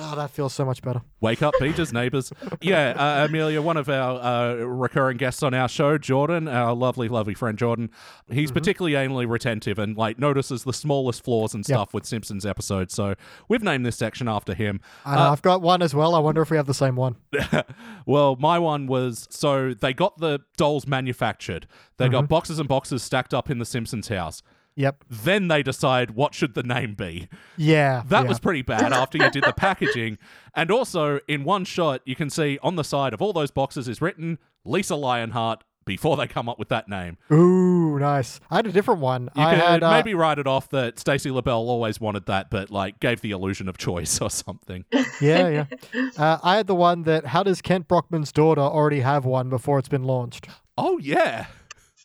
Oh, 0.00 0.14
that 0.16 0.30
feels 0.30 0.52
so 0.52 0.64
much 0.64 0.82
better. 0.82 1.00
Wake 1.20 1.42
up, 1.42 1.54
Peter's 1.58 1.92
neighbors. 1.92 2.32
Yeah, 2.60 2.90
uh, 2.96 3.26
Amelia, 3.26 3.60
one 3.62 3.76
of 3.76 3.88
our 3.88 4.20
uh, 4.20 4.54
recurring 4.64 5.16
guests 5.16 5.42
on 5.42 5.54
our 5.54 5.68
show, 5.68 5.98
Jordan, 5.98 6.48
our 6.48 6.74
lovely, 6.74 7.08
lovely 7.08 7.34
friend 7.34 7.58
Jordan, 7.58 7.90
he's 8.30 8.50
particularly 8.52 8.94
anally 8.94 9.28
retentive 9.28 9.78
and 9.78 9.96
like 9.96 10.18
notices 10.18 10.64
the 10.64 10.72
smallest 10.72 11.24
flaws 11.24 11.54
and 11.54 11.66
Yep. 11.68 11.76
stuff 11.76 11.94
with 11.94 12.06
Simpsons 12.06 12.46
episodes. 12.46 12.94
So 12.94 13.14
we've 13.48 13.62
named 13.62 13.84
this 13.84 13.96
section 13.96 14.28
after 14.28 14.54
him. 14.54 14.80
And 15.04 15.18
I've 15.20 15.42
got 15.42 15.60
one 15.62 15.82
as 15.82 15.94
well. 15.94 16.14
I 16.14 16.18
wonder 16.20 16.40
if 16.42 16.50
we 16.50 16.56
have 16.56 16.66
the 16.66 16.74
same 16.74 16.96
one. 16.96 17.16
well, 18.06 18.36
my 18.36 18.58
one 18.58 18.86
was 18.86 19.26
so 19.30 19.74
they 19.74 19.92
got 19.92 20.18
the 20.18 20.40
dolls 20.56 20.86
manufactured. 20.86 21.66
They 21.96 22.08
got 22.08 22.28
boxes 22.28 22.58
and 22.58 22.68
boxes 22.68 23.02
stacked 23.02 23.34
up 23.34 23.50
in 23.50 23.58
the 23.58 23.64
Simpsons 23.64 24.08
house. 24.08 24.42
Yep. 24.78 25.04
Then 25.10 25.48
they 25.48 25.64
decide 25.64 26.12
what 26.12 26.34
should 26.34 26.54
the 26.54 26.62
name 26.62 26.94
be. 26.94 27.28
Yeah. 27.56 28.04
That 28.06 28.22
yeah. 28.22 28.28
was 28.28 28.38
pretty 28.38 28.62
bad 28.62 28.92
after 28.92 29.18
you 29.18 29.28
did 29.30 29.42
the 29.44 29.52
packaging. 29.52 30.18
And 30.54 30.72
also, 30.72 31.20
in 31.28 31.44
one 31.44 31.64
shot, 31.64 32.00
you 32.04 32.16
can 32.16 32.30
see 32.30 32.58
on 32.64 32.74
the 32.74 32.82
side 32.82 33.14
of 33.14 33.22
all 33.22 33.32
those 33.32 33.52
boxes 33.52 33.86
is 33.86 34.00
written 34.02 34.38
Lisa 34.64 34.96
Lionheart 34.96 35.62
before 35.84 36.16
they 36.16 36.26
come 36.26 36.48
up 36.48 36.58
with 36.58 36.68
that 36.70 36.88
name. 36.88 37.16
Ooh, 37.30 37.96
nice. 37.98 38.40
I 38.50 38.56
had 38.56 38.66
a 38.66 38.72
different 38.72 39.00
one. 39.00 39.30
You 39.36 39.42
I 39.42 39.54
could 39.54 39.64
had 39.64 39.82
uh, 39.84 39.90
maybe 39.92 40.14
write 40.14 40.40
it 40.40 40.48
off 40.48 40.68
that 40.70 40.98
Stacy 40.98 41.30
Lovell 41.30 41.70
always 41.70 42.00
wanted 42.00 42.26
that, 42.26 42.50
but 42.50 42.70
like 42.70 42.98
gave 42.98 43.20
the 43.20 43.30
illusion 43.30 43.68
of 43.68 43.78
choice 43.78 44.20
or 44.22 44.30
something. 44.30 44.84
yeah, 45.20 45.48
yeah. 45.48 45.64
Uh, 46.16 46.38
I 46.42 46.56
had 46.56 46.66
the 46.66 46.74
one 46.74 47.04
that 47.04 47.26
how 47.26 47.44
does 47.44 47.62
Kent 47.62 47.86
Brockman's 47.86 48.32
daughter 48.32 48.60
already 48.60 49.00
have 49.00 49.24
one 49.24 49.48
before 49.48 49.78
it's 49.78 49.88
been 49.88 50.04
launched? 50.04 50.48
Oh, 50.76 50.98
yeah. 50.98 51.46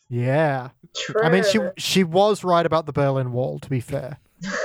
Yeah. 0.08 0.70
True. 0.96 1.22
I 1.22 1.28
mean, 1.28 1.44
she 1.44 1.58
she 1.76 2.04
was 2.04 2.44
right 2.44 2.64
about 2.64 2.86
the 2.86 2.92
Berlin 2.92 3.32
Wall. 3.32 3.58
To 3.60 3.68
be 3.70 3.80
fair, 3.80 4.18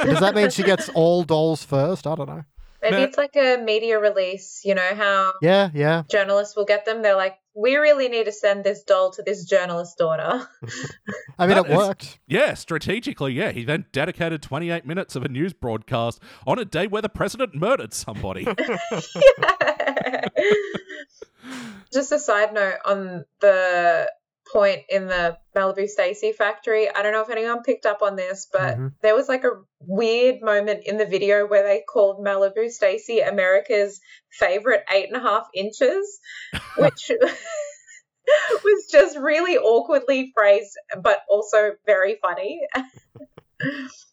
does 0.03 0.19
that 0.19 0.35
mean 0.35 0.49
she 0.51 0.63
gets 0.63 0.89
all 0.93 1.23
dolls 1.23 1.63
first? 1.63 2.05
I 2.05 2.15
don't 2.15 2.27
know. 2.29 2.43
Maybe 2.81 2.95
No. 2.97 3.03
it's 3.03 3.17
like 3.17 3.35
a 3.35 3.57
media 3.57 3.99
release. 3.99 4.61
You 4.63 4.73
know 4.75 4.95
how 4.95 5.33
Yeah, 5.41 5.69
yeah. 5.73 6.03
journalists 6.09 6.55
will 6.55 6.63
get 6.65 6.85
them. 6.85 7.01
They're 7.01 7.15
like, 7.17 7.35
we 7.53 7.75
really 7.75 8.07
need 8.07 8.23
to 8.25 8.31
send 8.31 8.63
this 8.63 8.83
doll 8.83 9.11
to 9.11 9.21
this 9.23 9.43
journalist's 9.43 9.95
daughter. 9.95 10.47
I 11.37 11.45
mean, 11.45 11.55
That 11.57 11.65
it 11.65 11.71
is- 11.71 11.77
worked. 11.77 12.19
Yeah, 12.25 12.53
strategically, 12.53 13.33
yeah. 13.33 13.51
He 13.51 13.65
then 13.65 13.83
dedicated 13.91 14.41
28 14.41 14.85
minutes 14.85 15.17
of 15.17 15.23
a 15.25 15.27
news 15.27 15.51
broadcast 15.51 16.21
on 16.47 16.57
a 16.57 16.63
day 16.63 16.87
where 16.87 17.01
the 17.01 17.09
president 17.09 17.53
murdered 17.53 17.93
somebody. 17.93 18.45
Just 21.91 22.11
a 22.13 22.19
side 22.19 22.53
note 22.53 22.75
on 22.85 23.25
the 23.41 24.09
point 24.51 24.81
in 24.89 25.07
the 25.07 25.37
Malibu 25.55 25.87
Stacy 25.87 26.31
factory. 26.31 26.89
I 26.89 27.01
don't 27.03 27.13
know 27.13 27.21
if 27.21 27.29
anyone 27.29 27.63
picked 27.63 27.85
up 27.85 28.01
on 28.01 28.15
this, 28.15 28.47
but 28.51 28.77
Mhm. 28.77 28.93
there 29.01 29.15
was 29.15 29.29
like 29.29 29.43
a 29.43 29.61
weird 29.79 30.41
moment 30.41 30.85
in 30.85 30.97
the 30.97 31.05
video 31.05 31.45
where 31.47 31.63
they 31.63 31.81
called 31.87 32.23
Malibu 32.25 32.69
Stacy 32.71 33.19
America's 33.19 33.99
favorite 34.31 34.83
eight 34.91 35.07
and 35.07 35.17
a 35.17 35.19
half 35.19 35.47
inches, 35.53 36.19
which 36.77 37.11
was 38.63 38.87
just 38.91 39.17
really 39.17 39.57
awkwardly 39.57 40.31
phrased, 40.35 40.77
but 41.01 41.19
also 41.29 41.73
very 41.85 42.17
funny. 42.21 42.61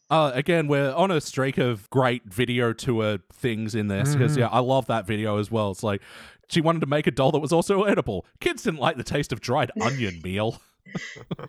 Uh, 0.08 0.30
again, 0.34 0.68
we're 0.68 0.92
on 0.92 1.10
a 1.10 1.20
streak 1.20 1.58
of 1.58 1.90
great 1.90 2.22
video 2.26 2.72
tour 2.72 3.18
things 3.32 3.74
in 3.74 3.88
this 3.88 4.14
because, 4.14 4.34
Mhm. 4.36 4.40
yeah, 4.40 4.48
I 4.48 4.60
love 4.60 4.86
that 4.86 5.04
video 5.04 5.38
as 5.38 5.50
well. 5.50 5.72
It's 5.72 5.82
like 5.82 6.00
she 6.48 6.60
wanted 6.60 6.80
to 6.80 6.86
make 6.86 7.06
a 7.06 7.10
doll 7.10 7.32
that 7.32 7.38
was 7.38 7.52
also 7.52 7.84
edible. 7.84 8.26
Kids 8.40 8.62
didn't 8.62 8.80
like 8.80 8.96
the 8.96 9.04
taste 9.04 9.32
of 9.32 9.40
dried 9.40 9.70
onion 9.80 10.20
meal. 10.22 10.60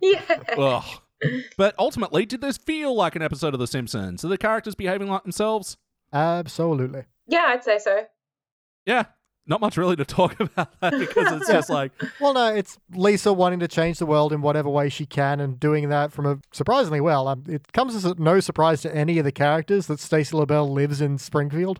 yeah. 0.01 0.21
Ugh. 0.57 0.83
But 1.57 1.73
ultimately, 1.79 2.25
did 2.25 2.41
this 2.41 2.57
feel 2.57 2.95
like 2.95 3.15
an 3.15 3.21
episode 3.21 3.53
of 3.53 3.59
The 3.59 3.67
Simpsons? 3.67 4.23
Are 4.23 4.27
the 4.27 4.37
characters 4.37 4.75
behaving 4.75 5.07
like 5.07 5.23
themselves? 5.23 5.77
Absolutely. 6.13 7.03
Yeah, 7.27 7.45
I'd 7.47 7.63
say 7.63 7.79
so. 7.79 8.05
Yeah, 8.85 9.05
not 9.47 9.59
much 9.61 9.77
really 9.77 9.95
to 9.95 10.05
talk 10.05 10.39
about 10.39 10.79
that 10.79 10.97
because 10.97 11.31
it's 11.33 11.47
just 11.51 11.69
like, 11.69 11.91
Well, 12.19 12.33
no, 12.33 12.53
it's 12.53 12.77
Lisa 12.93 13.33
wanting 13.33 13.59
to 13.59 13.67
change 13.67 13.97
the 13.99 14.05
world 14.05 14.31
in 14.31 14.41
whatever 14.41 14.69
way 14.69 14.89
she 14.89 15.05
can 15.05 15.39
and 15.39 15.59
doing 15.59 15.89
that 15.89 16.11
from 16.11 16.25
a 16.25 16.39
surprisingly 16.51 17.01
well. 17.01 17.27
Um, 17.27 17.43
it 17.47 17.71
comes 17.73 17.95
as 17.95 18.05
a, 18.05 18.13
no 18.15 18.39
surprise 18.39 18.81
to 18.83 18.95
any 18.95 19.17
of 19.17 19.25
the 19.25 19.31
characters 19.31 19.87
that 19.87 19.99
Stacy 19.99 20.35
Lovell 20.37 20.71
lives 20.71 21.01
in 21.01 21.17
Springfield, 21.17 21.79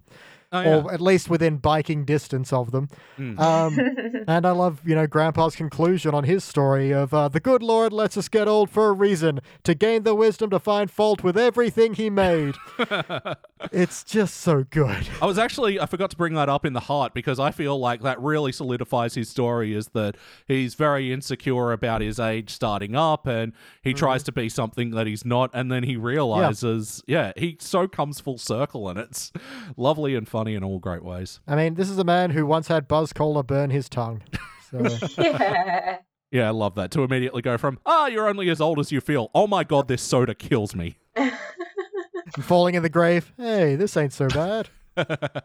oh, 0.52 0.61
yeah. 0.61 0.76
or 0.78 0.94
at 0.94 1.02
least 1.02 1.30
within 1.30 1.57
biking 1.57 2.06
distance 2.06 2.53
of 2.53 2.72
them. 2.72 2.90
Mm. 3.18 3.40
Um, 3.40 4.24
and 4.28 4.45
I 4.45 4.52
love, 4.52 4.82
you 4.86 4.95
know, 4.95 5.07
Grandpa's 5.07 5.56
conclusion 5.56 6.14
on 6.14 6.24
his 6.24 6.44
story 6.44 6.91
of 6.91 7.14
uh, 7.14 7.28
the 7.28 7.40
good 7.40 7.64
Lord 7.64 7.94
lets 7.94 8.18
us 8.18 8.28
get 8.30 8.48
old 8.48 8.69
for 8.69 8.90
a 8.90 8.94
reason 8.94 9.40
to 9.64 9.74
gain 9.74 10.03
the 10.03 10.15
wisdom 10.15 10.49
to 10.52 10.60
find 10.60 10.90
fault 10.90 11.24
with 11.24 11.38
everything 11.38 11.94
he 11.94 12.10
made. 12.10 12.56
it's 13.72 14.03
just 14.03 14.38
so 14.38 14.64
good. 14.64 15.07
I 15.22 15.26
was 15.26 15.38
actually 15.38 15.80
I 15.80 15.86
forgot 15.86 16.11
to 16.11 16.18
bring 16.18 16.34
that 16.36 16.49
up 16.49 16.65
in 16.65 16.74
the 16.74 16.82
heart 16.82 17.14
because 17.14 17.40
I 17.40 17.52
feel 17.52 17.78
like 17.80 18.02
that 18.02 18.19
really 18.22 18.52
solidifies 18.52 19.15
his 19.15 19.30
story 19.30 19.74
is 19.74 19.88
that 19.90 20.15
he's 20.48 20.76
very 20.76 21.11
insecure 21.11 21.72
about 21.72 22.02
his 22.02 22.19
age 22.19 22.52
starting 22.52 22.95
up 22.95 23.28
and 23.28 23.53
he 23.82 23.94
tries 23.94 24.24
to 24.24 24.32
be 24.32 24.49
something 24.49 24.91
that 24.91 25.07
he's 25.07 25.26
not 25.26 25.49
and 25.53 25.72
then 25.72 25.84
he 25.84 25.95
realizes 25.95 27.03
yeah, 27.07 27.32
he 27.36 27.57
so 27.60 27.88
comes 27.88 28.19
full 28.19 28.38
circle 28.38 28.90
and 28.90 28.99
it's 28.99 29.32
lovely 29.76 30.15
and 30.15 30.28
funny 30.38 30.54
in 30.54 30.64
all 30.64 30.78
great 30.78 31.04
ways. 31.04 31.40
I 31.48 31.56
mean, 31.56 31.74
this 31.74 31.90
is 31.90 31.98
a 31.98 32.04
man 32.04 32.30
who 32.30 32.46
once 32.46 32.68
had 32.68 32.88
Buzz 32.88 33.12
Cola 33.12 33.42
burn 33.44 33.72
his 33.72 33.90
tongue. 33.90 34.22
So. 34.70 34.86
yeah. 35.18 35.98
Yeah, 36.30 36.48
I 36.48 36.52
love 36.52 36.76
that. 36.76 36.92
To 36.92 37.04
immediately 37.04 37.42
go 37.42 37.58
from, 37.58 37.80
ah, 37.88 38.06
you're 38.06 38.28
only 38.28 38.50
as 38.50 38.62
old 38.62 38.78
as 38.80 38.92
you 38.92 39.02
feel. 39.02 39.32
Oh 39.34 39.48
my 39.48 39.64
god, 39.64 39.88
this 39.88 40.04
soda 40.04 40.36
kills 40.36 40.76
me. 40.76 40.98
falling 42.42 42.76
in 42.76 42.84
the 42.84 42.90
grave. 42.90 43.34
Hey, 43.38 43.76
this 43.76 43.98
ain't 43.98 44.14
so 44.14 44.28
bad. 44.28 44.70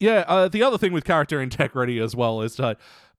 Yeah, 0.00 0.24
uh, 0.26 0.48
the 0.48 0.62
other 0.64 0.76
thing 0.76 0.92
with 0.92 1.04
character 1.04 1.40
integrity 1.40 1.98
as 2.00 2.16
well 2.16 2.42
is 2.42 2.56
that 2.56 2.78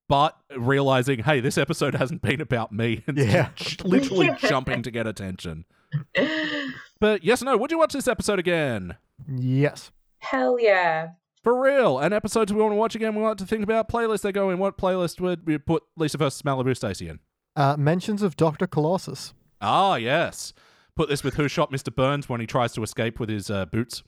but 0.09 0.37
realizing, 0.55 1.23
hey, 1.23 1.39
this 1.39 1.57
episode 1.57 1.95
hasn't 1.95 2.21
been 2.21 2.41
about 2.41 2.71
me 2.73 3.03
and 3.07 3.17
Yeah. 3.17 3.49
literally 3.83 4.29
jumping 4.39 4.83
to 4.83 4.91
get 4.91 5.07
attention. 5.07 5.63
But 6.99 7.23
yes, 7.23 7.41
or 7.41 7.45
no, 7.45 7.57
would 7.57 7.71
you 7.71 7.79
watch 7.79 7.93
this 7.93 8.07
episode 8.09 8.39
again? 8.39 8.97
Yes. 9.27 9.89
Hell 10.25 10.59
yeah. 10.59 11.09
For 11.43 11.61
real. 11.61 11.99
And 11.99 12.13
episodes 12.13 12.51
we 12.51 12.59
want 12.59 12.71
to 12.71 12.77
watch 12.77 12.95
again, 12.95 13.15
we 13.15 13.21
want 13.21 13.37
to 13.39 13.45
think 13.45 13.63
about 13.63 13.87
playlists 13.87 14.21
they 14.21 14.31
go 14.31 14.49
in. 14.49 14.57
What 14.57 14.77
playlist 14.77 15.21
would 15.21 15.45
we 15.45 15.59
put 15.59 15.83
Lisa 15.95 16.17
versus 16.17 16.41
Malibu 16.41 16.75
Stacy 16.75 17.07
in? 17.07 17.19
Uh, 17.55 17.77
mentions 17.77 18.23
of 18.23 18.35
Dr. 18.35 18.65
Colossus. 18.65 19.33
Ah, 19.61 19.95
yes. 19.95 20.53
Put 20.95 21.09
this 21.09 21.23
with 21.23 21.35
Who 21.35 21.47
Shot 21.47 21.71
Mr. 21.71 21.93
Burns 21.93 22.27
when 22.27 22.41
he 22.41 22.47
tries 22.47 22.73
to 22.73 22.83
escape 22.83 23.19
with 23.19 23.29
his 23.29 23.49
uh, 23.51 23.65
boots. 23.65 24.01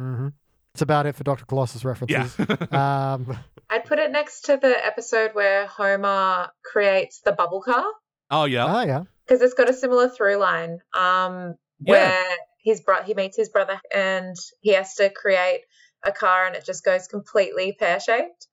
Mm-hmm. 0.00 0.28
It's 0.74 0.82
about 0.82 1.06
it 1.06 1.14
for 1.16 1.24
Dr. 1.24 1.44
Colossus 1.44 1.84
references. 1.84 2.34
Yeah. 2.38 2.56
um, 3.12 3.38
I'd 3.68 3.84
put 3.84 3.98
it 3.98 4.10
next 4.10 4.42
to 4.46 4.56
the 4.56 4.74
episode 4.86 5.34
where 5.34 5.66
Homer 5.66 6.48
creates 6.64 7.20
the 7.20 7.32
bubble 7.32 7.60
car 7.60 7.84
oh, 8.30 8.44
yeah. 8.44 8.64
Oh, 8.64 8.82
yeah. 8.82 9.02
because 9.26 9.42
it's 9.42 9.54
got 9.54 9.68
a 9.68 9.74
similar 9.74 10.08
through 10.08 10.36
line 10.36 10.78
um, 10.94 11.56
Yeah. 11.80 11.92
where 11.92 12.24
his 12.62 12.80
bro- 12.80 13.02
he 13.02 13.14
meets 13.14 13.36
his 13.36 13.48
brother 13.48 13.80
and 13.94 14.36
he 14.60 14.72
has 14.74 14.94
to 14.96 15.10
create 15.10 15.62
a 16.04 16.12
car 16.12 16.46
and 16.46 16.54
it 16.56 16.64
just 16.64 16.84
goes 16.84 17.06
completely 17.06 17.76
pear 17.78 18.00
shaped. 18.00 18.46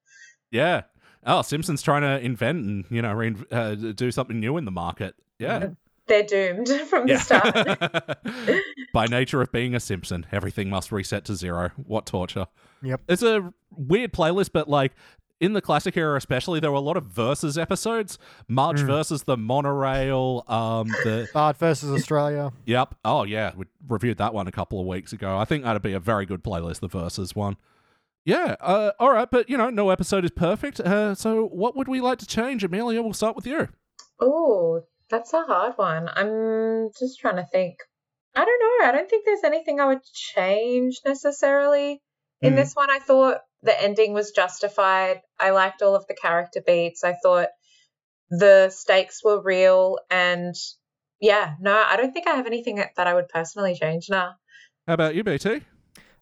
Yeah. 0.52 0.84
Oh, 1.26 1.41
Simpsons 1.41 1.82
trying 1.82 2.03
to 2.03 2.23
invent 2.23 2.65
and, 2.65 2.86
you 2.90 3.02
know, 3.02 3.14
rein- 3.14 3.45
uh, 3.52 3.76
do 3.76 4.11
something 4.11 4.40
new 4.40 4.57
in 4.57 4.65
the 4.65 4.72
market. 4.72 5.15
Yeah. 5.40 5.69
They're 6.07 6.23
doomed 6.23 6.69
from 6.90 7.07
the 7.07 7.18
start. 7.18 8.61
By 8.94 9.07
nature 9.07 9.41
of 9.41 9.52
being 9.52 9.73
a 9.73 9.80
Simpson, 9.80 10.26
everything 10.32 10.69
must 10.69 10.91
reset 10.91 11.26
to 11.26 11.36
zero. 11.36 11.72
What 11.76 12.06
torture. 12.06 12.48
Yep. 12.84 13.02
It's 13.10 13.23
a 13.23 13.52
weird 13.72 14.14
playlist, 14.14 14.52
but 14.53 14.69
like 14.69 14.94
in 15.40 15.53
the 15.53 15.62
classic 15.62 15.98
era 15.98 16.16
especially, 16.18 16.60
there 16.60 16.72
were 16.72 16.78
a 16.78 16.82
lot 16.82 16.98
of 16.98 17.06
versus 17.06 17.57
episodes. 17.57 18.18
Marge 18.48 18.82
Mm. 18.82 18.88
versus 18.88 19.24
the 19.24 19.36
monorail, 19.38 20.44
um 20.48 20.88
the 21.03 21.28
Bart 21.34 21.57
versus 21.57 21.91
Australia. 21.91 22.52
Yep. 22.66 22.95
Oh 23.03 23.24
yeah, 23.24 23.52
we 23.56 23.66
reviewed 23.88 24.18
that 24.18 24.34
one 24.34 24.48
a 24.48 24.52
couple 24.52 24.80
of 24.80 24.86
weeks 24.88 25.12
ago. 25.14 25.38
I 25.38 25.45
think 25.45 25.64
that'd 25.64 25.82
be 25.82 25.94
a 25.94 25.99
very 25.99 26.26
good 26.26 26.44
playlist, 26.44 26.80
the 26.80 26.88
versus 26.88 27.36
one. 27.36 27.57
Yeah. 28.24 28.56
Uh, 28.60 28.91
all 28.99 29.12
right, 29.12 29.30
but 29.30 29.49
you 29.49 29.57
know, 29.57 29.70
no 29.70 29.90
episode 29.91 30.26
is 30.26 30.32
perfect. 30.32 30.80
Uh, 30.80 31.14
so, 31.14 31.45
what 31.45 31.76
would 31.76 31.88
we 31.88 32.02
like 32.02 32.18
to 32.20 32.26
change, 32.26 32.64
Amelia? 32.64 33.02
We'll 33.03 33.14
start 33.14 33.36
with 33.36 33.45
you. 33.45 33.68
Oh, 34.20 34.82
that's 35.10 35.32
a 35.34 35.44
hard 35.44 35.74
one. 35.76 36.10
I'm 36.16 36.90
just 36.99 37.20
trying 37.20 37.36
to 37.36 37.45
think. 37.52 37.76
I 38.36 38.44
don't 38.44 38.60
know. 38.60 38.88
I 38.88 38.91
don't 38.91 39.10
think 39.10 39.26
there's 39.26 39.44
anything 39.44 39.80
I 39.80 39.86
would 39.86 40.03
change 40.14 41.02
necessarily. 41.06 42.02
In 42.41 42.53
Hmm. 42.53 42.57
this 42.57 42.74
one, 42.74 42.90
I 42.90 42.99
thought 42.99 43.41
the 43.64 43.80
ending 43.82 44.14
was 44.14 44.32
justified. 44.32 45.22
I 45.40 45.52
liked 45.52 45.82
all 45.82 45.95
of 45.95 46.06
the 46.07 46.14
character 46.14 46.62
beats. 46.66 47.03
I 47.03 47.16
thought 47.22 47.49
the 48.30 48.70
stakes 48.70 49.24
were 49.24 49.41
real. 49.41 49.98
And 50.10 50.56
yeah, 51.20 51.56
no, 51.60 51.84
I 51.88 51.95
don't 51.98 52.12
think 52.12 52.28
I 52.28 52.36
have 52.36 52.48
anything 52.48 52.76
that 52.76 52.91
that 52.98 53.07
I 53.07 53.14
would 53.14 53.30
personally 53.30 53.76
change 53.76 54.07
now. 54.10 54.36
How 54.88 54.94
about 54.94 55.16
you, 55.16 55.24
BT? 55.24 55.62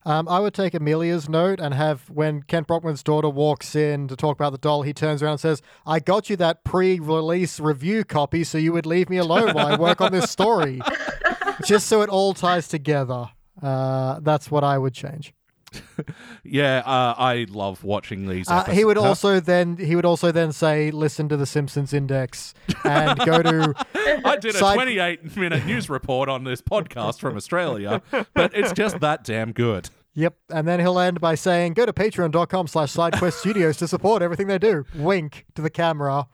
Um, 0.06 0.28
I 0.28 0.40
would 0.40 0.54
take 0.54 0.74
Amelia's 0.74 1.30
note 1.30 1.62
and 1.62 1.74
have 1.74 2.10
when 2.10 2.42
Kent 2.44 2.68
Brockman's 2.68 3.04
daughter 3.04 3.30
walks 3.30 3.74
in 3.74 4.10
to 4.10 4.18
talk 4.18 4.36
about 4.36 4.52
the 4.52 4.58
doll, 4.58 4.82
he 4.82 4.92
turns 4.92 5.24
around 5.24 5.34
and 5.34 5.40
says, 5.40 5.62
I 5.86 6.00
got 6.00 6.30
you 6.30 6.36
that 6.38 6.66
pre 6.66 7.00
release 7.00 7.60
review 7.60 8.04
copy 8.04 8.44
so 8.44 8.58
you 8.58 8.74
would 8.74 8.86
leave 8.86 9.10
me 9.10 9.18
alone 9.18 9.54
while 9.54 9.66
I 9.66 9.78
work 9.78 10.02
on 10.02 10.12
this 10.12 10.30
story. 10.30 10.82
Just 11.64 11.88
so 11.88 12.02
it 12.02 12.10
all 12.10 12.34
ties 12.34 12.68
together. 12.68 13.30
Uh, 13.62 14.20
that's 14.22 14.52
what 14.52 14.64
I 14.64 14.78
would 14.78 14.94
change. 14.94 15.34
Yeah, 16.44 16.80
uh, 16.86 17.16
I 17.18 17.46
love 17.50 17.84
watching 17.84 18.28
these. 18.28 18.50
Uh, 18.50 18.66
he 18.66 18.84
would 18.84 18.98
also 18.98 19.40
then 19.40 19.78
he 19.78 19.96
would 19.96 20.06
also 20.06 20.32
then 20.32 20.52
say, 20.52 20.92
listen 20.92 21.30
to 21.30 21.38
the 21.38 21.46
Simpsons 21.46 21.94
Index 21.94 22.54
and 22.84 23.18
go 23.20 23.42
to 23.42 23.74
I 24.26 24.38
did 24.38 24.56
a 24.56 24.60
28 24.60 25.38
minute 25.38 25.66
news 25.66 25.90
report 25.90 26.30
on 26.30 26.44
this 26.44 26.62
podcast 26.62 27.20
from 27.20 27.38
Australia, 27.38 28.02
but 28.34 28.54
it's 28.54 28.74
just 28.74 29.00
that 29.00 29.24
damn 29.24 29.54
good. 29.54 29.90
Yep. 30.16 30.36
And 30.50 30.68
then 30.68 30.80
he'll 30.80 31.00
end 31.00 31.20
by 31.20 31.36
saying, 31.36 31.74
go 31.74 31.86
to 31.86 31.94
patreon.com 31.94 32.68
slash 32.68 32.94
sidequest 32.94 33.34
studios 33.34 33.78
to 33.78 33.88
support 33.88 34.22
everything 34.22 34.48
they 34.48 34.60
do. 34.60 34.86
Wink 34.96 35.46
to 35.56 35.62
the 35.62 35.70
camera. 35.70 36.28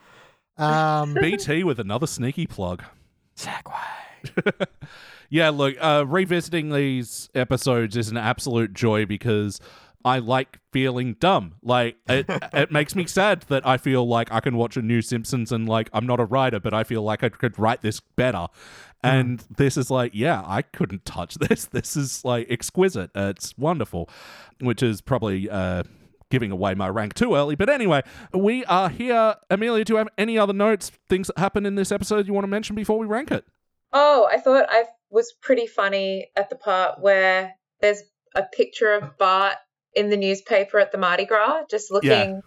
Um, 0.57 1.13
BT 1.13 1.63
with 1.63 1.79
another 1.79 2.07
sneaky 2.07 2.45
plug. 2.45 2.83
Segue. 3.37 3.73
Yeah, 5.29 5.49
look, 5.49 5.75
uh, 5.79 6.05
revisiting 6.07 6.71
these 6.71 7.29
episodes 7.35 7.95
is 7.95 8.09
an 8.09 8.17
absolute 8.17 8.73
joy 8.73 9.05
because 9.05 9.59
I 10.03 10.19
like 10.19 10.59
feeling 10.71 11.15
dumb. 11.19 11.55
Like 11.61 11.97
it, 12.07 12.25
it 12.53 12.71
makes 12.71 12.95
me 12.95 13.05
sad 13.05 13.41
that 13.49 13.65
I 13.65 13.77
feel 13.77 14.07
like 14.07 14.31
I 14.31 14.39
can 14.39 14.57
watch 14.57 14.77
a 14.77 14.81
new 14.81 15.01
Simpsons 15.01 15.51
and 15.51 15.67
like 15.67 15.89
I'm 15.93 16.05
not 16.05 16.19
a 16.19 16.25
writer, 16.25 16.59
but 16.59 16.73
I 16.73 16.83
feel 16.83 17.03
like 17.03 17.23
I 17.23 17.29
could 17.29 17.59
write 17.59 17.81
this 17.81 17.99
better. 17.99 18.47
And 19.01 19.43
this 19.55 19.77
is 19.77 19.89
like, 19.89 20.11
yeah, 20.13 20.43
I 20.45 20.61
couldn't 20.61 21.05
touch 21.05 21.35
this. 21.39 21.65
This 21.65 21.95
is 21.95 22.23
like 22.25 22.47
exquisite. 22.49 23.11
Uh, 23.15 23.33
it's 23.35 23.57
wonderful, 23.57 24.09
which 24.61 24.81
is 24.81 25.01
probably 25.01 25.49
uh, 25.49 25.83
giving 26.29 26.51
away 26.51 26.73
my 26.75 26.89
rank 26.89 27.13
too 27.13 27.35
early. 27.35 27.55
But 27.55 27.69
anyway, 27.69 28.01
we 28.33 28.65
are 28.65 28.89
here. 28.89 29.35
Amelia, 29.49 29.85
do 29.85 29.93
you 29.93 29.97
have 29.97 30.09
any 30.17 30.37
other 30.37 30.53
notes, 30.53 30.91
things 31.07 31.27
that 31.27 31.37
happened 31.37 31.67
in 31.67 31.75
this 31.75 31.91
episode 31.91 32.27
you 32.27 32.33
want 32.33 32.43
to 32.43 32.49
mention 32.49 32.75
before 32.75 32.97
we 32.97 33.05
rank 33.05 33.31
it? 33.31 33.45
Oh, 33.91 34.27
I 34.31 34.37
thought 34.37 34.67
I 34.69 34.85
was 35.09 35.33
pretty 35.41 35.67
funny 35.67 36.27
at 36.35 36.49
the 36.49 36.55
part 36.55 36.99
where 37.01 37.55
there's 37.81 38.01
a 38.35 38.43
picture 38.43 38.93
of 38.93 39.17
Bart 39.17 39.55
in 39.95 40.09
the 40.09 40.17
newspaper 40.17 40.79
at 40.79 40.91
the 40.91 40.97
Mardi 40.97 41.25
Gras, 41.25 41.63
just 41.69 41.91
looking 41.91 42.41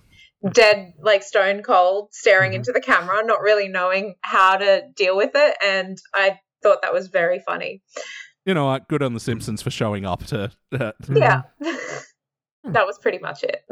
dead, 0.52 0.92
like 1.00 1.22
stone 1.22 1.62
cold, 1.62 2.08
staring 2.12 2.52
Mhm. 2.52 2.56
into 2.56 2.72
the 2.72 2.80
camera, 2.80 3.24
not 3.24 3.40
really 3.40 3.68
knowing 3.68 4.14
how 4.22 4.56
to 4.56 4.82
deal 4.94 5.16
with 5.16 5.32
it. 5.34 5.56
And 5.62 5.98
I 6.14 6.38
thought 6.62 6.82
that 6.82 6.92
was 6.92 7.08
very 7.08 7.40
funny. 7.46 7.82
you 8.44 8.54
know 8.54 8.66
what? 8.66 8.88
Good 8.88 9.02
on 9.04 9.14
the 9.14 9.20
Simpsons 9.20 9.62
for 9.62 9.70
showing 9.70 10.04
up 10.04 10.24
to. 10.26 10.50
Uh, 10.72 10.92
Yeah. 11.08 11.42
that 12.64 12.86
was 12.86 12.98
pretty 12.98 13.18
much 13.18 13.44
it. 13.44 13.64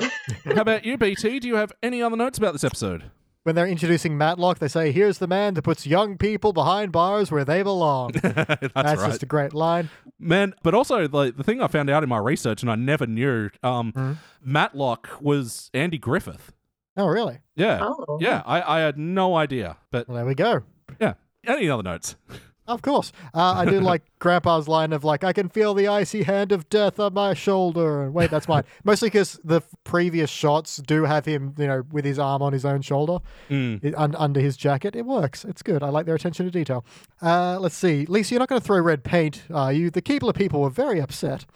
how 0.45 0.61
about 0.63 0.85
you, 0.85 0.97
BT? 0.97 1.41
Do 1.41 1.49
you 1.49 1.57
have 1.57 1.73
any 1.83 2.03
other 2.03 2.17
notes 2.17 2.39
about 2.39 2.53
this 2.53 2.65
episode? 2.65 3.11
When 3.45 3.55
they're 3.55 3.67
introducing 3.67 4.19
Matlock, 4.19 4.59
they 4.59 4.69
say, 4.69 4.93
here's 4.93 5.17
the 5.17 5.27
man 5.27 5.55
that 5.55 5.63
puts 5.63 5.87
young 5.87 6.19
people 6.19 6.53
behind 6.53 6.93
bars 6.93 7.31
where 7.33 7.45
they 7.45 7.63
belong. 7.63 8.13
That's, 8.23 8.35
That's 8.35 8.75
right, 8.75 8.97
just 9.09 9.23
a 9.23 9.27
great 9.27 9.55
line. 9.55 9.89
man. 10.19 10.55
But 10.63 10.75
also, 10.75 11.09
like 11.09 11.37
the 11.39 11.43
thing 11.43 11.63
I 11.63 11.67
found 11.67 11.89
out 11.89 12.03
in 12.03 12.09
my 12.11 12.19
research, 12.19 12.61
and 12.63 12.71
I 12.71 12.75
never 12.75 13.07
knew, 13.07 13.49
um, 13.63 13.93
Mhm. 13.93 14.17
Matlock 14.45 15.09
was 15.23 15.71
Andy 15.73 15.97
Griffith. 15.97 16.53
Oh, 16.99 17.07
really? 17.07 17.39
Yeah, 17.57 17.79
Oh. 17.83 18.19
yeah. 18.21 18.43
I, 18.45 18.77
I 18.77 18.81
had 18.81 18.99
no 18.99 19.37
idea. 19.37 19.79
But 19.91 20.07
Well, 20.07 20.17
there 20.17 20.27
we 20.27 20.35
go. 20.35 20.63
yeah, 21.01 21.15
any 21.47 21.71
other 21.71 21.83
notes? 21.83 22.17
Of 22.71 22.83
course. 22.83 23.13
Uh, 23.35 23.53
I 23.57 23.65
do 23.65 23.81
like 23.93 24.03
Grandpa's 24.19 24.69
line 24.69 24.93
of 24.93 25.05
like, 25.05 25.25
I 25.25 25.33
can 25.33 25.49
feel 25.49 25.75
the 25.75 25.89
icy 25.89 26.23
hand 26.23 26.53
of 26.53 26.69
death 26.69 26.99
on 27.01 27.15
my 27.15 27.35
shoulder. 27.35 28.03
And 28.05 28.15
wait, 28.15 28.31
that's 28.31 28.49
mine. 28.49 28.65
Mostly 28.85 29.07
because 29.09 29.39
the 29.45 29.57
f- 29.57 29.69
previous 29.85 30.31
shots 30.31 30.77
do 30.79 31.05
have 31.05 31.25
him, 31.25 31.55
you 31.59 31.67
know, 31.67 31.83
with 31.91 32.05
his 32.05 32.19
arm 32.19 32.43
on 32.43 32.53
his 32.53 32.65
own 32.65 32.83
shoulder 32.83 33.19
it- 33.49 33.95
un- 33.97 34.15
under 34.17 34.41
his 34.41 34.57
jacket. 34.57 34.95
It 34.97 35.05
works. 35.07 35.45
It's 35.45 35.63
good. 35.63 35.83
I 35.83 35.89
like 35.89 36.07
their 36.07 36.15
attention 36.15 36.47
to 36.47 36.51
detail. 36.53 36.85
Uh, 37.23 37.59
let's 37.61 37.75
see. 37.77 38.07
Lisa, 38.07 38.35
you're 38.35 38.39
not 38.41 38.49
going 38.49 38.61
to 38.61 38.67
throw 38.67 38.81
red 38.81 39.05
paint, 39.05 39.43
are 39.53 39.73
you? 39.73 39.91
The 39.91 40.03
Keebler 40.03 40.35
people 40.35 40.61
were 40.61 40.71
very 40.71 41.01
upset. 41.01 41.47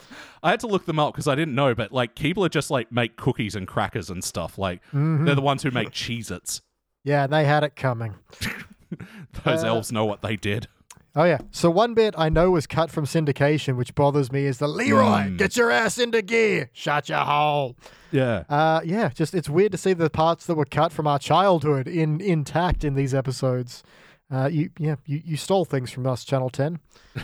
I 0.42 0.50
had 0.50 0.60
to 0.60 0.66
look 0.66 0.84
them 0.86 0.98
up 0.98 1.14
because 1.14 1.28
I 1.28 1.34
didn't 1.34 1.54
know, 1.54 1.74
but 1.74 1.92
like 1.92 2.14
Keebler 2.14 2.50
just 2.50 2.70
like 2.70 2.92
make 2.92 3.16
cookies 3.16 3.54
and 3.54 3.66
crackers 3.66 4.10
and 4.10 4.22
stuff. 4.22 4.58
Like 4.58 4.80
they're 4.92 5.34
the 5.34 5.40
ones 5.40 5.62
who 5.62 5.70
make 5.70 5.90
Cheez 5.90 6.30
Its. 6.30 6.60
Yeah, 7.02 7.26
they 7.26 7.44
had 7.44 7.64
it 7.64 7.76
coming. 7.76 8.14
Those 9.44 9.64
Uh, 9.64 9.68
elves 9.68 9.90
know 9.92 10.04
what 10.04 10.22
they 10.22 10.36
did. 10.36 10.68
Oh 11.16 11.24
yeah. 11.24 11.38
So 11.52 11.70
one 11.70 11.94
bit 11.94 12.14
I 12.18 12.28
know 12.28 12.50
was 12.50 12.66
cut 12.66 12.90
from 12.90 13.04
syndication, 13.04 13.76
which 13.76 13.94
bothers 13.94 14.32
me, 14.32 14.46
is 14.46 14.58
the 14.58 14.66
Leroy, 14.66 15.30
get 15.36 15.56
your 15.56 15.70
ass 15.70 15.96
into 15.98 16.22
gear, 16.22 16.70
shut 16.72 17.08
your 17.08 17.18
hole. 17.20 17.76
Yeah. 18.10 18.44
Uh, 18.48 18.80
yeah, 18.84 19.10
just 19.10 19.34
it's 19.34 19.48
weird 19.48 19.72
to 19.72 19.78
see 19.78 19.92
the 19.92 20.10
parts 20.10 20.46
that 20.46 20.56
were 20.56 20.64
cut 20.64 20.92
from 20.92 21.06
our 21.06 21.18
childhood 21.20 21.86
in 21.86 22.20
intact 22.20 22.82
in 22.84 22.94
these 22.94 23.14
episodes. 23.14 23.82
Uh, 24.30 24.48
you 24.50 24.70
yeah, 24.78 24.96
you, 25.06 25.22
you 25.24 25.36
stole 25.36 25.64
things 25.64 25.90
from 25.92 26.06
us, 26.06 26.24
Channel 26.24 26.50
Ten. 26.50 26.78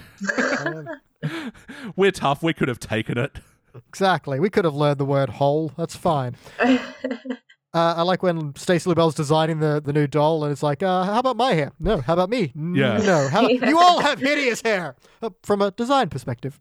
Um, 1.22 1.52
We're 1.96 2.12
tough. 2.12 2.42
We 2.42 2.52
could 2.54 2.68
have 2.68 2.80
taken 2.80 3.18
it. 3.18 3.38
exactly. 3.88 4.40
We 4.40 4.48
could 4.50 4.64
have 4.64 4.74
learned 4.74 4.98
the 4.98 5.04
word 5.04 5.28
hole. 5.30 5.72
That's 5.76 5.94
fine. 5.96 6.36
Uh, 7.72 7.94
I 7.98 8.02
like 8.02 8.22
when 8.22 8.52
Stacy 8.56 8.88
Lovell's 8.88 9.14
designing 9.14 9.60
the, 9.60 9.80
the 9.84 9.92
new 9.92 10.06
doll, 10.08 10.42
and 10.42 10.50
it's 10.50 10.62
like, 10.62 10.82
uh, 10.82 11.04
how 11.04 11.20
about 11.20 11.36
my 11.36 11.52
hair? 11.52 11.70
No, 11.78 11.98
how 12.00 12.14
about 12.14 12.28
me? 12.28 12.52
Yeah. 12.56 12.98
No, 12.98 13.28
how 13.28 13.40
about, 13.46 13.52
you 13.68 13.78
all 13.78 14.00
have 14.00 14.18
hideous 14.18 14.60
hair 14.60 14.96
uh, 15.22 15.30
from 15.44 15.62
a 15.62 15.70
design 15.70 16.08
perspective. 16.08 16.58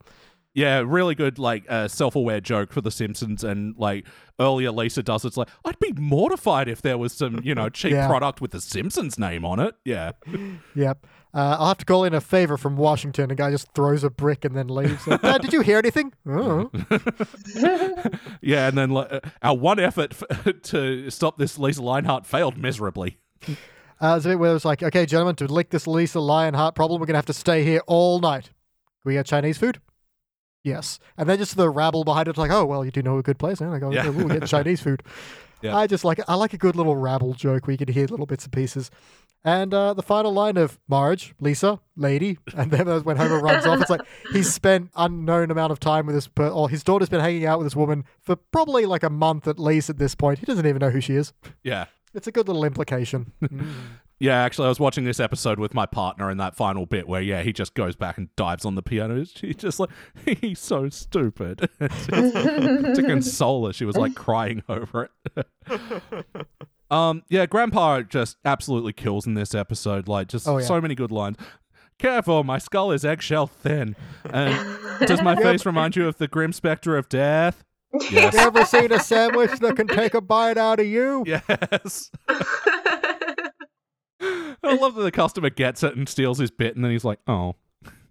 Yeah, 0.54 0.84
really 0.86 1.16
good, 1.16 1.40
like 1.40 1.64
uh, 1.70 1.88
self-aware 1.88 2.42
joke 2.42 2.72
for 2.74 2.82
The 2.82 2.92
Simpsons, 2.92 3.44
and 3.44 3.76
like 3.78 4.06
earlier 4.40 4.72
Lisa 4.72 5.02
does. 5.02 5.24
It's 5.26 5.38
like 5.38 5.48
I'd 5.66 5.80
be 5.80 5.94
mortified 5.94 6.68
if 6.68 6.82
there 6.82 6.98
was 6.98 7.14
some, 7.14 7.40
you 7.44 7.56
know, 7.56 7.70
cheap 7.70 7.92
Yeah. 7.94 8.08
product 8.08 8.42
with 8.42 8.52
The 8.52 8.62
Simpsons 8.62 9.18
name 9.18 9.46
on 9.46 9.60
it. 9.60 9.76
Yeah, 9.86 10.12
Yep. 10.76 11.06
Uh, 11.32 11.58
I'll 11.60 11.68
have 11.68 11.78
to 11.78 11.86
call 11.86 12.04
in 12.06 12.14
a 12.16 12.22
favor 12.22 12.58
from 12.58 12.76
Washington. 12.76 13.30
A 13.30 13.36
guy 13.36 13.52
just 13.52 13.72
throws 13.74 14.04
a 14.04 14.10
brick 14.10 14.44
and 14.46 14.56
then 14.56 14.68
leaves. 14.68 15.06
Like, 15.06 15.22
"Dad, 15.22 15.42
did 15.42 15.54
you 15.54 15.62
hear 15.62 15.78
anything? 15.78 16.12
Oh. 16.28 16.72
yeah, 18.42 18.68
and 18.68 18.78
then 18.78 18.96
uh, 18.98 19.20
our 19.42 19.56
one 19.56 19.80
effort 19.80 20.14
f- 20.20 20.62
to 20.64 21.10
stop 21.12 21.38
this 21.38 21.60
Lisa 21.60 21.82
Lionheart 21.84 22.26
failed 22.26 22.58
miserably. 22.58 23.20
Uh, 24.02 24.18
a 24.18 24.20
bit 24.22 24.40
where 24.40 24.56
it's 24.56 24.66
like, 24.66 24.82
okay, 24.82 25.06
gentlemen, 25.06 25.36
to 25.36 25.46
lick 25.46 25.70
this 25.70 25.86
Lisa 25.86 26.20
Lionheart 26.20 26.74
problem, 26.74 27.00
we're 27.00 27.06
going 27.06 27.14
to 27.14 27.20
have 27.20 27.26
to 27.28 27.34
stay 27.34 27.64
here 27.64 27.82
all 27.86 28.20
night. 28.20 28.46
Can 28.46 29.10
we 29.10 29.14
get 29.14 29.26
Chinese 29.26 29.58
food? 29.58 29.80
Yes. 30.64 31.00
And 31.18 31.30
then 31.30 31.38
just 31.38 31.56
the 31.56 31.70
rabble 31.70 32.04
behind 32.04 32.28
it, 32.28 32.38
like, 32.38 32.52
oh, 32.52 32.66
well, 32.66 32.84
you 32.84 32.92
do 32.92 33.02
know 33.02 33.18
a 33.18 33.24
good 33.24 33.38
place. 33.40 33.62
And 33.62 33.74
I 33.74 33.80
go, 33.80 33.92
Yeah. 33.92 34.06
yeah. 34.06 34.10
we'll 34.10 34.28
get 34.28 34.46
Chinese 34.48 34.82
food. 34.82 35.04
Yeah. 35.62 35.76
I 35.76 35.88
just 35.88 36.06
like, 36.06 36.22
I 36.30 36.36
like 36.36 36.54
a 36.54 36.58
good 36.58 36.78
little 36.78 36.96
rabble 36.96 37.34
joke 37.34 37.68
where 37.68 37.74
you 37.74 37.78
can 37.78 37.94
hear 37.94 38.06
little 38.08 38.26
bits 38.26 38.46
and 38.46 38.54
pieces. 38.54 38.90
And 39.44 39.74
uh, 39.74 39.94
the 39.94 40.04
final 40.04 40.34
line 40.34 40.58
of 40.58 40.80
Marge, 40.90 41.34
Lisa, 41.40 41.80
lady, 41.96 42.38
and 42.58 42.72
then 42.72 42.88
when 43.04 43.16
Homer 43.16 43.40
runs 43.40 43.66
off, 43.66 43.80
it's 43.80 43.90
like 43.90 44.02
he's 44.34 44.54
spent 44.54 44.92
unknown 44.98 45.50
amount 45.50 45.72
of 45.72 45.80
time 45.80 46.06
with 46.06 46.16
this, 46.16 46.28
per- 46.28 46.50
or 46.50 46.70
his 46.70 46.84
daughter's 46.84 47.08
been 47.10 47.22
hanging 47.22 47.46
out 47.46 47.58
with 47.60 47.66
this 47.66 47.76
woman 47.76 48.04
for 48.20 48.36
probably 48.36 48.86
like 48.86 49.04
a 49.04 49.10
month 49.10 49.48
at 49.48 49.58
least 49.58 49.90
at 49.90 49.98
this 49.98 50.14
point. 50.14 50.40
He 50.40 50.46
doesn't 50.46 50.66
even 50.66 50.82
know 50.82 50.90
who 50.90 51.00
she 51.00 51.16
is. 51.16 51.32
Yeah. 51.64 51.86
It's 52.14 52.28
a 52.28 52.32
good 52.32 52.48
little 52.48 52.66
implication. 52.66 53.32
Yeah, 54.22 54.36
actually, 54.44 54.66
I 54.66 54.70
was 54.70 54.80
watching 54.82 55.06
this 55.06 55.20
episode 55.20 55.60
with 55.60 55.74
my 55.74 55.86
partner 55.86 56.30
in 56.30 56.38
that 56.40 56.54
final 56.56 56.86
bit 56.86 57.08
where, 57.08 57.22
yeah, 57.22 57.42
he 57.42 57.54
just 57.54 57.74
goes 57.74 57.96
back 57.96 58.18
and 58.18 58.28
dives 58.36 58.66
on 58.66 58.76
the 58.76 58.82
piano. 58.82 59.24
She's 59.24 59.56
just 59.58 59.80
like, 59.80 59.90
he's 60.42 60.60
so 60.60 60.90
stupid. 60.90 61.70
to 61.80 63.04
console 63.06 63.66
her, 63.68 63.74
she 63.74 63.86
was 63.86 63.96
like 63.96 64.16
crying 64.16 64.62
over 64.68 65.10
it. 65.38 66.26
um, 66.92 67.24
yeah, 67.30 67.46
Grandpa 67.46 68.02
just 68.02 68.38
absolutely 68.44 68.92
kills 68.94 69.26
in 69.26 69.36
this 69.36 69.56
episode. 69.56 70.08
Like, 70.10 70.28
just 70.28 70.48
Oh, 70.48 70.58
yeah. 70.58 70.66
so 70.66 70.82
many 70.82 70.96
good 70.96 71.12
lines. 71.12 71.38
Careful, 71.98 72.44
my 72.44 72.58
skull 72.58 72.92
is 72.92 73.04
eggshell 73.06 73.48
thin. 73.48 73.96
And 74.26 75.08
does 75.08 75.22
my 75.22 75.36
face 75.36 75.66
remind 75.66 75.96
you 75.96 76.08
of 76.08 76.18
the 76.18 76.28
grim 76.28 76.52
specter 76.54 76.98
of 76.98 77.08
death? 77.10 77.64
Yes. 78.12 78.34
You 78.34 78.40
ever 78.42 78.66
seen 78.66 78.92
a 78.92 79.00
sandwich 79.00 79.60
that 79.60 79.76
can 79.76 79.88
take 79.88 80.14
a 80.14 80.22
bite 80.22 80.58
out 80.58 80.80
of 80.80 80.86
you? 80.86 81.24
Yes. 81.26 82.12
I 84.70 84.76
love 84.76 84.96
that 84.96 85.04
the 85.04 85.12
customer 85.12 85.50
gets 85.50 85.84
it 85.84 85.96
and 85.96 86.08
steals 86.08 86.38
his 86.40 86.52
bit, 86.52 86.76
and 86.76 86.84
then 86.84 86.92
he's 86.92 87.06
like, 87.06 87.20
"Oh." 87.28 87.56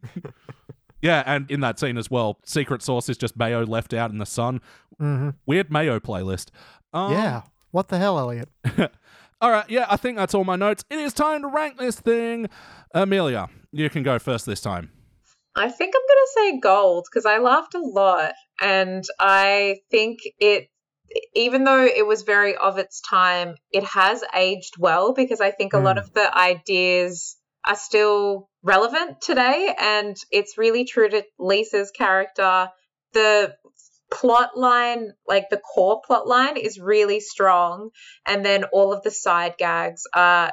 yeah, 1.03 1.23
and 1.27 1.51
in 1.51 1.61
that 1.61 1.79
scene 1.79 1.97
as 1.97 2.11
well, 2.11 2.39
secret 2.45 2.83
sauce 2.83 3.09
is 3.09 3.17
just 3.17 3.37
mayo 3.37 3.65
left 3.65 3.95
out 3.95 4.11
in 4.11 4.19
the 4.19 4.27
sun. 4.27 4.61
hmm 4.99 5.31
Weird 5.47 5.71
mayo 5.71 6.01
playlist. 6.01 6.51
Um, 6.93 7.13
Yeah. 7.13 7.43
What 7.71 7.89
the 7.89 7.99
hell, 7.99 8.19
Elliot? 8.19 8.49
All 9.41 9.51
right. 9.51 9.69
Yeah, 9.69 9.87
I 9.89 9.97
think 9.97 10.17
that's 10.17 10.35
all 10.35 10.43
my 10.43 10.57
notes. 10.57 10.85
It 10.91 10.99
is 10.99 11.13
time 11.13 11.43
to 11.43 11.49
rank 11.49 11.79
this 11.79 12.01
thing. 12.01 12.49
Amelia, 12.95 13.49
you 13.71 13.89
can 13.91 14.03
go 14.03 14.19
first 14.19 14.47
this 14.47 14.61
time. 14.61 14.91
I 15.55 15.69
think 15.69 15.95
I'm 15.95 16.01
going 16.09 16.25
to 16.25 16.31
say 16.35 16.61
gold 16.61 17.07
because 17.09 17.27
I 17.27 17.39
laughed 17.39 17.75
a 17.75 17.79
lot. 17.81 18.33
And 18.61 19.05
I 19.21 19.77
think 19.91 20.21
it, 20.41 20.71
even 21.35 21.65
though 21.65 21.85
it 21.85 22.07
was 22.07 22.23
very 22.23 22.57
of 22.57 22.79
its 22.79 23.01
time, 23.01 23.55
it 23.73 23.85
has 23.85 24.23
aged 24.35 24.75
well 24.79 25.13
because 25.13 25.41
I 25.41 25.51
think 25.51 25.73
a 25.73 25.79
lot 25.79 25.97
Mm. 25.97 26.03
of 26.03 26.13
the 26.13 26.37
ideas 26.37 27.37
are 27.67 27.77
still 27.77 28.49
relevant 28.63 29.21
today. 29.21 29.75
And 29.79 30.17
it's 30.31 30.59
really 30.59 30.85
true 30.85 31.09
to 31.09 31.25
Lisa's 31.39 31.91
character. 31.91 32.71
The 33.13 33.55
plot 34.11 34.57
line, 34.57 35.13
like 35.27 35.51
the 35.51 35.59
core 35.59 36.01
plot 36.07 36.27
line, 36.27 36.57
is 36.57 36.79
really 36.79 37.21
strong. 37.21 37.91
And 38.27 38.45
then 38.45 38.65
all 38.65 38.93
of 38.93 39.03
the 39.03 39.11
side 39.11 39.55
gags 39.59 40.03
are 40.15 40.53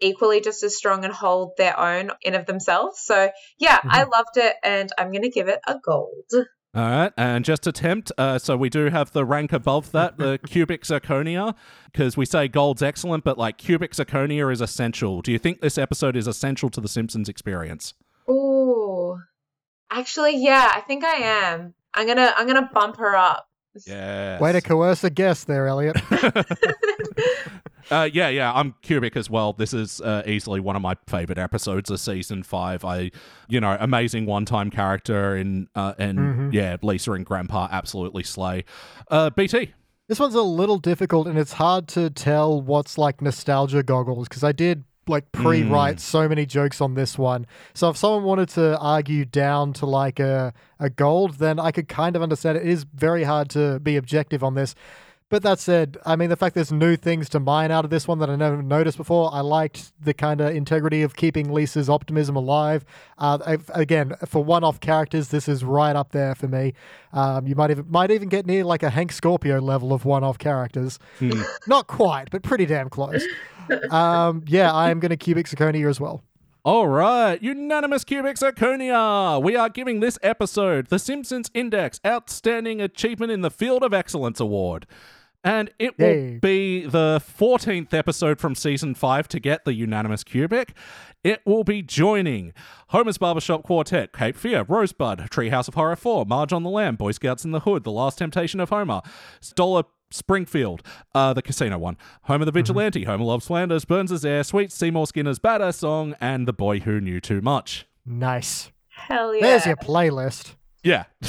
equally 0.00 0.40
just 0.40 0.62
as 0.62 0.76
strong 0.76 1.04
and 1.04 1.12
hold 1.12 1.52
their 1.56 1.78
own 1.78 2.10
in 2.22 2.34
of 2.34 2.46
themselves. 2.46 3.00
So 3.00 3.30
yeah, 3.58 3.80
I 3.82 4.04
loved 4.04 4.36
it, 4.36 4.54
and 4.62 4.90
I'm 4.98 5.10
gonna 5.12 5.30
give 5.30 5.48
it 5.48 5.60
a 5.66 5.76
gold. 5.82 6.30
All 6.74 6.82
right, 6.82 7.12
and 7.16 7.42
just 7.42 7.66
attempt. 7.66 8.12
uh, 8.18 8.38
so 8.38 8.54
we 8.56 8.68
do 8.68 8.90
have 8.90 9.12
the 9.12 9.24
rank 9.24 9.52
above 9.52 9.92
that, 9.92 10.18
the 10.18 10.38
cubic 10.46 10.82
zirconia, 10.82 11.54
because 11.90 12.18
we 12.18 12.26
say 12.26 12.48
gold's 12.48 12.82
excellent, 12.82 13.24
but 13.24 13.38
like 13.38 13.56
cubic 13.56 13.92
zirconia 13.92 14.52
is 14.52 14.60
essential. 14.60 15.22
Do 15.22 15.32
you 15.32 15.38
think 15.38 15.62
this 15.62 15.78
episode 15.78 16.16
is 16.16 16.26
essential 16.26 16.68
to 16.70 16.80
the 16.80 16.88
Simpsons 16.88 17.30
experience? 17.30 17.94
Ooh, 18.28 19.18
actually, 19.90 20.36
yeah, 20.36 20.70
I 20.74 20.80
think 20.82 21.02
I 21.02 21.16
am. 21.16 21.72
I'm 21.94 22.06
gonna 22.06 22.34
I'm 22.36 22.46
gonna 22.46 22.70
bump 22.74 22.98
her 22.98 23.16
up. 23.16 23.45
Yeah. 23.86 24.38
Way 24.38 24.52
to 24.52 24.60
coerce 24.60 25.02
a 25.04 25.10
guess 25.10 25.44
there, 25.44 25.66
Elliot. 25.66 25.96
Uh, 27.90 28.08
yeah, 28.12 28.28
yeah, 28.28 28.52
I'm 28.52 28.74
cubic 28.82 29.16
as 29.16 29.30
well. 29.30 29.52
This 29.52 29.72
is 29.72 30.00
uh, 30.00 30.22
easily 30.26 30.58
one 30.58 30.74
of 30.74 30.82
my 30.82 30.96
favorite 31.06 31.38
episodes 31.38 31.90
of 31.90 32.00
season 32.00 32.42
five. 32.42 32.84
I, 32.84 33.12
you 33.48 33.60
know, 33.60 33.76
amazing 33.78 34.26
one-time 34.26 34.70
character, 34.70 35.36
and 35.36 35.68
uh, 35.74 35.94
and 35.98 36.52
yeah, 36.52 36.76
Lisa 36.82 37.12
and 37.12 37.24
Grandpa 37.24 37.68
absolutely 37.70 38.24
slay. 38.24 38.64
Uh, 39.08 39.30
BT. 39.30 39.72
this 40.08 40.18
one's 40.18 40.34
a 40.34 40.42
little 40.42 40.78
difficult, 40.78 41.28
and 41.28 41.38
it's 41.38 41.52
hard 41.52 41.86
to 41.88 42.10
tell 42.10 42.60
what's 42.60 42.98
like 42.98 43.22
nostalgia 43.22 43.84
goggles 43.84 44.28
because 44.28 44.42
I 44.42 44.52
did 44.52 44.84
like 45.08 45.30
pre-write 45.32 45.96
mm. 45.96 46.00
so 46.00 46.28
many 46.28 46.44
jokes 46.46 46.80
on 46.80 46.94
this 46.94 47.16
one. 47.16 47.46
So 47.74 47.90
if 47.90 47.96
someone 47.96 48.24
wanted 48.24 48.48
to 48.50 48.78
argue 48.78 49.24
down 49.24 49.72
to 49.74 49.86
like 49.86 50.18
a 50.18 50.52
a 50.78 50.90
gold, 50.90 51.34
then 51.38 51.58
I 51.58 51.70
could 51.70 51.88
kind 51.88 52.16
of 52.16 52.22
understand 52.22 52.58
it. 52.58 52.66
It 52.66 52.70
is 52.70 52.84
very 52.84 53.24
hard 53.24 53.48
to 53.50 53.78
be 53.80 53.96
objective 53.96 54.42
on 54.42 54.54
this. 54.54 54.74
But 55.28 55.42
that 55.42 55.58
said, 55.58 55.96
I 56.06 56.14
mean, 56.14 56.28
the 56.30 56.36
fact 56.36 56.54
there's 56.54 56.70
new 56.70 56.94
things 56.94 57.28
to 57.30 57.40
mine 57.40 57.72
out 57.72 57.84
of 57.84 57.90
this 57.90 58.06
one 58.06 58.20
that 58.20 58.30
I 58.30 58.36
never 58.36 58.62
noticed 58.62 58.96
before, 58.96 59.34
I 59.34 59.40
liked 59.40 59.92
the 60.00 60.14
kind 60.14 60.40
of 60.40 60.54
integrity 60.54 61.02
of 61.02 61.16
keeping 61.16 61.52
Lisa's 61.52 61.90
optimism 61.90 62.36
alive. 62.36 62.84
Uh, 63.18 63.56
again, 63.70 64.14
for 64.24 64.44
one-off 64.44 64.78
characters, 64.78 65.28
this 65.28 65.48
is 65.48 65.64
right 65.64 65.96
up 65.96 66.12
there 66.12 66.36
for 66.36 66.46
me. 66.46 66.74
Um, 67.12 67.44
you 67.48 67.56
might 67.56 67.72
even 67.72 67.86
might 67.88 68.12
even 68.12 68.28
get 68.28 68.46
near 68.46 68.62
like 68.62 68.84
a 68.84 68.90
Hank 68.90 69.10
Scorpio 69.10 69.60
level 69.60 69.92
of 69.92 70.04
one-off 70.04 70.38
characters. 70.38 71.00
Not 71.66 71.88
quite, 71.88 72.30
but 72.30 72.44
pretty 72.44 72.66
damn 72.66 72.88
close. 72.88 73.24
um, 73.90 74.44
yeah, 74.46 74.72
I 74.72 74.90
am 74.90 75.00
going 75.00 75.10
to 75.10 75.16
cubic 75.16 75.46
zirconia 75.46 75.88
as 75.90 75.98
well. 75.98 76.22
All 76.64 76.86
right, 76.86 77.40
unanimous 77.42 78.04
cubic 78.04 78.36
zirconia. 78.36 79.42
We 79.42 79.56
are 79.56 79.68
giving 79.68 79.98
this 79.98 80.20
episode 80.22 80.86
the 80.86 80.98
Simpsons 81.00 81.50
Index 81.52 82.00
Outstanding 82.04 82.80
Achievement 82.80 83.32
in 83.32 83.40
the 83.40 83.50
Field 83.50 83.82
of 83.82 83.92
Excellence 83.92 84.38
Award. 84.38 84.86
And 85.46 85.70
it 85.78 85.96
will 85.96 86.40
be 86.40 86.86
the 86.86 87.22
14th 87.38 87.94
episode 87.94 88.40
from 88.40 88.56
season 88.56 88.96
5 88.96 89.28
to 89.28 89.38
get 89.38 89.64
the 89.64 89.74
unanimous 89.74 90.24
cubic. 90.24 90.74
It 91.22 91.40
will 91.46 91.62
be 91.62 91.82
joining 91.82 92.52
Homer's 92.88 93.16
Barbershop 93.16 93.62
Quartet, 93.62 94.12
Cape 94.12 94.36
Feare, 94.36 94.64
Rosebud, 94.64 95.20
Treehouse 95.30 95.68
of 95.68 95.74
Horror 95.74 95.94
4, 95.94 96.26
Marge 96.26 96.52
on 96.52 96.64
the 96.64 96.68
Lam, 96.68 96.96
Boy 96.96 97.12
Scouts 97.12 97.44
in 97.44 97.52
the 97.52 97.60
Hood, 97.60 97.84
The 97.84 97.92
Last 97.92 98.18
Temptation 98.18 98.58
of 98.58 98.70
Homer, 98.70 99.02
Stoller 99.40 99.84
Springfield, 100.10 100.82
uh, 101.14 101.32
the 101.32 101.42
casino 101.42 101.78
one, 101.78 101.96
Homer 102.22 102.44
the 102.44 102.50
Vigilante, 102.50 103.04
Homer 103.04 103.24
Loves 103.24 103.46
Flanders, 103.46 103.84
Burns's 103.84 104.24
Heir, 104.24 104.42
Sweet 104.42 104.72
Seymour 104.72 105.06
Skinner's 105.06 105.38
Badass 105.38 105.74
Song, 105.74 106.16
and 106.20 106.48
The 106.48 106.52
Boy 106.52 106.80
Who 106.80 107.00
Knew 107.00 107.20
Too 107.20 107.40
Much. 107.40 107.86
Nice. 108.04 108.72
Hell 108.88 109.32
yeah. 109.32 109.42
There's 109.42 109.66
your 109.66 109.76
playlist. 109.76 110.56
Yeah. 110.82 111.04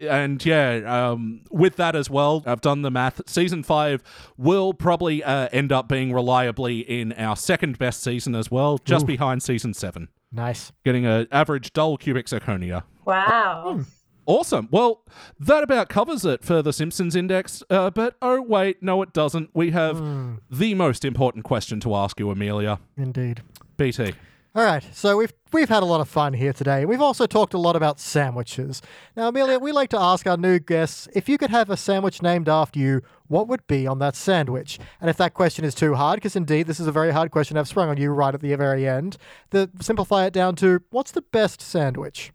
and 0.00 0.44
yeah, 0.44 1.10
um, 1.10 1.42
with 1.50 1.76
that 1.76 1.96
as 1.96 2.08
well, 2.10 2.42
I've 2.46 2.60
done 2.60 2.82
the 2.82 2.90
math. 2.90 3.20
Season 3.28 3.62
five 3.62 4.02
will 4.36 4.72
probably 4.74 5.22
uh, 5.24 5.48
end 5.52 5.72
up 5.72 5.88
being 5.88 6.12
reliably 6.12 6.80
in 6.80 7.12
our 7.14 7.36
second 7.36 7.78
best 7.78 8.02
season 8.02 8.34
as 8.34 8.50
well, 8.50 8.78
just 8.78 9.04
Ooh. 9.04 9.06
behind 9.06 9.42
season 9.42 9.74
seven, 9.74 10.08
Nice. 10.32 10.72
getting 10.84 11.06
an 11.06 11.26
average 11.32 11.72
dull 11.72 11.96
cubic 11.96 12.26
zirconia. 12.26 12.82
Wow. 13.04 13.80
Awesome. 14.26 14.68
Well, 14.70 15.04
that 15.40 15.62
about 15.62 15.88
covers 15.88 16.26
it 16.26 16.44
for 16.44 16.60
the 16.60 16.70
Simpsons 16.72 17.16
Index. 17.16 17.62
Uh, 17.70 17.88
but 17.88 18.14
oh, 18.20 18.42
wait, 18.42 18.82
no, 18.82 19.00
it 19.00 19.14
doesn't. 19.14 19.48
We 19.54 19.70
have 19.70 19.96
Hmm. 19.98 20.34
the 20.50 20.74
most 20.74 21.02
important 21.06 21.44
question 21.46 21.80
to 21.80 21.94
ask 21.94 22.20
you, 22.20 22.30
Amelia. 22.30 22.78
Indeed. 22.98 23.40
BT. 23.78 24.12
All 24.54 24.64
right, 24.64 24.82
so 24.92 25.16
we've 25.18 25.32
we've 25.52 25.68
had 25.68 25.82
a 25.82 25.86
lot 25.86 26.00
of 26.00 26.08
fun 26.08 26.32
here 26.32 26.52
today. 26.52 26.84
We've 26.84 27.02
also 27.02 27.26
talked 27.26 27.54
a 27.54 27.58
lot 27.58 27.76
about 27.76 28.00
sandwiches. 28.00 28.82
Now, 29.14 29.28
Amelia, 29.28 29.58
we 29.58 29.72
like 29.72 29.90
to 29.90 29.98
ask 30.00 30.26
our 30.26 30.36
new 30.38 30.58
guests 30.58 31.06
if 31.14 31.28
you 31.28 31.38
could 31.38 31.50
have 31.50 31.70
a 31.70 31.76
sandwich 31.76 32.22
named 32.22 32.48
after 32.48 32.78
you, 32.80 33.02
what 33.28 33.46
would 33.46 33.66
be 33.66 33.86
on 33.86 33.98
that 34.00 34.16
sandwich? 34.16 34.78
And 35.00 35.10
if 35.10 35.16
that 35.18 35.34
question 35.34 35.64
is 35.64 35.74
too 35.74 35.94
hard, 35.94 36.16
because 36.16 36.34
indeed 36.34 36.66
this 36.66 36.80
is 36.80 36.86
a 36.86 36.92
very 36.92 37.12
hard 37.12 37.30
question 37.30 37.56
I've 37.56 37.68
sprung 37.68 37.88
on 37.90 37.98
you 37.98 38.10
right 38.10 38.34
at 38.34 38.40
the 38.40 38.54
very 38.56 38.88
end, 38.88 39.16
the 39.50 39.70
simplify 39.80 40.24
it 40.26 40.32
down 40.32 40.56
to 40.56 40.80
what's 40.90 41.12
the 41.12 41.22
best 41.22 41.60
sandwich? 41.60 42.32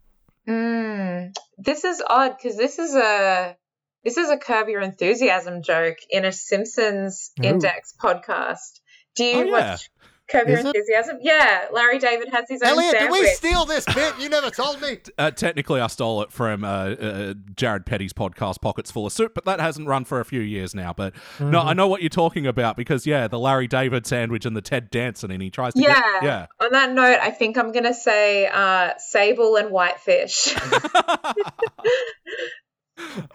Mm, 0.47 1.33
this 1.57 1.83
is 1.83 2.01
odd 2.07 2.37
because 2.37 2.57
this 2.57 2.77
is 2.79 2.95
a 2.95 3.57
this 4.03 4.17
is 4.17 4.29
a 4.29 4.37
curb 4.37 4.69
your 4.69 4.81
enthusiasm 4.81 5.63
joke 5.63 5.97
in 6.09 6.25
a 6.25 6.31
Simpsons 6.31 7.31
Ooh. 7.39 7.43
Index 7.47 7.93
podcast. 8.01 8.79
Do 9.15 9.23
you 9.25 9.37
Oh, 9.41 9.43
yeah. 9.43 9.71
watch 9.71 9.89
Curb 10.33 10.47
Your 10.49 10.57
Is 10.59 10.65
it? 10.65 10.67
Enthusiasm? 10.75 11.17
Yeah, 11.21 11.65
Larry 11.71 11.99
David 11.99 12.27
has 12.29 12.45
his 12.49 12.61
own 12.61 12.69
Elliot, 12.71 12.91
did 12.91 12.99
sandwich. 13.01 13.21
we 13.21 13.27
steal 13.27 13.65
this 13.65 13.85
bit? 13.85 14.15
You 14.19 14.27
never 14.29 14.49
told 14.51 14.81
me. 14.81 14.97
Uh, 15.17 15.31
technically, 15.31 15.79
I 15.79 15.87
stole 15.87 16.21
it 16.23 16.31
from 16.31 16.63
uh, 16.63 16.67
uh, 16.67 17.33
Jared 17.55 17.85
Petty's 17.85 18.11
podcast, 18.13 18.59
Pockets 18.61 18.91
Full 18.91 19.05
of 19.05 19.13
Soup, 19.13 19.31
but 19.33 19.45
that 19.45 19.59
hasn't 19.59 19.87
run 19.87 20.03
for 20.05 20.19
a 20.19 20.25
few 20.25 20.41
years 20.41 20.73
now. 20.75 20.91
But 20.91 21.13
no, 21.39 21.45
Mm-hmm. 21.59 21.67
I 21.69 21.73
know 21.73 21.87
what 21.87 22.01
you're 22.01 22.09
talking 22.09 22.45
about 22.47 22.75
because, 22.75 23.05
yeah, 23.05 23.27
the 23.27 23.39
Larry 23.39 23.67
David 23.67 24.05
sandwich 24.07 24.45
and 24.45 24.57
the 24.57 24.61
Ted 24.61 24.89
Danson, 24.89 25.31
and 25.31 25.41
he 25.41 25.49
tries 25.49 25.73
to 25.75 25.81
yeah. 25.81 26.01
get. 26.19 26.23
Yeah. 26.23 26.45
On 26.61 26.71
that 26.71 26.91
note, 26.91 27.19
I 27.21 27.29
think 27.31 27.57
I'm 27.57 27.71
gonna 27.71 27.93
say 27.93 28.47
uh, 28.47 28.91
sable 28.97 29.55
and 29.55 29.69
whitefish. 29.69 30.53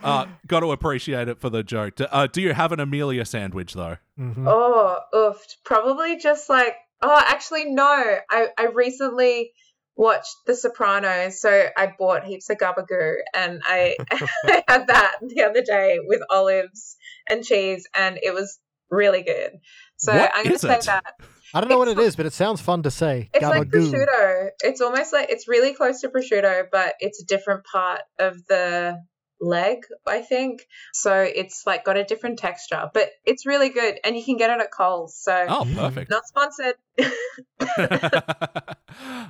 Uh, 0.01 0.25
got 0.47 0.61
to 0.61 0.71
appreciate 0.71 1.27
it 1.27 1.37
for 1.39 1.49
the 1.49 1.61
joke. 1.63 1.93
Uh, 1.99 2.27
do 2.27 2.41
you 2.41 2.53
have 2.53 2.71
an 2.71 2.79
Amelia 2.79 3.25
sandwich, 3.25 3.73
though? 3.73 3.97
Mhm. 4.17 4.45
Oh, 4.47 4.99
oofed. 5.13 5.57
Probably 5.65 6.17
just 6.17 6.49
like, 6.49 6.75
oh, 7.01 7.23
actually, 7.27 7.65
no. 7.65 7.85
I, 8.29 8.47
I 8.57 8.65
recently 8.73 9.51
watched 9.95 10.35
The 10.45 10.55
Sopranos, 10.55 11.41
so 11.41 11.67
I 11.75 11.93
bought 11.97 12.23
heaps 12.23 12.49
of 12.49 12.57
gabagool 12.57 13.15
and 13.33 13.61
I, 13.65 13.95
I 14.11 14.63
had 14.67 14.87
that 14.87 15.15
the 15.21 15.43
other 15.43 15.61
day 15.61 15.99
with 16.01 16.21
olives 16.29 16.97
and 17.29 17.43
cheese, 17.43 17.87
and 17.95 18.17
it 18.21 18.33
was 18.33 18.59
really 18.89 19.21
good. 19.23 19.51
So 19.97 20.13
What 20.13 20.31
I'm 20.33 20.43
going 20.43 20.53
to 20.53 20.59
say 20.59 20.75
it? 20.75 20.85
that. 20.85 21.15
I 21.53 21.61
don't 21.61 21.69
know 21.69 21.79
what 21.79 21.87
It's 21.97 22.15
but 22.15 22.27
it 22.27 22.33
sounds 22.33 22.61
fun 22.61 22.83
to 22.83 22.91
say. 22.91 23.29
It's 23.33 23.43
like 23.43 23.69
Gabagool. 23.69 23.91
prosciutto. 23.91 24.49
It's 24.61 24.81
almost 24.81 25.11
like 25.13 25.31
it's 25.31 25.47
really 25.47 25.73
close 25.73 26.01
to 26.01 26.09
prosciutto, 26.09 26.65
but 26.71 26.93
it's 26.99 27.21
a 27.21 27.25
different 27.25 27.63
part 27.65 28.01
of 28.19 28.37
the 28.47 28.99
leg, 29.41 29.85
I 30.07 30.21
think. 30.21 30.67
So 30.93 31.21
it's 31.21 31.65
like 31.65 31.83
got 31.85 31.97
a 31.97 32.03
different 32.03 32.39
texture, 32.39 32.89
but 32.93 33.09
it's 33.25 33.45
really 33.45 33.69
good, 33.69 33.99
and 34.03 34.15
you 34.15 34.23
can 34.23 34.37
get 34.37 34.49
it 34.49 34.59
at 34.61 34.71
Coles. 34.71 35.15
So 35.17 35.45
Oh, 35.47 35.67
perfect. 35.75 36.09
not 36.09 36.23
sponsored. 36.27 36.75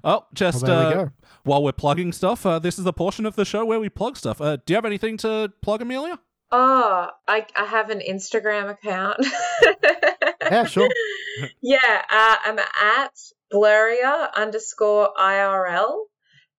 oh, 0.04 0.26
just 0.34 0.64
Well, 0.64 0.80
there 0.80 0.90
we 0.90 0.94
uh, 1.02 1.06
go. 1.06 1.12
while 1.44 1.64
we're 1.64 1.72
plugging 1.72 2.12
stuff, 2.12 2.46
uh, 2.46 2.60
this 2.60 2.78
is 2.80 2.86
the 2.86 2.94
portion 2.94 3.26
of 3.26 3.36
the 3.36 3.46
show 3.46 3.66
where 3.66 3.80
we 3.80 3.90
plug 3.90 4.18
stuff. 4.18 4.42
Uh, 4.42 4.58
do 4.58 4.74
you 4.74 4.76
have 4.76 4.86
anything 4.86 5.18
to 5.18 5.52
plug, 5.62 5.82
Amelia? 5.82 6.20
oh, 6.52 7.10
I 7.28 7.46
I 7.56 7.66
have 7.66 7.90
an 7.92 8.00
Instagram 8.08 8.70
account. 8.70 9.18
Yeah, 10.42 10.66
sure. 10.66 10.90
yeah, 11.62 11.78
uh, 12.10 12.36
I'm 12.44 12.58
at 12.58 13.12
blurrier 13.54 14.34
underscore 14.34 15.12
IRL. 15.20 16.06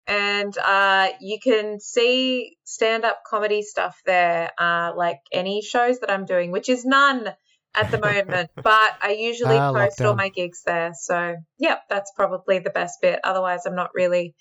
And 0.07 0.57
uh, 0.57 1.09
you 1.21 1.39
can 1.41 1.79
see 1.79 2.57
stand 2.63 3.05
up 3.05 3.23
comedy 3.29 3.61
stuff 3.61 3.99
there, 4.05 4.51
uh, 4.57 4.91
like 4.95 5.19
any 5.31 5.61
shows 5.61 5.99
that 5.99 6.11
I'm 6.11 6.25
doing, 6.25 6.51
which 6.51 6.69
is 6.69 6.83
none 6.85 7.27
at 7.73 7.91
the 7.91 7.99
moment, 7.99 8.49
but 8.63 8.91
I 9.01 9.15
usually 9.17 9.55
Ah, 9.57 9.71
post 9.73 10.01
all 10.01 10.15
my 10.15 10.29
gigs 10.29 10.63
there. 10.65 10.91
So, 10.99 11.35
yeah, 11.57 11.77
that's 11.89 12.11
probably 12.15 12.59
the 12.59 12.71
best 12.71 12.99
bit. 13.01 13.19
Otherwise, 13.23 13.65
I'm 13.65 13.75
not 13.75 13.91
really 13.93 14.35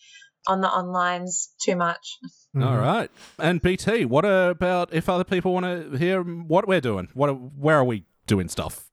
on 0.49 0.61
the 0.61 0.69
onlines 0.69 1.49
too 1.63 1.77
much. 1.77 2.19
Mhm. 2.57 2.67
All 2.67 2.79
right. 2.79 3.11
And 3.39 3.63
BT, 3.63 4.07
what 4.07 4.25
about 4.25 4.93
if 4.93 5.09
other 5.09 5.23
people 5.23 5.53
want 5.53 5.67
to 5.67 5.97
hear 5.97 6.23
what 6.23 6.67
we're 6.67 6.81
doing? 6.81 7.09
What? 7.15 7.29
Where 7.31 7.77
are 7.77 7.85
we 7.85 8.07
doing 8.27 8.49
stuff? 8.49 8.90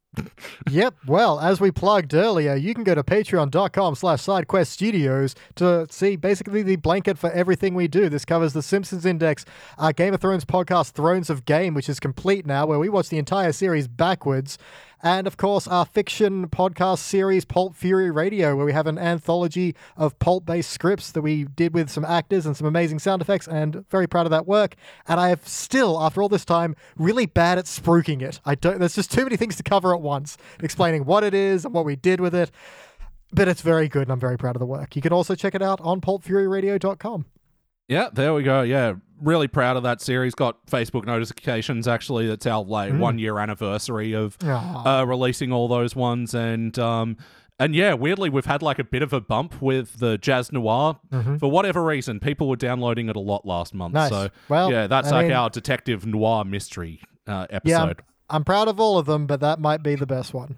Yep. 0.69 0.95
Well, 1.07 1.39
as 1.39 1.61
we 1.61 1.72
plugged 1.72 2.14
earlier, 2.14 2.56
you 2.56 2.73
can 2.73 2.84
go 2.84 2.95
to 2.95 3.03
patreon.com 3.03 3.95
slash 3.95 4.22
sidequest 4.22 4.68
studios 4.68 5.35
to 5.56 5.88
see 5.89 6.15
basically 6.15 6.61
the 6.61 6.76
blanket 6.76 7.18
for 7.18 7.31
everything 7.31 7.73
we 7.73 7.88
do. 7.88 8.10
This 8.10 8.26
covers 8.26 8.53
the 8.53 8.61
Simpsons 8.61 9.06
Index, 9.06 9.45
our 9.77 9.94
Game 9.94 10.14
of 10.14 10.22
Thrones 10.22 10.45
podcast, 10.45 10.91
Thrones 10.91 11.30
of 11.30 11.45
Game, 11.45 11.73
which 11.73 11.89
is 11.89 11.99
complete 11.99 12.45
now, 12.45 12.65
where 12.65 12.80
we 12.80 12.89
watch 12.89 13.10
the 13.10 13.18
entire 13.18 13.52
series 13.52 13.88
backwards. 13.88 14.57
And 15.03 15.28
of 15.28 15.38
course, 15.38 15.68
our 15.68 15.86
fiction 15.86 16.48
podcast 16.48 16.99
series, 16.99 17.45
Pulp 17.45 17.76
Fury 17.76 18.10
Radio, 18.10 18.56
where 18.56 18.65
we 18.65 18.74
have 18.74 18.88
an 18.88 18.98
anthology 18.98 19.76
of 19.95 20.18
pulp 20.19 20.45
based 20.45 20.72
scripts 20.72 21.11
that 21.11 21.22
we 21.22 21.44
did 21.44 21.74
with 21.74 21.90
some 21.90 22.03
actors 22.03 22.45
and 22.45 22.57
some 22.57 22.65
amazing 22.65 22.99
sound 22.99 23.22
effects, 23.22 23.48
and 23.48 23.86
very 23.90 24.07
proud 24.07 24.26
of 24.26 24.32
that 24.32 24.48
work. 24.48 24.76
And 25.07 25.19
I 25.19 25.30
have 25.30 25.48
still, 25.48 26.02
after 26.02 26.22
all 26.22 26.30
this 26.30 26.45
time, 26.45 26.76
really 26.95 27.28
bad 27.28 27.60
at 27.60 27.65
spruiking 27.65 28.22
it. 28.22 28.40
I 28.44 28.56
don't, 28.56 28.80
there's 28.80 28.95
just 28.95 29.11
too 29.11 29.24
many 29.24 29.38
things 29.38 29.56
to 29.57 29.64
cover 29.64 29.94
at 29.94 30.02
once, 30.02 30.38
explaining 30.61 31.06
what 31.06 31.24
it 31.24 31.34
is 31.34 31.64
and 31.64 31.74
what 31.74 31.86
we 31.86 31.95
did 31.95 32.19
with 32.19 32.34
it. 32.34 32.49
But 33.32 33.48
it's 33.48 33.61
very 33.61 33.88
good, 33.88 34.03
and 34.03 34.11
I'm 34.11 34.19
very 34.19 34.38
proud 34.38 34.56
of 34.56 34.61
the 34.61 34.65
work. 34.65 34.95
You 34.95 35.02
can 35.02 35.14
also 35.14 35.36
check 35.36 35.53
it 35.53 35.61
out 35.61 35.80
on 35.82 36.02
pulpfuryradio.com. 36.02 37.26
Yeah, 37.88 38.09
there 38.11 38.34
we 38.34 38.43
go. 38.43 38.61
Yeah, 38.64 38.93
really 39.22 39.47
proud 39.47 39.77
of 39.77 39.84
that 39.84 40.01
series. 40.01 40.35
Got 40.35 40.65
Facebook 40.68 41.05
notifications 41.05 41.88
actually. 41.88 42.27
That's 42.27 42.45
our 42.45 42.64
like 42.64 42.91
Mm. 42.93 42.99
one 42.99 43.19
year 43.19 43.39
anniversary 43.39 44.14
of 44.14 44.38
uh, 44.43 45.05
releasing 45.07 45.51
all 45.51 45.68
those 45.68 45.95
ones, 45.95 46.34
and 46.34 46.77
um, 46.80 47.15
and 47.59 47.73
yeah, 47.73 47.93
weirdly 47.93 48.30
we've 48.30 48.45
had 48.45 48.61
like 48.61 48.77
a 48.80 48.84
bit 48.84 49.01
of 49.01 49.14
a 49.14 49.22
bump 49.22 49.61
with 49.61 49.99
the 49.99 50.18
jazz 50.18 50.51
noir 50.51 50.99
Mhm. 51.11 51.39
for 51.39 51.49
whatever 51.49 51.84
reason. 51.84 52.19
People 52.19 52.49
were 52.49 52.55
downloading 52.57 53.07
it 53.09 53.15
a 53.15 53.19
lot 53.22 53.45
last 53.45 53.73
month. 53.73 53.93
Nice. 53.93 54.09
So 54.09 54.30
Well, 54.49 54.69
yeah, 54.72 54.88
that's 54.88 55.07
I 55.11 55.15
like 55.18 55.27
mean- 55.27 55.35
our 55.38 55.49
detective 55.49 56.05
noir 56.05 56.43
mystery 56.45 57.01
uh, 57.27 57.47
Yeah, 57.64 57.81
I'm, 57.84 57.89
episode. 57.89 58.01
I'm 58.30 58.43
proud 58.43 58.68
of 58.68 58.80
all 58.80 58.97
of 58.97 59.05
them, 59.05 59.26
but 59.27 59.39
that 59.39 59.59
might 59.59 59.81
be 59.81 59.95
the 59.95 60.05
best 60.05 60.34
one. 60.34 60.57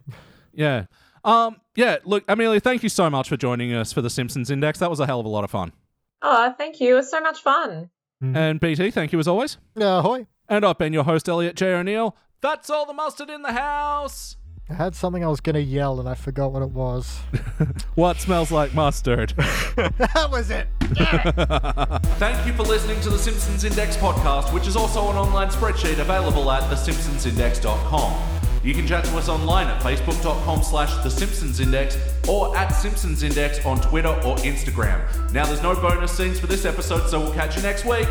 Yeah. 0.54 0.86
Um. 1.24 1.58
Yeah. 1.76 1.98
Look, 2.06 2.24
Amelia, 2.28 2.60
thank 2.60 2.82
you 2.82 2.90
so 2.90 3.10
much 3.10 3.30
for 3.30 3.38
joining 3.38 3.74
us 3.74 3.94
for 3.94 4.02
the 4.02 4.10
Simpsons 4.10 4.50
Index. 4.50 4.80
That 4.80 4.90
was 4.90 5.00
a 5.00 5.06
hell 5.06 5.20
of 5.20 5.26
a 5.26 5.30
lot 5.30 5.44
of 5.44 5.52
fun. 5.52 5.72
Oh, 6.22 6.54
thank 6.58 6.80
you. 6.80 6.94
It 6.94 6.98
was 6.98 7.10
so 7.12 7.22
much 7.22 7.42
fun. 7.42 7.90
Hmm. 8.22 8.36
And 8.36 8.60
BT, 8.60 8.92
thank 8.92 9.14
you 9.14 9.20
as 9.20 9.28
always. 9.28 9.58
Ahoy. 9.76 10.28
And 10.48 10.66
I've 10.66 10.78
been 10.78 10.94
your 10.94 11.04
host, 11.04 11.30
Elliot 11.30 11.56
Jay 11.56 11.74
O'Neill. 11.74 12.16
That's 12.42 12.70
all 12.70 12.86
the 12.86 12.94
mustard 12.94 13.30
in 13.30 13.42
the 13.42 13.52
house. 13.54 14.36
I 14.70 14.74
had 14.76 14.96
something 14.96 15.24
I 15.24 15.28
was 15.28 15.42
going 15.42 15.56
to 15.56 15.62
yell, 15.62 16.00
and 16.00 16.08
I 16.08 16.14
forgot 16.14 16.52
what 16.52 16.62
it 16.62 16.70
was. 16.72 17.20
What 17.96 18.22
smells 18.22 18.50
like 18.50 18.74
mustard? 18.74 19.32
that 19.36 20.30
was 20.32 20.50
it. 20.50 20.68
Thank 22.18 22.48
you 22.48 22.54
for 22.54 22.64
listening 22.64 23.02
to 23.02 23.10
the 23.10 23.18
Simpsons 23.18 23.66
Index 23.66 23.98
podcast, 23.98 24.54
which 24.54 24.68
is 24.68 24.78
also 24.78 25.10
an 25.10 25.18
online 25.18 25.50
spreadsheet 25.50 26.00
available 26.00 26.50
at 26.50 26.64
thesimpsonsindex.com. 26.72 28.39
You 28.70 28.76
can 28.76 28.86
chat 28.86 29.04
to 29.06 29.18
us 29.18 29.28
online 29.30 29.66
at 29.66 29.82
facebook.com 29.82 30.62
slash 30.62 30.96
The 31.04 31.10
Simpsons 31.10 31.60
Index 31.60 31.98
or 32.28 32.56
at 32.56 32.70
Simpsons 32.70 33.24
Index 33.24 33.66
on 33.66 33.82
Twitter 33.82 34.10
or 34.10 34.36
Instagram. 34.46 35.02
Now, 35.34 35.48
there's 35.48 35.64
no 35.64 35.74
bonus 35.74 36.16
scenes 36.16 36.40
for 36.40 36.46
this 36.46 36.66
episode, 36.66 37.10
so 37.10 37.20
we'll 37.20 37.34
catch 37.34 37.56
you 37.56 37.64
next 37.64 37.84
week. 37.84 38.08